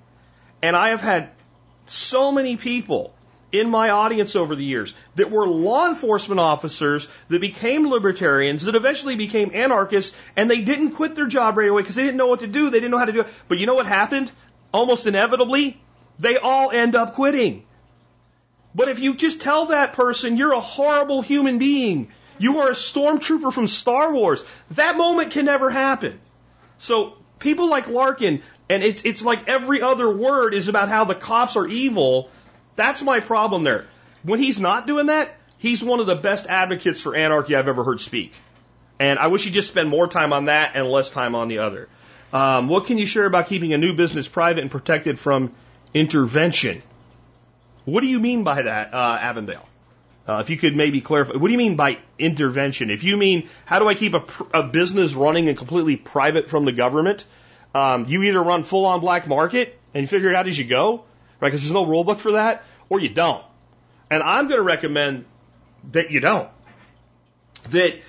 And 0.62 0.76
I 0.76 0.90
have 0.90 1.02
had 1.02 1.32
so 1.86 2.32
many 2.32 2.56
people 2.56 3.14
in 3.52 3.70
my 3.70 3.90
audience 3.90 4.36
over 4.36 4.56
the 4.56 4.64
years 4.64 4.94
that 5.16 5.32
were 5.32 5.48
law 5.48 5.88
enforcement 5.88 6.40
officers 6.40 7.08
that 7.30 7.40
became 7.40 7.90
libertarians 7.90 8.66
that 8.66 8.76
eventually 8.76 9.16
became 9.16 9.52
anarchists 9.54 10.16
and 10.36 10.50
they 10.50 10.62
didn't 10.62 10.92
quit 10.92 11.16
their 11.16 11.28
job 11.28 11.58
right 11.58 11.70
away 11.70 11.82
because 11.82 11.96
they 11.96 12.04
didn't 12.04 12.18
know 12.18 12.28
what 12.28 12.42
to 12.42 12.48
do. 12.48 12.70
They 12.70 12.80
didn't 12.80 12.92
know 12.92 12.98
how 12.98 13.06
to 13.06 13.12
do 13.12 13.22
it. 13.22 13.28
But 13.48 13.60
you 13.60 13.66
know 13.66 13.76
what 13.76 13.86
happened? 13.86 14.32
Almost 14.74 15.08
inevitably, 15.08 15.80
they 16.20 16.38
all 16.38 16.72
end 16.72 16.96
up 16.96 17.14
quitting. 17.14 17.65
But 18.76 18.90
if 18.90 19.00
you 19.00 19.16
just 19.16 19.42
tell 19.42 19.68
that 19.68 19.94
person 19.94 20.36
you're 20.36 20.52
a 20.52 20.60
horrible 20.60 21.22
human 21.22 21.58
being, 21.58 22.10
you 22.38 22.60
are 22.60 22.68
a 22.68 22.74
stormtrooper 22.74 23.54
from 23.54 23.68
Star 23.68 24.12
Wars, 24.12 24.44
that 24.72 24.98
moment 24.98 25.32
can 25.32 25.46
never 25.46 25.70
happen. 25.70 26.20
So 26.78 27.14
people 27.40 27.70
like 27.70 27.86
Larken, 27.86 28.42
and 28.70 28.84
it's 28.84 29.06
it's 29.06 29.24
like 29.24 29.48
every 29.48 29.82
other 29.82 30.10
word 30.10 30.54
is 30.54 30.68
about 30.68 30.90
how 30.90 31.06
the 31.06 31.16
cops 31.16 31.56
are 31.56 31.66
evil. 31.66 32.30
That's 32.76 33.02
my 33.02 33.22
problem 33.22 33.64
there. 33.64 33.86
When 34.24 34.40
he's 34.40 34.60
not 34.60 34.88
doing 34.88 35.06
that, 35.06 35.38
he's 35.58 35.82
one 35.82 36.02
of 36.02 36.08
the 36.08 36.16
best 36.16 36.46
advocates 36.48 37.00
for 37.00 37.16
anarchy 37.16 37.56
I've 37.56 37.70
ever 37.70 37.84
heard 37.84 38.02
speak. 38.02 38.34
And 39.00 39.20
I 39.20 39.28
wish 39.28 39.44
he'd 39.46 39.54
just 39.54 39.70
spend 39.70 39.90
more 39.90 40.08
time 40.08 40.34
on 40.34 40.46
that 40.46 40.72
and 40.76 40.90
less 40.90 41.10
time 41.10 41.36
on 41.36 41.48
the 41.48 41.60
other. 41.60 41.88
Um, 42.34 42.68
what 42.68 42.88
can 42.88 42.98
you 42.98 43.06
share 43.06 43.26
about 43.26 43.48
keeping 43.48 43.72
a 43.74 43.78
new 43.78 43.96
business 43.96 44.28
private 44.28 44.62
and 44.62 44.72
protected 44.72 45.18
from 45.18 45.54
intervention? 45.94 46.82
What 47.86 48.02
do 48.02 48.08
you 48.08 48.20
mean 48.20 48.44
by 48.44 48.64
that, 48.64 48.94
uh, 48.94 49.18
Avondale? 49.22 49.68
Uh, 50.28 50.40
if 50.40 50.50
you 50.50 50.58
could 50.58 50.76
maybe 50.76 51.02
clarify, 51.02 51.34
what 51.38 51.48
do 51.48 51.52
you 51.52 51.58
mean 51.58 51.76
by 51.76 52.00
intervention? 52.18 52.90
If 52.90 53.04
you 53.04 53.16
mean, 53.16 53.48
how 53.66 53.78
do 53.78 53.88
I 53.88 53.94
keep 53.94 54.16
a, 54.16 54.24
a 54.54 54.64
business 54.64 55.14
running 55.14 55.48
and 55.48 55.58
completely 55.58 55.98
private 55.98 56.50
from 56.50 56.66
the 56.66 56.72
government? 56.72 57.26
Um, 57.76 58.06
you 58.08 58.24
either 58.24 58.42
run 58.42 58.64
full 58.64 58.86
on 58.86 59.02
black 59.02 59.28
market 59.28 59.80
and 59.94 60.02
you 60.02 60.08
figure 60.08 60.30
it 60.30 60.36
out 60.36 60.48
as 60.48 60.58
you 60.58 60.66
go, 60.66 61.04
right? 61.40 61.50
Because 61.50 61.62
there's 61.62 61.74
no 61.74 61.86
rule 61.86 62.04
book 62.04 62.20
for 62.20 62.32
that, 62.34 62.64
or 62.90 63.00
you 63.00 63.10
don't. 63.10 63.44
And 64.10 64.24
I'm 64.24 64.48
going 64.48 64.60
to 64.60 64.64
recommend 64.64 65.26
that 65.92 66.10
you 66.10 66.22
don't. 66.22 66.50
That 67.70 68.00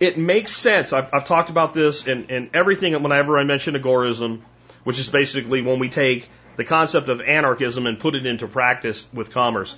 it 0.00 0.18
makes 0.18 0.52
sense. 0.52 0.92
I've, 0.92 1.14
I've 1.14 1.26
talked 1.26 1.48
about 1.48 1.72
this 1.72 2.06
in 2.06 2.50
everything 2.52 3.00
whenever 3.02 3.38
I 3.38 3.44
mention 3.44 3.74
agorism, 3.74 4.42
which 4.84 4.98
is 4.98 5.08
basically 5.08 5.62
when 5.62 5.78
we 5.78 5.88
take 5.88 6.28
the 6.56 6.64
concept 6.64 7.08
of 7.08 7.20
anarchism 7.20 7.86
and 7.86 7.98
put 7.98 8.14
it 8.14 8.26
into 8.26 8.46
practice 8.46 9.08
with 9.12 9.30
commerce, 9.30 9.76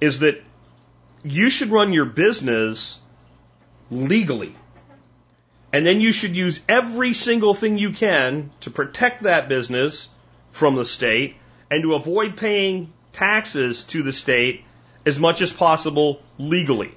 is 0.00 0.20
that 0.20 0.42
you 1.22 1.50
should 1.50 1.70
run 1.70 1.92
your 1.92 2.04
business 2.04 3.00
legally. 3.90 4.54
And 5.72 5.84
then 5.84 6.00
you 6.00 6.12
should 6.12 6.34
use 6.34 6.60
every 6.68 7.12
single 7.12 7.52
thing 7.52 7.76
you 7.76 7.92
can 7.92 8.50
to 8.60 8.70
protect 8.70 9.24
that 9.24 9.48
business 9.48 10.08
from 10.50 10.76
the 10.76 10.84
state 10.84 11.36
and 11.70 11.82
to 11.82 11.94
avoid 11.94 12.36
paying 12.36 12.92
taxes 13.12 13.84
to 13.84 14.02
the 14.02 14.12
state 14.12 14.64
as 15.04 15.18
much 15.18 15.42
as 15.42 15.52
possible 15.52 16.22
legally. 16.38 16.94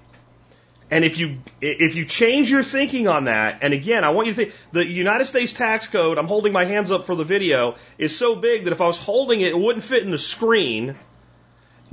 And 0.91 1.05
if 1.05 1.17
you 1.17 1.37
if 1.61 1.95
you 1.95 2.03
change 2.03 2.51
your 2.51 2.63
thinking 2.63 3.07
on 3.07 3.23
that, 3.23 3.59
and 3.61 3.73
again, 3.73 4.03
I 4.03 4.09
want 4.09 4.27
you 4.27 4.33
to 4.33 4.37
think 4.43 4.53
the 4.73 4.85
United 4.85 5.25
States 5.25 5.53
tax 5.53 5.87
code. 5.87 6.17
I'm 6.17 6.27
holding 6.27 6.51
my 6.51 6.65
hands 6.65 6.91
up 6.91 7.05
for 7.05 7.15
the 7.15 7.23
video 7.23 7.75
is 7.97 8.15
so 8.15 8.35
big 8.35 8.65
that 8.65 8.73
if 8.73 8.81
I 8.81 8.87
was 8.87 8.97
holding 8.97 9.39
it, 9.39 9.53
it 9.53 9.57
wouldn't 9.57 9.85
fit 9.85 10.03
in 10.03 10.11
the 10.11 10.17
screen. 10.17 10.97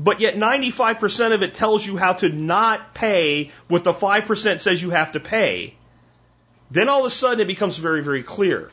But 0.01 0.21
yet, 0.21 0.37
95% 0.37 1.33
of 1.33 1.43
it 1.43 1.55
tells 1.55 1.87
you 1.87 1.97
how 1.97 2.15
to 2.15 2.29
not 2.29 2.93
pay 2.93 3.51
what 3.69 3.85
the 3.85 3.93
5% 3.93 4.61
says 4.61 4.83
you 4.83 4.91
have 4.91 5.13
to 5.13 5.21
pay. 5.21 5.75
Then 6.71 6.89
all 6.89 7.01
of 7.01 7.07
a 7.07 7.11
sudden, 7.11 7.41
it 7.41 7.47
becomes 7.47 7.79
very, 7.79 8.03
very 8.03 8.23
clear. 8.23 8.71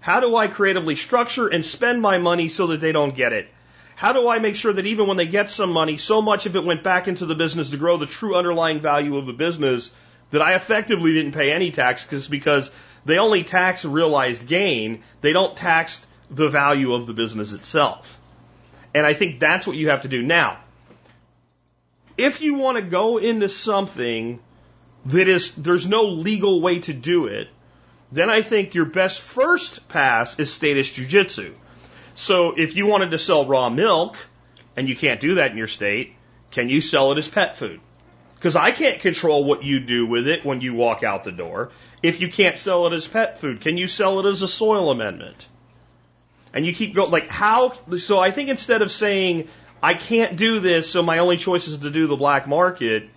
How 0.00 0.20
do 0.20 0.34
I 0.36 0.48
creatively 0.48 0.96
structure 0.96 1.48
and 1.48 1.64
spend 1.64 2.00
my 2.00 2.18
money 2.18 2.48
so 2.48 2.68
that 2.68 2.80
they 2.80 2.92
don't 2.92 3.14
get 3.14 3.32
it? 3.32 3.48
How 3.96 4.12
do 4.12 4.28
I 4.28 4.40
make 4.40 4.56
sure 4.56 4.74
that 4.74 4.86
even 4.86 5.06
when 5.06 5.16
they 5.16 5.26
get 5.26 5.48
some 5.48 5.72
money, 5.72 5.96
so 5.96 6.20
much 6.20 6.44
of 6.44 6.54
it 6.54 6.64
went 6.64 6.82
back 6.82 7.08
into 7.08 7.24
the 7.24 7.34
business 7.34 7.70
to 7.70 7.78
grow 7.78 7.96
the 7.96 8.04
true 8.04 8.36
underlying 8.36 8.78
value 8.80 9.16
of 9.16 9.24
the 9.24 9.32
business 9.32 9.90
that 10.32 10.42
I 10.42 10.54
effectively 10.54 11.14
didn't 11.14 11.32
pay 11.32 11.50
any 11.50 11.70
tax 11.70 12.04
because 12.04 12.28
because 12.28 12.70
they 13.06 13.16
only 13.16 13.42
tax 13.42 13.86
realized 13.86 14.46
gain, 14.46 15.02
they 15.22 15.32
don't 15.32 15.56
tax 15.56 16.06
the 16.30 16.50
value 16.50 16.92
of 16.92 17.06
the 17.06 17.14
business 17.14 17.54
itself. 17.54 18.20
And 18.94 19.06
I 19.06 19.14
think 19.14 19.40
that's 19.40 19.66
what 19.66 19.76
you 19.76 19.88
have 19.88 20.02
to 20.02 20.08
do. 20.08 20.22
Now, 20.22 20.58
if 22.18 22.42
you 22.42 22.56
want 22.56 22.76
to 22.76 22.82
go 22.82 23.16
into 23.16 23.48
something 23.48 24.40
that 25.06 25.26
is 25.26 25.54
there's 25.54 25.86
no 25.86 26.02
legal 26.02 26.60
way 26.60 26.80
to 26.80 26.92
do 26.92 27.28
it, 27.28 27.48
then 28.12 28.28
I 28.28 28.42
think 28.42 28.74
your 28.74 28.84
best 28.84 29.22
first 29.22 29.88
pass 29.88 30.38
is 30.38 30.52
status 30.52 30.90
jujitsu. 30.90 31.54
So 32.16 32.54
if 32.56 32.76
you 32.76 32.86
wanted 32.86 33.10
to 33.10 33.18
sell 33.18 33.46
raw 33.46 33.68
milk 33.68 34.16
and 34.74 34.88
you 34.88 34.96
can't 34.96 35.20
do 35.20 35.34
that 35.34 35.50
in 35.50 35.58
your 35.58 35.68
state, 35.68 36.14
can 36.50 36.70
you 36.70 36.80
sell 36.80 37.12
it 37.12 37.18
as 37.18 37.28
pet 37.28 37.56
food? 37.56 37.80
Because 38.34 38.56
I 38.56 38.70
can't 38.70 39.00
control 39.00 39.44
what 39.44 39.62
you 39.62 39.80
do 39.80 40.06
with 40.06 40.26
it 40.26 40.44
when 40.44 40.62
you 40.62 40.74
walk 40.74 41.02
out 41.02 41.24
the 41.24 41.32
door. 41.32 41.70
If 42.02 42.20
you 42.22 42.30
can't 42.30 42.58
sell 42.58 42.86
it 42.86 42.94
as 42.94 43.06
pet 43.06 43.38
food, 43.38 43.60
can 43.60 43.76
you 43.76 43.86
sell 43.86 44.18
it 44.20 44.26
as 44.28 44.40
a 44.40 44.48
soil 44.48 44.90
amendment? 44.90 45.46
And 46.54 46.64
you 46.64 46.72
keep 46.72 46.94
going, 46.94 47.10
like, 47.10 47.28
how? 47.28 47.74
So 47.98 48.18
I 48.18 48.30
think 48.30 48.48
instead 48.48 48.80
of 48.80 48.90
saying, 48.90 49.48
I 49.82 49.92
can't 49.92 50.36
do 50.36 50.58
this, 50.58 50.90
so 50.90 51.02
my 51.02 51.18
only 51.18 51.36
choice 51.36 51.68
is 51.68 51.78
to 51.78 51.90
do 51.90 52.06
the 52.06 52.16
black 52.16 52.48
market, 52.48 53.10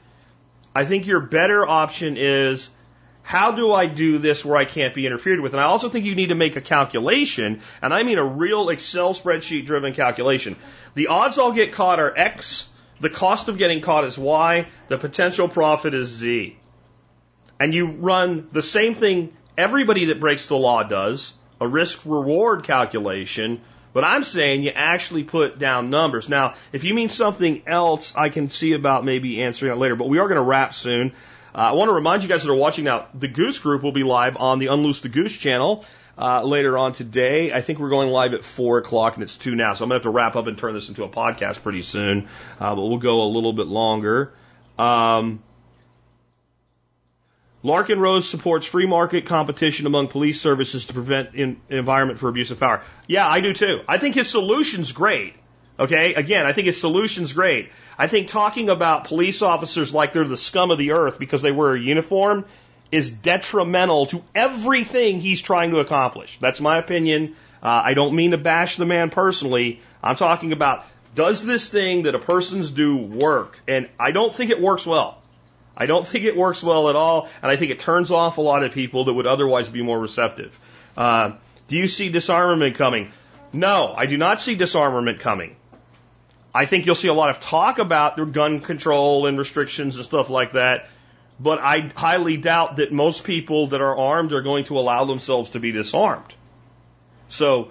I 0.75 0.83
think 0.83 1.07
your 1.07 1.21
better 1.21 1.65
option 1.65 2.17
is, 2.17 2.69
how 3.29 3.51
do 3.51 3.71
I 3.71 3.85
do 3.85 4.17
this 4.17 4.43
where 4.43 4.57
I 4.57 4.65
can't 4.65 4.95
be 4.95 5.05
interfered 5.05 5.39
with? 5.39 5.53
And 5.53 5.61
I 5.61 5.65
also 5.65 5.87
think 5.87 6.03
you 6.05 6.15
need 6.15 6.29
to 6.29 6.35
make 6.35 6.55
a 6.55 6.61
calculation, 6.61 7.61
and 7.79 7.93
I 7.93 8.01
mean 8.01 8.17
a 8.17 8.25
real 8.25 8.69
Excel 8.69 9.13
spreadsheet 9.13 9.67
driven 9.67 9.93
calculation. 9.93 10.55
The 10.95 11.09
odds 11.09 11.37
I'll 11.37 11.51
get 11.51 11.71
caught 11.71 11.99
are 11.99 12.11
X, 12.17 12.67
the 12.99 13.11
cost 13.11 13.47
of 13.47 13.59
getting 13.59 13.81
caught 13.81 14.03
is 14.03 14.17
Y, 14.17 14.67
the 14.87 14.97
potential 14.97 15.47
profit 15.47 15.93
is 15.93 16.07
Z. 16.07 16.57
And 17.59 17.71
you 17.71 17.91
run 17.91 18.47
the 18.51 18.63
same 18.63 18.95
thing 18.95 19.31
everybody 19.55 20.05
that 20.05 20.19
breaks 20.19 20.47
the 20.47 20.57
law 20.57 20.81
does, 20.81 21.35
a 21.61 21.67
risk 21.67 22.01
reward 22.05 22.63
calculation, 22.63 23.61
but 23.93 24.03
I'm 24.03 24.23
saying 24.23 24.63
you 24.63 24.71
actually 24.71 25.23
put 25.23 25.59
down 25.59 25.91
numbers. 25.91 26.29
Now, 26.29 26.55
if 26.73 26.83
you 26.83 26.95
mean 26.95 27.09
something 27.09 27.61
else, 27.67 28.11
I 28.15 28.29
can 28.29 28.49
see 28.49 28.73
about 28.73 29.05
maybe 29.05 29.43
answering 29.43 29.69
that 29.69 29.77
later, 29.77 29.95
but 29.95 30.09
we 30.09 30.17
are 30.17 30.27
going 30.27 30.41
to 30.41 30.41
wrap 30.41 30.73
soon. 30.73 31.13
Uh, 31.53 31.57
I 31.57 31.71
want 31.73 31.89
to 31.89 31.93
remind 31.93 32.23
you 32.23 32.29
guys 32.29 32.43
that 32.43 32.51
are 32.51 32.55
watching 32.55 32.85
now, 32.85 33.07
the 33.13 33.27
Goose 33.27 33.59
Group 33.59 33.81
will 33.81 33.91
be 33.91 34.03
live 34.03 34.37
on 34.37 34.59
the 34.59 34.67
Unloose 34.67 35.01
the 35.01 35.09
Goose 35.09 35.35
channel 35.35 35.85
uh, 36.17 36.43
later 36.43 36.77
on 36.77 36.93
today. 36.93 37.51
I 37.53 37.61
think 37.61 37.79
we're 37.79 37.89
going 37.89 38.09
live 38.09 38.33
at 38.33 38.43
4 38.43 38.77
o'clock 38.79 39.15
and 39.15 39.23
it's 39.23 39.37
2 39.37 39.55
now, 39.55 39.73
so 39.73 39.83
I'm 39.83 39.89
going 39.89 40.01
to 40.01 40.05
have 40.05 40.13
to 40.13 40.15
wrap 40.15 40.35
up 40.35 40.47
and 40.47 40.57
turn 40.57 40.73
this 40.73 40.89
into 40.89 41.03
a 41.03 41.09
podcast 41.09 41.63
pretty 41.63 41.81
soon, 41.81 42.29
uh, 42.59 42.75
but 42.75 42.81
we'll 42.81 42.97
go 42.97 43.23
a 43.23 43.29
little 43.29 43.53
bit 43.53 43.67
longer. 43.67 44.33
Um, 44.77 45.41
Larken 47.63 47.99
Rose 47.99 48.29
supports 48.29 48.65
free 48.65 48.85
market 48.85 49.25
competition 49.25 49.85
among 49.85 50.07
police 50.07 50.39
services 50.39 50.85
to 50.85 50.93
prevent 50.93 51.35
in, 51.35 51.59
environment 51.69 52.19
for 52.19 52.29
abuse 52.29 52.51
of 52.51 52.59
power. 52.59 52.81
Yeah, 53.07 53.27
I 53.27 53.41
do 53.41 53.53
too. 53.53 53.81
I 53.87 53.97
think 53.97 54.15
his 54.15 54.29
solution's 54.29 54.91
great. 54.91 55.33
Okay, 55.79 56.13
again, 56.13 56.45
I 56.45 56.51
think 56.51 56.65
his 56.65 56.79
solution's 56.79 57.31
great. 57.31 57.71
I 57.97 58.07
think 58.07 58.27
talking 58.27 58.69
about 58.69 59.05
police 59.05 59.41
officers 59.41 59.93
like 59.93 60.11
they're 60.11 60.25
the 60.25 60.35
scum 60.35 60.71
of 60.71 60.77
the 60.77 60.91
earth 60.91 61.17
because 61.17 61.41
they 61.41 61.53
wear 61.53 61.73
a 61.73 61.79
uniform 61.79 62.45
is 62.91 63.11
detrimental 63.11 64.07
to 64.07 64.21
everything 64.35 65.21
he's 65.21 65.41
trying 65.41 65.71
to 65.71 65.79
accomplish. 65.79 66.37
That's 66.39 66.59
my 66.59 66.79
opinion. 66.79 67.35
Uh, 67.63 67.81
I 67.85 67.93
don't 67.93 68.13
mean 68.13 68.31
to 68.31 68.37
bash 68.37 68.75
the 68.75 68.85
man 68.85 69.09
personally. 69.09 69.79
I'm 70.03 70.17
talking 70.17 70.51
about 70.51 70.85
does 71.15 71.45
this 71.45 71.69
thing 71.69 72.03
that 72.03 72.15
a 72.15 72.19
person's 72.19 72.71
do 72.71 72.97
work? 72.97 73.57
And 73.67 73.89
I 73.99 74.11
don't 74.11 74.33
think 74.33 74.51
it 74.51 74.61
works 74.61 74.85
well. 74.85 75.21
I 75.75 75.85
don't 75.85 76.05
think 76.05 76.25
it 76.25 76.35
works 76.35 76.61
well 76.61 76.89
at 76.89 76.97
all, 76.97 77.29
and 77.41 77.49
I 77.49 77.55
think 77.55 77.71
it 77.71 77.79
turns 77.79 78.11
off 78.11 78.37
a 78.37 78.41
lot 78.41 78.63
of 78.63 78.73
people 78.73 79.05
that 79.05 79.13
would 79.13 79.27
otherwise 79.27 79.69
be 79.69 79.81
more 79.81 79.97
receptive. 79.97 80.59
Uh, 80.97 81.33
do 81.69 81.77
you 81.77 81.87
see 81.87 82.09
disarmament 82.09 82.75
coming? 82.75 83.11
No, 83.53 83.93
I 83.95 84.05
do 84.05 84.17
not 84.17 84.41
see 84.41 84.55
disarmament 84.55 85.21
coming. 85.21 85.55
I 86.53 86.65
think 86.65 86.85
you'll 86.85 86.95
see 86.95 87.07
a 87.07 87.13
lot 87.13 87.29
of 87.29 87.39
talk 87.39 87.79
about 87.79 88.31
gun 88.31 88.59
control 88.61 89.27
and 89.27 89.37
restrictions 89.37 89.97
and 89.97 90.05
stuff 90.05 90.29
like 90.29 90.53
that. 90.53 90.89
But 91.39 91.59
I 91.59 91.91
highly 91.95 92.37
doubt 92.37 92.77
that 92.77 92.91
most 92.91 93.23
people 93.23 93.67
that 93.67 93.81
are 93.81 93.95
armed 93.95 94.33
are 94.33 94.41
going 94.41 94.65
to 94.65 94.77
allow 94.77 95.05
themselves 95.05 95.51
to 95.51 95.59
be 95.59 95.71
disarmed. 95.71 96.33
So, 97.29 97.69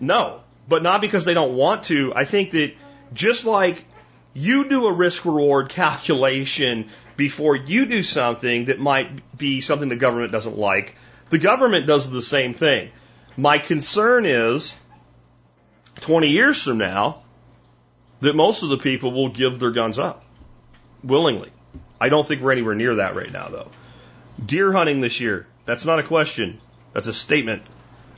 no. 0.00 0.40
But 0.68 0.82
not 0.82 1.00
because 1.00 1.24
they 1.24 1.34
don't 1.34 1.56
want 1.56 1.84
to. 1.84 2.12
I 2.14 2.24
think 2.24 2.52
that 2.52 2.74
just 3.12 3.44
like 3.44 3.84
you 4.32 4.68
do 4.68 4.86
a 4.86 4.92
risk 4.92 5.24
reward 5.24 5.68
calculation 5.80 6.88
before 7.16 7.56
you 7.56 7.86
do 7.86 8.02
something 8.02 8.66
that 8.66 8.78
might 8.78 9.36
be 9.36 9.60
something 9.60 9.88
the 9.88 9.96
government 9.96 10.32
doesn't 10.32 10.56
like, 10.56 10.96
the 11.30 11.38
government 11.38 11.86
does 11.86 12.10
the 12.10 12.22
same 12.22 12.54
thing. 12.54 12.90
My 13.36 13.58
concern 13.58 14.26
is 14.26 14.74
20 16.00 16.28
years 16.28 16.62
from 16.62 16.78
now, 16.78 17.22
that 18.22 18.36
most 18.36 18.62
of 18.62 18.68
the 18.68 18.78
people 18.78 19.12
will 19.12 19.28
give 19.28 19.58
their 19.58 19.72
guns 19.72 19.98
up 19.98 20.24
willingly. 21.02 21.50
I 22.00 22.08
don't 22.08 22.26
think 22.26 22.40
we're 22.40 22.52
anywhere 22.52 22.76
near 22.76 22.96
that 22.96 23.16
right 23.16 23.30
now, 23.30 23.48
though. 23.48 23.70
Deer 24.44 24.72
hunting 24.72 25.00
this 25.00 25.20
year, 25.20 25.46
that's 25.66 25.84
not 25.84 25.98
a 25.98 26.04
question. 26.04 26.60
That's 26.92 27.08
a 27.08 27.12
statement. 27.12 27.62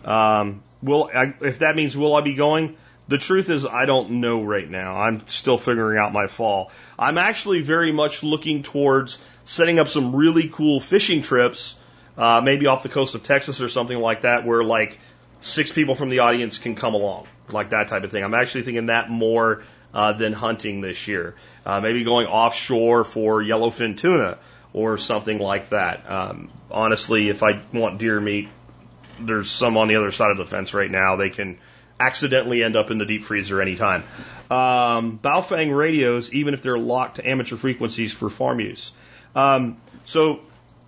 Um, 0.04 0.62
will 0.82 1.10
I, 1.12 1.34
if 1.40 1.60
that 1.60 1.74
means 1.74 1.96
will 1.96 2.14
I 2.14 2.20
be 2.20 2.34
going? 2.34 2.76
The 3.08 3.16
truth 3.16 3.48
is, 3.48 3.64
I 3.64 3.86
don't 3.86 4.22
know 4.22 4.42
right 4.42 4.68
now. 4.68 4.96
I'm 4.96 5.26
still 5.28 5.58
figuring 5.58 5.98
out 5.98 6.12
my 6.12 6.26
fall. 6.26 6.70
I'm 6.98 7.16
actually 7.16 7.62
very 7.62 7.92
much 7.92 8.22
looking 8.22 8.62
towards 8.62 9.18
setting 9.46 9.78
up 9.78 9.88
some 9.88 10.14
really 10.14 10.48
cool 10.48 10.80
fishing 10.80 11.22
trips, 11.22 11.76
uh, 12.18 12.42
maybe 12.42 12.66
off 12.66 12.82
the 12.82 12.88
coast 12.90 13.14
of 13.14 13.22
Texas 13.22 13.62
or 13.62 13.70
something 13.70 13.98
like 13.98 14.22
that, 14.22 14.46
where 14.46 14.62
like 14.62 14.98
six 15.40 15.72
people 15.72 15.94
from 15.94 16.10
the 16.10 16.20
audience 16.20 16.58
can 16.58 16.74
come 16.74 16.94
along, 16.94 17.26
like 17.50 17.70
that 17.70 17.88
type 17.88 18.04
of 18.04 18.10
thing. 18.10 18.22
I'm 18.22 18.34
actually 18.34 18.62
thinking 18.64 18.86
that 18.86 19.08
more 19.10 19.62
uh, 19.94 20.12
than 20.12 20.32
hunting 20.32 20.80
this 20.80 21.08
year. 21.08 21.34
Uh, 21.64 21.80
maybe 21.80 22.04
going 22.04 22.26
offshore 22.26 23.04
for 23.04 23.42
yellowfin 23.42 23.96
tuna 23.96 24.38
or 24.72 24.98
something 24.98 25.38
like 25.38 25.70
that. 25.70 26.10
Um, 26.10 26.50
honestly, 26.70 27.28
if 27.28 27.42
I 27.42 27.62
want 27.72 27.98
deer 27.98 28.20
meat, 28.20 28.48
there's 29.20 29.50
some 29.50 29.76
on 29.76 29.88
the 29.88 29.96
other 29.96 30.10
side 30.10 30.32
of 30.32 30.36
the 30.36 30.44
fence 30.44 30.74
right 30.74 30.90
now. 30.90 31.16
They 31.16 31.30
can 31.30 31.58
accidentally 31.98 32.64
end 32.64 32.74
up 32.74 32.90
in 32.90 32.98
the 32.98 33.06
deep 33.06 33.22
freezer 33.22 33.62
anytime. 33.62 34.02
Um, 34.50 35.18
Baofeng 35.22 35.74
radios, 35.74 36.32
even 36.32 36.54
if 36.54 36.62
they're 36.62 36.76
locked 36.76 37.16
to 37.16 37.28
amateur 37.28 37.56
frequencies 37.56 38.12
for 38.12 38.28
farm 38.28 38.58
use. 38.58 38.92
Um, 39.36 39.76
so 40.04 40.40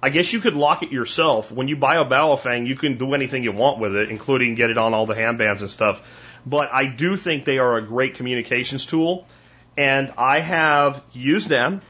I 0.07 0.11
guess 0.11 0.33
you 0.33 0.41
could 0.41 0.55
lock 0.55 0.83
it 0.83 0.93
yourself. 0.93 1.51
When 1.51 1.69
you 1.69 1.77
buy 1.77 1.97
a 1.97 2.05
Baofeng, 2.05 2.67
you 2.67 2.77
can 2.77 2.97
do 2.97 3.15
anything 3.15 3.43
you 3.43 3.53
want 3.53 3.81
with 3.81 3.97
it, 3.97 4.11
including 4.11 4.55
get 4.55 4.71
it 4.71 4.79
on 4.79 4.95
all 4.95 5.07
the 5.07 5.15
ham 5.15 5.37
bands 5.37 5.63
and 5.63 5.71
stuff 5.71 6.01
but 6.47 6.73
I 6.73 6.87
do 6.87 7.17
think 7.17 7.45
they 7.45 7.59
are 7.59 7.77
a 7.77 7.83
great 7.83 8.15
communications 8.15 8.87
tool. 8.87 9.27
And 9.77 10.13
I 10.17 10.41
have 10.41 11.03
used 11.13 11.49
them, 11.49 11.83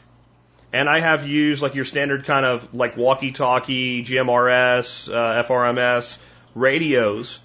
and 0.73 0.89
I 0.89 0.99
have 1.01 1.29
used 1.29 1.63
like 1.63 1.75
your 1.77 1.85
standard 1.85 2.25
kind 2.25 2.45
of 2.45 2.75
like 2.75 2.97
walkie 2.97 3.31
talkie, 3.31 4.03
GMRS, 4.03 5.13
uh, 5.13 5.45
FRMS 5.45 6.19
radios 6.55 7.39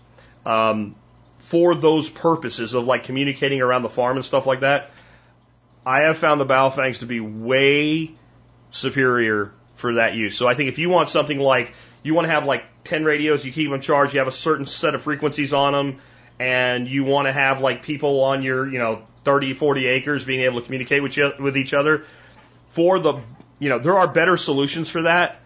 um, 0.46 0.96
for 1.38 1.76
those 1.76 2.10
purposes 2.10 2.74
of 2.74 2.86
like 2.86 3.04
communicating 3.04 3.62
around 3.62 3.84
the 3.84 3.90
farm 3.90 4.16
and 4.16 4.26
stuff 4.26 4.48
like 4.48 4.62
that. 4.62 4.90
I 5.86 6.02
have 6.02 6.18
found 6.18 6.40
the 6.40 6.46
Baofengs 6.46 7.00
to 7.00 7.06
be 7.06 7.20
way 7.20 8.16
superior 8.70 9.52
for 9.76 9.96
that 9.96 10.14
use. 10.14 10.38
So 10.38 10.48
I 10.48 10.54
think 10.54 10.70
if 10.70 10.80
you 10.80 10.90
want 10.90 11.10
something 11.10 11.40
like 11.40 11.74
you 12.04 12.14
want 12.14 12.26
to 12.26 12.32
have 12.32 12.46
like 12.46 12.64
10 12.84 13.04
radios, 13.04 13.46
you 13.46 13.52
keep 13.52 13.70
them 13.70 13.82
charged, 13.82 14.14
you 14.14 14.20
have 14.20 14.28
a 14.28 14.34
certain 14.34 14.66
set 14.66 14.96
of 14.96 15.04
frequencies 15.04 15.54
on 15.54 15.74
them, 15.74 16.02
and 16.40 16.88
you 16.88 17.04
want 17.04 17.28
to 17.28 17.32
have 17.32 17.62
like 17.62 17.84
people 17.84 18.24
on 18.24 18.44
your, 18.44 18.68
you 18.68 18.80
know, 18.80 19.04
30, 19.24 19.54
40 19.54 19.88
acres 19.88 20.26
being 20.26 20.42
able 20.42 20.60
to 20.60 20.66
communicate 20.66 21.04
with, 21.04 21.16
you, 21.16 21.32
with 21.40 21.58
each 21.58 21.74
other 21.74 22.04
for 22.70 23.00
the, 23.00 23.22
you 23.60 23.70
know, 23.70 23.80
there 23.80 23.98
are 23.98 24.08
better 24.08 24.38
solutions 24.38 24.90
for 24.90 25.04
that, 25.04 25.42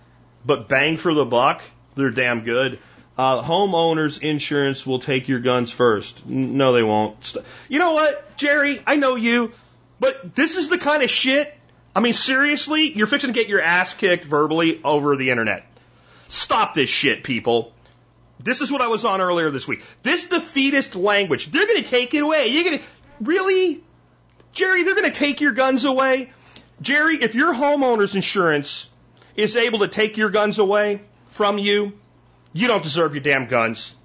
but 0.46 0.68
bang 0.68 0.98
for 0.98 1.14
the 1.14 1.26
buck, 1.26 1.64
They're 1.96 2.12
damn 2.12 2.44
good. 2.44 2.80
Uh, 3.18 3.42
homeowners 3.42 4.22
insurance 4.22 4.86
will 4.86 5.00
take 5.00 5.28
your 5.28 5.40
guns 5.40 5.72
first. 5.72 6.26
No, 6.26 6.74
they 6.74 6.84
won't. 6.84 7.36
You 7.70 7.80
know 7.80 7.92
what, 7.92 8.36
Jerry? 8.36 8.82
I 8.86 8.98
know 8.98 9.16
you, 9.16 9.54
but 10.00 10.36
this 10.36 10.58
is 10.58 10.68
the 10.68 10.78
kind 10.78 11.02
of 11.02 11.10
shit. 11.10 11.54
I 11.96 12.02
mean, 12.02 12.14
seriously, 12.14 12.92
you're 12.92 13.08
fixing 13.08 13.32
to 13.32 13.34
get 13.34 13.48
your 13.48 13.62
ass 13.62 13.94
kicked 13.94 14.26
verbally 14.26 14.82
over 14.84 15.16
the 15.16 15.30
internet. 15.30 15.66
Stop 16.28 16.74
this 16.74 16.90
shit, 16.90 17.24
people. 17.24 17.72
This 18.40 18.60
is 18.60 18.72
what 18.72 18.82
I 18.82 18.88
was 18.88 19.06
on 19.06 19.22
earlier 19.22 19.50
this 19.50 19.68
week. 19.68 19.84
This 20.04 20.28
defeatist 20.28 20.96
language. 20.96 21.52
They're 21.52 21.66
going 21.66 21.82
to 21.82 21.90
take 21.90 22.14
it 22.14 22.22
away. 22.22 22.48
You're 22.48 22.66
going 22.66 22.80
to 22.80 22.86
really, 23.22 23.82
Jerry? 24.52 24.84
They're 24.84 24.96
going 24.96 25.10
to 25.12 25.18
take 25.18 25.40
your 25.40 25.54
guns 25.54 25.86
away. 25.86 26.32
Jerry, 26.82 27.16
if 27.16 27.34
your 27.34 27.54
homeowner's 27.54 28.16
insurance 28.16 28.90
is 29.38 29.56
able 29.56 29.80
to 29.80 29.88
take 29.88 30.18
your 30.18 30.30
guns 30.30 30.60
away 30.60 31.02
from 31.30 31.58
you, 31.58 31.94
you 32.52 32.68
don't 32.68 32.84
deserve 32.84 33.16
your 33.16 33.24
damn 33.24 33.48
guns. 33.48 33.96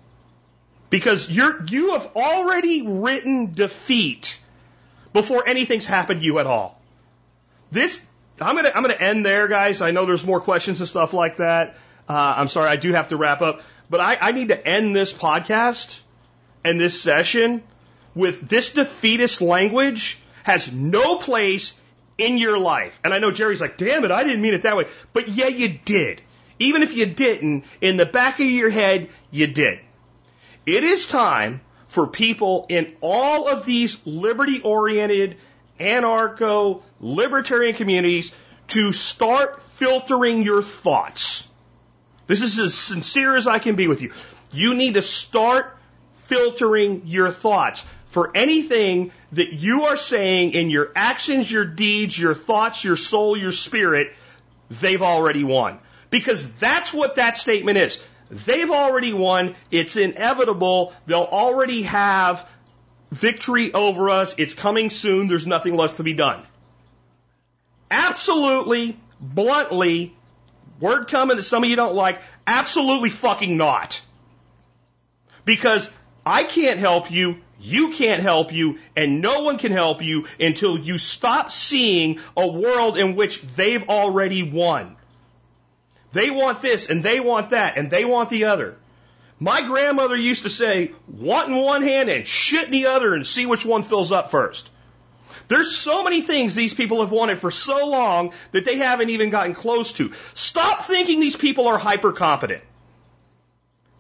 Because 0.91 1.29
you're, 1.29 1.65
you 1.67 1.93
have 1.93 2.17
already 2.17 2.83
written 2.83 3.53
defeat 3.53 4.41
before 5.13 5.49
anything's 5.49 5.87
happened 5.87 6.21
to 6.21 6.27
you 6.27 6.39
at 6.39 6.47
all. 6.47 6.80
This, 7.71 8.05
I'm 8.41 8.57
gonna, 8.57 8.73
I'm 8.75 8.83
gonna 8.83 8.95
end 8.95 9.25
there, 9.25 9.49
guys. 9.49 9.81
I 9.81 9.91
know 9.91 10.07
there's 10.07 10.25
more 10.25 10.41
questions 10.41 10.81
and 10.81 10.89
stuff 10.89 11.13
like 11.13 11.39
that. 11.39 11.77
Uh, 12.09 12.35
I'm 12.37 12.49
sorry, 12.49 12.69
I 12.69 12.77
do 12.77 12.93
have 12.93 13.09
to 13.09 13.17
wrap 13.17 13.41
up, 13.41 13.63
but 13.89 14.01
I, 14.01 14.19
I 14.21 14.33
need 14.33 14.49
to 14.49 14.67
end 14.67 14.97
this 14.97 15.13
podcast 15.13 16.01
and 16.65 16.81
this 16.81 17.01
session 17.01 17.63
with 18.15 18.49
this 18.49 18.73
defeatist 18.73 19.41
language 19.41 20.19
has 20.43 20.73
no 20.73 21.19
place 21.19 21.79
in 22.19 22.39
your 22.39 22.59
life. 22.59 22.99
And 23.05 23.15
I 23.15 23.19
know 23.19 23.31
Jerry's 23.31 23.61
like, 23.61 23.77
damn 23.77 24.05
it, 24.05 24.11
I 24.11 24.25
didn't 24.25 24.43
mean 24.43 24.55
it 24.55 24.63
that 24.63 24.77
way. 24.77 24.87
But 25.13 25.29
yeah, 25.29 25.49
you 25.49 25.69
did. 25.85 26.21
Even 26.59 26.83
if 26.83 26.95
you 26.95 27.07
didn't, 27.07 27.65
in 27.81 27.97
the 27.97 28.07
back 28.07 28.41
of 28.41 28.47
your 28.47 28.71
head, 28.71 29.09
you 29.31 29.47
did. 29.47 29.81
It 30.67 30.85
is 30.85 31.07
time 31.07 31.63
for 31.89 32.07
people 32.07 32.67
in 32.69 32.95
all 33.01 33.49
of 33.49 33.65
these 33.65 34.05
liberty 34.07 34.61
oriented, 34.61 35.37
anarcho, 35.79 36.83
libertarian 37.01 37.75
communities 37.75 38.35
to 38.69 38.93
start 38.93 39.63
filtering 39.63 40.43
your 40.43 40.63
thoughts. 40.63 41.49
This 42.27 42.43
is 42.43 42.59
as 42.59 42.75
sincere 42.75 43.35
as 43.37 43.47
I 43.47 43.59
can 43.59 43.75
be 43.75 43.89
with 43.89 44.03
you. 44.03 44.13
You 44.53 44.75
need 44.75 44.95
to 44.95 45.03
start 45.03 45.77
filtering 46.25 47.03
your 47.07 47.31
thoughts 47.31 47.85
for 48.07 48.31
anything 48.35 49.13
that 49.33 49.53
you 49.53 49.85
are 49.85 49.97
saying 49.97 50.53
in 50.53 50.71
your 50.71 50.93
actions, 50.95 51.51
your 51.51 51.65
deeds, 51.65 52.19
your 52.19 52.35
thoughts, 52.35 52.85
your 52.85 52.97
soul, 52.97 53.37
your 53.37 53.53
spirit, 53.53 54.13
they've 54.71 55.03
already 55.03 55.45
won. 55.45 55.79
Because 56.11 56.53
that's 56.55 56.93
what 56.93 57.17
that 57.17 57.37
statement 57.37 57.79
is. 57.79 58.03
They've 58.31 58.71
already 58.71 59.13
won. 59.13 59.55
It's 59.71 59.97
inevitable. 59.97 60.93
They'll 61.07 61.23
already 61.23 61.83
have 61.83 62.49
victory 63.11 63.73
over 63.73 64.11
us. 64.11 64.35
It's 64.39 64.55
coming 64.55 64.91
soon. 64.91 65.29
There's 65.29 65.47
nothing 65.47 65.77
less 65.77 65.95
to 65.95 66.05
be 66.05 66.15
done. 66.15 66.45
Absolutely, 67.91 68.99
bluntly, 69.21 70.15
word 70.79 71.09
coming 71.09 71.37
that 71.37 71.43
some 71.43 71.65
of 71.65 71.71
you 71.71 71.77
don't 71.77 71.95
like, 71.95 72.21
absolutely 72.47 73.11
fucking 73.11 73.57
not. 73.57 74.01
Because 75.45 75.91
I 76.25 76.45
can't 76.45 76.79
help 76.79 77.11
you, 77.11 77.39
you 77.61 77.91
can't 77.91 78.23
help 78.23 78.53
you, 78.53 78.79
and 78.97 79.21
no 79.21 79.43
one 79.43 79.59
can 79.59 79.73
help 79.73 80.03
you 80.03 80.27
until 80.39 80.79
you 80.79 80.99
stop 80.99 81.51
seeing 81.51 82.21
a 82.37 82.47
world 82.47 82.97
in 82.97 83.17
which 83.17 83.43
they've 83.43 83.89
already 83.89 84.43
won. 84.43 84.97
They 86.13 86.31
want 86.31 86.63
this, 86.63 86.89
and 86.89 87.03
they 87.03 87.21
want 87.21 87.51
that, 87.51 87.77
and 87.77 87.91
they 87.91 88.05
want 88.05 88.31
the 88.31 88.45
other. 88.45 88.77
My 89.39 89.63
grandmother 89.63 90.17
used 90.17 90.43
to 90.43 90.51
say, 90.51 90.93
want 91.09 91.49
in 91.49 91.57
one 91.57 91.83
hand 91.83 92.11
and 92.11 92.27
shit 92.27 92.67
in 92.67 92.73
the 92.73 92.87
other 92.87 93.15
and 93.15 93.27
see 93.27 93.47
which 93.47 93.65
one 93.65 93.83
fills 93.83 94.13
up 94.13 94.31
first. 94.31 94.69
There's 95.51 95.77
so 95.77 96.05
many 96.05 96.21
things 96.21 96.55
these 96.55 96.75
people 96.75 97.01
have 97.01 97.11
wanted 97.11 97.41
for 97.41 97.51
so 97.51 97.89
long 97.89 98.33
that 98.53 98.65
they 98.65 98.77
haven't 98.77 99.11
even 99.11 99.31
gotten 99.31 99.53
close 99.53 99.93
to. 99.95 100.13
Stop 100.33 100.85
thinking 100.85 101.19
these 101.19 101.35
people 101.35 101.67
are 101.67 101.77
hyper 101.77 102.13
competent. 102.13 102.63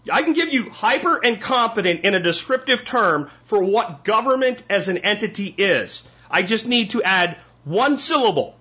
I 0.09 0.22
can 0.22 0.32
give 0.32 0.51
you 0.51 0.70
hyper 0.70 1.18
and 1.18 1.40
competent 1.40 2.05
in 2.05 2.14
a 2.14 2.20
descriptive 2.20 2.84
term 2.84 3.32
for 3.42 3.64
what 3.64 4.05
government 4.05 4.62
as 4.70 4.86
an 4.86 4.98
entity 4.98 5.53
is. 5.59 6.05
I 6.30 6.42
just 6.42 6.68
need 6.68 6.90
to 6.90 7.03
add 7.03 7.36
one 7.64 7.98
syllable. 7.98 8.57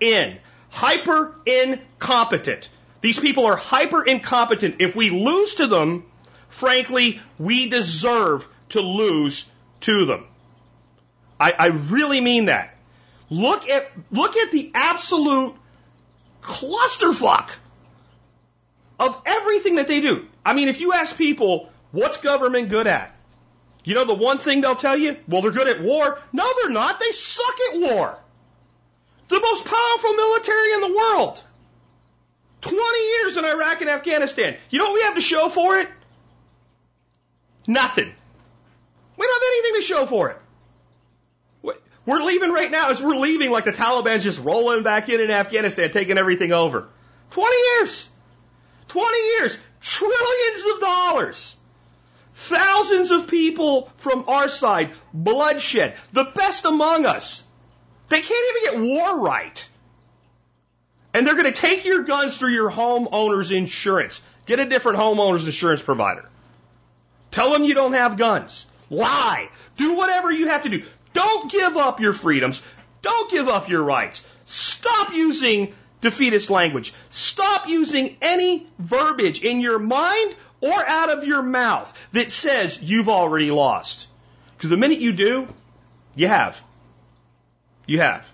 In. 0.00 0.38
Hyper 0.70 1.34
incompetent. 1.44 2.70
These 3.02 3.20
people 3.20 3.44
are 3.44 3.56
hyper 3.56 4.02
incompetent. 4.02 4.76
If 4.78 4.96
we 4.96 5.10
lose 5.10 5.56
to 5.56 5.66
them, 5.66 6.06
frankly, 6.48 7.20
we 7.38 7.68
deserve 7.68 8.48
to 8.70 8.80
lose 8.80 9.46
to 9.80 10.06
them. 10.06 10.27
I, 11.38 11.52
I 11.52 11.66
really 11.66 12.20
mean 12.20 12.46
that. 12.46 12.74
Look 13.30 13.68
at 13.68 13.90
look 14.10 14.36
at 14.36 14.50
the 14.52 14.70
absolute 14.74 15.54
clusterfuck 16.42 17.50
of 18.98 19.20
everything 19.26 19.76
that 19.76 19.88
they 19.88 20.00
do. 20.00 20.26
I 20.44 20.54
mean, 20.54 20.68
if 20.68 20.80
you 20.80 20.92
ask 20.92 21.16
people, 21.16 21.70
what's 21.92 22.16
government 22.18 22.70
good 22.70 22.86
at? 22.86 23.14
You 23.84 23.94
know 23.94 24.04
the 24.04 24.14
one 24.14 24.38
thing 24.38 24.60
they'll 24.60 24.74
tell 24.74 24.96
you? 24.96 25.16
Well, 25.28 25.42
they're 25.42 25.50
good 25.50 25.68
at 25.68 25.80
war. 25.80 26.20
No, 26.32 26.50
they're 26.60 26.70
not. 26.70 26.98
They 26.98 27.10
suck 27.10 27.54
at 27.72 27.80
war. 27.80 28.18
The 29.28 29.40
most 29.40 29.64
powerful 29.64 30.12
military 30.14 30.72
in 30.72 30.80
the 30.80 30.94
world. 30.94 31.42
20 32.62 32.78
years 32.78 33.36
in 33.36 33.44
Iraq 33.44 33.80
and 33.82 33.90
Afghanistan. 33.90 34.56
You 34.70 34.78
know 34.78 34.86
what 34.86 34.94
we 34.94 35.02
have 35.02 35.14
to 35.14 35.20
show 35.20 35.48
for 35.48 35.78
it? 35.78 35.88
Nothing. 37.66 38.12
We 39.16 39.26
don't 39.26 39.42
have 39.42 39.52
anything 39.52 39.80
to 39.80 39.86
show 39.86 40.06
for 40.06 40.30
it. 40.30 40.38
We're 42.08 42.22
leaving 42.22 42.50
right 42.52 42.70
now 42.70 42.88
as 42.88 43.02
we're 43.02 43.18
leaving 43.18 43.50
like 43.50 43.66
the 43.66 43.72
Taliban's 43.72 44.24
just 44.24 44.42
rolling 44.42 44.82
back 44.82 45.10
in 45.10 45.20
in 45.20 45.30
Afghanistan, 45.30 45.90
taking 45.90 46.16
everything 46.16 46.52
over. 46.52 46.88
20 47.32 47.56
years. 47.74 48.08
20 48.88 49.18
years. 49.18 49.58
Trillions 49.82 50.74
of 50.74 50.80
dollars. 50.80 51.56
Thousands 52.32 53.10
of 53.10 53.28
people 53.28 53.92
from 53.98 54.24
our 54.26 54.48
side. 54.48 54.92
Bloodshed. 55.12 55.96
The 56.14 56.24
best 56.24 56.64
among 56.64 57.04
us. 57.04 57.42
They 58.08 58.22
can't 58.22 58.56
even 58.56 58.80
get 58.80 58.96
war 58.96 59.20
right. 59.20 59.68
And 61.12 61.26
they're 61.26 61.34
going 61.34 61.44
to 61.44 61.52
take 61.52 61.84
your 61.84 62.04
guns 62.04 62.38
through 62.38 62.52
your 62.52 62.70
homeowner's 62.70 63.50
insurance. 63.50 64.22
Get 64.46 64.60
a 64.60 64.64
different 64.64 64.96
homeowner's 64.96 65.44
insurance 65.44 65.82
provider. 65.82 66.26
Tell 67.32 67.52
them 67.52 67.64
you 67.64 67.74
don't 67.74 67.92
have 67.92 68.16
guns. 68.16 68.64
Lie. 68.88 69.50
Do 69.76 69.92
whatever 69.92 70.32
you 70.32 70.48
have 70.48 70.62
to 70.62 70.70
do. 70.70 70.82
Don't 71.18 71.50
give 71.50 71.76
up 71.76 71.98
your 71.98 72.12
freedoms. 72.12 72.62
Don't 73.02 73.28
give 73.28 73.48
up 73.48 73.68
your 73.68 73.82
rights. 73.82 74.24
Stop 74.44 75.12
using 75.12 75.74
defeatist 76.00 76.48
language. 76.48 76.94
Stop 77.10 77.68
using 77.68 78.16
any 78.22 78.64
verbiage 78.78 79.42
in 79.42 79.60
your 79.60 79.80
mind 79.80 80.36
or 80.60 80.86
out 80.86 81.10
of 81.10 81.26
your 81.26 81.42
mouth 81.42 81.92
that 82.12 82.30
says 82.30 82.80
you've 82.80 83.08
already 83.08 83.50
lost. 83.50 84.06
Because 84.56 84.70
the 84.70 84.76
minute 84.76 85.00
you 85.00 85.12
do, 85.12 85.48
you 86.14 86.28
have. 86.28 86.62
You 87.84 87.98
have. 87.98 88.30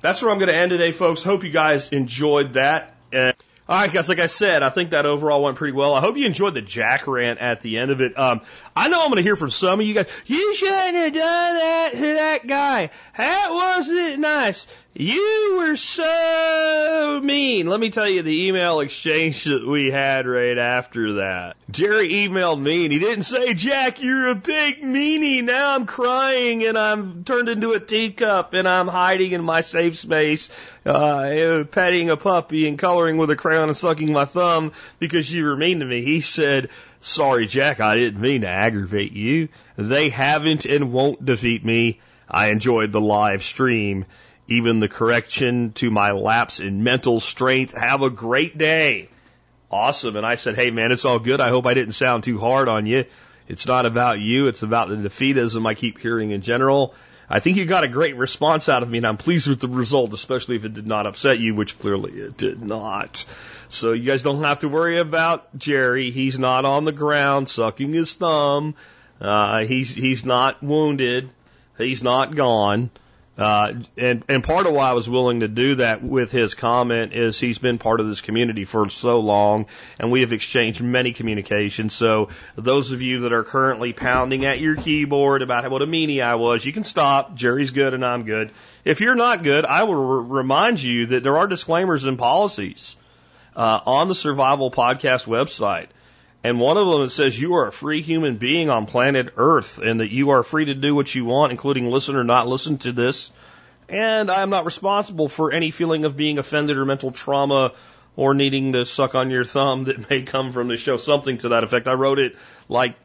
That's 0.00 0.22
where 0.22 0.32
I'm 0.32 0.38
going 0.38 0.48
to 0.48 0.56
end 0.56 0.70
today, 0.70 0.92
folks. 0.92 1.22
Hope 1.22 1.44
you 1.44 1.50
guys 1.50 1.90
enjoyed 1.90 2.54
that. 2.54 2.96
All 3.66 3.80
right, 3.80 3.90
guys. 3.90 4.10
Like 4.10 4.18
I 4.18 4.26
said, 4.26 4.62
I 4.62 4.68
think 4.68 4.90
that 4.90 5.06
overall 5.06 5.42
went 5.42 5.56
pretty 5.56 5.72
well. 5.72 5.94
I 5.94 6.00
hope 6.00 6.18
you 6.18 6.26
enjoyed 6.26 6.52
the 6.52 6.60
Jack 6.60 7.06
rant 7.06 7.38
at 7.38 7.62
the 7.62 7.78
end 7.78 7.90
of 7.90 8.02
it. 8.02 8.18
Um, 8.18 8.42
I 8.76 8.88
know 8.88 9.00
I'm 9.00 9.06
going 9.06 9.16
to 9.16 9.22
hear 9.22 9.36
from 9.36 9.48
some 9.48 9.80
of 9.80 9.86
you 9.86 9.94
guys. 9.94 10.22
You 10.26 10.54
shouldn't 10.54 10.96
have 10.96 11.14
done 11.14 11.54
that 11.58 11.90
to 11.94 12.00
that 12.00 12.46
guy. 12.46 12.90
That 13.16 13.48
wasn't 13.50 14.20
nice. 14.20 14.66
You 14.96 15.56
were 15.56 15.74
so 15.74 17.20
mean. 17.20 17.66
Let 17.66 17.80
me 17.80 17.90
tell 17.90 18.08
you 18.08 18.22
the 18.22 18.46
email 18.46 18.78
exchange 18.78 19.42
that 19.42 19.66
we 19.66 19.90
had 19.90 20.24
right 20.24 20.56
after 20.56 21.14
that. 21.14 21.56
Jerry 21.68 22.10
emailed 22.10 22.60
me 22.60 22.84
and 22.84 22.92
he 22.92 23.00
didn't 23.00 23.24
say, 23.24 23.54
Jack, 23.54 24.00
you're 24.00 24.28
a 24.28 24.36
big 24.36 24.82
meanie. 24.82 25.42
Now 25.42 25.74
I'm 25.74 25.86
crying 25.86 26.64
and 26.64 26.78
I'm 26.78 27.24
turned 27.24 27.48
into 27.48 27.72
a 27.72 27.80
teacup 27.80 28.54
and 28.54 28.68
I'm 28.68 28.86
hiding 28.86 29.32
in 29.32 29.42
my 29.42 29.62
safe 29.62 29.96
space, 29.96 30.48
uh, 30.86 31.64
petting 31.72 32.10
a 32.10 32.16
puppy 32.16 32.68
and 32.68 32.78
coloring 32.78 33.16
with 33.16 33.30
a 33.30 33.36
crayon 33.36 33.70
and 33.70 33.76
sucking 33.76 34.12
my 34.12 34.26
thumb 34.26 34.70
because 35.00 35.32
you 35.32 35.44
were 35.44 35.56
mean 35.56 35.80
to 35.80 35.86
me. 35.86 36.02
He 36.02 36.20
said, 36.20 36.70
sorry, 37.00 37.48
Jack, 37.48 37.80
I 37.80 37.96
didn't 37.96 38.20
mean 38.20 38.42
to 38.42 38.48
aggravate 38.48 39.12
you. 39.12 39.48
They 39.74 40.10
haven't 40.10 40.66
and 40.66 40.92
won't 40.92 41.24
defeat 41.24 41.64
me. 41.64 42.00
I 42.30 42.50
enjoyed 42.50 42.92
the 42.92 43.00
live 43.00 43.42
stream 43.42 44.06
even 44.48 44.78
the 44.78 44.88
correction 44.88 45.72
to 45.72 45.90
my 45.90 46.12
lapse 46.12 46.60
in 46.60 46.84
mental 46.84 47.20
strength. 47.20 47.76
Have 47.76 48.02
a 48.02 48.10
great 48.10 48.58
day. 48.58 49.08
Awesome. 49.70 50.16
And 50.16 50.26
I 50.26 50.34
said, 50.36 50.56
Hey 50.56 50.70
man, 50.70 50.92
it's 50.92 51.04
all 51.04 51.18
good. 51.18 51.40
I 51.40 51.48
hope 51.48 51.66
I 51.66 51.74
didn't 51.74 51.94
sound 51.94 52.24
too 52.24 52.38
hard 52.38 52.68
on 52.68 52.86
you. 52.86 53.04
It's 53.48 53.66
not 53.66 53.86
about 53.86 54.20
you. 54.20 54.46
It's 54.46 54.62
about 54.62 54.88
the 54.88 54.96
defeatism 54.96 55.66
I 55.66 55.74
keep 55.74 55.98
hearing 55.98 56.30
in 56.30 56.42
general. 56.42 56.94
I 57.28 57.40
think 57.40 57.56
you 57.56 57.64
got 57.64 57.84
a 57.84 57.88
great 57.88 58.16
response 58.16 58.68
out 58.68 58.82
of 58.82 58.90
me, 58.90 58.98
and 58.98 59.06
I'm 59.06 59.16
pleased 59.16 59.48
with 59.48 59.60
the 59.60 59.68
result, 59.68 60.12
especially 60.12 60.56
if 60.56 60.64
it 60.64 60.74
did 60.74 60.86
not 60.86 61.06
upset 61.06 61.38
you, 61.38 61.54
which 61.54 61.78
clearly 61.78 62.12
it 62.12 62.36
did 62.36 62.62
not. 62.62 63.24
So 63.68 63.92
you 63.92 64.04
guys 64.04 64.22
don't 64.22 64.42
have 64.44 64.60
to 64.60 64.68
worry 64.68 64.98
about 64.98 65.56
Jerry. 65.56 66.10
He's 66.10 66.38
not 66.38 66.64
on 66.64 66.84
the 66.84 66.92
ground 66.92 67.48
sucking 67.48 67.92
his 67.92 68.14
thumb. 68.14 68.74
Uh, 69.20 69.64
he's 69.64 69.94
he's 69.94 70.24
not 70.24 70.62
wounded. 70.62 71.30
He's 71.78 72.02
not 72.02 72.34
gone. 72.34 72.90
Uh, 73.36 73.72
and 73.96 74.24
and 74.28 74.44
part 74.44 74.66
of 74.66 74.72
why 74.72 74.90
I 74.90 74.92
was 74.92 75.08
willing 75.08 75.40
to 75.40 75.48
do 75.48 75.76
that 75.76 76.04
with 76.04 76.30
his 76.30 76.54
comment 76.54 77.12
is 77.12 77.40
he's 77.40 77.58
been 77.58 77.78
part 77.78 77.98
of 77.98 78.06
this 78.06 78.20
community 78.20 78.64
for 78.64 78.88
so 78.88 79.18
long, 79.18 79.66
and 79.98 80.12
we 80.12 80.20
have 80.20 80.32
exchanged 80.32 80.80
many 80.80 81.12
communications. 81.12 81.94
So 81.94 82.28
those 82.54 82.92
of 82.92 83.02
you 83.02 83.20
that 83.20 83.32
are 83.32 83.42
currently 83.42 83.92
pounding 83.92 84.44
at 84.44 84.60
your 84.60 84.76
keyboard 84.76 85.42
about 85.42 85.68
what 85.68 85.82
a 85.82 85.86
meanie 85.86 86.22
I 86.22 86.36
was, 86.36 86.64
you 86.64 86.72
can 86.72 86.84
stop. 86.84 87.34
Jerry's 87.34 87.72
good 87.72 87.92
and 87.92 88.04
I'm 88.04 88.22
good. 88.22 88.52
If 88.84 89.00
you're 89.00 89.16
not 89.16 89.42
good, 89.42 89.64
I 89.64 89.82
will 89.82 89.94
re- 89.96 90.38
remind 90.40 90.80
you 90.80 91.06
that 91.06 91.24
there 91.24 91.36
are 91.36 91.48
disclaimers 91.48 92.04
and 92.04 92.16
policies 92.16 92.96
uh, 93.56 93.80
on 93.84 94.06
the 94.06 94.14
Survival 94.14 94.70
Podcast 94.70 95.26
website. 95.26 95.88
And 96.44 96.60
one 96.60 96.76
of 96.76 96.86
them 96.86 97.02
it 97.02 97.10
says 97.10 97.40
you 97.40 97.54
are 97.54 97.66
a 97.66 97.72
free 97.72 98.02
human 98.02 98.36
being 98.36 98.68
on 98.68 98.84
planet 98.84 99.32
Earth 99.38 99.78
and 99.78 100.00
that 100.00 100.12
you 100.12 100.30
are 100.30 100.42
free 100.42 100.66
to 100.66 100.74
do 100.74 100.94
what 100.94 101.14
you 101.14 101.24
want, 101.24 101.52
including 101.52 101.90
listen 101.90 102.16
or 102.16 102.24
not 102.24 102.46
listen 102.46 102.76
to 102.78 102.92
this. 102.92 103.32
And 103.88 104.30
I 104.30 104.42
am 104.42 104.50
not 104.50 104.66
responsible 104.66 105.28
for 105.28 105.52
any 105.52 105.70
feeling 105.70 106.04
of 106.04 106.18
being 106.18 106.38
offended 106.38 106.76
or 106.76 106.84
mental 106.84 107.12
trauma 107.12 107.72
or 108.14 108.34
needing 108.34 108.74
to 108.74 108.84
suck 108.84 109.14
on 109.14 109.30
your 109.30 109.44
thumb 109.44 109.84
that 109.84 110.10
may 110.10 110.22
come 110.22 110.52
from 110.52 110.68
the 110.68 110.76
show. 110.76 110.98
Something 110.98 111.38
to 111.38 111.48
that 111.50 111.64
effect. 111.64 111.88
I 111.88 111.94
wrote 111.94 112.18
it 112.18 112.36
like 112.68 112.96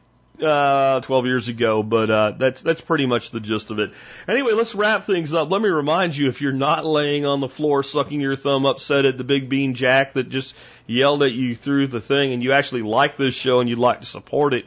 uh, 0.42 1.00
12 1.00 1.26
years 1.26 1.48
ago, 1.48 1.82
but 1.82 2.10
uh, 2.10 2.32
that's 2.38 2.62
that's 2.62 2.80
pretty 2.80 3.06
much 3.06 3.30
the 3.30 3.40
gist 3.40 3.70
of 3.70 3.78
it. 3.78 3.92
Anyway, 4.28 4.52
let's 4.52 4.74
wrap 4.74 5.04
things 5.04 5.34
up. 5.34 5.50
Let 5.50 5.60
me 5.60 5.68
remind 5.68 6.16
you, 6.16 6.28
if 6.28 6.40
you're 6.40 6.52
not 6.52 6.84
laying 6.84 7.26
on 7.26 7.40
the 7.40 7.48
floor 7.48 7.82
sucking 7.82 8.20
your 8.20 8.36
thumb 8.36 8.66
upset 8.66 9.04
at 9.04 9.18
the 9.18 9.24
Big 9.24 9.48
Bean 9.48 9.74
Jack 9.74 10.14
that 10.14 10.28
just 10.28 10.54
yelled 10.90 11.22
at 11.22 11.32
you 11.32 11.54
through 11.54 11.86
the 11.86 12.00
thing, 12.00 12.32
and 12.32 12.42
you 12.42 12.52
actually 12.52 12.82
like 12.82 13.16
this 13.16 13.34
show 13.34 13.60
and 13.60 13.68
you'd 13.68 13.78
like 13.78 14.00
to 14.00 14.06
support 14.06 14.54
it, 14.54 14.66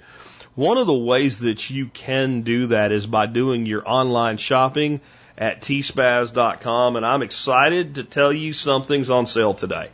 one 0.55 0.77
of 0.77 0.87
the 0.87 0.93
ways 0.93 1.39
that 1.39 1.69
you 1.69 1.87
can 1.87 2.41
do 2.41 2.67
that 2.67 2.91
is 2.91 3.05
by 3.05 3.25
doing 3.25 3.65
your 3.65 3.87
online 3.87 4.37
shopping 4.37 5.01
at 5.37 5.61
tspaz.com, 5.61 6.95
and 6.95 7.05
I'm 7.05 7.23
excited 7.23 7.95
to 7.95 8.03
tell 8.03 8.31
you 8.31 8.53
something's 8.53 9.09
on 9.09 9.25
sale 9.25 9.53
today. 9.53 9.89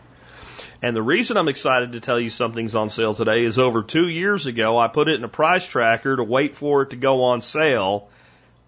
And 0.81 0.95
the 0.95 1.01
reason 1.01 1.35
I'm 1.35 1.47
excited 1.47 1.93
to 1.93 1.99
tell 1.99 2.19
you 2.19 2.29
something's 2.29 2.75
on 2.75 2.89
sale 2.89 3.15
today 3.15 3.43
is 3.43 3.57
over 3.57 3.81
two 3.81 4.07
years 4.07 4.45
ago, 4.45 4.77
I 4.77 4.87
put 4.87 5.07
it 5.07 5.15
in 5.15 5.23
a 5.23 5.29
price 5.29 5.65
tracker 5.65 6.15
to 6.15 6.23
wait 6.23 6.55
for 6.55 6.83
it 6.83 6.91
to 6.91 6.95
go 6.95 7.23
on 7.23 7.41
sale, 7.41 8.07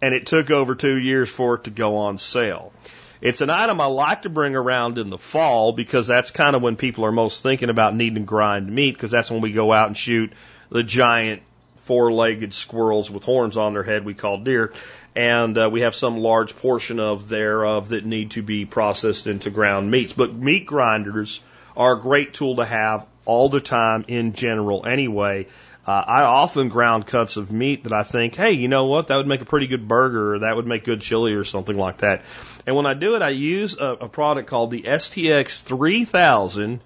and 0.02 0.16
it 0.16 0.26
took 0.26 0.50
over 0.50 0.76
two 0.76 0.98
years 0.98 1.30
for 1.30 1.56
it 1.56 1.66
to 1.66 1.72
go 1.72 1.98
on 1.98 2.18
sale. 2.18 2.74
It's 3.22 3.42
an 3.42 3.52
item 3.52 3.80
I 3.80 3.86
like 3.86 4.24
to 4.24 4.30
bring 4.30 4.56
around 4.56 4.98
in 4.98 5.12
the 5.12 5.18
fall 5.18 5.74
because 5.74 6.08
that's 6.08 6.32
kind 6.32 6.56
of 6.56 6.64
when 6.64 6.76
people 6.76 7.06
are 7.06 7.12
most 7.12 7.44
thinking 7.44 7.70
about 7.70 7.96
needing 7.96 8.16
to 8.16 8.22
grind 8.22 8.68
meat 8.68 8.94
because 8.94 9.12
that's 9.12 9.30
when 9.30 9.42
we 9.42 9.52
go 9.52 9.72
out 9.72 9.88
and 9.88 9.96
shoot 9.96 10.34
the 10.70 10.82
giant 10.82 11.44
four-legged 11.76 12.54
squirrels 12.54 13.12
with 13.12 13.24
horns 13.24 13.58
on 13.58 13.74
their 13.74 13.84
head 13.84 14.06
we 14.06 14.16
call 14.16 14.40
deer. 14.40 14.74
And 15.16 15.56
uh, 15.58 15.70
we 15.72 15.82
have 15.82 15.94
some 15.94 16.18
large 16.18 16.56
portion 16.56 17.00
of 17.00 17.30
thereof 17.30 17.90
that 17.90 18.06
need 18.06 18.32
to 18.32 18.42
be 18.42 18.66
processed 18.66 19.28
into 19.28 19.52
ground 19.52 19.92
meats. 19.92 20.14
But 20.14 20.34
meat 20.34 20.66
grinders 20.66 21.42
are 21.78 21.94
a 21.94 22.00
great 22.00 22.34
tool 22.34 22.56
to 22.56 22.66
have 22.66 23.06
all 23.26 23.50
the 23.50 23.60
time 23.60 24.06
in 24.08 24.34
general 24.34 24.86
anyway. 24.86 25.48
Uh, 25.86 25.92
I 25.92 26.22
often 26.24 26.70
ground 26.70 27.08
cuts 27.08 27.38
of 27.38 27.52
meat 27.52 27.86
that 27.86 27.92
I 27.92 28.04
think, 28.04 28.36
hey, 28.36 28.52
you 28.52 28.68
know 28.68 28.86
what, 28.86 29.08
that 29.08 29.18
would 29.18 29.28
make 29.28 29.42
a 29.42 29.46
pretty 29.46 29.66
good 29.66 29.88
burger 29.88 30.36
or 30.36 30.40
that 30.40 30.56
would 30.56 30.68
make 30.68 30.84
good 30.84 31.02
chili 31.02 31.34
or 31.34 31.44
something 31.44 31.76
like 31.76 31.98
that. 31.98 32.22
And 32.66 32.76
when 32.76 32.86
I 32.86 32.94
do 32.94 33.16
it, 33.16 33.22
I 33.22 33.30
use 33.30 33.76
a, 33.78 33.86
a 34.02 34.10
product 34.10 34.50
called 34.50 34.72
the 34.72 34.84
STX 34.84 35.62
3000 35.62 36.82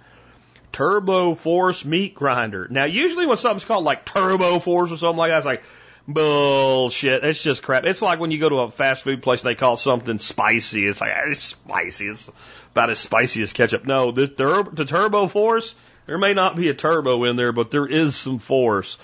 Turbo 0.72 1.36
Force 1.36 1.86
Meat 1.86 2.16
Grinder. 2.16 2.68
Now, 2.70 2.86
usually 2.86 3.26
when 3.26 3.38
something's 3.38 3.66
called 3.66 3.86
like 3.86 4.06
Turbo 4.06 4.60
Force 4.60 4.92
or 4.92 4.98
something 4.98 5.18
like 5.18 5.32
that, 5.32 5.38
it's 5.38 5.46
like, 5.46 5.64
Bullshit. 6.08 7.24
It's 7.24 7.42
just 7.42 7.64
crap. 7.64 7.84
It's 7.84 8.02
like 8.02 8.20
when 8.20 8.30
you 8.30 8.40
go 8.40 8.50
to 8.50 8.58
a 8.58 8.70
fast 8.70 9.04
food 9.04 9.24
place 9.24 9.42
and 9.42 9.50
they 9.50 9.56
call 9.56 9.76
something 9.76 10.20
spicy. 10.20 10.86
It's 10.86 11.02
like, 11.02 11.12
it's 11.28 11.40
spicy. 11.40 12.08
It's 12.08 12.32
about 12.72 12.92
as 12.92 13.00
spicy 13.00 13.42
as 13.42 13.54
ketchup. 13.54 13.86
No, 13.86 14.12
the, 14.12 14.28
the 14.72 14.86
turbo 14.86 15.26
force, 15.28 15.74
there 16.06 16.20
may 16.20 16.34
not 16.34 16.56
be 16.56 16.70
a 16.70 16.76
turbo 16.76 17.24
in 17.24 17.38
there, 17.38 17.52
but 17.52 17.72
there 17.72 17.88
is 17.88 18.16
some 18.16 18.38
force. 18.38 19.00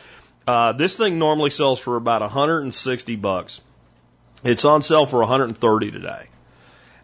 Uh, 0.46 0.74
this 0.74 0.96
thing 0.96 1.18
normally 1.18 1.50
sells 1.50 1.80
for 1.80 1.96
about 1.96 2.22
160 2.22 3.16
bucks. 3.16 3.62
It's 4.44 4.66
on 4.66 4.84
sale 4.84 5.06
for 5.06 5.20
130 5.20 5.92
today. 5.92 6.28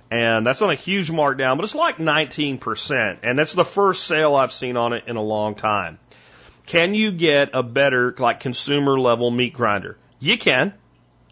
And 0.09 0.45
that's 0.45 0.61
on 0.61 0.69
a 0.69 0.75
huge 0.75 1.11
markdown, 1.11 1.57
but 1.57 1.65
it's 1.65 1.75
like 1.75 1.97
19%. 1.97 3.17
And 3.23 3.37
that's 3.37 3.53
the 3.53 3.65
first 3.65 4.05
sale 4.05 4.35
I've 4.35 4.53
seen 4.53 4.77
on 4.77 4.93
it 4.93 5.03
in 5.07 5.17
a 5.17 5.21
long 5.21 5.55
time. 5.55 5.99
Can 6.65 6.93
you 6.93 7.11
get 7.11 7.49
a 7.53 7.63
better, 7.63 8.15
like, 8.17 8.39
consumer 8.39 8.99
level 8.99 9.31
meat 9.31 9.53
grinder? 9.53 9.97
You 10.19 10.37
can. 10.37 10.73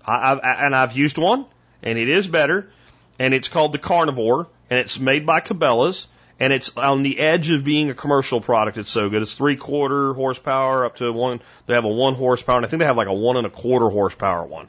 I, 0.06 0.32
I've, 0.32 0.40
and 0.44 0.76
I've 0.76 0.94
used 0.94 1.18
one, 1.18 1.46
and 1.84 1.98
it 1.98 2.10
is 2.10 2.28
better. 2.28 2.70
And 3.18 3.34
it's 3.34 3.48
called 3.48 3.72
the 3.72 3.78
Carnivore, 3.78 4.48
and 4.70 4.80
it's 4.80 5.00
made 5.00 5.26
by 5.26 5.40
Cabela's, 5.40 6.08
and 6.40 6.52
it's 6.52 6.76
on 6.76 7.02
the 7.02 7.20
edge 7.20 7.50
of 7.50 7.64
being 7.64 7.90
a 7.90 7.94
commercial 7.94 8.42
product. 8.42 8.78
It's 8.78 8.90
so 8.90 9.10
good. 9.10 9.22
It's 9.22 9.34
three 9.34 9.56
quarter 9.56 10.14
horsepower 10.14 10.86
up 10.86 10.98
to 10.98 11.12
one. 11.12 11.42
They 11.66 11.76
have 11.76 11.86
a 11.86 11.90
one 11.90 12.16
horsepower, 12.16 12.58
and 12.58 12.66
I 12.66 12.70
think 12.70 12.80
they 12.80 12.86
have 12.86 12.98
like 12.98 13.08
a 13.08 13.14
one 13.14 13.38
and 13.38 13.48
a 13.48 13.50
quarter 13.50 13.90
horsepower 13.90 14.46
one. 14.46 14.68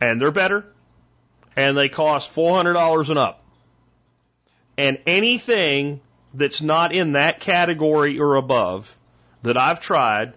And 0.00 0.20
they're 0.20 0.30
better, 0.30 0.64
and 1.56 1.76
they 1.76 1.88
cost 1.88 2.30
four 2.30 2.54
hundred 2.54 2.74
dollars 2.74 3.10
and 3.10 3.18
up. 3.18 3.42
And 4.76 4.98
anything 5.06 6.00
that's 6.34 6.60
not 6.60 6.92
in 6.92 7.12
that 7.12 7.40
category 7.40 8.18
or 8.18 8.36
above 8.36 8.94
that 9.42 9.56
I've 9.56 9.80
tried 9.80 10.34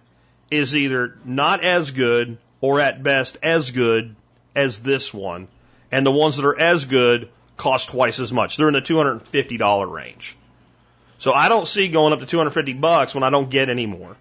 is 0.50 0.76
either 0.76 1.18
not 1.26 1.64
as 1.64 1.92
good 1.92 2.38
or 2.62 2.80
at 2.80 3.04
best 3.04 3.38
as 3.44 3.72
good 3.72 4.16
as 4.56 4.80
this 4.80 5.14
one. 5.14 5.48
And 5.92 6.06
the 6.06 6.12
ones 6.12 6.38
that 6.38 6.46
are 6.46 6.60
as 6.60 6.86
good 6.86 7.30
cost 7.58 7.90
twice 7.90 8.20
as 8.20 8.32
much. 8.32 8.58
They're 8.58 8.68
in 8.68 8.74
the 8.74 8.82
$250 8.82 9.92
range. 9.92 10.38
So 11.18 11.34
I 11.34 11.50
don't 11.50 11.68
see 11.68 11.90
going 11.90 12.14
up 12.14 12.20
to 12.20 12.26
250 12.26 12.74
bucks 12.74 13.14
when 13.14 13.24
I 13.24 13.30
don't 13.30 13.50
get 13.50 13.70
any 13.70 13.86
more. 13.86 14.16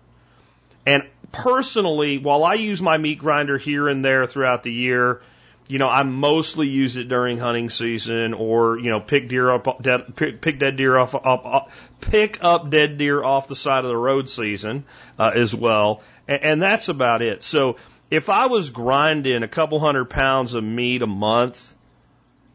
And 0.84 1.04
personally, 1.30 2.18
while 2.18 2.44
I 2.44 2.54
use 2.54 2.82
my 2.82 2.98
meat 2.98 3.18
grinder 3.18 3.58
here 3.58 3.88
and 3.88 4.04
there 4.04 4.26
throughout 4.26 4.62
the 4.62 4.72
year, 4.72 5.20
you 5.68 5.78
know, 5.78 5.88
I 5.88 6.02
mostly 6.02 6.66
use 6.66 6.96
it 6.96 7.08
during 7.08 7.38
hunting 7.38 7.68
season 7.68 8.32
or, 8.32 8.78
you 8.78 8.88
know, 8.88 9.00
pick 9.00 9.28
deer 9.28 9.50
up, 9.50 9.82
dead, 9.82 10.16
pick, 10.16 10.40
pick 10.40 10.58
dead 10.58 10.78
deer 10.78 10.96
off, 10.96 11.14
up, 11.14 11.42
up, 11.44 11.70
pick 12.00 12.42
up 12.42 12.70
dead 12.70 12.96
deer 12.96 13.22
off 13.22 13.48
the 13.48 13.56
side 13.56 13.84
of 13.84 13.88
the 13.88 13.96
road 13.96 14.30
season, 14.30 14.84
uh, 15.18 15.30
as 15.34 15.54
well. 15.54 16.00
And, 16.26 16.42
and 16.42 16.62
that's 16.62 16.88
about 16.88 17.20
it. 17.20 17.44
So 17.44 17.76
if 18.10 18.30
I 18.30 18.46
was 18.46 18.70
grinding 18.70 19.42
a 19.42 19.48
couple 19.48 19.78
hundred 19.78 20.06
pounds 20.06 20.54
of 20.54 20.64
meat 20.64 21.02
a 21.02 21.06
month, 21.06 21.74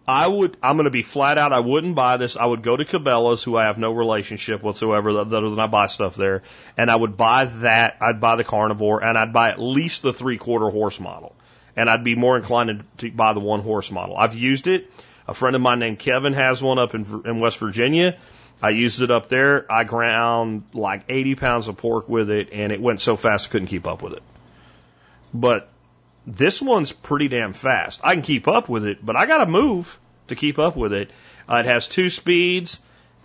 I 0.07 0.27
would, 0.27 0.57
I'm 0.63 0.75
going 0.75 0.85
to 0.85 0.91
be 0.91 1.03
flat 1.03 1.37
out, 1.37 1.53
I 1.53 1.59
wouldn't 1.59 1.95
buy 1.95 2.17
this. 2.17 2.35
I 2.35 2.45
would 2.45 2.63
go 2.63 2.75
to 2.75 2.83
Cabela's, 2.83 3.43
who 3.43 3.55
I 3.55 3.65
have 3.65 3.77
no 3.77 3.91
relationship 3.91 4.63
whatsoever, 4.63 5.11
other 5.11 5.49
than 5.49 5.59
I 5.59 5.67
buy 5.67 5.85
stuff 5.85 6.15
there, 6.15 6.41
and 6.75 6.89
I 6.89 6.95
would 6.95 7.15
buy 7.15 7.45
that, 7.45 7.97
I'd 8.01 8.19
buy 8.19 8.35
the 8.35 8.43
carnivore, 8.43 9.03
and 9.03 9.17
I'd 9.17 9.31
buy 9.31 9.51
at 9.51 9.61
least 9.61 10.01
the 10.01 10.11
three 10.11 10.39
quarter 10.39 10.69
horse 10.69 10.99
model 10.99 11.35
and 11.75 11.89
I'd 11.89 12.03
be 12.03 12.15
more 12.15 12.37
inclined 12.37 12.83
to 12.97 13.11
buy 13.11 13.33
the 13.33 13.39
one 13.39 13.61
horse 13.61 13.91
model. 13.91 14.15
I've 14.15 14.35
used 14.35 14.67
it. 14.67 14.91
A 15.27 15.33
friend 15.33 15.55
of 15.55 15.61
mine 15.61 15.79
named 15.79 15.99
Kevin 15.99 16.33
has 16.33 16.61
one 16.61 16.79
up 16.79 16.93
in, 16.93 17.05
in 17.25 17.39
West 17.39 17.57
Virginia. 17.57 18.17
I 18.61 18.69
used 18.69 19.01
it 19.01 19.11
up 19.11 19.29
there. 19.29 19.65
I 19.71 19.83
ground 19.83 20.63
like 20.73 21.03
80 21.09 21.35
pounds 21.35 21.67
of 21.67 21.77
pork 21.77 22.07
with 22.07 22.29
it, 22.29 22.49
and 22.51 22.71
it 22.71 22.81
went 22.81 23.01
so 23.01 23.15
fast 23.15 23.47
I 23.47 23.51
couldn't 23.51 23.67
keep 23.67 23.87
up 23.87 24.01
with 24.01 24.13
it. 24.13 24.23
But 25.33 25.69
this 26.25 26.61
one's 26.61 26.91
pretty 26.91 27.27
damn 27.27 27.53
fast. 27.53 28.01
I 28.03 28.13
can 28.13 28.23
keep 28.23 28.47
up 28.47 28.69
with 28.69 28.85
it, 28.85 29.05
but 29.05 29.15
I 29.15 29.25
got 29.25 29.39
to 29.39 29.45
move 29.45 29.99
to 30.27 30.35
keep 30.35 30.59
up 30.59 30.75
with 30.75 30.93
it. 30.93 31.11
Uh, 31.49 31.57
it 31.57 31.65
has 31.65 31.87
two 31.87 32.09
speeds, 32.09 32.79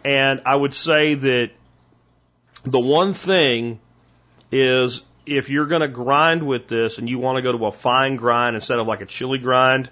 and 0.04 0.42
I 0.46 0.56
would 0.56 0.74
say 0.74 1.14
that 1.14 1.50
the 2.64 2.80
one 2.80 3.14
thing 3.14 3.78
is 4.50 5.02
if 5.36 5.50
you're 5.50 5.66
going 5.66 5.82
to 5.82 5.88
grind 5.88 6.46
with 6.46 6.68
this 6.68 6.98
and 6.98 7.08
you 7.08 7.18
want 7.18 7.36
to 7.36 7.42
go 7.42 7.56
to 7.56 7.66
a 7.66 7.72
fine 7.72 8.16
grind 8.16 8.56
instead 8.56 8.78
of 8.78 8.86
like 8.86 9.00
a 9.00 9.06
chili 9.06 9.38
grind, 9.38 9.90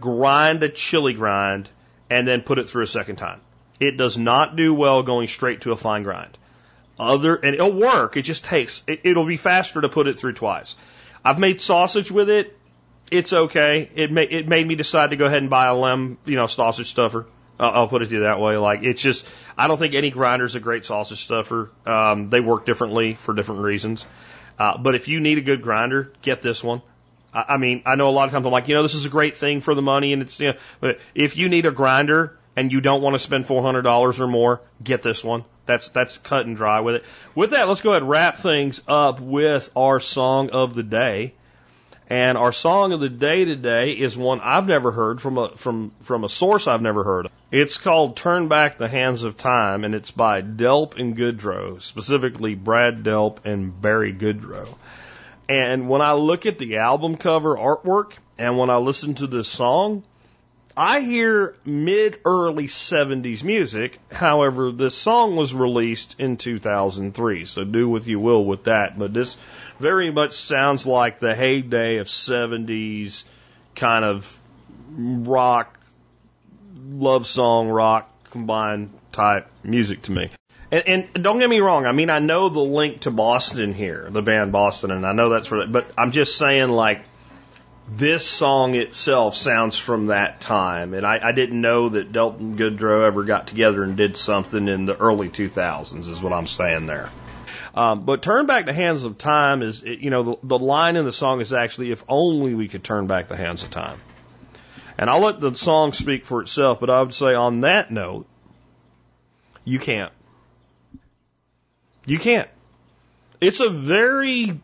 grind 0.00 0.62
a 0.62 0.68
chili 0.68 1.14
grind 1.14 1.68
and 2.10 2.26
then 2.26 2.42
put 2.42 2.58
it 2.58 2.68
through 2.68 2.84
a 2.84 2.86
second 2.86 3.16
time. 3.16 3.40
It 3.80 3.96
does 3.96 4.18
not 4.18 4.56
do 4.56 4.74
well 4.74 5.02
going 5.02 5.28
straight 5.28 5.62
to 5.62 5.72
a 5.72 5.76
fine 5.76 6.02
grind. 6.02 6.36
Other, 6.98 7.36
and 7.36 7.54
it'll 7.54 7.72
work. 7.72 8.16
It 8.16 8.22
just 8.22 8.44
takes, 8.44 8.82
it, 8.86 9.00
it'll 9.04 9.26
be 9.26 9.36
faster 9.36 9.80
to 9.80 9.88
put 9.88 10.08
it 10.08 10.18
through 10.18 10.32
twice. 10.32 10.74
I've 11.24 11.38
made 11.38 11.60
sausage 11.60 12.10
with 12.10 12.28
it. 12.28 12.56
It's 13.10 13.32
okay. 13.32 13.88
It 13.94 14.10
made, 14.10 14.32
it 14.32 14.48
made 14.48 14.66
me 14.66 14.74
decide 14.74 15.10
to 15.10 15.16
go 15.16 15.26
ahead 15.26 15.38
and 15.38 15.48
buy 15.48 15.66
a 15.66 15.74
LEM, 15.74 16.18
you 16.24 16.36
know, 16.36 16.46
sausage 16.46 16.90
stuffer. 16.90 17.26
I'll, 17.60 17.88
put 17.88 18.02
it 18.02 18.10
to 18.10 18.14
you 18.14 18.20
that 18.20 18.38
way. 18.38 18.56
Like, 18.56 18.84
it's 18.84 19.02
just, 19.02 19.26
I 19.56 19.66
don't 19.66 19.78
think 19.78 19.94
any 19.94 20.10
grinder 20.10 20.44
is 20.44 20.54
a 20.54 20.60
great 20.60 20.84
sausage 20.84 21.24
stuffer. 21.24 21.70
Um, 21.86 22.28
they 22.28 22.40
work 22.40 22.66
differently 22.66 23.14
for 23.14 23.34
different 23.34 23.62
reasons. 23.62 24.06
Uh, 24.58 24.76
but 24.78 24.94
if 24.94 25.08
you 25.08 25.20
need 25.20 25.38
a 25.38 25.42
good 25.42 25.62
grinder, 25.62 26.12
get 26.22 26.42
this 26.42 26.62
one. 26.64 26.82
I, 27.32 27.44
I 27.50 27.56
mean, 27.56 27.82
I 27.86 27.94
know 27.94 28.08
a 28.08 28.10
lot 28.10 28.24
of 28.24 28.32
times 28.32 28.46
I'm 28.46 28.52
like, 28.52 28.68
you 28.68 28.74
know, 28.74 28.82
this 28.82 28.94
is 28.94 29.04
a 29.04 29.10
great 29.10 29.36
thing 29.36 29.60
for 29.60 29.74
the 29.74 29.82
money, 29.82 30.12
and 30.12 30.22
it's 30.22 30.40
you 30.40 30.52
know, 30.52 30.58
but 30.80 30.98
if 31.14 31.36
you 31.36 31.48
need 31.48 31.66
a 31.66 31.70
grinder 31.70 32.36
and 32.56 32.72
you 32.72 32.80
don't 32.80 33.02
want 33.02 33.14
to 33.14 33.20
spend 33.20 33.46
four 33.46 33.62
hundred 33.62 33.82
dollars 33.82 34.20
or 34.20 34.26
more, 34.26 34.60
get 34.82 35.02
this 35.02 35.22
one. 35.22 35.44
That's 35.66 35.90
that's 35.90 36.18
cut 36.18 36.46
and 36.46 36.56
dry 36.56 36.80
with 36.80 36.96
it. 36.96 37.04
With 37.34 37.50
that, 37.50 37.68
let's 37.68 37.82
go 37.82 37.90
ahead 37.90 38.02
and 38.02 38.10
wrap 38.10 38.38
things 38.38 38.80
up 38.88 39.20
with 39.20 39.70
our 39.76 40.00
song 40.00 40.50
of 40.50 40.74
the 40.74 40.82
day. 40.82 41.34
And 42.10 42.38
our 42.38 42.52
song 42.52 42.92
of 42.92 43.00
the 43.00 43.10
day 43.10 43.44
today 43.44 43.92
is 43.92 44.16
one 44.16 44.40
I've 44.40 44.66
never 44.66 44.90
heard 44.90 45.20
from 45.20 45.36
a 45.36 45.50
from 45.56 45.92
from 46.00 46.24
a 46.24 46.28
source 46.30 46.66
I've 46.66 46.80
never 46.80 47.04
heard 47.04 47.26
of. 47.26 47.32
It's 47.50 47.76
called 47.76 48.16
Turn 48.16 48.48
Back 48.48 48.78
the 48.78 48.88
Hands 48.88 49.22
of 49.24 49.36
Time 49.36 49.84
and 49.84 49.94
it's 49.94 50.10
by 50.10 50.40
Delp 50.40 50.98
and 50.98 51.14
Goudreau, 51.14 51.82
specifically 51.82 52.54
Brad 52.54 53.04
Delp 53.04 53.44
and 53.44 53.78
Barry 53.78 54.14
Goudreau. 54.14 54.74
And 55.50 55.86
when 55.86 56.00
I 56.00 56.14
look 56.14 56.46
at 56.46 56.58
the 56.58 56.78
album 56.78 57.16
cover 57.16 57.56
artwork 57.56 58.12
and 58.38 58.56
when 58.56 58.70
I 58.70 58.78
listen 58.78 59.14
to 59.16 59.26
this 59.26 59.48
song, 59.48 60.02
I 60.78 61.00
hear 61.00 61.56
mid 61.64 62.20
early 62.24 62.68
70s 62.68 63.42
music. 63.42 63.98
However, 64.12 64.70
this 64.70 64.94
song 64.94 65.34
was 65.34 65.52
released 65.52 66.14
in 66.20 66.36
2003, 66.36 67.46
so 67.46 67.64
do 67.64 67.88
what 67.88 68.06
you 68.06 68.20
will 68.20 68.44
with 68.44 68.64
that. 68.64 68.96
But 68.96 69.12
this 69.12 69.36
very 69.78 70.10
much 70.10 70.32
sounds 70.32 70.86
like 70.86 71.20
the 71.20 71.34
heyday 71.34 71.98
of 71.98 72.06
70s 72.06 73.24
kind 73.74 74.04
of 74.04 74.38
rock, 74.96 75.78
love 76.90 77.26
song 77.26 77.68
rock 77.68 78.10
combined 78.30 78.92
type 79.12 79.50
music 79.62 80.02
to 80.02 80.12
me. 80.12 80.30
And, 80.70 80.88
and 81.14 81.24
don't 81.24 81.38
get 81.38 81.48
me 81.48 81.60
wrong. 81.60 81.86
I 81.86 81.92
mean, 81.92 82.10
I 82.10 82.18
know 82.18 82.48
the 82.48 82.60
link 82.60 83.02
to 83.02 83.10
Boston 83.10 83.72
here, 83.72 84.08
the 84.10 84.20
band 84.20 84.52
Boston, 84.52 84.90
and 84.90 85.06
I 85.06 85.12
know 85.12 85.30
that's 85.30 85.50
where, 85.50 85.66
but 85.66 85.90
I'm 85.96 86.12
just 86.12 86.36
saying 86.36 86.68
like, 86.68 87.02
this 87.90 88.26
song 88.26 88.74
itself 88.74 89.34
sounds 89.34 89.78
from 89.78 90.06
that 90.06 90.42
time, 90.42 90.92
and 90.92 91.06
I, 91.06 91.20
I 91.28 91.32
didn't 91.32 91.58
know 91.58 91.88
that 91.88 92.12
Delton 92.12 92.58
Goudreau 92.58 93.06
ever 93.06 93.24
got 93.24 93.46
together 93.46 93.82
and 93.82 93.96
did 93.96 94.14
something 94.14 94.68
in 94.68 94.84
the 94.84 94.94
early 94.94 95.30
2000s. 95.30 96.06
Is 96.06 96.20
what 96.20 96.34
I'm 96.34 96.46
saying 96.46 96.86
there. 96.86 97.08
Um, 97.78 98.00
but 98.00 98.22
turn 98.22 98.46
back 98.46 98.66
the 98.66 98.72
hands 98.72 99.04
of 99.04 99.18
time 99.18 99.62
is, 99.62 99.84
you 99.84 100.10
know, 100.10 100.24
the, 100.24 100.36
the 100.42 100.58
line 100.58 100.96
in 100.96 101.04
the 101.04 101.12
song 101.12 101.40
is 101.40 101.52
actually, 101.52 101.92
if 101.92 102.02
only 102.08 102.52
we 102.56 102.66
could 102.66 102.82
turn 102.82 103.06
back 103.06 103.28
the 103.28 103.36
hands 103.36 103.62
of 103.62 103.70
time. 103.70 104.00
And 104.98 105.08
I'll 105.08 105.20
let 105.20 105.40
the 105.40 105.54
song 105.54 105.92
speak 105.92 106.24
for 106.24 106.42
itself, 106.42 106.80
but 106.80 106.90
I 106.90 107.00
would 107.00 107.14
say 107.14 107.34
on 107.34 107.60
that 107.60 107.92
note, 107.92 108.26
you 109.64 109.78
can't. 109.78 110.12
You 112.04 112.18
can't. 112.18 112.48
It's 113.40 113.60
a 113.60 113.70
very 113.70 114.58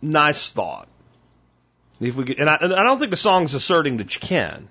nice 0.00 0.50
thought. 0.50 0.88
If 2.00 2.16
we 2.16 2.24
could, 2.24 2.40
and 2.40 2.48
I, 2.48 2.56
and 2.62 2.72
I 2.72 2.82
don't 2.82 2.98
think 2.98 3.10
the 3.10 3.18
song's 3.18 3.52
asserting 3.52 3.98
that 3.98 4.14
you 4.14 4.22
can, 4.22 4.70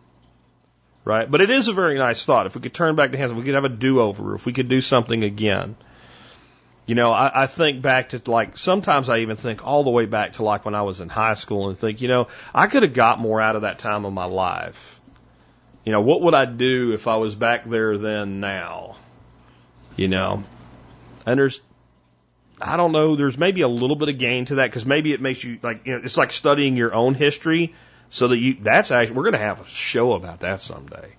right? 1.05 1.29
But 1.29 1.41
it 1.41 1.51
is 1.51 1.67
a 1.67 1.73
very 1.73 1.95
nice 1.95 2.25
thought. 2.25 2.47
If 2.47 2.55
we 2.55 2.61
could 2.61 2.73
turn 2.73 2.95
back 2.95 3.11
the 3.11 3.17
hands, 3.17 3.29
if 3.33 3.37
we 3.37 3.43
could 3.43 3.53
have 3.53 3.65
a 3.65 3.69
do-over, 3.69 4.33
if 4.33 4.47
we 4.47 4.53
could 4.53 4.67
do 4.67 4.81
something 4.81 5.23
again. 5.23 5.75
You 6.89 6.95
know, 6.95 7.11
I, 7.11 7.43
I 7.43 7.45
think 7.45 7.83
back 7.83 8.09
to 8.09 8.21
like 8.25 8.57
sometimes 8.57 9.09
I 9.09 9.19
even 9.19 9.35
think 9.37 9.63
all 9.63 9.83
the 9.83 9.91
way 9.91 10.07
back 10.07 10.33
to 10.33 10.43
like 10.43 10.65
when 10.65 10.73
I 10.73 10.81
was 10.81 11.01
in 11.01 11.07
high 11.07 11.35
school 11.35 11.69
and 11.69 11.77
think, 11.77 12.01
you 12.01 12.07
know, 12.07 12.29
I 12.51 12.65
could 12.65 12.81
have 12.81 12.95
got 12.95 13.19
more 13.19 13.39
out 13.39 13.55
of 13.55 13.61
that 13.61 13.77
time 13.77 14.05
of 14.05 14.13
my 14.13 14.25
life. 14.25 14.99
You 15.85 15.91
know, 15.91 16.01
what 16.01 16.23
would 16.23 16.33
I 16.33 16.45
do 16.45 16.93
if 16.93 17.07
I 17.07 17.17
was 17.17 17.35
back 17.35 17.69
there 17.69 17.95
then 17.99 18.39
now? 18.39 18.95
You 19.97 20.07
know, 20.07 20.43
and 21.27 21.39
there's 21.39 21.61
I 22.59 22.75
don't 22.75 22.91
know, 22.91 23.15
there's 23.15 23.37
maybe 23.37 23.61
a 23.61 23.67
little 23.67 23.95
bit 23.95 24.09
of 24.09 24.17
gain 24.17 24.45
to 24.45 24.55
that 24.55 24.71
because 24.71 24.87
maybe 24.87 25.13
it 25.13 25.21
makes 25.21 25.43
you 25.43 25.59
like, 25.61 25.85
you 25.85 25.93
know, 25.93 26.01
it's 26.03 26.17
like 26.17 26.31
studying 26.31 26.75
your 26.75 26.91
own 26.91 27.13
history 27.13 27.75
so 28.09 28.29
that 28.29 28.37
you, 28.37 28.57
that's 28.61 28.89
actually, 28.89 29.15
we're 29.15 29.25
going 29.25 29.33
to 29.33 29.37
have 29.37 29.61
a 29.61 29.67
show 29.67 30.13
about 30.13 30.39
that 30.39 30.59
someday. 30.59 31.13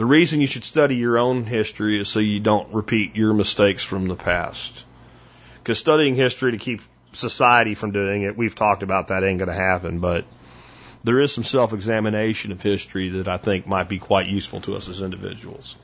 The 0.00 0.06
reason 0.06 0.40
you 0.40 0.46
should 0.46 0.64
study 0.64 0.96
your 0.96 1.18
own 1.18 1.44
history 1.44 2.00
is 2.00 2.08
so 2.08 2.20
you 2.20 2.40
don't 2.40 2.72
repeat 2.72 3.16
your 3.16 3.34
mistakes 3.34 3.84
from 3.84 4.08
the 4.08 4.16
past. 4.16 4.86
Because 5.58 5.78
studying 5.78 6.14
history 6.14 6.52
to 6.52 6.56
keep 6.56 6.80
society 7.12 7.74
from 7.74 7.90
doing 7.90 8.22
it, 8.22 8.34
we've 8.34 8.54
talked 8.54 8.82
about 8.82 9.08
that 9.08 9.24
ain't 9.24 9.40
going 9.40 9.50
to 9.50 9.54
happen, 9.54 9.98
but 9.98 10.24
there 11.04 11.20
is 11.20 11.34
some 11.34 11.44
self 11.44 11.74
examination 11.74 12.50
of 12.50 12.62
history 12.62 13.10
that 13.10 13.28
I 13.28 13.36
think 13.36 13.66
might 13.66 13.90
be 13.90 13.98
quite 13.98 14.26
useful 14.26 14.62
to 14.62 14.74
us 14.74 14.88
as 14.88 15.02
individuals. 15.02 15.76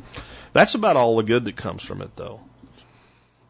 That's 0.54 0.74
about 0.74 0.96
all 0.96 1.18
the 1.18 1.22
good 1.22 1.44
that 1.44 1.56
comes 1.56 1.84
from 1.84 2.00
it, 2.00 2.16
though. 2.16 2.40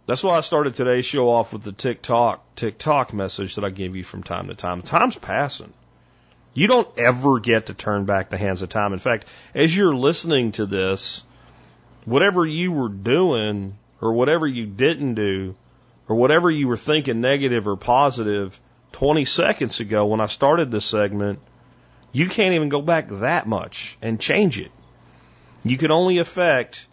That's 0.06 0.24
why 0.24 0.36
I 0.36 0.40
started 0.40 0.74
today's 0.74 1.06
show 1.06 1.30
off 1.30 1.52
with 1.52 1.62
the 1.62 1.70
tick 1.70 2.02
tock 2.02 2.44
tick 2.56 2.76
tock 2.76 3.12
message 3.12 3.54
that 3.54 3.64
I 3.64 3.70
give 3.70 3.94
you 3.94 4.02
from 4.02 4.24
time 4.24 4.48
to 4.48 4.56
time. 4.56 4.82
Time's 4.82 5.16
passing. 5.16 5.72
You 6.56 6.68
don't 6.68 6.88
ever 6.98 7.38
get 7.38 7.66
to 7.66 7.74
turn 7.74 8.06
back 8.06 8.30
the 8.30 8.38
hands 8.38 8.62
of 8.62 8.70
time. 8.70 8.94
In 8.94 8.98
fact, 8.98 9.26
as 9.54 9.76
you're 9.76 9.94
listening 9.94 10.52
to 10.52 10.64
this, 10.64 11.22
whatever 12.06 12.46
you 12.46 12.72
were 12.72 12.88
doing 12.88 13.76
or 14.00 14.14
whatever 14.14 14.46
you 14.46 14.64
didn't 14.64 15.16
do 15.16 15.54
or 16.08 16.16
whatever 16.16 16.50
you 16.50 16.66
were 16.66 16.78
thinking 16.78 17.20
negative 17.20 17.68
or 17.68 17.76
positive 17.76 18.58
20 18.92 19.26
seconds 19.26 19.80
ago 19.80 20.06
when 20.06 20.22
I 20.22 20.28
started 20.28 20.70
this 20.70 20.86
segment, 20.86 21.40
you 22.10 22.26
can't 22.26 22.54
even 22.54 22.70
go 22.70 22.80
back 22.80 23.08
that 23.10 23.46
much 23.46 23.98
and 24.00 24.18
change 24.18 24.58
it. 24.58 24.72
You 25.62 25.76
can 25.76 25.90
only 25.90 26.16
affect 26.16 26.86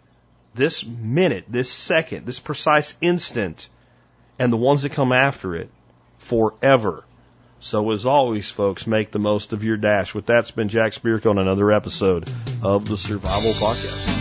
this 0.54 0.84
minute, 0.84 1.46
this 1.48 1.70
second, 1.70 2.26
this 2.26 2.38
precise 2.38 2.96
instant, 3.00 3.70
and 4.38 4.52
the 4.52 4.58
ones 4.58 4.82
that 4.82 4.92
come 4.92 5.12
after 5.12 5.56
it 5.56 5.70
forever. 6.18 7.02
So 7.64 7.92
as 7.92 8.04
always, 8.04 8.50
folks, 8.50 8.86
make 8.86 9.10
the 9.10 9.18
most 9.18 9.54
of 9.54 9.64
your 9.64 9.78
dash. 9.78 10.14
With 10.14 10.26
that, 10.26 10.40
it's 10.40 10.50
been 10.50 10.68
Jack 10.68 10.92
Spirko 10.92 11.30
on 11.30 11.38
another 11.38 11.72
episode 11.72 12.30
of 12.62 12.86
the 12.86 12.98
Survival 12.98 13.52
Podcast. 13.52 14.13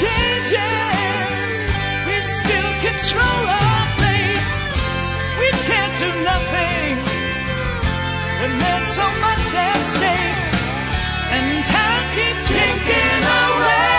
changes. 0.00 1.56
We 2.06 2.16
still 2.20 2.72
control 2.84 3.42
our 3.60 3.84
fate. 3.96 4.44
We 5.40 5.48
can't 5.68 5.94
do 6.04 6.10
nothing 6.30 6.92
when 8.40 8.52
there's 8.60 8.88
so 9.00 9.06
much 9.24 9.46
at 9.54 9.82
stake. 9.94 10.36
And 11.36 11.46
time 11.74 12.04
keeps 12.16 12.44
ticking 12.56 13.22
away. 13.40 13.96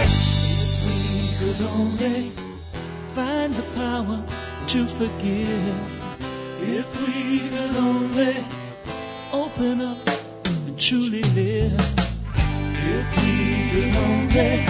If 0.00 0.12
we 0.88 0.98
could 1.38 1.60
only 1.76 2.20
find 3.14 3.50
the 3.54 3.66
power 3.76 4.18
to 4.72 4.86
forgive. 4.86 5.76
If 6.60 6.88
we 7.06 7.40
could 7.50 7.76
only 7.76 8.36
open 9.32 9.80
up 9.82 9.98
and 10.46 10.80
truly 10.80 11.22
live 11.22 11.95
we 13.76 13.84
only 13.94 14.66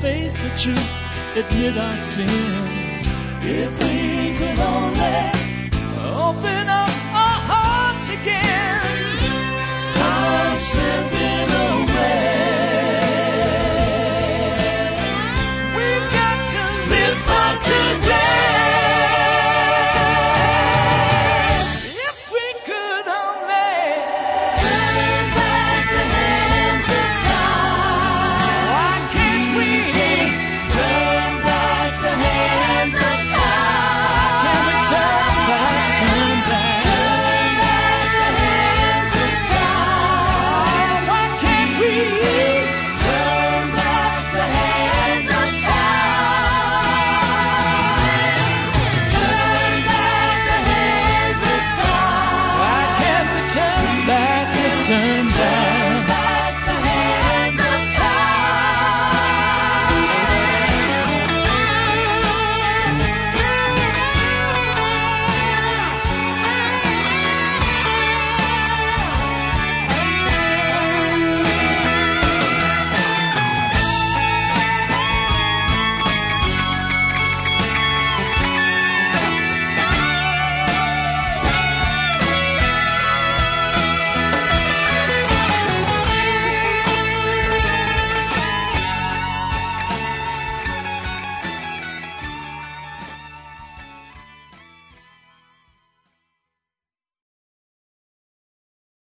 face 0.00 0.42
the 0.42 0.50
truth, 0.62 0.90
admit 1.36 1.76
our 1.76 1.96
sins, 1.96 3.06
if 3.42 3.72
we 3.82 4.38
could 4.38 4.60
only 4.60 5.20
open 6.28 6.68
up 6.68 6.94
our 7.22 7.40
hearts 7.50 8.08
again, 8.08 9.20
time 9.94 10.58
slip 10.58 11.09